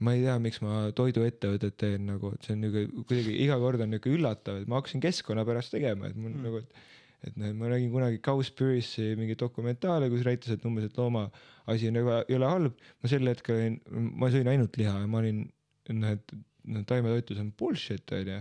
ma 0.03 0.15
ei 0.17 0.23
tea, 0.25 0.33
miks 0.41 0.57
ma 0.59 0.89
toiduettevõtet 0.97 1.77
teen 1.79 2.07
nagu, 2.09 2.33
et 2.35 2.43
see 2.43 2.55
on 2.57 2.63
nagu 2.65 2.81
kuidagi 3.07 3.35
iga 3.45 3.55
kord 3.61 3.79
on 3.85 3.93
niuke 3.93 4.09
üllatav, 4.11 4.57
et 4.63 4.67
ma 4.67 4.81
hakkasin 4.81 5.03
keskkonna 5.03 5.45
pärast 5.47 5.71
tegema, 5.71 6.09
et 6.09 6.17
mul 6.17 6.33
Mm. 6.33 6.43
nagu, 6.43 6.57
et 6.63 6.81
et 7.23 7.37
noh, 7.39 7.53
ma 7.55 7.69
nägin 7.71 7.91
kunagi 7.93 8.19
Cowspiracy 8.19 9.13
mingi 9.15 9.37
dokumentaale, 9.39 10.09
kus 10.11 10.25
rääkis, 10.27 10.57
et 10.57 10.65
umbes, 10.67 10.89
et 10.89 10.97
looma 10.99 11.29
asi 11.71 11.87
on 11.87 11.95
juba, 12.01 12.17
ei 12.27 12.35
ole 12.35 12.49
halb. 12.49 12.73
ma 13.01 13.07
sel 13.07 13.29
hetkel 13.31 13.55
olin, 13.55 13.77
ma 14.19 14.27
sõin 14.33 14.49
ainult 14.51 14.75
liha 14.81 14.97
ja 14.99 15.07
ma 15.07 15.21
olin, 15.21 15.45
noh, 15.89 16.17
et 16.17 16.33
taimetoitlus 16.63 17.39
on 17.41 17.51
bullshit 17.59 18.11
onju. 18.15 18.39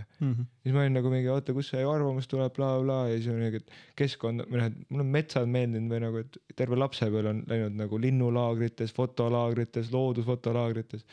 siis 0.63 0.73
ma 0.75 0.83
olin 0.83 0.95
nagu 0.97 1.11
mingi, 1.11 1.29
oota, 1.31 1.53
kust 1.55 1.73
see 1.73 1.83
arvamus 1.87 2.27
tuleb 2.31 2.53
bla,, 2.55 2.71
blablabla 2.79 3.11
ja 3.11 3.19
siis 3.19 3.29
oli 3.33 3.47
nagu, 3.47 3.59
et 3.59 3.99
keskkond 3.99 4.45
või 4.47 4.61
noh, 4.61 4.69
et 4.71 4.89
mulle 4.89 5.05
on 5.05 5.13
metsad 5.17 5.49
meeldinud 5.51 5.91
või 5.91 6.03
nagu, 6.05 6.23
et 6.23 6.57
terve 6.59 6.79
lapsepõlv 6.79 7.31
on 7.33 7.41
läinud 7.51 7.79
nagu 7.81 7.99
linnulaagrites, 8.05 8.93
fotolaagrites, 8.95 9.91
loodusfotolaagrites. 9.93 11.03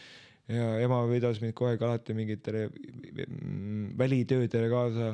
ja 0.51 0.69
ema 0.85 1.01
vedas 1.11 1.41
mind 1.43 1.55
kogu 1.59 1.70
aeg 1.70 1.82
alati 1.87 2.15
mingitele 2.15 2.69
mm, 2.70 3.97
välitöödele 3.99 4.70
kaasa, 4.70 5.12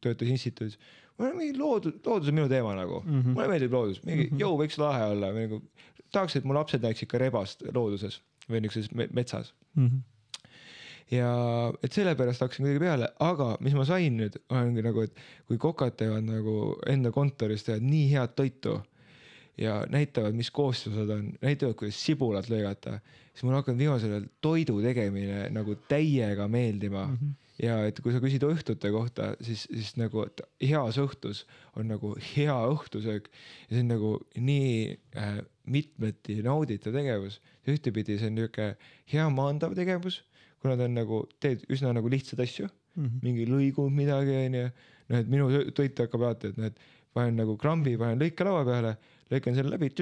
töötas 0.00 0.32
instituudis. 0.32 0.78
ma 1.18 1.28
olen 1.28 1.38
mingi 1.42 1.58
loodus, 1.58 2.00
loodus 2.06 2.32
on 2.32 2.40
minu 2.40 2.48
teema 2.48 2.74
nagu 2.76 3.02
mm, 3.04 3.20
-hmm. 3.20 3.36
mulle 3.36 3.48
meeldib 3.52 3.72
loodus, 3.72 4.02
mingi 4.04 4.30
mm 4.30 4.32
-hmm. 4.32 4.40
jõu 4.40 4.58
võiks 4.64 4.80
lahe 4.80 5.12
olla 5.12 5.32
nagu 5.36 5.62
tahaks, 6.12 6.36
et 6.36 6.44
mu 6.44 6.56
lapsed 6.56 6.82
näeksid 6.82 7.08
ka 7.08 7.18
rebast 7.18 7.64
looduses 7.74 8.22
või 8.48 8.62
niisuguses 8.64 8.92
me 8.94 9.08
metsas 9.12 9.52
ja 11.10 11.30
et 11.84 11.94
sellepärast 11.94 12.42
hakkasin 12.42 12.64
kuidagi 12.64 12.82
peale, 12.82 13.08
aga 13.22 13.52
mis 13.64 13.76
ma 13.78 13.86
sain 13.88 14.18
nüüd, 14.20 14.40
ongi 14.50 14.84
nagu, 14.84 15.06
et 15.06 15.24
kui 15.46 15.60
kokad 15.62 15.96
teevad 16.00 16.26
nagu 16.26 16.74
enda 16.90 17.12
kontoris 17.14 17.66
teevad 17.66 17.86
nii 17.86 18.10
head 18.14 18.34
toitu 18.38 18.80
ja 19.60 19.78
näitavad, 19.90 20.36
mis 20.36 20.50
koostised 20.50 21.10
on, 21.12 21.30
näitavad, 21.40 21.76
kuidas 21.78 22.02
sibulat 22.02 22.50
lõigata, 22.52 22.98
siis 23.32 23.46
mul 23.46 23.54
on 23.54 23.62
hakanud 23.62 23.84
viimasel 23.84 24.16
ajal 24.16 24.30
toidu 24.44 24.80
tegemine 24.84 25.46
nagu 25.54 25.78
täiega 25.88 26.48
meeldima 26.50 27.06
mm. 27.06 27.18
-hmm 27.20 27.42
ja 27.62 27.78
et 27.88 28.00
kui 28.04 28.12
sa 28.12 28.20
küsid 28.20 28.44
õhtute 28.44 28.90
kohta, 28.92 29.30
siis, 29.44 29.64
siis 29.70 29.94
nagu 29.96 30.26
et 30.26 30.42
heas 30.68 30.98
õhtus 31.00 31.44
on 31.76 31.88
nagu 31.88 32.12
hea 32.34 32.56
õhtusöök 32.72 33.30
ja 33.30 33.70
see 33.70 33.82
on 33.84 33.92
nagu 33.94 34.12
nii 34.36 34.96
äh, 35.16 35.38
mitmeti 35.64 36.40
nauditav 36.44 36.94
tegevus. 36.96 37.40
ühtepidi 37.66 38.18
see 38.20 38.30
on 38.30 38.36
niisugune 38.38 38.76
hea 39.12 39.28
maandav 39.32 39.74
tegevus, 39.78 40.20
kuna 40.62 40.76
ta 40.76 40.86
on 40.88 40.96
nagu, 40.96 41.22
teed 41.42 41.64
üsna 41.72 41.92
nagu 41.96 42.10
lihtsaid 42.12 42.42
asju. 42.42 42.68
Mm, 42.96 43.04
-hmm. 43.04 43.22
mingi 43.22 43.44
lõigud 43.48 43.92
midagi 43.92 44.36
onju. 44.46 44.68
noh, 45.08 45.18
et 45.18 45.28
minu 45.30 45.50
toit 45.76 45.98
hakkab 46.00 46.22
alati, 46.22 46.48
et 46.48 46.56
noh, 46.58 46.66
et 46.66 46.78
panen 47.14 47.36
nagu 47.38 47.56
krambi, 47.56 47.92
panen 48.00 48.18
lõikelaua 48.18 48.64
peale, 48.66 48.96
lõikan 49.30 49.54
selle 49.54 49.76
läbi, 49.76 49.92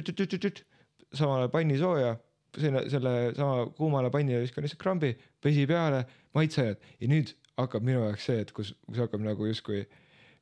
samal 1.15 1.43
ajal 1.43 1.53
panni 1.53 1.79
sooja, 1.79 2.15
selle, 2.59 2.85
selle 2.91 3.15
sama 3.37 3.67
kuumale 3.79 4.11
pannile 4.15 4.43
viskan 4.45 4.65
lihtsalt 4.65 4.83
krambi, 4.83 5.13
vesi 5.45 5.67
peale, 5.71 6.05
maitseained 6.37 6.83
ja 7.01 7.11
nüüd 7.11 7.35
hakkab 7.59 7.87
minu 7.87 8.03
jaoks 8.03 8.29
see, 8.29 8.41
et 8.45 8.53
kus, 8.55 8.73
kus 8.87 9.03
hakkab 9.05 9.23
nagu 9.25 9.49
justkui 9.49 9.85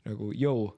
nagu 0.08 0.32
jõu, 0.36 0.70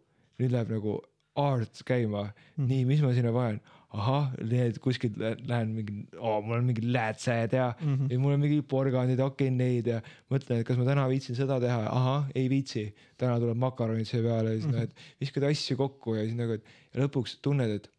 nüüd 0.42 0.54
läheb 0.54 0.72
nagu 0.74 0.98
art 1.40 1.82
käima. 1.86 2.28
Mm, 2.56 2.68
nii, 2.70 2.84
mis 2.90 3.02
ma 3.02 3.12
sinna 3.16 3.32
panen, 3.34 3.60
ahah, 3.94 4.30
need 4.42 4.78
kuskilt 4.82 5.16
lä- 5.20 5.36
lähen 5.46 5.70
mingi 5.76 5.94
oh,, 6.18 6.40
mul 6.42 6.56
on 6.58 6.66
mingid 6.66 6.86
läätsed 6.96 7.52
ja 7.54 7.68
mm. 7.78 7.94
-hmm. 7.94 8.12
ja 8.12 8.18
mul 8.18 8.34
on 8.34 8.40
mingi 8.42 8.60
porgandid, 8.74 9.20
okenneid 9.22 9.86
ja 9.92 10.00
mõtlen, 10.32 10.60
et 10.60 10.66
kas 10.66 10.80
ma 10.80 10.86
täna 10.88 11.06
viitsin 11.10 11.38
seda 11.38 11.60
teha, 11.62 11.84
ahah, 11.90 12.26
ei 12.34 12.48
viitsi. 12.50 12.88
täna 13.18 13.38
tuleb 13.38 13.56
makaronid 13.62 14.08
siia 14.10 14.22
peale 14.22 14.54
ja 14.54 14.58
siis 14.58 14.66
mm 14.66 14.72
-hmm. 14.72 14.76
noh, 14.76 14.82
et 14.82 15.20
viskad 15.20 15.46
asju 15.50 15.76
kokku 15.78 16.14
ja 16.18 16.24
siis 16.26 16.34
nagu, 16.38 16.58
et 16.58 16.64
ja 16.94 17.04
lõpuks 17.04 17.38
tunned, 17.42 17.70
et 17.70 17.90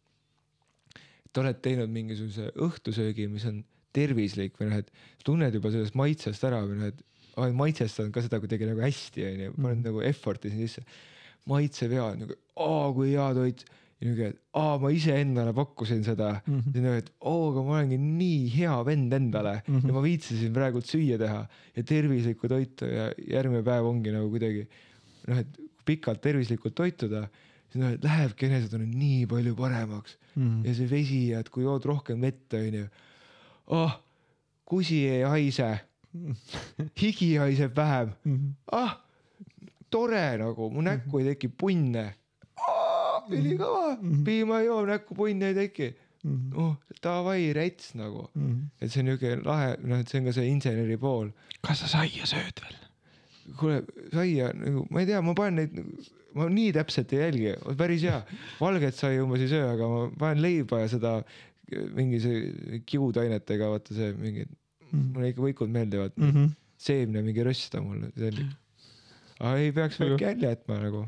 et 1.26 1.38
oled 1.42 1.58
teinud 1.64 1.90
mingisuguse 1.92 2.50
õhtusöögi, 2.66 3.28
mis 3.28 3.44
on 3.48 3.64
tervislik 3.92 4.54
või 4.60 4.70
noh, 4.70 4.78
et 4.84 4.92
tunned 5.24 5.54
juba 5.54 5.70
sellest 5.72 5.96
maitsest 5.98 6.44
ära 6.44 6.60
või 6.64 6.78
noh, 6.80 6.92
et 6.92 7.02
olen 7.36 7.56
maitsestanud 7.56 8.12
ka 8.14 8.22
seda 8.24 8.40
kuidagi 8.40 8.68
nagu 8.68 8.80
hästi 8.80 9.24
onju, 9.30 9.50
paned 9.56 9.78
Mhm. 9.80 9.86
nagu 9.90 10.00
effort'i 10.00 10.50
sinna 10.50 10.66
sisse. 10.66 10.84
maitseb 11.46 11.92
hea, 11.94 12.06
nagu 12.18 12.34
aa 12.58 12.92
kui 12.92 13.10
hea 13.12 13.26
toit 13.34 13.64
ja 14.00 14.06
niuke, 14.10 14.26
et 14.32 14.40
aa 14.60 14.74
ma 14.82 14.90
iseendale 14.92 15.52
pakkusin 15.56 16.02
seda 16.04 16.34
mm. 16.46 16.58
-hmm. 16.60 16.74
ja 16.76 16.82
nagu, 16.84 16.96
et 17.00 17.10
oo, 17.20 17.50
aga 17.50 17.62
ma 17.64 17.78
olengi 17.78 17.96
nii 18.02 18.42
hea 18.56 18.74
vend 18.84 19.12
endale 19.12 19.54
mm. 19.66 19.78
-hmm. 19.78 19.86
ja 19.88 19.92
ma 19.96 20.02
viitsisin 20.04 20.52
praegult 20.52 20.84
süüa 20.90 21.16
teha 21.18 21.40
ja 21.76 21.82
tervislikku 21.82 22.48
toitu 22.48 22.84
ja 22.84 23.08
järgmine 23.32 23.62
päev 23.64 23.86
ongi 23.88 24.12
nagu 24.12 24.28
kuidagi 24.30 24.66
noh, 25.28 25.38
et 25.38 25.60
pikalt 25.86 26.20
tervislikult 26.20 26.74
toituda, 26.74 27.28
siis 27.70 27.80
noh, 27.82 27.92
et 27.94 28.04
lähebki 28.04 28.46
enesetunne 28.50 28.86
nii 28.86 29.26
palju 29.26 29.54
paremaks 29.56 30.18
Mhm. 30.36 30.64
ja 30.66 30.74
see 30.74 30.86
vesi 30.90 31.20
ja 31.30 31.38
et 31.40 31.48
kui 31.48 31.62
jood 31.64 31.84
rohkem 31.88 32.20
vett, 32.20 32.52
onju. 32.54 32.86
oh, 33.66 33.92
kusi 34.64 34.98
ei 35.08 35.22
haise, 35.22 35.78
higi 37.00 37.36
haiseb 37.40 37.72
vähem, 37.76 38.10
Mhm. 38.24 38.50
ah, 38.72 38.96
tore 39.90 40.36
nagu, 40.38 40.70
mu 40.70 40.82
näkku 40.82 41.18
ei 41.20 41.24
teki 41.32 41.48
punne. 41.48 42.14
ülikõva, 43.30 43.96
piima 44.26 44.60
ei 44.62 44.66
joo, 44.68 44.82
näkku 44.88 45.14
punne 45.18 45.48
ei 45.52 45.54
teki. 45.54 45.88
oh, 46.58 46.74
davai, 47.02 47.52
rets 47.54 47.92
nagu, 47.94 48.28
et 48.80 48.90
see 48.90 49.00
on 49.04 49.06
niuke 49.12 49.36
lahe, 49.44 49.76
noh, 49.86 50.00
et 50.02 50.08
see 50.10 50.18
on 50.20 50.26
ka 50.26 50.32
see 50.34 50.48
inseneri 50.50 50.96
pool. 50.98 51.28
kas 51.62 51.84
sa 51.84 51.90
saia 51.92 52.26
sööd 52.26 52.62
veel? 52.64 52.78
kuule, 53.60 53.82
saia 54.12 54.48
nagu, 54.58 54.86
ma 54.90 55.00
ei 55.04 55.06
tea, 55.06 55.20
ma 55.22 55.34
panen 55.38 55.60
neid, 55.60 56.10
ma 56.34 56.48
nii 56.50 56.72
täpselt 56.74 57.12
ei 57.14 57.20
jälgi, 57.22 57.52
päris 57.78 58.02
hea. 58.08 58.20
valget 58.60 58.94
saia 58.98 59.22
umbes 59.22 59.44
ei 59.46 59.52
söö, 59.54 59.68
aga 59.76 59.86
ma 59.92 60.00
panen 60.18 60.42
leiba 60.42 60.80
ja 60.82 60.88
seda 60.90 61.12
mingi 61.94 62.18
see 62.22 62.80
kiudainetega, 62.90 63.70
vaata 63.70 63.94
see 63.94 64.10
mingi, 64.18 64.44
mulle 64.90 65.30
ikka 65.32 65.42
võikud 65.46 65.70
meeldivad, 65.74 66.12
Mhm. 66.18 66.50
seemne 66.76 67.22
mingi 67.22 67.42
rösta 67.46 67.80
mulle, 67.82 68.10
see 68.18 68.28
on. 68.34 68.50
aga 69.40 69.56
ei 69.62 69.70
peaks 69.78 69.98
väike 70.02 70.26
välja 70.26 70.50
jätma 70.56 70.80
nagu 70.82 71.06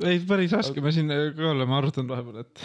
ei, 0.00 0.20
päris 0.28 0.54
raske, 0.56 0.80
me 0.84 0.92
siin 0.94 1.10
ka 1.36 1.50
oleme 1.50 1.76
arutanud 1.76 2.12
vahepeal, 2.12 2.44
et 2.44 2.62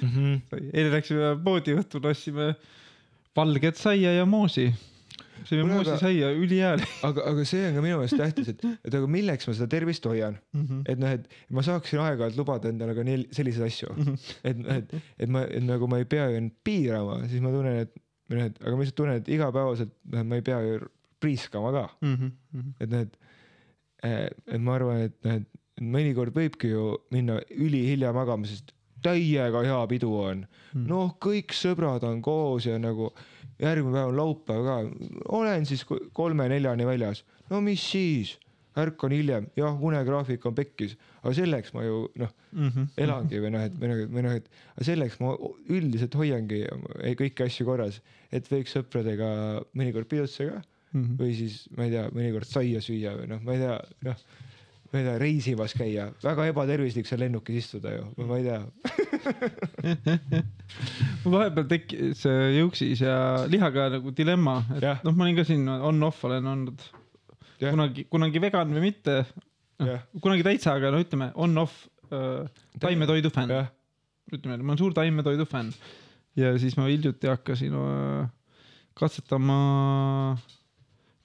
mm. 0.00 0.08
-hmm. 0.08 0.70
eile 0.72 0.94
läksime 0.94 1.34
poodi 1.44 1.76
õhtul, 1.76 2.08
ostsime 2.10 2.54
valget 3.36 3.76
saia 3.80 4.14
ja 4.16 4.24
moosi. 4.26 4.70
sõime 5.42 5.64
Kuule, 5.64 5.74
moosi 5.74 5.96
saia, 5.98 6.30
ülihea 6.38 6.72
oli. 6.76 6.86
aga, 7.08 7.24
aga 7.32 7.44
see 7.48 7.64
on 7.68 7.74
ka 7.76 7.82
minu 7.84 7.98
meelest 7.98 8.20
tähtis, 8.20 8.52
et, 8.52 8.64
et 8.86 8.94
aga 8.94 9.08
milleks 9.10 9.48
ma 9.48 9.56
seda 9.58 9.68
tervist 9.74 10.06
hoian, 10.06 10.38
et 10.86 11.02
noh, 11.02 11.16
et 11.18 11.26
ma 11.50 11.64
saaksin 11.66 12.02
aeg-ajalt 12.04 12.38
lubada 12.38 12.70
endale 12.70 12.94
ka 12.94 13.04
nii 13.06 13.26
selliseid 13.34 13.66
asju, 13.66 13.96
et 14.44 14.62
noh, 14.62 14.78
et, 14.78 14.94
et 15.18 15.28
ma, 15.28 15.44
et 15.48 15.66
nagu 15.66 15.88
ma 15.90 15.98
ei 15.98 16.08
pea 16.08 16.30
ju 16.30 16.40
end 16.40 16.54
piirama, 16.64 17.24
siis 17.28 17.42
ma 17.44 17.52
tunnen, 17.54 17.82
et 17.86 17.98
või 18.30 18.38
noh, 18.38 18.48
et 18.48 18.62
aga 18.62 18.76
ma 18.76 18.84
lihtsalt 18.84 19.00
tunnen, 19.02 19.20
et 19.20 19.32
igapäevaselt 19.34 19.96
noh, 20.14 20.28
ma 20.30 20.38
ei 20.38 20.46
pea 20.46 20.60
ju 20.68 20.78
priiskama 21.22 21.74
ka, 21.74 21.84
et 22.80 22.94
noh, 22.94 23.02
et, 23.02 23.18
et 24.02 24.62
ma 24.62 24.78
arvan, 24.78 25.04
et 25.08 25.18
noh, 25.26 25.42
et 25.42 25.51
mõnikord 25.82 26.34
võibki 26.36 26.70
ju 26.72 26.86
minna 27.14 27.40
ülihilja 27.50 28.12
magama, 28.14 28.46
sest 28.46 28.72
täiega 29.02 29.64
hea 29.66 29.80
pidu 29.90 30.12
on. 30.14 30.44
noh, 30.88 31.16
kõik 31.20 31.52
sõbrad 31.56 32.04
on 32.06 32.22
koos 32.22 32.64
ja 32.68 32.78
nagu 32.78 33.10
järgmine 33.60 33.92
päev 33.98 34.08
on 34.12 34.16
laupäev 34.16 34.64
ka, 34.64 34.76
olen 35.36 35.66
siis 35.66 35.82
ko- 35.84 36.00
kolme-neljani 36.16 36.86
väljas, 36.86 37.24
no 37.50 37.60
mis 37.60 37.82
siis, 37.82 38.38
ärkan 38.78 39.12
hiljem, 39.12 39.50
jah, 39.58 39.74
unegraafik 39.84 40.46
on 40.48 40.54
pekkis, 40.56 40.94
aga 41.22 41.34
selleks 41.36 41.74
ma 41.74 41.82
ju 41.84 42.06
noh, 42.16 42.30
elangi 42.96 43.40
või 43.42 43.50
noh, 43.52 43.66
et 43.66 43.74
või 43.76 43.90
noh, 43.90 44.00
või 44.14 44.22
noh, 44.24 44.38
et 44.38 44.48
selleks 44.86 45.18
ma 45.20 45.34
üldiselt 45.68 46.14
hoiangi 46.14 46.62
kõiki 47.20 47.44
asju 47.44 47.66
korras, 47.68 48.00
et 48.32 48.48
võiks 48.48 48.72
sõpradega 48.72 49.28
mõnikord 49.74 50.08
pidusse 50.08 50.46
ka. 50.48 50.62
Või 51.16 51.32
siis 51.32 51.68
ma 51.76 51.84
ei 51.86 51.90
tea, 51.90 52.08
mõnikord 52.12 52.44
saia 52.44 52.80
süüa 52.84 53.14
või 53.16 53.28
noh, 53.30 53.38
ma 53.44 53.54
ei 53.54 53.60
tea, 53.62 53.76
noh, 54.04 54.24
ma 54.92 55.00
ei 55.00 55.06
tea, 55.06 55.14
reisimas 55.20 55.72
käia, 55.76 56.10
väga 56.20 56.46
ebatervislik 56.50 57.06
seal 57.08 57.22
lennukis 57.24 57.62
istuda 57.62 57.94
ju, 57.94 58.08
ma 58.28 58.38
ei 58.40 58.44
tea. 58.44 58.60
mul 61.22 61.36
vahepeal 61.38 61.68
tekkis 61.70 62.26
juuksis 62.58 63.00
ja 63.04 63.14
lihaga 63.48 63.88
nagu 63.96 64.12
dilemma, 64.16 64.58
et 64.76 65.06
noh, 65.06 65.16
ma 65.16 65.24
olin 65.24 65.38
ka 65.38 65.46
siin 65.48 65.64
on-off 65.72 66.26
olen 66.28 66.50
olnud. 66.56 66.84
Jah. 67.62 67.70
kunagi, 67.70 68.04
kunagi 68.10 68.40
vegan 68.42 68.72
või 68.74 68.88
mitte, 68.88 69.20
jah, 69.78 70.04
kunagi 70.20 70.44
täitsa, 70.44 70.76
aga 70.76 70.90
no 70.92 71.00
ütleme 71.00 71.30
on-off 71.40 71.86
äh, 72.10 72.44
taimetoidu 72.82 73.30
fänn, 73.32 73.54
ütleme, 74.32 74.58
ma 74.60 74.74
olen 74.74 74.80
suur 74.80 74.96
taimetoidu 74.96 75.46
fänn. 75.48 75.72
Ja 76.36 76.54
siis 76.58 76.74
ma 76.78 76.88
hiljuti 76.88 77.28
hakkasin 77.28 77.76
äh, 77.76 78.26
katsetama 78.98 79.56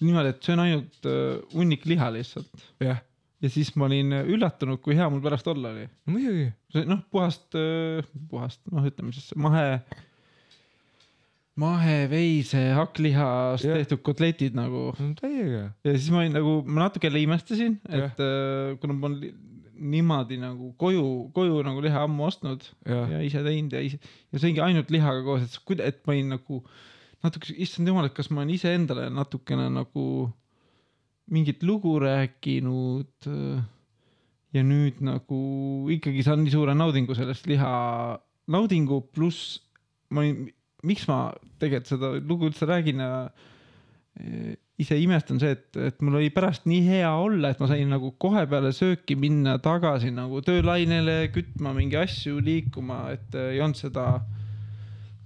niimoodi, 0.03 0.31
et 0.33 0.43
söön 0.45 0.61
ainult 0.61 1.07
äh, 1.09 1.41
hunnik 1.53 1.85
liha 1.89 2.11
lihtsalt. 2.13 2.67
Jah, 2.83 3.01
ja 3.43 3.51
siis 3.53 3.71
ma 3.77 3.87
olin 3.87 4.13
üllatunud, 4.23 4.81
kui 4.83 4.97
hea 4.97 5.07
mul 5.11 5.23
pärast 5.23 5.47
olla 5.51 5.71
oli. 5.75 5.87
muidugi, 6.09 6.49
noh, 6.89 7.01
puhast, 7.13 7.57
puhast 8.31 8.63
noh, 8.73 8.85
ütleme 8.89 9.13
siis 9.15 9.33
mahe, 9.39 9.81
maheveise 11.57 12.63
hakklihast 12.77 13.65
Jah. 13.67 13.81
tehtud 13.81 14.03
kotletid 14.05 14.57
nagu. 14.57 14.89
Täiega, 15.21 15.67
ja 15.85 15.93
siis 15.97 16.09
ma 16.13 16.23
olin 16.23 16.37
nagu, 16.37 16.57
ma 16.65 16.85
natuke 16.85 17.09
jälle 17.09 17.23
imestasin, 17.25 17.79
et 17.89 18.25
äh, 18.25 18.73
kuna 18.81 18.97
ma 18.97 19.11
olen 19.11 19.45
niimoodi 19.77 20.39
nagu 20.41 20.71
koju, 20.81 21.29
koju 21.35 21.61
nagu 21.65 21.81
liha 21.85 22.01
ammu 22.07 22.25
ostnud 22.25 22.63
jah, 22.81 23.11
ja 23.13 23.21
ise 23.21 23.43
teinud 23.45 23.75
ja 23.77 23.83
ise 23.85 23.99
ja 24.33 24.41
sõingi 24.41 24.63
ainult 24.65 24.89
lihaga 24.93 25.21
koos, 25.25 25.45
et 25.45 25.59
kuida-, 25.69 25.85
et 25.85 25.99
ma 26.07 26.15
olin 26.15 26.33
nagu 26.33 26.61
natuke, 27.25 27.53
issand 27.53 27.89
jumal, 27.89 28.07
et 28.09 28.15
kas 28.17 28.31
ma 28.31 28.41
olen 28.41 28.55
iseendale 28.55 29.07
natukene 29.13 29.67
nagu 29.73 30.07
mingit 31.33 31.63
lugu 31.67 31.97
rääkinud 31.99 33.27
äh, 33.27 33.63
ja 34.55 34.63
nüüd 34.63 35.01
nagu 35.03 35.39
ikkagi 35.93 36.23
saan 36.25 36.43
nii 36.43 36.53
suure 36.53 36.75
naudingu 36.77 37.15
sellest 37.17 37.47
liha, 37.49 37.71
naudingu 38.51 39.01
pluss 39.13 39.57
ma 40.13 40.23
olin, 40.23 40.47
miks 40.87 41.07
ma 41.09 41.19
tegelikult 41.59 41.91
seda 41.91 42.13
lugu 42.19 42.49
üldse 42.49 42.67
räägin 42.69 43.03
ja 43.03 43.11
eh, 44.21 44.55
ise 44.79 44.97
imestan 45.01 45.41
see, 45.41 45.55
et, 45.57 45.67
et 45.89 46.01
mul 46.05 46.19
oli 46.19 46.29
pärast 46.33 46.67
nii 46.69 46.83
hea 46.85 47.09
olla, 47.09 47.51
et 47.51 47.61
ma 47.61 47.69
sain 47.69 47.89
nagu 47.91 48.13
kohe 48.21 48.45
peale 48.49 48.71
sööki 48.75 49.17
minna 49.19 49.57
tagasi 49.63 50.13
nagu 50.13 50.41
töölainele 50.45 51.23
kütma 51.33 51.73
mingi 51.75 51.97
asju 51.99 52.39
liikuma, 52.43 53.07
et 53.17 53.35
eh, 53.35 53.55
ei 53.55 53.63
olnud 53.65 53.79
seda 53.79 54.07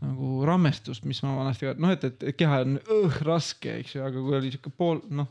nagu 0.02 0.40
rammestust, 0.48 1.06
mis 1.06 1.20
ma 1.22 1.36
vanasti, 1.38 1.76
noh, 1.78 1.92
et, 1.94 2.08
et 2.10 2.34
keha 2.34 2.64
on 2.64 2.80
õh, 2.82 3.20
raske, 3.28 3.76
eks 3.84 4.00
ju, 4.00 4.02
aga 4.08 4.18
kui 4.18 4.40
oli 4.40 4.50
sihuke 4.50 4.74
pool, 4.74 5.04
noh 5.14 5.30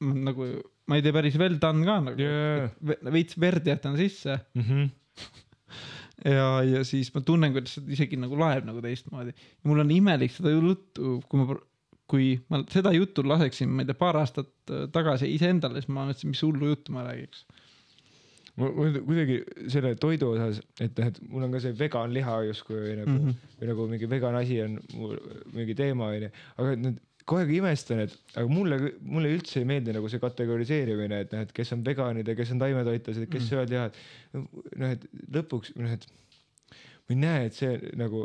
nagu 0.00 0.48
ma 0.88 0.96
ei 0.98 1.04
tee 1.04 1.14
päris 1.14 1.36
well 1.40 1.58
done 1.60 1.84
ka 1.86 1.98
nagu 2.06 2.30
ve- 2.90 3.00
veits 3.12 3.38
verd 3.40 3.66
jätan 3.66 3.96
sisse 3.98 4.38
ja, 6.24 6.46
ja 6.64 6.82
siis 6.86 7.10
ma 7.14 7.22
tunnen, 7.24 7.54
kuidas 7.54 7.78
isegi 7.86 8.18
nagu 8.20 8.38
laeb 8.38 8.66
nagu 8.68 8.82
teistmoodi. 8.84 9.34
mul 9.68 9.84
on 9.84 9.92
imelik 9.94 10.34
seda 10.34 10.52
juttu, 10.54 11.18
kui 11.28 11.42
ma, 11.42 11.58
kui 12.10 12.28
ma 12.50 12.62
seda 12.72 12.92
juttu 12.96 13.24
laseksin, 13.26 13.70
ma 13.70 13.84
ei 13.84 13.90
tea, 13.90 13.98
paar 13.98 14.18
aastat 14.20 14.50
äh, 14.72 14.86
tagasi 14.94 15.30
iseendale, 15.34 15.82
siis 15.82 15.92
ma 15.92 16.08
mõtlesin, 16.08 16.34
mis 16.34 16.44
hullu 16.46 16.72
juttu 16.72 16.94
ma 16.96 17.06
räägiks. 17.06 17.44
mul 18.58 18.96
kuidagi 19.06 19.42
selle 19.70 19.94
toidu 20.02 20.32
osas, 20.34 20.62
et 20.82 20.96
noh, 20.98 21.10
et 21.12 21.20
mul 21.30 21.44
on 21.46 21.52
ka 21.54 21.60
see 21.62 21.76
vegan 21.78 22.14
liha 22.14 22.40
justkui 22.48 22.96
nagu 22.98 23.12
mm. 23.12 23.26
-hmm. 23.26 23.52
või 23.60 23.68
nagu 23.70 23.86
mingi 23.92 24.10
vegan 24.10 24.38
asi 24.40 24.62
on 24.64 24.80
mul 24.94 25.14
mingi 25.54 25.76
teema 25.78 26.10
onju, 26.14 26.32
aga 26.56 26.72
nüüd 26.86 26.98
kogu 27.28 27.42
aeg 27.42 27.50
imestan, 27.58 28.00
et 28.06 28.14
aga 28.34 28.46
mulle, 28.48 28.78
mulle 29.04 29.34
üldse 29.36 29.60
ei 29.60 29.68
meeldi 29.68 29.92
nagu 29.96 30.08
see 30.08 30.22
kategoriseerimine, 30.22 31.20
et 31.26 31.34
noh, 31.34 31.44
et 31.44 31.52
kes 31.56 31.74
on 31.76 31.84
veganid 31.86 32.28
ja 32.28 32.36
kes 32.38 32.54
on 32.54 32.62
taimetoitlased, 32.62 33.28
kes 33.28 33.42
mm. 33.44 33.50
söövad 33.50 33.74
liha, 33.74 33.84
noh, 34.80 34.94
et 34.96 35.04
lõpuks 35.36 35.74
noh, 35.76 35.92
et 35.92 36.08
ma 37.08 37.14
ei 37.14 37.20
näe, 37.20 37.46
et 37.50 37.56
see 37.56 37.92
nagu, 38.00 38.24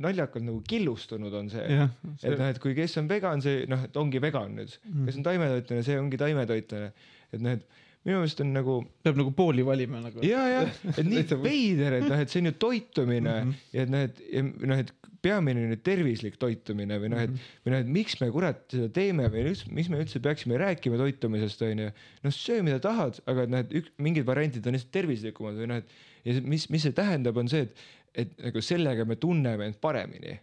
naljakalt 0.00 0.44
nagu 0.44 0.60
killustunud 0.68 1.34
on 1.36 1.48
see 1.52 1.64
jah, 1.68 1.92
et 2.22 2.36
noh, 2.38 2.48
et 2.48 2.60
kui 2.62 2.74
kes 2.76 2.96
on 3.00 3.08
vegan, 3.10 3.44
see 3.44 3.64
noh, 3.70 3.84
et 3.88 3.96
ongi 4.00 4.20
vegan 4.24 4.56
nüüd, 4.58 4.76
Mhm. 4.88 5.06
kes 5.08 5.20
on 5.20 5.26
taimetoitlane, 5.28 5.86
see 5.86 5.98
ongi 6.00 6.20
taimetoitlane, 6.20 6.92
et 7.32 7.44
noh, 7.44 7.58
et 7.58 7.82
minu 8.04 8.20
meelest 8.20 8.40
on 8.44 8.52
nagu 8.52 8.76
peab 9.04 9.16
nagu 9.20 9.32
pooli 9.36 9.64
valima 9.66 10.00
nagu. 10.04 10.20
ja, 10.26 10.42
ja, 10.50 10.60
et 10.92 11.06
nii 11.08 11.24
veider, 11.40 11.98
et 12.00 12.06
noh, 12.08 12.20
et 12.20 12.30
see 12.32 12.42
on 12.42 12.50
ju 12.50 12.54
toitumine 12.60 13.32
mm 13.32 13.48
Mhm. 13.48 13.50
-hmm. 13.50 13.72
ja 13.72 13.82
et 13.82 13.90
noh, 13.90 14.04
et 14.04 14.66
noh, 14.68 14.78
et 14.84 14.92
peamine 15.24 15.64
on 15.64 15.70
ju 15.72 15.76
tervislik 15.80 16.36
toitumine 16.36 16.98
või 17.00 17.08
noh, 17.14 17.22
et 17.24 17.30
või 17.64 17.72
noh, 17.72 17.78
et 17.80 17.86
miks 17.96 18.18
me 18.20 18.28
kurat 18.30 18.60
seda 18.70 18.88
teeme 18.92 19.28
või 19.32 19.46
üldse, 19.48 19.70
miks 19.72 19.88
me 19.88 20.00
üldse 20.02 20.20
peaksime 20.20 20.58
rääkima 20.60 20.98
toitumisest 21.00 21.62
onju. 21.64 21.90
noh, 22.24 22.32
söö 22.32 22.62
mida 22.62 22.78
tahad, 22.78 23.20
aga 23.26 23.42
et 23.46 23.50
noh, 23.54 23.58
et 23.64 23.72
ük, 23.80 23.92
mingid 23.98 24.26
variandid 24.28 24.66
on 24.66 24.76
lihtsalt 24.76 24.92
tervislikumad 24.92 25.54
või 25.60 25.70
noh, 25.72 25.76
et 25.80 25.88
ja 26.24 26.40
mis, 26.44 26.68
mis 26.70 26.82
see 26.82 26.92
tähendab, 26.92 27.36
on 27.40 27.48
see, 27.48 27.62
et, 27.68 27.84
et 28.14 28.34
nagu 28.50 28.60
sellega 28.60 29.04
me 29.08 29.16
tunneme 29.16 29.64
end 29.70 29.80
paremini 29.80 30.38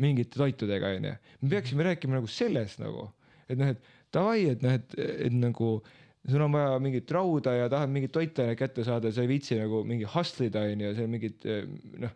mingite 0.00 0.38
toitudega 0.38 0.94
onju. 0.96 1.14
me 1.42 1.48
peaksime 1.50 1.82
rääkima 1.90 2.20
nagu 2.20 2.26
sellest 2.30 2.78
nagu, 2.80 3.10
et 3.48 3.58
noh, 3.58 3.74
et 3.74 3.82
davai, 4.14 4.46
et 4.54 4.62
noh, 4.62 4.78
et, 4.78 4.94
et 5.26 5.32
nagu 5.34 5.82
sul 6.28 6.42
on 6.44 6.52
vaja 6.52 6.78
mingit 6.82 7.10
rauda 7.10 7.54
ja 7.56 7.68
tahad 7.72 7.88
mingit 7.92 8.12
toitainet 8.12 8.58
kätte 8.58 8.84
saada, 8.84 9.12
sa 9.12 9.22
ei 9.22 9.28
viitsi 9.30 9.56
nagu 9.60 9.84
mingi 9.88 10.04
hustle 10.04 10.46
ida 10.50 10.66
onju, 10.68 10.94
seal 10.98 11.08
mingid 11.08 11.46
eh, 11.48 11.64
noh, 12.04 12.12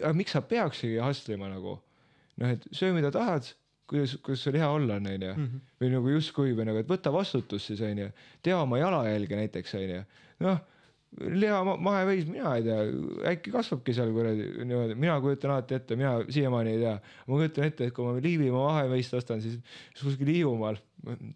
aga 0.00 0.12
miks 0.16 0.34
sa 0.34 0.42
peaksidki 0.42 0.98
hustle 1.04 1.36
ima 1.38 1.50
nagu? 1.52 1.76
Noh, 2.40 2.50
et 2.56 2.66
söö 2.74 2.92
mida 2.96 3.10
tahad, 3.14 3.46
kuidas, 3.88 4.16
kuidas 4.26 4.42
sul 4.44 4.58
hea 4.58 4.68
olla 4.68 4.98
on 4.98 5.06
onju 5.12 5.34
Mhm. 5.36 5.60
või 5.80 5.92
nagu 5.92 6.08
justkui 6.16 6.54
või 6.56 6.66
nagu, 6.68 6.78
et 6.82 6.88
võta 6.90 7.12
vastutus 7.14 7.66
siis 7.70 7.80
onju, 7.80 8.10
tea 8.42 8.58
oma 8.60 8.78
jalajälge 8.82 9.36
näiteks 9.38 9.74
onju, 9.78 10.02
noh 10.40 10.58
liha 11.16 11.60
ma- 11.64 11.76
maheveis, 11.80 12.26
mina 12.28 12.52
ei 12.58 12.64
tea, 12.66 12.80
äkki 13.30 13.52
kasvabki 13.54 13.94
seal 13.96 14.10
kuradi 14.12 14.48
niimoodi, 14.58 14.96
mina 15.00 15.14
kujutan 15.24 15.54
alati 15.54 15.76
ette, 15.78 15.96
mina 15.96 16.12
siiamaani 16.28 16.74
ei 16.74 16.80
tea. 16.82 16.96
ma 17.26 17.38
kujutan 17.38 17.68
ette, 17.70 17.88
et 17.88 17.94
kui 17.96 18.04
ma 18.04 18.16
Liivimaa 18.20 18.64
maheveist 18.66 19.14
ostan, 19.16 19.40
siis 19.44 19.56
kuskil 20.00 20.28
Hiiumaal, 20.28 20.80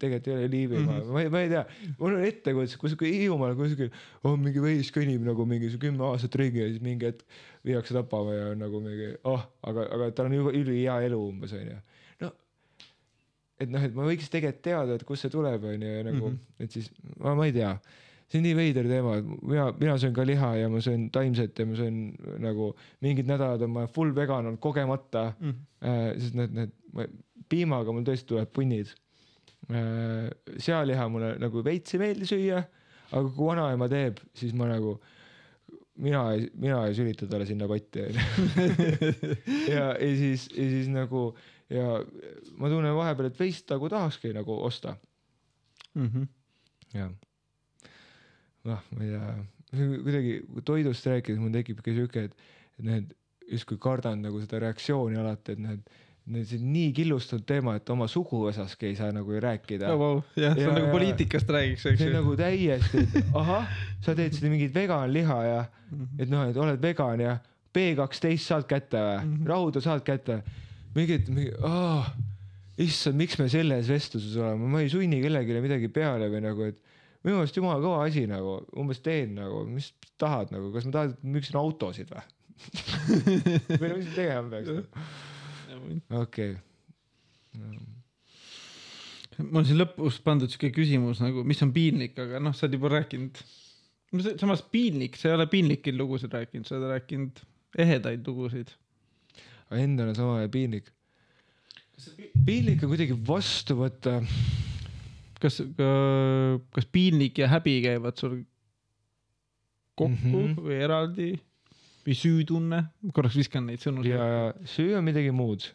tegelikult 0.01 0.27
ei 0.29 0.35
ole 0.35 0.49
Liivimaa 0.51 0.99
mm, 0.99 0.99
-hmm. 0.99 1.15
ma 1.15 1.23
ei, 1.23 1.31
ma 1.33 1.41
ei 1.41 1.49
tea, 1.53 1.63
mul 1.99 2.17
on 2.19 2.25
ettekujutus, 2.27 2.77
kuskil 2.81 3.13
Hiiumaal 3.15 3.55
kuskil 3.57 3.89
on 4.27 4.37
mingi 4.43 4.61
veis 4.61 4.91
kõnnib 4.93 5.25
nagu 5.25 5.47
mingi 5.49 5.71
kümme 5.81 6.05
aastat 6.11 6.37
ringi 6.41 6.61
ja 6.61 6.67
siis 6.69 6.83
mingi 6.85 7.09
hetk 7.09 7.25
viiakse 7.65 7.97
tapama 7.97 8.35
ja 8.37 8.53
nagu 8.57 8.83
mingi 8.83 9.15
oh, 9.23 9.41
aga, 9.63 9.87
aga 9.97 10.11
tal 10.11 10.29
on 10.29 10.37
juba 10.37 10.53
ülihea 10.57 10.99
elu 11.07 11.23
umbes 11.31 11.57
onju. 11.57 11.79
no 12.21 12.31
et 13.57 13.69
noh, 13.73 13.81
et 13.81 13.97
ma 13.97 14.05
võiks 14.05 14.29
tegelikult 14.29 14.63
teada, 14.69 14.93
et 14.99 15.09
kust 15.09 15.25
see 15.25 15.33
tuleb 15.33 15.65
onju 15.73 15.97
ja 15.97 16.05
nagu 16.05 16.29
mm. 16.29 16.37
-hmm. 16.37 16.63
et 16.63 16.77
siis 16.77 16.93
ma, 17.17 17.33
ma 17.33 17.49
ei 17.49 17.57
tea 17.57 17.73
see 18.31 18.39
on 18.39 18.45
nii 18.47 18.55
veider 18.57 18.87
teema, 18.87 19.17
et 19.19 19.27
mina, 19.27 19.67
mina 19.79 19.97
söön 19.99 20.15
ka 20.15 20.25
liha 20.27 20.53
ja 20.61 20.69
ma 20.71 20.81
söön 20.83 21.09
taimset 21.13 21.59
ja 21.59 21.67
ma 21.67 21.77
söön 21.79 22.01
nagu 22.43 22.71
mingid 23.03 23.29
nädalad 23.29 23.65
on 23.67 23.73
ma 23.75 23.85
full 23.91 24.13
vegan 24.15 24.47
olnud 24.47 24.61
kogemata 24.63 25.31
mm.. 25.33 25.55
äh,, 25.83 26.03
sest 26.17 26.37
need, 26.39 26.55
need 26.55 26.75
ma- 26.95 27.09
piimaga 27.51 27.93
mul 27.93 28.05
tõesti 28.07 28.29
tuleb 28.31 28.51
punnid 28.55 28.93
äh,. 29.69 30.29
sealiha 30.57 31.07
mulle 31.11 31.33
nagu 31.41 31.63
veits 31.65 31.97
ei 31.97 32.03
meeldi 32.05 32.29
süüa, 32.29 32.63
aga 33.11 33.25
kui 33.27 33.51
vanaema 33.51 33.89
teeb, 33.91 34.21
siis 34.37 34.55
ma 34.57 34.69
nagu, 34.71 34.95
mina 36.01 36.25
ei, 36.35 36.47
mina 36.55 36.85
ei 36.87 36.95
sülita 36.97 37.27
talle 37.29 37.45
sinna 37.49 37.67
potti 37.67 38.07
onju. 38.07 38.27
ja, 39.75 39.91
ja 39.91 40.11
siis, 40.17 40.47
ja 40.55 40.69
siis 40.71 40.87
nagu 40.91 41.31
ja 41.71 41.99
ma 42.59 42.71
tunnen 42.71 42.95
vahepeal, 42.95 43.29
et 43.31 43.39
veist 43.39 43.69
nagu 43.71 43.91
tahakski 43.91 44.33
nagu 44.35 44.55
osta 44.63 44.95
Mm 45.95 46.07
-hmm. 46.07 46.27
jah. 46.93 47.11
noh, 48.67 48.83
ma 48.97 49.03
ei 49.03 49.09
tea, 49.15 49.33
kuidagi 50.03 50.37
kui 50.53 50.61
toidust 50.67 51.05
rääkides 51.07 51.39
mul 51.39 51.51
tekibki 51.55 51.93
siuke, 51.95 52.23
et, 52.29 52.33
et 52.79 52.85
need 52.85 53.13
justkui 53.51 53.77
kardan 53.81 54.21
nagu 54.23 54.39
seda 54.43 54.59
reaktsiooni 54.63 55.17
alati, 55.19 55.51
et 55.55 55.59
need, 55.59 55.81
need 56.31 56.45
see 56.47 56.59
on 56.61 56.67
nii 56.73 56.91
killustunud 56.95 57.45
teema, 57.49 57.75
et 57.79 57.89
oma 57.89 58.05
suguvõsaski 58.11 58.91
ei 58.91 58.95
saa 58.99 59.11
nagu 59.15 59.39
rääkida 59.43 59.89
oh,. 59.91 59.99
wow. 59.99 60.19
jah, 60.39 60.53
see 60.55 60.63
Ja- 60.63 60.69
on 60.69 60.75
nagu 60.77 60.87
ja- 60.87 60.93
poliitikast 60.93 61.49
räägiks, 61.49 61.85
eks 61.89 61.99
see 62.03 62.07
on 62.09 62.13
ju. 62.13 62.19
nagu 62.21 62.35
täiesti, 62.39 63.05
et 63.07 63.31
ahah, 63.41 63.67
sa 64.05 64.15
teed 64.15 64.35
seda 64.37 64.51
mingit 64.53 64.73
veganliha 64.75 65.39
ja 65.49 65.61
Mhm. 65.91 66.05
et 66.23 66.29
noh, 66.31 66.45
et 66.47 66.55
oled 66.55 66.79
vegan 66.79 67.19
ja 67.19 67.33
B12 67.75 68.37
saad 68.39 68.63
kätte 68.69 68.95
või 68.99 69.17
mm. 69.25 69.31
-hmm., 69.41 69.47
rauda 69.49 69.81
saad 69.83 70.03
kätte. 70.07 70.37
mingi, 70.95 71.17
mingi, 71.27 71.51
issand, 72.81 73.17
miks 73.19 73.37
me 73.39 73.47
selles 73.51 73.89
vestluses 73.91 74.35
oleme, 74.39 74.67
ma 74.71 74.81
ei 74.81 74.89
sunni 74.91 75.19
kellelegi 75.23 75.59
midagi 75.63 75.89
peale 75.93 76.29
või 76.31 76.41
nagu, 76.45 76.63
et 76.71 76.79
minu 77.21 77.37
meelest 77.37 77.57
jumala 77.57 77.81
kõva 77.83 78.05
asi 78.07 78.25
nagu, 78.29 78.57
umbes 78.81 79.01
teen 79.05 79.35
nagu, 79.37 79.63
mis 79.69 79.91
tahad 80.21 80.53
nagu, 80.53 80.71
kas 80.73 80.87
ma 80.87 80.95
tahan, 80.97 81.15
müüksin 81.35 81.59
autosid 81.61 82.11
või? 82.13 82.23
või 83.81 83.95
mis 83.97 84.07
ma 84.09 84.15
tegema 84.15 84.51
peaks? 84.51 84.69
okei. 86.21 86.55
mul 89.41 89.61
on 89.61 89.67
siin 89.67 89.79
lõpus 89.79 90.19
pandud 90.25 90.51
siuke 90.51 90.71
küsimus 90.75 91.21
nagu, 91.23 91.45
mis 91.47 91.61
on 91.65 91.73
piinlik, 91.75 92.17
aga 92.21 92.41
noh, 92.43 92.55
sa 92.57 92.67
oled 92.67 92.77
juba 92.77 92.93
rääkinud. 92.97 93.43
samas 94.41 94.65
piinlik, 94.73 95.17
sa 95.17 95.29
ei 95.29 95.37
ole 95.37 95.47
piinlikke 95.51 95.93
lugusid 95.95 96.33
rääkinud, 96.33 96.67
sa 96.67 96.77
oled 96.77 96.95
rääkinud 96.95 97.43
ehedaid 97.81 98.25
lugusid. 98.27 98.73
Endal 99.71 100.11
on 100.11 100.17
sama 100.17 100.47
piinlik. 100.51 100.89
piinlik 102.45 102.81
on 102.83 102.91
kuidagi 102.91 103.15
vastu 103.27 103.77
võtta 103.79 104.19
kas, 105.41 105.59
kas 106.75 106.87
piinlik 106.91 107.41
ja 107.41 107.49
häbi 107.51 107.79
käivad 107.85 108.19
sul 108.21 108.41
kokku 109.99 110.15
mm. 110.15 110.53
-hmm. 110.53 110.61
või 110.65 110.77
eraldi 110.85 111.29
või 112.05 112.17
süütunne? 112.17 112.81
korraks 113.13 113.37
viskan 113.37 113.67
neid 113.69 113.83
sõnu. 113.83 114.05
ja 114.07 114.53
süü 114.65 114.95
on 114.97 115.05
midagi 115.05 115.31
muud. 115.35 115.67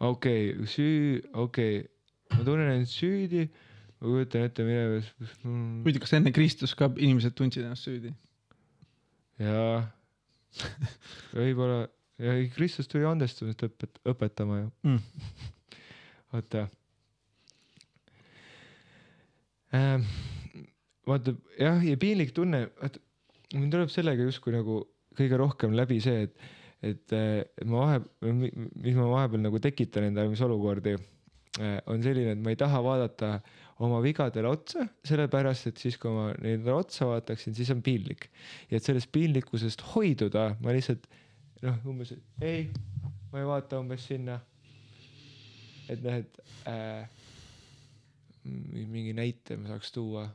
okei 0.00 0.52
okay,, 0.52 0.66
süü, 0.66 1.22
okei 1.32 1.80
okay., 1.80 2.38
ma 2.38 2.44
tunnen 2.44 2.72
end 2.76 2.90
süüdi, 2.90 3.48
ma 4.00 4.08
kujutan 4.12 4.48
ette 4.48 4.64
minemas 4.66 5.12
mm,. 5.42 5.84
muidu, 5.84 6.02
kas 6.04 6.16
enne 6.18 6.32
Kristust 6.32 6.76
ka 6.78 6.90
inimesed 6.96 7.36
tundsid 7.38 7.64
ennast 7.64 7.88
süüdi? 7.88 8.12
jaa, 9.38 9.86
võib-olla, 11.32 11.86
ja 12.18 12.34
Kristus 12.56 12.90
tuli 12.90 13.06
andestumist 13.08 13.62
õpet-, 13.68 14.02
õpetama 14.08 14.64
ju 14.64 14.70
Mm. 14.82 15.00
oota 16.36 16.68
ähm,. 19.76 20.08
vaata 21.08 21.32
jah, 21.56 21.82
ja 21.84 21.96
piinlik 22.00 22.34
tunne, 22.36 22.66
vaata 22.80 23.00
mul 23.56 23.70
tuleb 23.72 23.92
sellega 23.92 24.26
justkui 24.26 24.52
nagu 24.52 24.82
kõige 25.18 25.38
rohkem 25.40 25.76
läbi 25.76 25.98
see, 26.04 26.26
et, 26.26 26.48
et 26.84 27.14
äh, 27.16 27.62
ma 27.66 27.84
vahe, 27.84 28.00
mis 28.28 28.96
ma 28.96 29.08
vahepeal 29.10 29.46
nagu 29.46 29.60
tekitan 29.62 30.08
endale, 30.10 30.30
mis 30.32 30.42
olukordi 30.44 30.94
äh, 30.94 31.78
on 31.90 32.04
selline, 32.04 32.36
et 32.36 32.42
ma 32.42 32.52
ei 32.52 32.60
taha 32.60 32.82
vaadata 32.84 33.38
oma 33.84 34.00
vigadele 34.02 34.50
otsa, 34.50 34.84
sellepärast 35.06 35.70
et 35.70 35.80
siis, 35.80 35.96
kui 36.00 36.12
ma 36.12 36.28
neile 36.42 36.74
otsa 36.74 37.08
vaataksin, 37.08 37.56
siis 37.56 37.70
on 37.74 37.82
piinlik. 37.84 38.28
ja 38.70 38.78
et 38.78 38.86
sellest 38.86 39.10
piinlikkusest 39.14 39.84
hoiduda, 39.94 40.50
ma 40.62 40.74
lihtsalt 40.76 41.08
noh, 41.64 41.80
umbes 41.88 42.14
ei, 42.42 42.68
ma 43.32 43.42
ei 43.42 43.48
vaata 43.48 43.80
umbes 43.82 44.06
sinna. 44.10 44.40
et 45.88 46.02
noh, 46.04 46.20
et 46.20 46.42
äh, 46.68 47.17
mingi 48.88 49.14
näite 49.16 49.56
ma 49.56 49.72
saaks 49.72 49.92
tuua. 49.94 50.28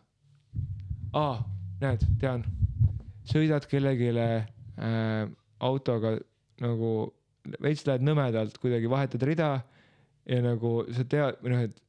aa, 1.14 1.38
näed, 1.82 2.06
tean, 2.22 2.46
sõidad 3.30 3.68
kellelegi 3.70 4.12
äh, 4.18 5.30
autoga 5.64 6.18
nagu 6.64 6.94
veits 7.64 7.86
lähed 7.88 8.04
nõmedalt 8.06 8.58
kuidagi 8.62 8.90
vahetad 8.92 9.24
rida 9.28 9.50
ja 10.30 10.44
nagu 10.44 10.84
sa 10.96 11.06
tead, 11.08 11.40
või 11.44 11.54
noh, 11.54 11.66
et 11.68 11.82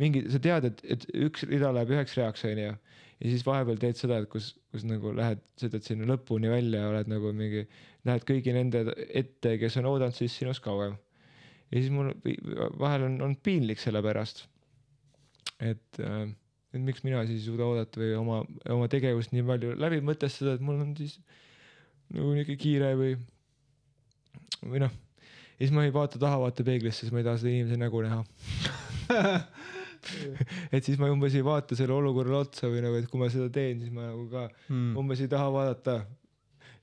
mingi, 0.00 0.24
sa 0.32 0.40
tead, 0.42 0.68
et, 0.68 0.82
et 0.96 1.06
üks 1.26 1.46
rida 1.48 1.72
läheb 1.74 1.94
üheks 1.94 2.16
reaks, 2.18 2.44
onju. 2.48 2.74
ja 3.16 3.32
siis 3.32 3.44
vahepeal 3.46 3.80
teed 3.80 3.98
seda, 4.00 4.20
et 4.20 4.30
kus, 4.32 4.52
kus 4.72 4.84
nagu 4.88 5.12
lähed, 5.16 5.40
sõidad 5.60 5.86
sinna 5.86 6.08
lõpuni 6.12 6.52
välja 6.52 6.84
ja 6.84 6.92
oled 6.92 7.10
nagu 7.12 7.32
mingi, 7.36 7.64
näed 8.08 8.26
kõigi 8.28 8.54
nende 8.56 8.84
ette, 9.08 9.56
kes 9.60 9.78
on 9.80 9.88
oodanud 9.92 10.16
siis 10.16 10.36
sinust 10.36 10.64
kauem. 10.64 10.98
ja 11.70 11.80
siis 11.80 11.92
mul 11.92 12.12
vahel 12.78 13.08
on 13.08 13.20
olnud 13.20 13.42
piinlik 13.44 13.80
selle 13.82 14.02
pärast. 14.04 14.46
Et 15.60 16.00
äh,, 16.02 16.26
et 16.74 16.82
miks 16.84 17.02
mina 17.06 17.22
siis 17.24 17.40
ei 17.40 17.46
suuda 17.46 17.64
oodata 17.64 18.00
või 18.02 18.12
oma, 18.18 18.42
oma 18.74 18.88
tegevust 18.92 19.32
nii 19.32 19.44
palju 19.48 19.74
läbi 19.80 20.02
mõtestada, 20.04 20.56
et 20.58 20.64
mul 20.64 20.82
on 20.82 20.92
siis 20.98 21.16
nagu 22.12 22.34
niuke 22.36 22.56
kiire 22.60 22.92
või, 22.98 23.14
või 24.66 24.82
noh. 24.84 24.92
ja 25.56 25.62
siis 25.64 25.72
ma 25.74 25.86
ei 25.86 25.94
vaata 25.94 26.20
taha, 26.22 26.38
vaata 26.44 26.66
peeglisse, 26.66 27.06
sest 27.06 27.14
ma 27.14 27.22
ei 27.22 27.26
taha 27.26 27.40
seda 27.40 27.54
inimese 27.54 27.80
nägu 27.80 28.02
näha. 28.04 28.20
et 30.74 30.84
siis 30.84 30.98
ma 31.00 31.08
umbes 31.10 31.34
ei 31.34 31.44
vaata 31.46 31.78
selle 31.78 31.96
olukorrale 31.96 32.42
otsa 32.44 32.68
või 32.70 32.82
nagu, 32.84 32.98
et 33.00 33.08
kui 33.10 33.20
ma 33.22 33.30
seda 33.32 33.48
teen, 33.52 33.80
siis 33.82 33.94
ma 33.94 34.10
nagu 34.10 34.28
ka 34.30 34.46
Mm. 34.68 34.96
umbes 35.00 35.20
ei 35.24 35.30
taha 35.32 35.48
vaadata. 35.54 35.96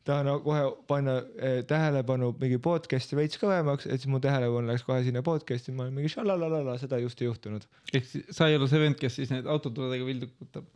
Tahan 0.07 0.29
kohe 0.43 0.61
panna 0.87 1.17
eh, 1.37 1.59
tähelepanu 1.67 2.33
mingi 2.39 2.59
podcast'i 2.63 3.17
veits 3.17 3.39
kõvemaks, 3.41 3.87
et 3.87 4.01
siis 4.01 4.11
mu 4.11 4.19
tähelepanu 4.23 4.71
läks 4.71 4.85
kohe 4.87 5.01
sinna 5.05 5.23
podcast'i, 5.25 5.73
ma 5.75 5.87
olin 5.87 5.97
mingi 5.99 6.11
šalalalala, 6.13 6.77
seda 6.81 6.99
just 7.01 7.21
ei 7.21 7.29
juhtunud. 7.29 7.67
ehk 7.93 8.07
siis 8.09 8.31
sa 8.35 8.49
ei 8.49 8.57
ole 8.59 8.69
see 8.71 8.81
vend, 8.83 8.99
kes 8.99 9.19
siis 9.21 9.33
neid 9.33 9.49
autotuledega 9.49 10.07
vildu 10.07 10.31
kutab. 10.33 10.67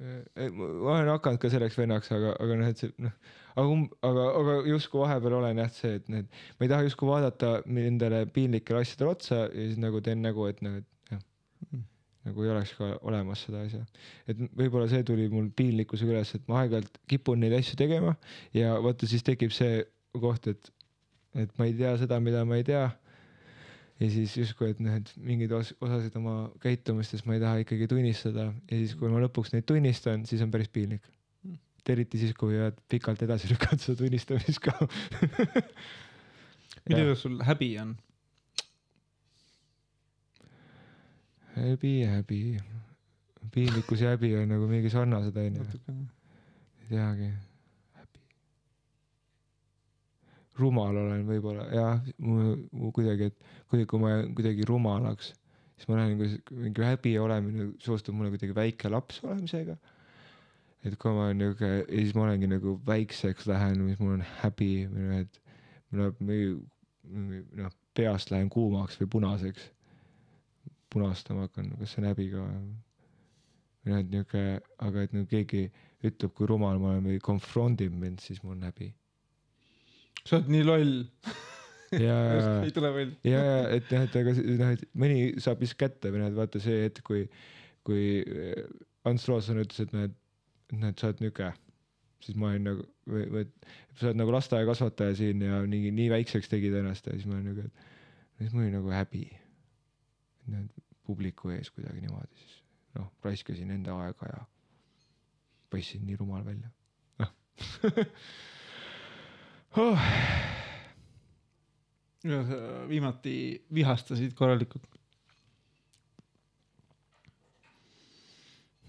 Eh, 0.00 0.50
ma 0.50 0.96
olen 0.96 1.12
hakanud 1.14 1.42
ka 1.42 1.50
selleks 1.50 1.78
vennaks, 1.78 2.10
aga, 2.14 2.34
aga 2.42 2.58
noh, 2.60 2.70
et 2.70 2.82
see 2.82 2.92
noh, 3.02 3.14
aga 3.54 3.66
um,, 3.74 3.86
aga, 4.06 4.26
aga 4.42 4.58
justkui 4.70 5.02
vahepeal 5.02 5.38
olen 5.40 5.62
jah 5.62 5.72
see, 5.74 5.96
et 5.98 6.12
need, 6.12 6.30
ma 6.58 6.66
ei 6.66 6.72
taha 6.74 6.86
justkui 6.86 7.10
vaadata 7.10 7.56
nendele 7.66 8.24
piinlikele 8.34 8.84
asjadele 8.84 9.14
otsa 9.16 9.44
ja 9.46 9.50
siis 9.56 9.80
nagu 9.82 10.02
teen 10.04 10.22
nägu, 10.26 10.46
et 10.50 10.62
noh, 10.66 10.78
et 10.82 10.86
jah 11.14 11.22
Mm. 11.60 11.84
Nagu 12.26 12.44
ei 12.44 12.50
oleks 12.52 12.72
ka 12.76 12.90
olemas 13.08 13.44
seda 13.46 13.62
asja. 13.64 13.80
et 14.28 14.40
võib-olla 14.56 14.88
see 14.90 15.04
tuli 15.08 15.28
mul 15.32 15.48
piinlikkusega 15.56 16.12
üles, 16.12 16.32
et 16.36 16.48
ma 16.50 16.62
aeg-ajalt 16.62 16.98
kipun 17.10 17.40
neid 17.40 17.54
asju 17.56 17.78
tegema 17.80 18.16
ja 18.56 18.74
vaata 18.84 19.08
siis 19.08 19.24
tekib 19.26 19.54
see 19.56 19.84
koht, 20.20 20.50
et, 20.50 20.72
et 21.38 21.54
ma 21.58 21.68
ei 21.68 21.76
tea 21.78 21.94
seda, 22.00 22.18
mida 22.22 22.42
ma 22.48 22.58
ei 22.60 22.66
tea. 22.66 22.88
ja 24.00 24.10
siis 24.12 24.34
justkui, 24.36 24.74
et 24.74 24.82
noh, 24.84 24.98
et 25.00 25.14
mingeid 25.16 25.54
os- 25.56 25.72
osasid 25.80 26.16
oma 26.20 26.34
käitumistest 26.60 27.28
ma 27.28 27.38
ei 27.38 27.42
taha 27.44 27.64
ikkagi 27.64 27.88
tunnistada 27.88 28.50
ja 28.50 28.76
siis, 28.82 28.94
kui 29.00 29.12
ma 29.12 29.22
lõpuks 29.24 29.54
neid 29.54 29.68
tunnistan, 29.68 30.26
siis 30.28 30.44
on 30.44 30.52
päris 30.52 30.68
piinlik. 30.72 31.08
eriti 31.90 32.20
siis, 32.20 32.36
kui 32.38 32.52
võivad 32.52 32.76
pikalt 32.92 33.22
edasi 33.26 33.48
lükata 33.50 33.80
seda 33.84 33.96
tunnistamist 34.04 34.60
ka. 34.62 34.76
juures 36.86 37.24
sul 37.24 37.40
häbi 37.48 37.72
on? 37.82 37.96
häbi, 41.56 41.92
häbi, 42.06 42.40
piinlikkus 43.54 44.00
ja 44.00 44.14
häbi 44.14 44.34
on 44.38 44.48
nagu 44.52 44.66
mingi 44.70 44.90
sarnased 44.92 45.36
onju, 45.36 45.66
ei 45.90 46.88
teagi. 46.88 47.30
häbi. 47.98 48.22
rumal 50.60 50.96
olen 51.02 51.26
võib-olla 51.28 51.66
jah, 51.74 52.02
mu 52.18 52.92
kuidagi, 52.94 53.30
et 53.30 53.52
kuidagi, 53.70 53.88
kui 53.90 54.02
ma 54.02 54.12
jään 54.14 54.34
kuidagi 54.34 54.66
rumalaks, 54.68 55.32
siis 55.76 55.88
ma 55.88 56.00
näen, 56.00 56.16
kuidas 56.20 56.36
mingi 56.50 56.86
häbi 56.86 57.16
olemine 57.18 57.70
seostub 57.82 58.18
mulle 58.18 58.32
kuidagi 58.34 58.56
väike 58.56 58.92
laps 58.92 59.22
olemisega. 59.24 59.76
et 60.84 60.96
kui 60.96 61.12
ma 61.12 61.26
olen 61.28 61.42
niuke 61.42 61.66
ja 61.66 61.84
siis 61.88 62.14
ma 62.16 62.24
olengi 62.28 62.48
nagu 62.48 62.78
väikseks 62.86 63.46
lähen, 63.50 63.82
siis 63.88 64.00
mul 64.00 64.18
on 64.18 64.24
häbi 64.40 64.72
või 64.92 65.08
noh, 65.08 65.24
et 65.26 65.40
mul 65.90 66.04
läheb 66.04 66.22
noh, 67.58 67.74
peast 67.96 68.30
lähen 68.30 68.48
kuumaks 68.52 69.00
või 69.00 69.10
punaseks. 69.16 69.70
Punastama 70.92 71.46
hakkan, 71.46 71.70
kas 71.80 71.94
see 71.94 72.02
on 72.02 72.08
häbi 72.10 72.30
ka 72.32 72.44
või? 72.44 72.70
noh, 73.88 74.00
et 74.00 74.10
niuke, 74.12 74.42
aga 74.84 75.04
et 75.06 75.14
nagu 75.16 75.28
keegi 75.30 75.68
ütleb, 76.06 76.32
kui 76.36 76.48
rumal 76.48 76.80
ma 76.80 76.94
olen 76.94 77.06
või 77.10 77.20
konfrondib 77.24 77.94
mind, 77.96 78.20
siis 78.24 78.42
mul 78.44 78.56
on 78.56 78.68
häbi. 78.68 78.90
sa 80.24 80.38
oled 80.38 80.50
nii 80.52 80.66
loll 80.66 80.92
ja, 81.96 82.18
ja, 82.36 82.52
ei 82.66 82.74
tule 82.76 82.92
välja 82.94 83.32
ja, 83.32 83.40
ja 83.46 83.56
et 83.78 83.90
noh, 83.94 84.04
et 84.04 84.20
aga 84.20 84.36
noh, 84.36 84.74
et 84.76 84.84
mõni 84.92 85.18
saab 85.40 85.64
lihtsalt 85.64 85.80
kätte 85.80 86.12
või 86.12 86.22
noh, 86.22 86.30
et 86.32 86.38
vaata 86.38 86.62
see 86.62 86.84
hetk, 86.84 87.02
kui, 87.06 87.24
kui 87.88 88.06
eh, 88.20 88.64
Ants 89.08 89.26
Rootson 89.30 89.62
ütles, 89.62 89.80
et 89.86 89.96
noh, 89.96 90.06
et, 90.10 90.16
noh, 90.76 90.92
et 90.92 91.00
sa 91.00 91.08
oled 91.08 91.24
niuke, 91.24 91.52
siis 92.20 92.36
ma 92.36 92.52
olin 92.52 92.68
nagu, 92.68 92.84
või, 93.08 93.26
või 93.32 93.46
et 93.46 93.70
sa 93.96 94.10
oled 94.10 94.20
nagu 94.20 94.34
lasteaiakasvataja 94.36 95.16
siin 95.22 95.44
ja 95.46 95.62
nii, 95.68 95.92
nii 95.96 96.10
väikseks 96.12 96.52
tegid 96.52 96.76
ennast 96.82 97.08
ja 97.08 97.16
siis 97.16 97.28
ma 97.30 97.38
olin 97.38 97.54
nagu, 97.54 97.64
et 97.64 98.44
siis 98.44 98.52
mul 98.52 98.66
oli 98.66 98.74
nagu 98.76 98.92
häbi. 98.92 99.24
Publiku 101.06 101.50
ees 101.54 101.70
kuidagi 101.74 102.00
niimoodi 102.04 102.36
siis 102.42 102.60
noh, 102.98 103.10
raiskasin 103.24 103.70
enda 103.74 103.96
aega 104.04 104.30
ja 104.32 104.44
paistsin 105.70 106.06
nii 106.06 106.16
rumal 106.20 106.44
välja. 106.44 106.70
noh 107.18 107.32
oh. 109.84 110.06
ja 112.24 112.40
sa 112.46 112.60
viimati 112.88 113.34
vihastasid 113.74 114.34
korralikult 114.38 114.86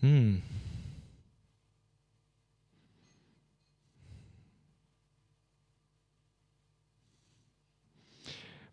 hmm.. 0.02 0.42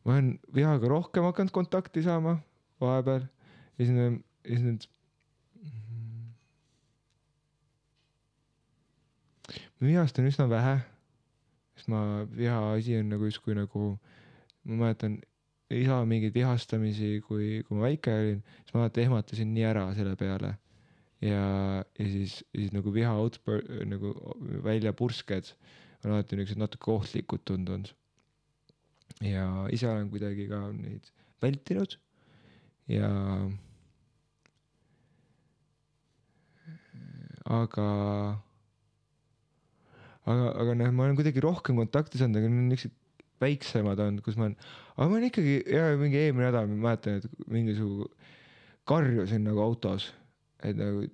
ma 0.04 0.14
olen 0.14 0.38
vihaga 0.54 0.88
rohkem 0.88 1.26
hakanud 1.28 1.52
kontakti 1.52 2.02
saama 2.02 2.38
vahepeal 2.80 3.24
ja 3.78 3.84
siis 3.84 3.94
need, 3.94 4.20
ja 4.44 4.54
siis 4.56 4.66
need. 4.66 4.86
ma 9.78 9.86
vihastan 9.86 10.26
üsna 10.26 10.48
vähe, 10.50 10.78
sest 11.78 11.90
ma, 11.92 12.02
viha 12.34 12.58
asi 12.74 12.96
on 12.98 13.12
nagu 13.14 13.28
justkui 13.28 13.54
nagu, 13.54 13.92
ma 14.66 14.80
mäletan 14.84 15.20
isa 15.70 16.00
mingeid 16.08 16.34
vihastamisi, 16.34 17.18
kui, 17.26 17.60
kui 17.66 17.76
ma 17.76 17.86
väike 17.86 18.14
olin, 18.14 18.40
siis 18.62 18.74
ma 18.74 18.82
alati 18.82 19.04
ehmatasin 19.04 19.52
nii 19.54 19.66
ära 19.68 19.84
selle 19.94 20.16
peale 20.18 20.56
ja, 21.24 21.84
ja 21.98 22.08
siis, 22.08 22.40
siis 22.54 22.74
nagu 22.74 22.92
viha 22.94 23.12
outbur-, 23.20 23.64
nagu 23.88 24.14
väljapursked 24.64 25.52
on 26.04 26.14
alati 26.14 26.38
niisugused 26.38 26.62
natuke 26.62 26.92
ohtlikud 26.94 27.44
tundunud. 27.44 27.92
ja 29.24 29.44
ise 29.74 29.88
olen 29.90 30.10
kuidagi 30.10 30.46
ka 30.50 30.60
neid 30.72 31.10
vältinud 31.42 31.98
ja 32.88 33.10
aga, 37.48 37.88
aga, 40.28 40.46
aga 40.52 40.76
noh, 40.78 40.92
ma 40.92 41.06
olen 41.06 41.18
kuidagi 41.18 41.44
rohkem 41.44 41.80
kontakti 41.80 42.20
saanud, 42.20 42.40
aga 42.40 42.50
on 42.50 42.64
niisugused 42.72 42.96
väiksemad 43.38 44.00
olnud, 44.02 44.24
kus 44.26 44.38
ma 44.38 44.48
olen, 44.48 44.56
aga 44.96 45.06
ma 45.06 45.18
olen 45.18 45.28
ikkagi 45.28 45.54
ja 45.70 45.92
mingi 46.00 46.20
eelmine 46.24 46.48
nädal 46.48 46.68
ma 46.70 46.80
mäletan, 46.88 47.20
et 47.20 47.48
mingisugune 47.50 48.10
karjusin 48.88 49.44
nagu 49.44 49.62
autos, 49.62 50.10
et 50.64 50.76
nagu, 50.78 51.04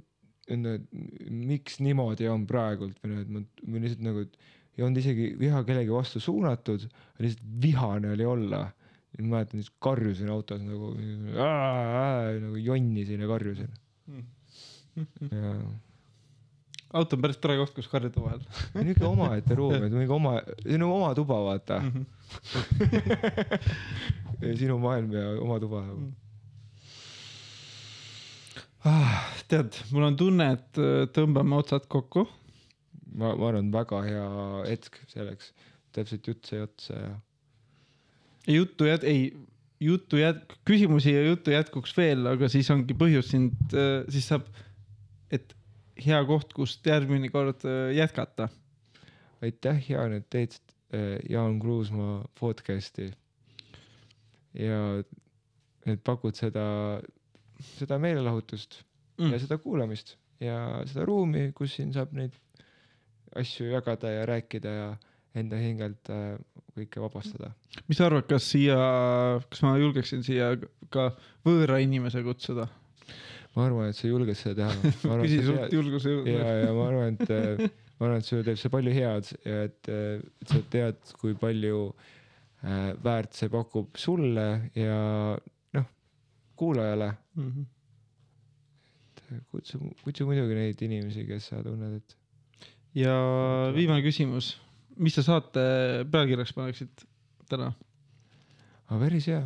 noh, 0.62 0.76
et 0.78 1.30
miks 1.30 1.80
niimoodi 1.82 2.28
on 2.30 2.46
praegult 2.48 3.00
või 3.02 3.12
noh, 3.12 3.24
et 3.24 3.32
ma, 3.34 3.44
ma 3.66 3.82
lihtsalt 3.82 4.06
nagu 4.06 4.24
ei 4.74 4.82
olnud 4.82 4.98
isegi 5.02 5.28
viha 5.38 5.60
kellegi 5.66 5.92
vastu 5.94 6.22
suunatud, 6.22 6.86
lihtsalt 7.22 7.50
vihane 7.62 8.14
oli 8.14 8.26
olla. 8.26 8.64
Ma 9.20 9.36
mäletan, 9.36 9.62
siis 9.62 9.72
karjusin 9.82 10.30
autos 10.34 10.62
nagu, 10.66 10.92
nagu 11.34 12.62
jonnisin 12.62 13.22
ja 13.22 13.30
karjusin 13.30 13.72
ja 15.30 15.54
auto 16.94 17.16
on 17.16 17.22
päris 17.24 17.38
tore 17.42 17.56
koht, 17.58 17.74
kus 17.76 17.88
karjuda 17.90 18.22
vahel 18.22 18.42
niisugune 18.76 19.10
omaette 19.10 19.56
ruum, 19.58 19.74
et 19.86 19.94
mingi 19.94 20.14
oma, 20.14 20.36
see 20.62 20.76
on 20.76 20.84
nagu 20.84 20.96
oma 20.98 21.10
tuba, 21.18 21.40
vaata. 21.48 21.80
sinu 24.60 24.78
maailm 24.82 25.14
ja 25.16 25.24
oma 25.42 25.58
tuba 25.62 25.82
nagu. 25.88 26.06
ah,. 28.86 29.18
tead, 29.50 29.80
mul 29.90 30.08
on 30.10 30.18
tunne, 30.20 30.50
et 30.58 30.82
äh, 30.82 31.04
tõmbame 31.16 31.58
otsad 31.58 31.88
kokku. 31.90 32.26
ma, 33.14 33.34
ma 33.34 33.50
arvan, 33.50 33.70
väga 33.74 34.02
hea 34.06 34.26
hetk 34.68 35.02
selleks, 35.10 35.52
täpselt 35.94 36.30
jutt 36.30 36.50
sai 36.50 36.62
otsa 36.66 36.98
ja 36.98 37.14
juttu 38.48 38.88
jät-, 38.88 39.04
ei, 39.08 39.32
juttu 39.80 40.16
jät-, 40.20 40.44
küsimusi 40.68 41.14
ja 41.14 41.24
juttu 41.26 41.50
jätkuks 41.54 41.96
veel, 41.96 42.26
aga 42.26 42.48
siis 42.52 42.70
ongi 42.70 42.96
põhjus 42.98 43.32
sind, 43.34 43.76
siis 44.12 44.28
saab, 44.32 44.48
et 45.32 45.54
hea 46.00 46.20
koht, 46.28 46.52
kust 46.56 46.86
järgmine 46.86 47.30
kord 47.32 47.64
äh, 47.68 47.92
jätkata. 47.96 48.48
aitäh, 49.44 49.90
Jaan, 49.90 50.12
et 50.12 50.26
teed 50.30 50.56
äh, 50.94 51.18
Jaan 51.30 51.58
Kruusmaa 51.60 52.24
podcast'i. 52.40 53.12
ja 54.54 55.02
et 55.86 56.00
pakud 56.04 56.36
seda, 56.38 57.00
seda 57.74 57.98
meelelahutust 57.98 58.82
mm. 59.18 59.32
ja 59.32 59.38
seda 59.42 59.58
kuulamist 59.58 60.16
ja 60.40 60.82
seda 60.86 61.04
ruumi, 61.04 61.50
kus 61.54 61.74
siin 61.76 61.92
saab 61.92 62.14
neid 62.16 62.34
asju 63.36 63.66
jagada 63.72 64.10
ja 64.10 64.26
rääkida 64.26 64.70
ja 64.70 64.88
enda 65.38 65.58
hingelt 65.58 66.10
äh, 66.14 66.36
kõike 66.74 67.02
vabastada. 67.02 67.52
mis 67.88 67.98
sa 67.98 68.08
arvad, 68.08 68.26
kas 68.30 68.46
siia, 68.52 68.78
kas 69.50 69.62
ma 69.66 69.74
julgeksin 69.80 70.24
siia 70.26 70.54
ka 70.94 71.10
võõra 71.46 71.80
inimese 71.82 72.22
kutsuda? 72.26 72.68
ma 73.54 73.68
arvan, 73.68 73.90
et 73.92 73.98
sa 73.98 74.08
julged 74.10 74.38
seda 74.38 74.68
teha. 74.68 74.92
küsi 75.24 75.42
sult 75.46 75.74
julguse 75.74 76.10
ja, 76.10 76.16
juurde. 76.16 76.38
ja 76.64 76.72
ma 76.74 76.86
arvan, 76.90 77.18
et 77.18 77.34
äh, 77.34 77.68
ma 77.98 78.08
arvan, 78.08 78.22
et 78.22 78.28
sulle 78.30 78.46
teeb 78.46 78.58
see 78.60 78.72
palju 78.72 78.94
head 78.94 79.30
ja 79.46 79.60
et, 79.68 79.92
et 79.92 80.50
sa 80.50 80.62
tead, 80.72 81.14
kui 81.20 81.36
palju 81.38 81.84
äh, 81.90 82.90
väärt 83.04 83.38
see 83.38 83.52
pakub 83.52 83.94
sulle 84.00 84.48
ja 84.78 84.98
noh, 85.78 85.88
kuulajale. 86.58 87.12
Mhm. 87.38 87.70
kutsu, 89.50 89.80
kutsu 90.04 90.26
muidugi 90.28 90.58
neid 90.58 90.82
inimesi, 90.84 91.24
kes 91.26 91.48
sa 91.50 91.62
tunned, 91.64 92.02
et 92.02 92.18
ja 92.94 93.14
viimane 93.74 94.02
küsimus, 94.04 94.54
mis 94.96 95.14
sa 95.16 95.22
saate 95.26 95.60
pealkirjaks 96.10 96.52
paneksid 96.56 97.04
täna? 97.50 97.72
aga 98.88 98.98
päris 99.00 99.26
hea. 99.30 99.44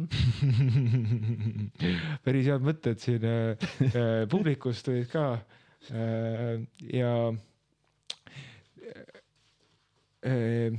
päris 2.24 2.46
head 2.48 2.62
mõtted 2.64 2.96
siin 3.02 3.24
äh, 3.28 3.52
äh, 3.90 4.22
publikust 4.32 4.86
tulid 4.86 5.10
ka 5.12 5.24
äh, 5.92 6.62
ja 6.88 7.10
äh, 10.24 10.72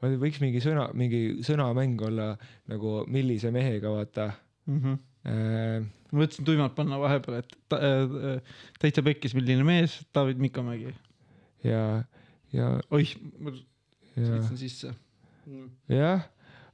võiks 0.00 0.40
mingi 0.40 0.62
sõna, 0.64 0.88
mingi 0.96 1.44
sõnamäng 1.44 2.00
olla 2.08 2.30
nagu 2.72 3.02
millise 3.12 3.52
mehega, 3.52 3.92
vaata 3.92 4.30
Mm 4.68 4.80
-hmm. 4.80 4.98
äh,. 5.26 5.86
ma 6.12 6.22
mõtlesin 6.22 6.46
tuimalt 6.46 6.76
panna 6.76 7.00
vahepeal, 7.00 7.42
et 7.42 7.56
ta, 7.70 7.80
äh, 7.82 8.56
täitsa 8.82 9.04
pekkis, 9.06 9.36
milline 9.36 9.66
mees, 9.66 9.98
David 10.14 10.40
Mikamägi. 10.42 10.94
ja, 11.66 11.84
ja, 12.54 12.72
oih, 12.94 13.14
ma 13.42 13.54
ja, 13.54 14.26
sõitsin 14.26 14.60
sisse. 14.60 14.94
jah, 15.92 16.26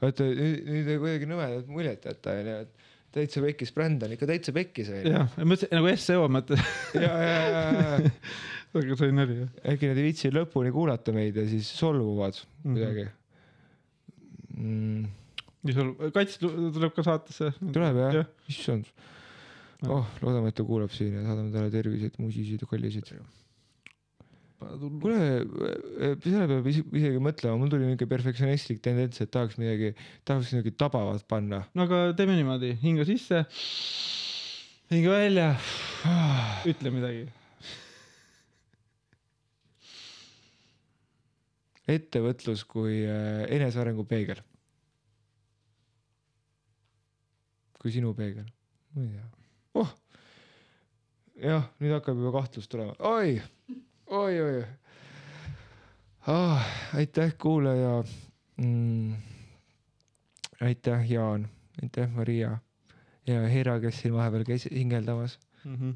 vaata 0.02 0.26
nüüd 0.28 0.88
te 0.88 0.98
kuidagi 0.98 1.30
nõmedat 1.30 1.70
muljet 1.70 2.08
jätta 2.10 2.38
onju, 2.40 2.58
et 2.66 2.90
täitsa 3.14 3.42
pekkis 3.44 3.70
bränd 3.74 4.02
on 4.02 4.16
ikka 4.16 4.28
täitsa 4.30 4.54
pekkis 4.56 4.90
onju. 4.92 5.14
jah, 5.14 5.38
mõtlesin 5.40 5.78
nagu 5.78 5.94
seo 6.02 6.28
mõttes, 6.32 6.64
ja, 6.98 7.14
ja, 7.28 7.40
ja, 7.54 7.64
ja 7.78 8.14
aga 8.74 8.96
see 8.96 9.06
oli 9.06 9.14
nali 9.14 9.36
jah. 9.38 9.50
äkki 9.72 9.90
nad 9.90 10.00
ei 10.00 10.08
viitsi 10.08 10.30
lõpuni 10.34 10.72
kuulata 10.74 11.14
meid 11.14 11.36
ja 11.38 11.44
siis 11.48 11.68
solvuvad 11.78 12.38
kuidagi 12.62 13.06
mm,. 14.56 15.04
Mis 15.64 15.76
sul, 15.78 15.94
Kats 16.14 16.36
tuleb 16.40 16.92
ka 16.96 17.02
saatesse. 17.06 17.52
tuleb 17.72 17.96
jah 18.02 18.18
jah.? 18.20 18.26
issand. 18.52 18.90
oh, 19.88 20.04
loodame, 20.22 20.48
et 20.52 20.56
ta 20.58 20.64
kuulab 20.66 20.92
siin 20.94 21.14
ja 21.18 21.24
saadame 21.26 21.52
talle 21.54 21.70
terviseid, 21.72 22.18
musisid 22.22 22.62
ja 22.64 22.68
kallisid. 22.70 23.10
kuule, 24.64 25.16
selle 25.44 26.16
peale 26.24 26.46
peab 26.48 26.68
isi- 26.70 26.84
isegi 26.96 27.18
mõtlema, 27.20 27.58
mul 27.60 27.68
tuli 27.72 27.88
niuke 27.90 28.06
perfektsionistlik 28.08 28.80
tendents, 28.84 29.20
et 29.20 29.30
tahaks 29.34 29.58
midagi, 29.60 29.90
tahaks 30.24 30.52
midagi 30.54 30.72
tabavat 30.80 31.24
panna. 31.28 31.64
no 31.76 31.84
aga 31.88 32.04
teeme 32.16 32.36
niimoodi, 32.38 32.70
hinga 32.80 33.04
sisse, 33.08 33.42
hinga 34.92 35.16
välja, 35.18 35.48
ütle 36.70 36.92
midagi. 36.94 37.26
ettevõtlus 41.84 42.62
kui 42.64 43.02
äh, 43.04 43.44
enesearengu 43.52 44.06
peegel. 44.08 44.38
Kui 47.84 47.92
sinu 47.92 48.14
peegel? 48.16 48.46
ma 48.96 49.02
ei 49.04 49.10
tea. 49.12 49.26
oh, 49.76 49.90
jah, 51.36 51.66
nüüd 51.82 51.92
hakkab 51.92 52.16
juba 52.16 52.30
kahtlus 52.38 52.70
tulema, 52.72 52.94
oi, 53.04 53.42
oi, 54.08 54.34
oi 54.40 54.62
ah,. 56.32 56.64
aitäh, 56.96 57.34
kuulaja 57.36 57.98
mm,. 58.56 59.16
aitäh, 60.64 61.10
Jaan, 61.10 61.44
aitäh, 61.82 62.08
Maria 62.08 62.54
ja 63.28 63.42
Hera, 63.52 63.76
kes 63.82 64.00
siin 64.00 64.14
vahepeal 64.16 64.46
käis 64.48 64.64
hingeldamas 64.70 65.36
mm. 65.64 65.76
-hmm. 65.76 65.92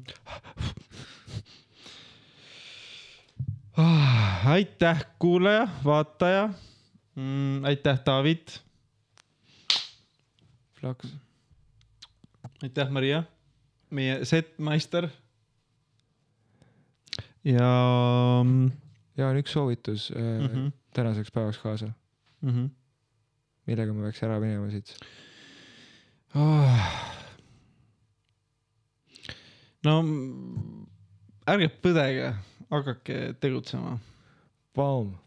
Ah, 3.79 4.47
aitäh, 4.47 5.05
kuulaja, 5.19 5.67
vaataja 5.85 6.49
mm,. 7.15 7.65
aitäh, 7.65 7.99
David. 8.05 8.47
Flaks. 10.79 11.28
Aitäh, 12.63 12.89
Maria, 12.91 13.23
meie 13.89 14.25
setmeister. 14.25 15.07
ja. 17.43 17.69
mm, 18.43 18.71
ja 19.17 19.29
on 19.29 19.39
üks 19.39 19.53
soovitus 19.55 20.09
äh, 20.11 20.21
mm. 20.21 20.47
-hmm. 20.47 20.71
tänaseks 20.93 21.31
päevaks 21.31 21.57
kaasa, 21.57 21.91
Mm 22.41 22.49
-hmm. 22.49 22.69
millega 23.67 23.93
ma 23.93 24.01
peaks 24.01 24.23
ära 24.23 24.39
minema 24.39 24.71
siit. 24.71 24.95
oh. 26.35 26.79
no 29.83 30.01
mm, 30.01 30.85
ärge 31.47 31.67
põdege, 31.67 32.35
hakake 32.69 33.33
tegutsema 33.39 33.99
Paum. 34.73 35.17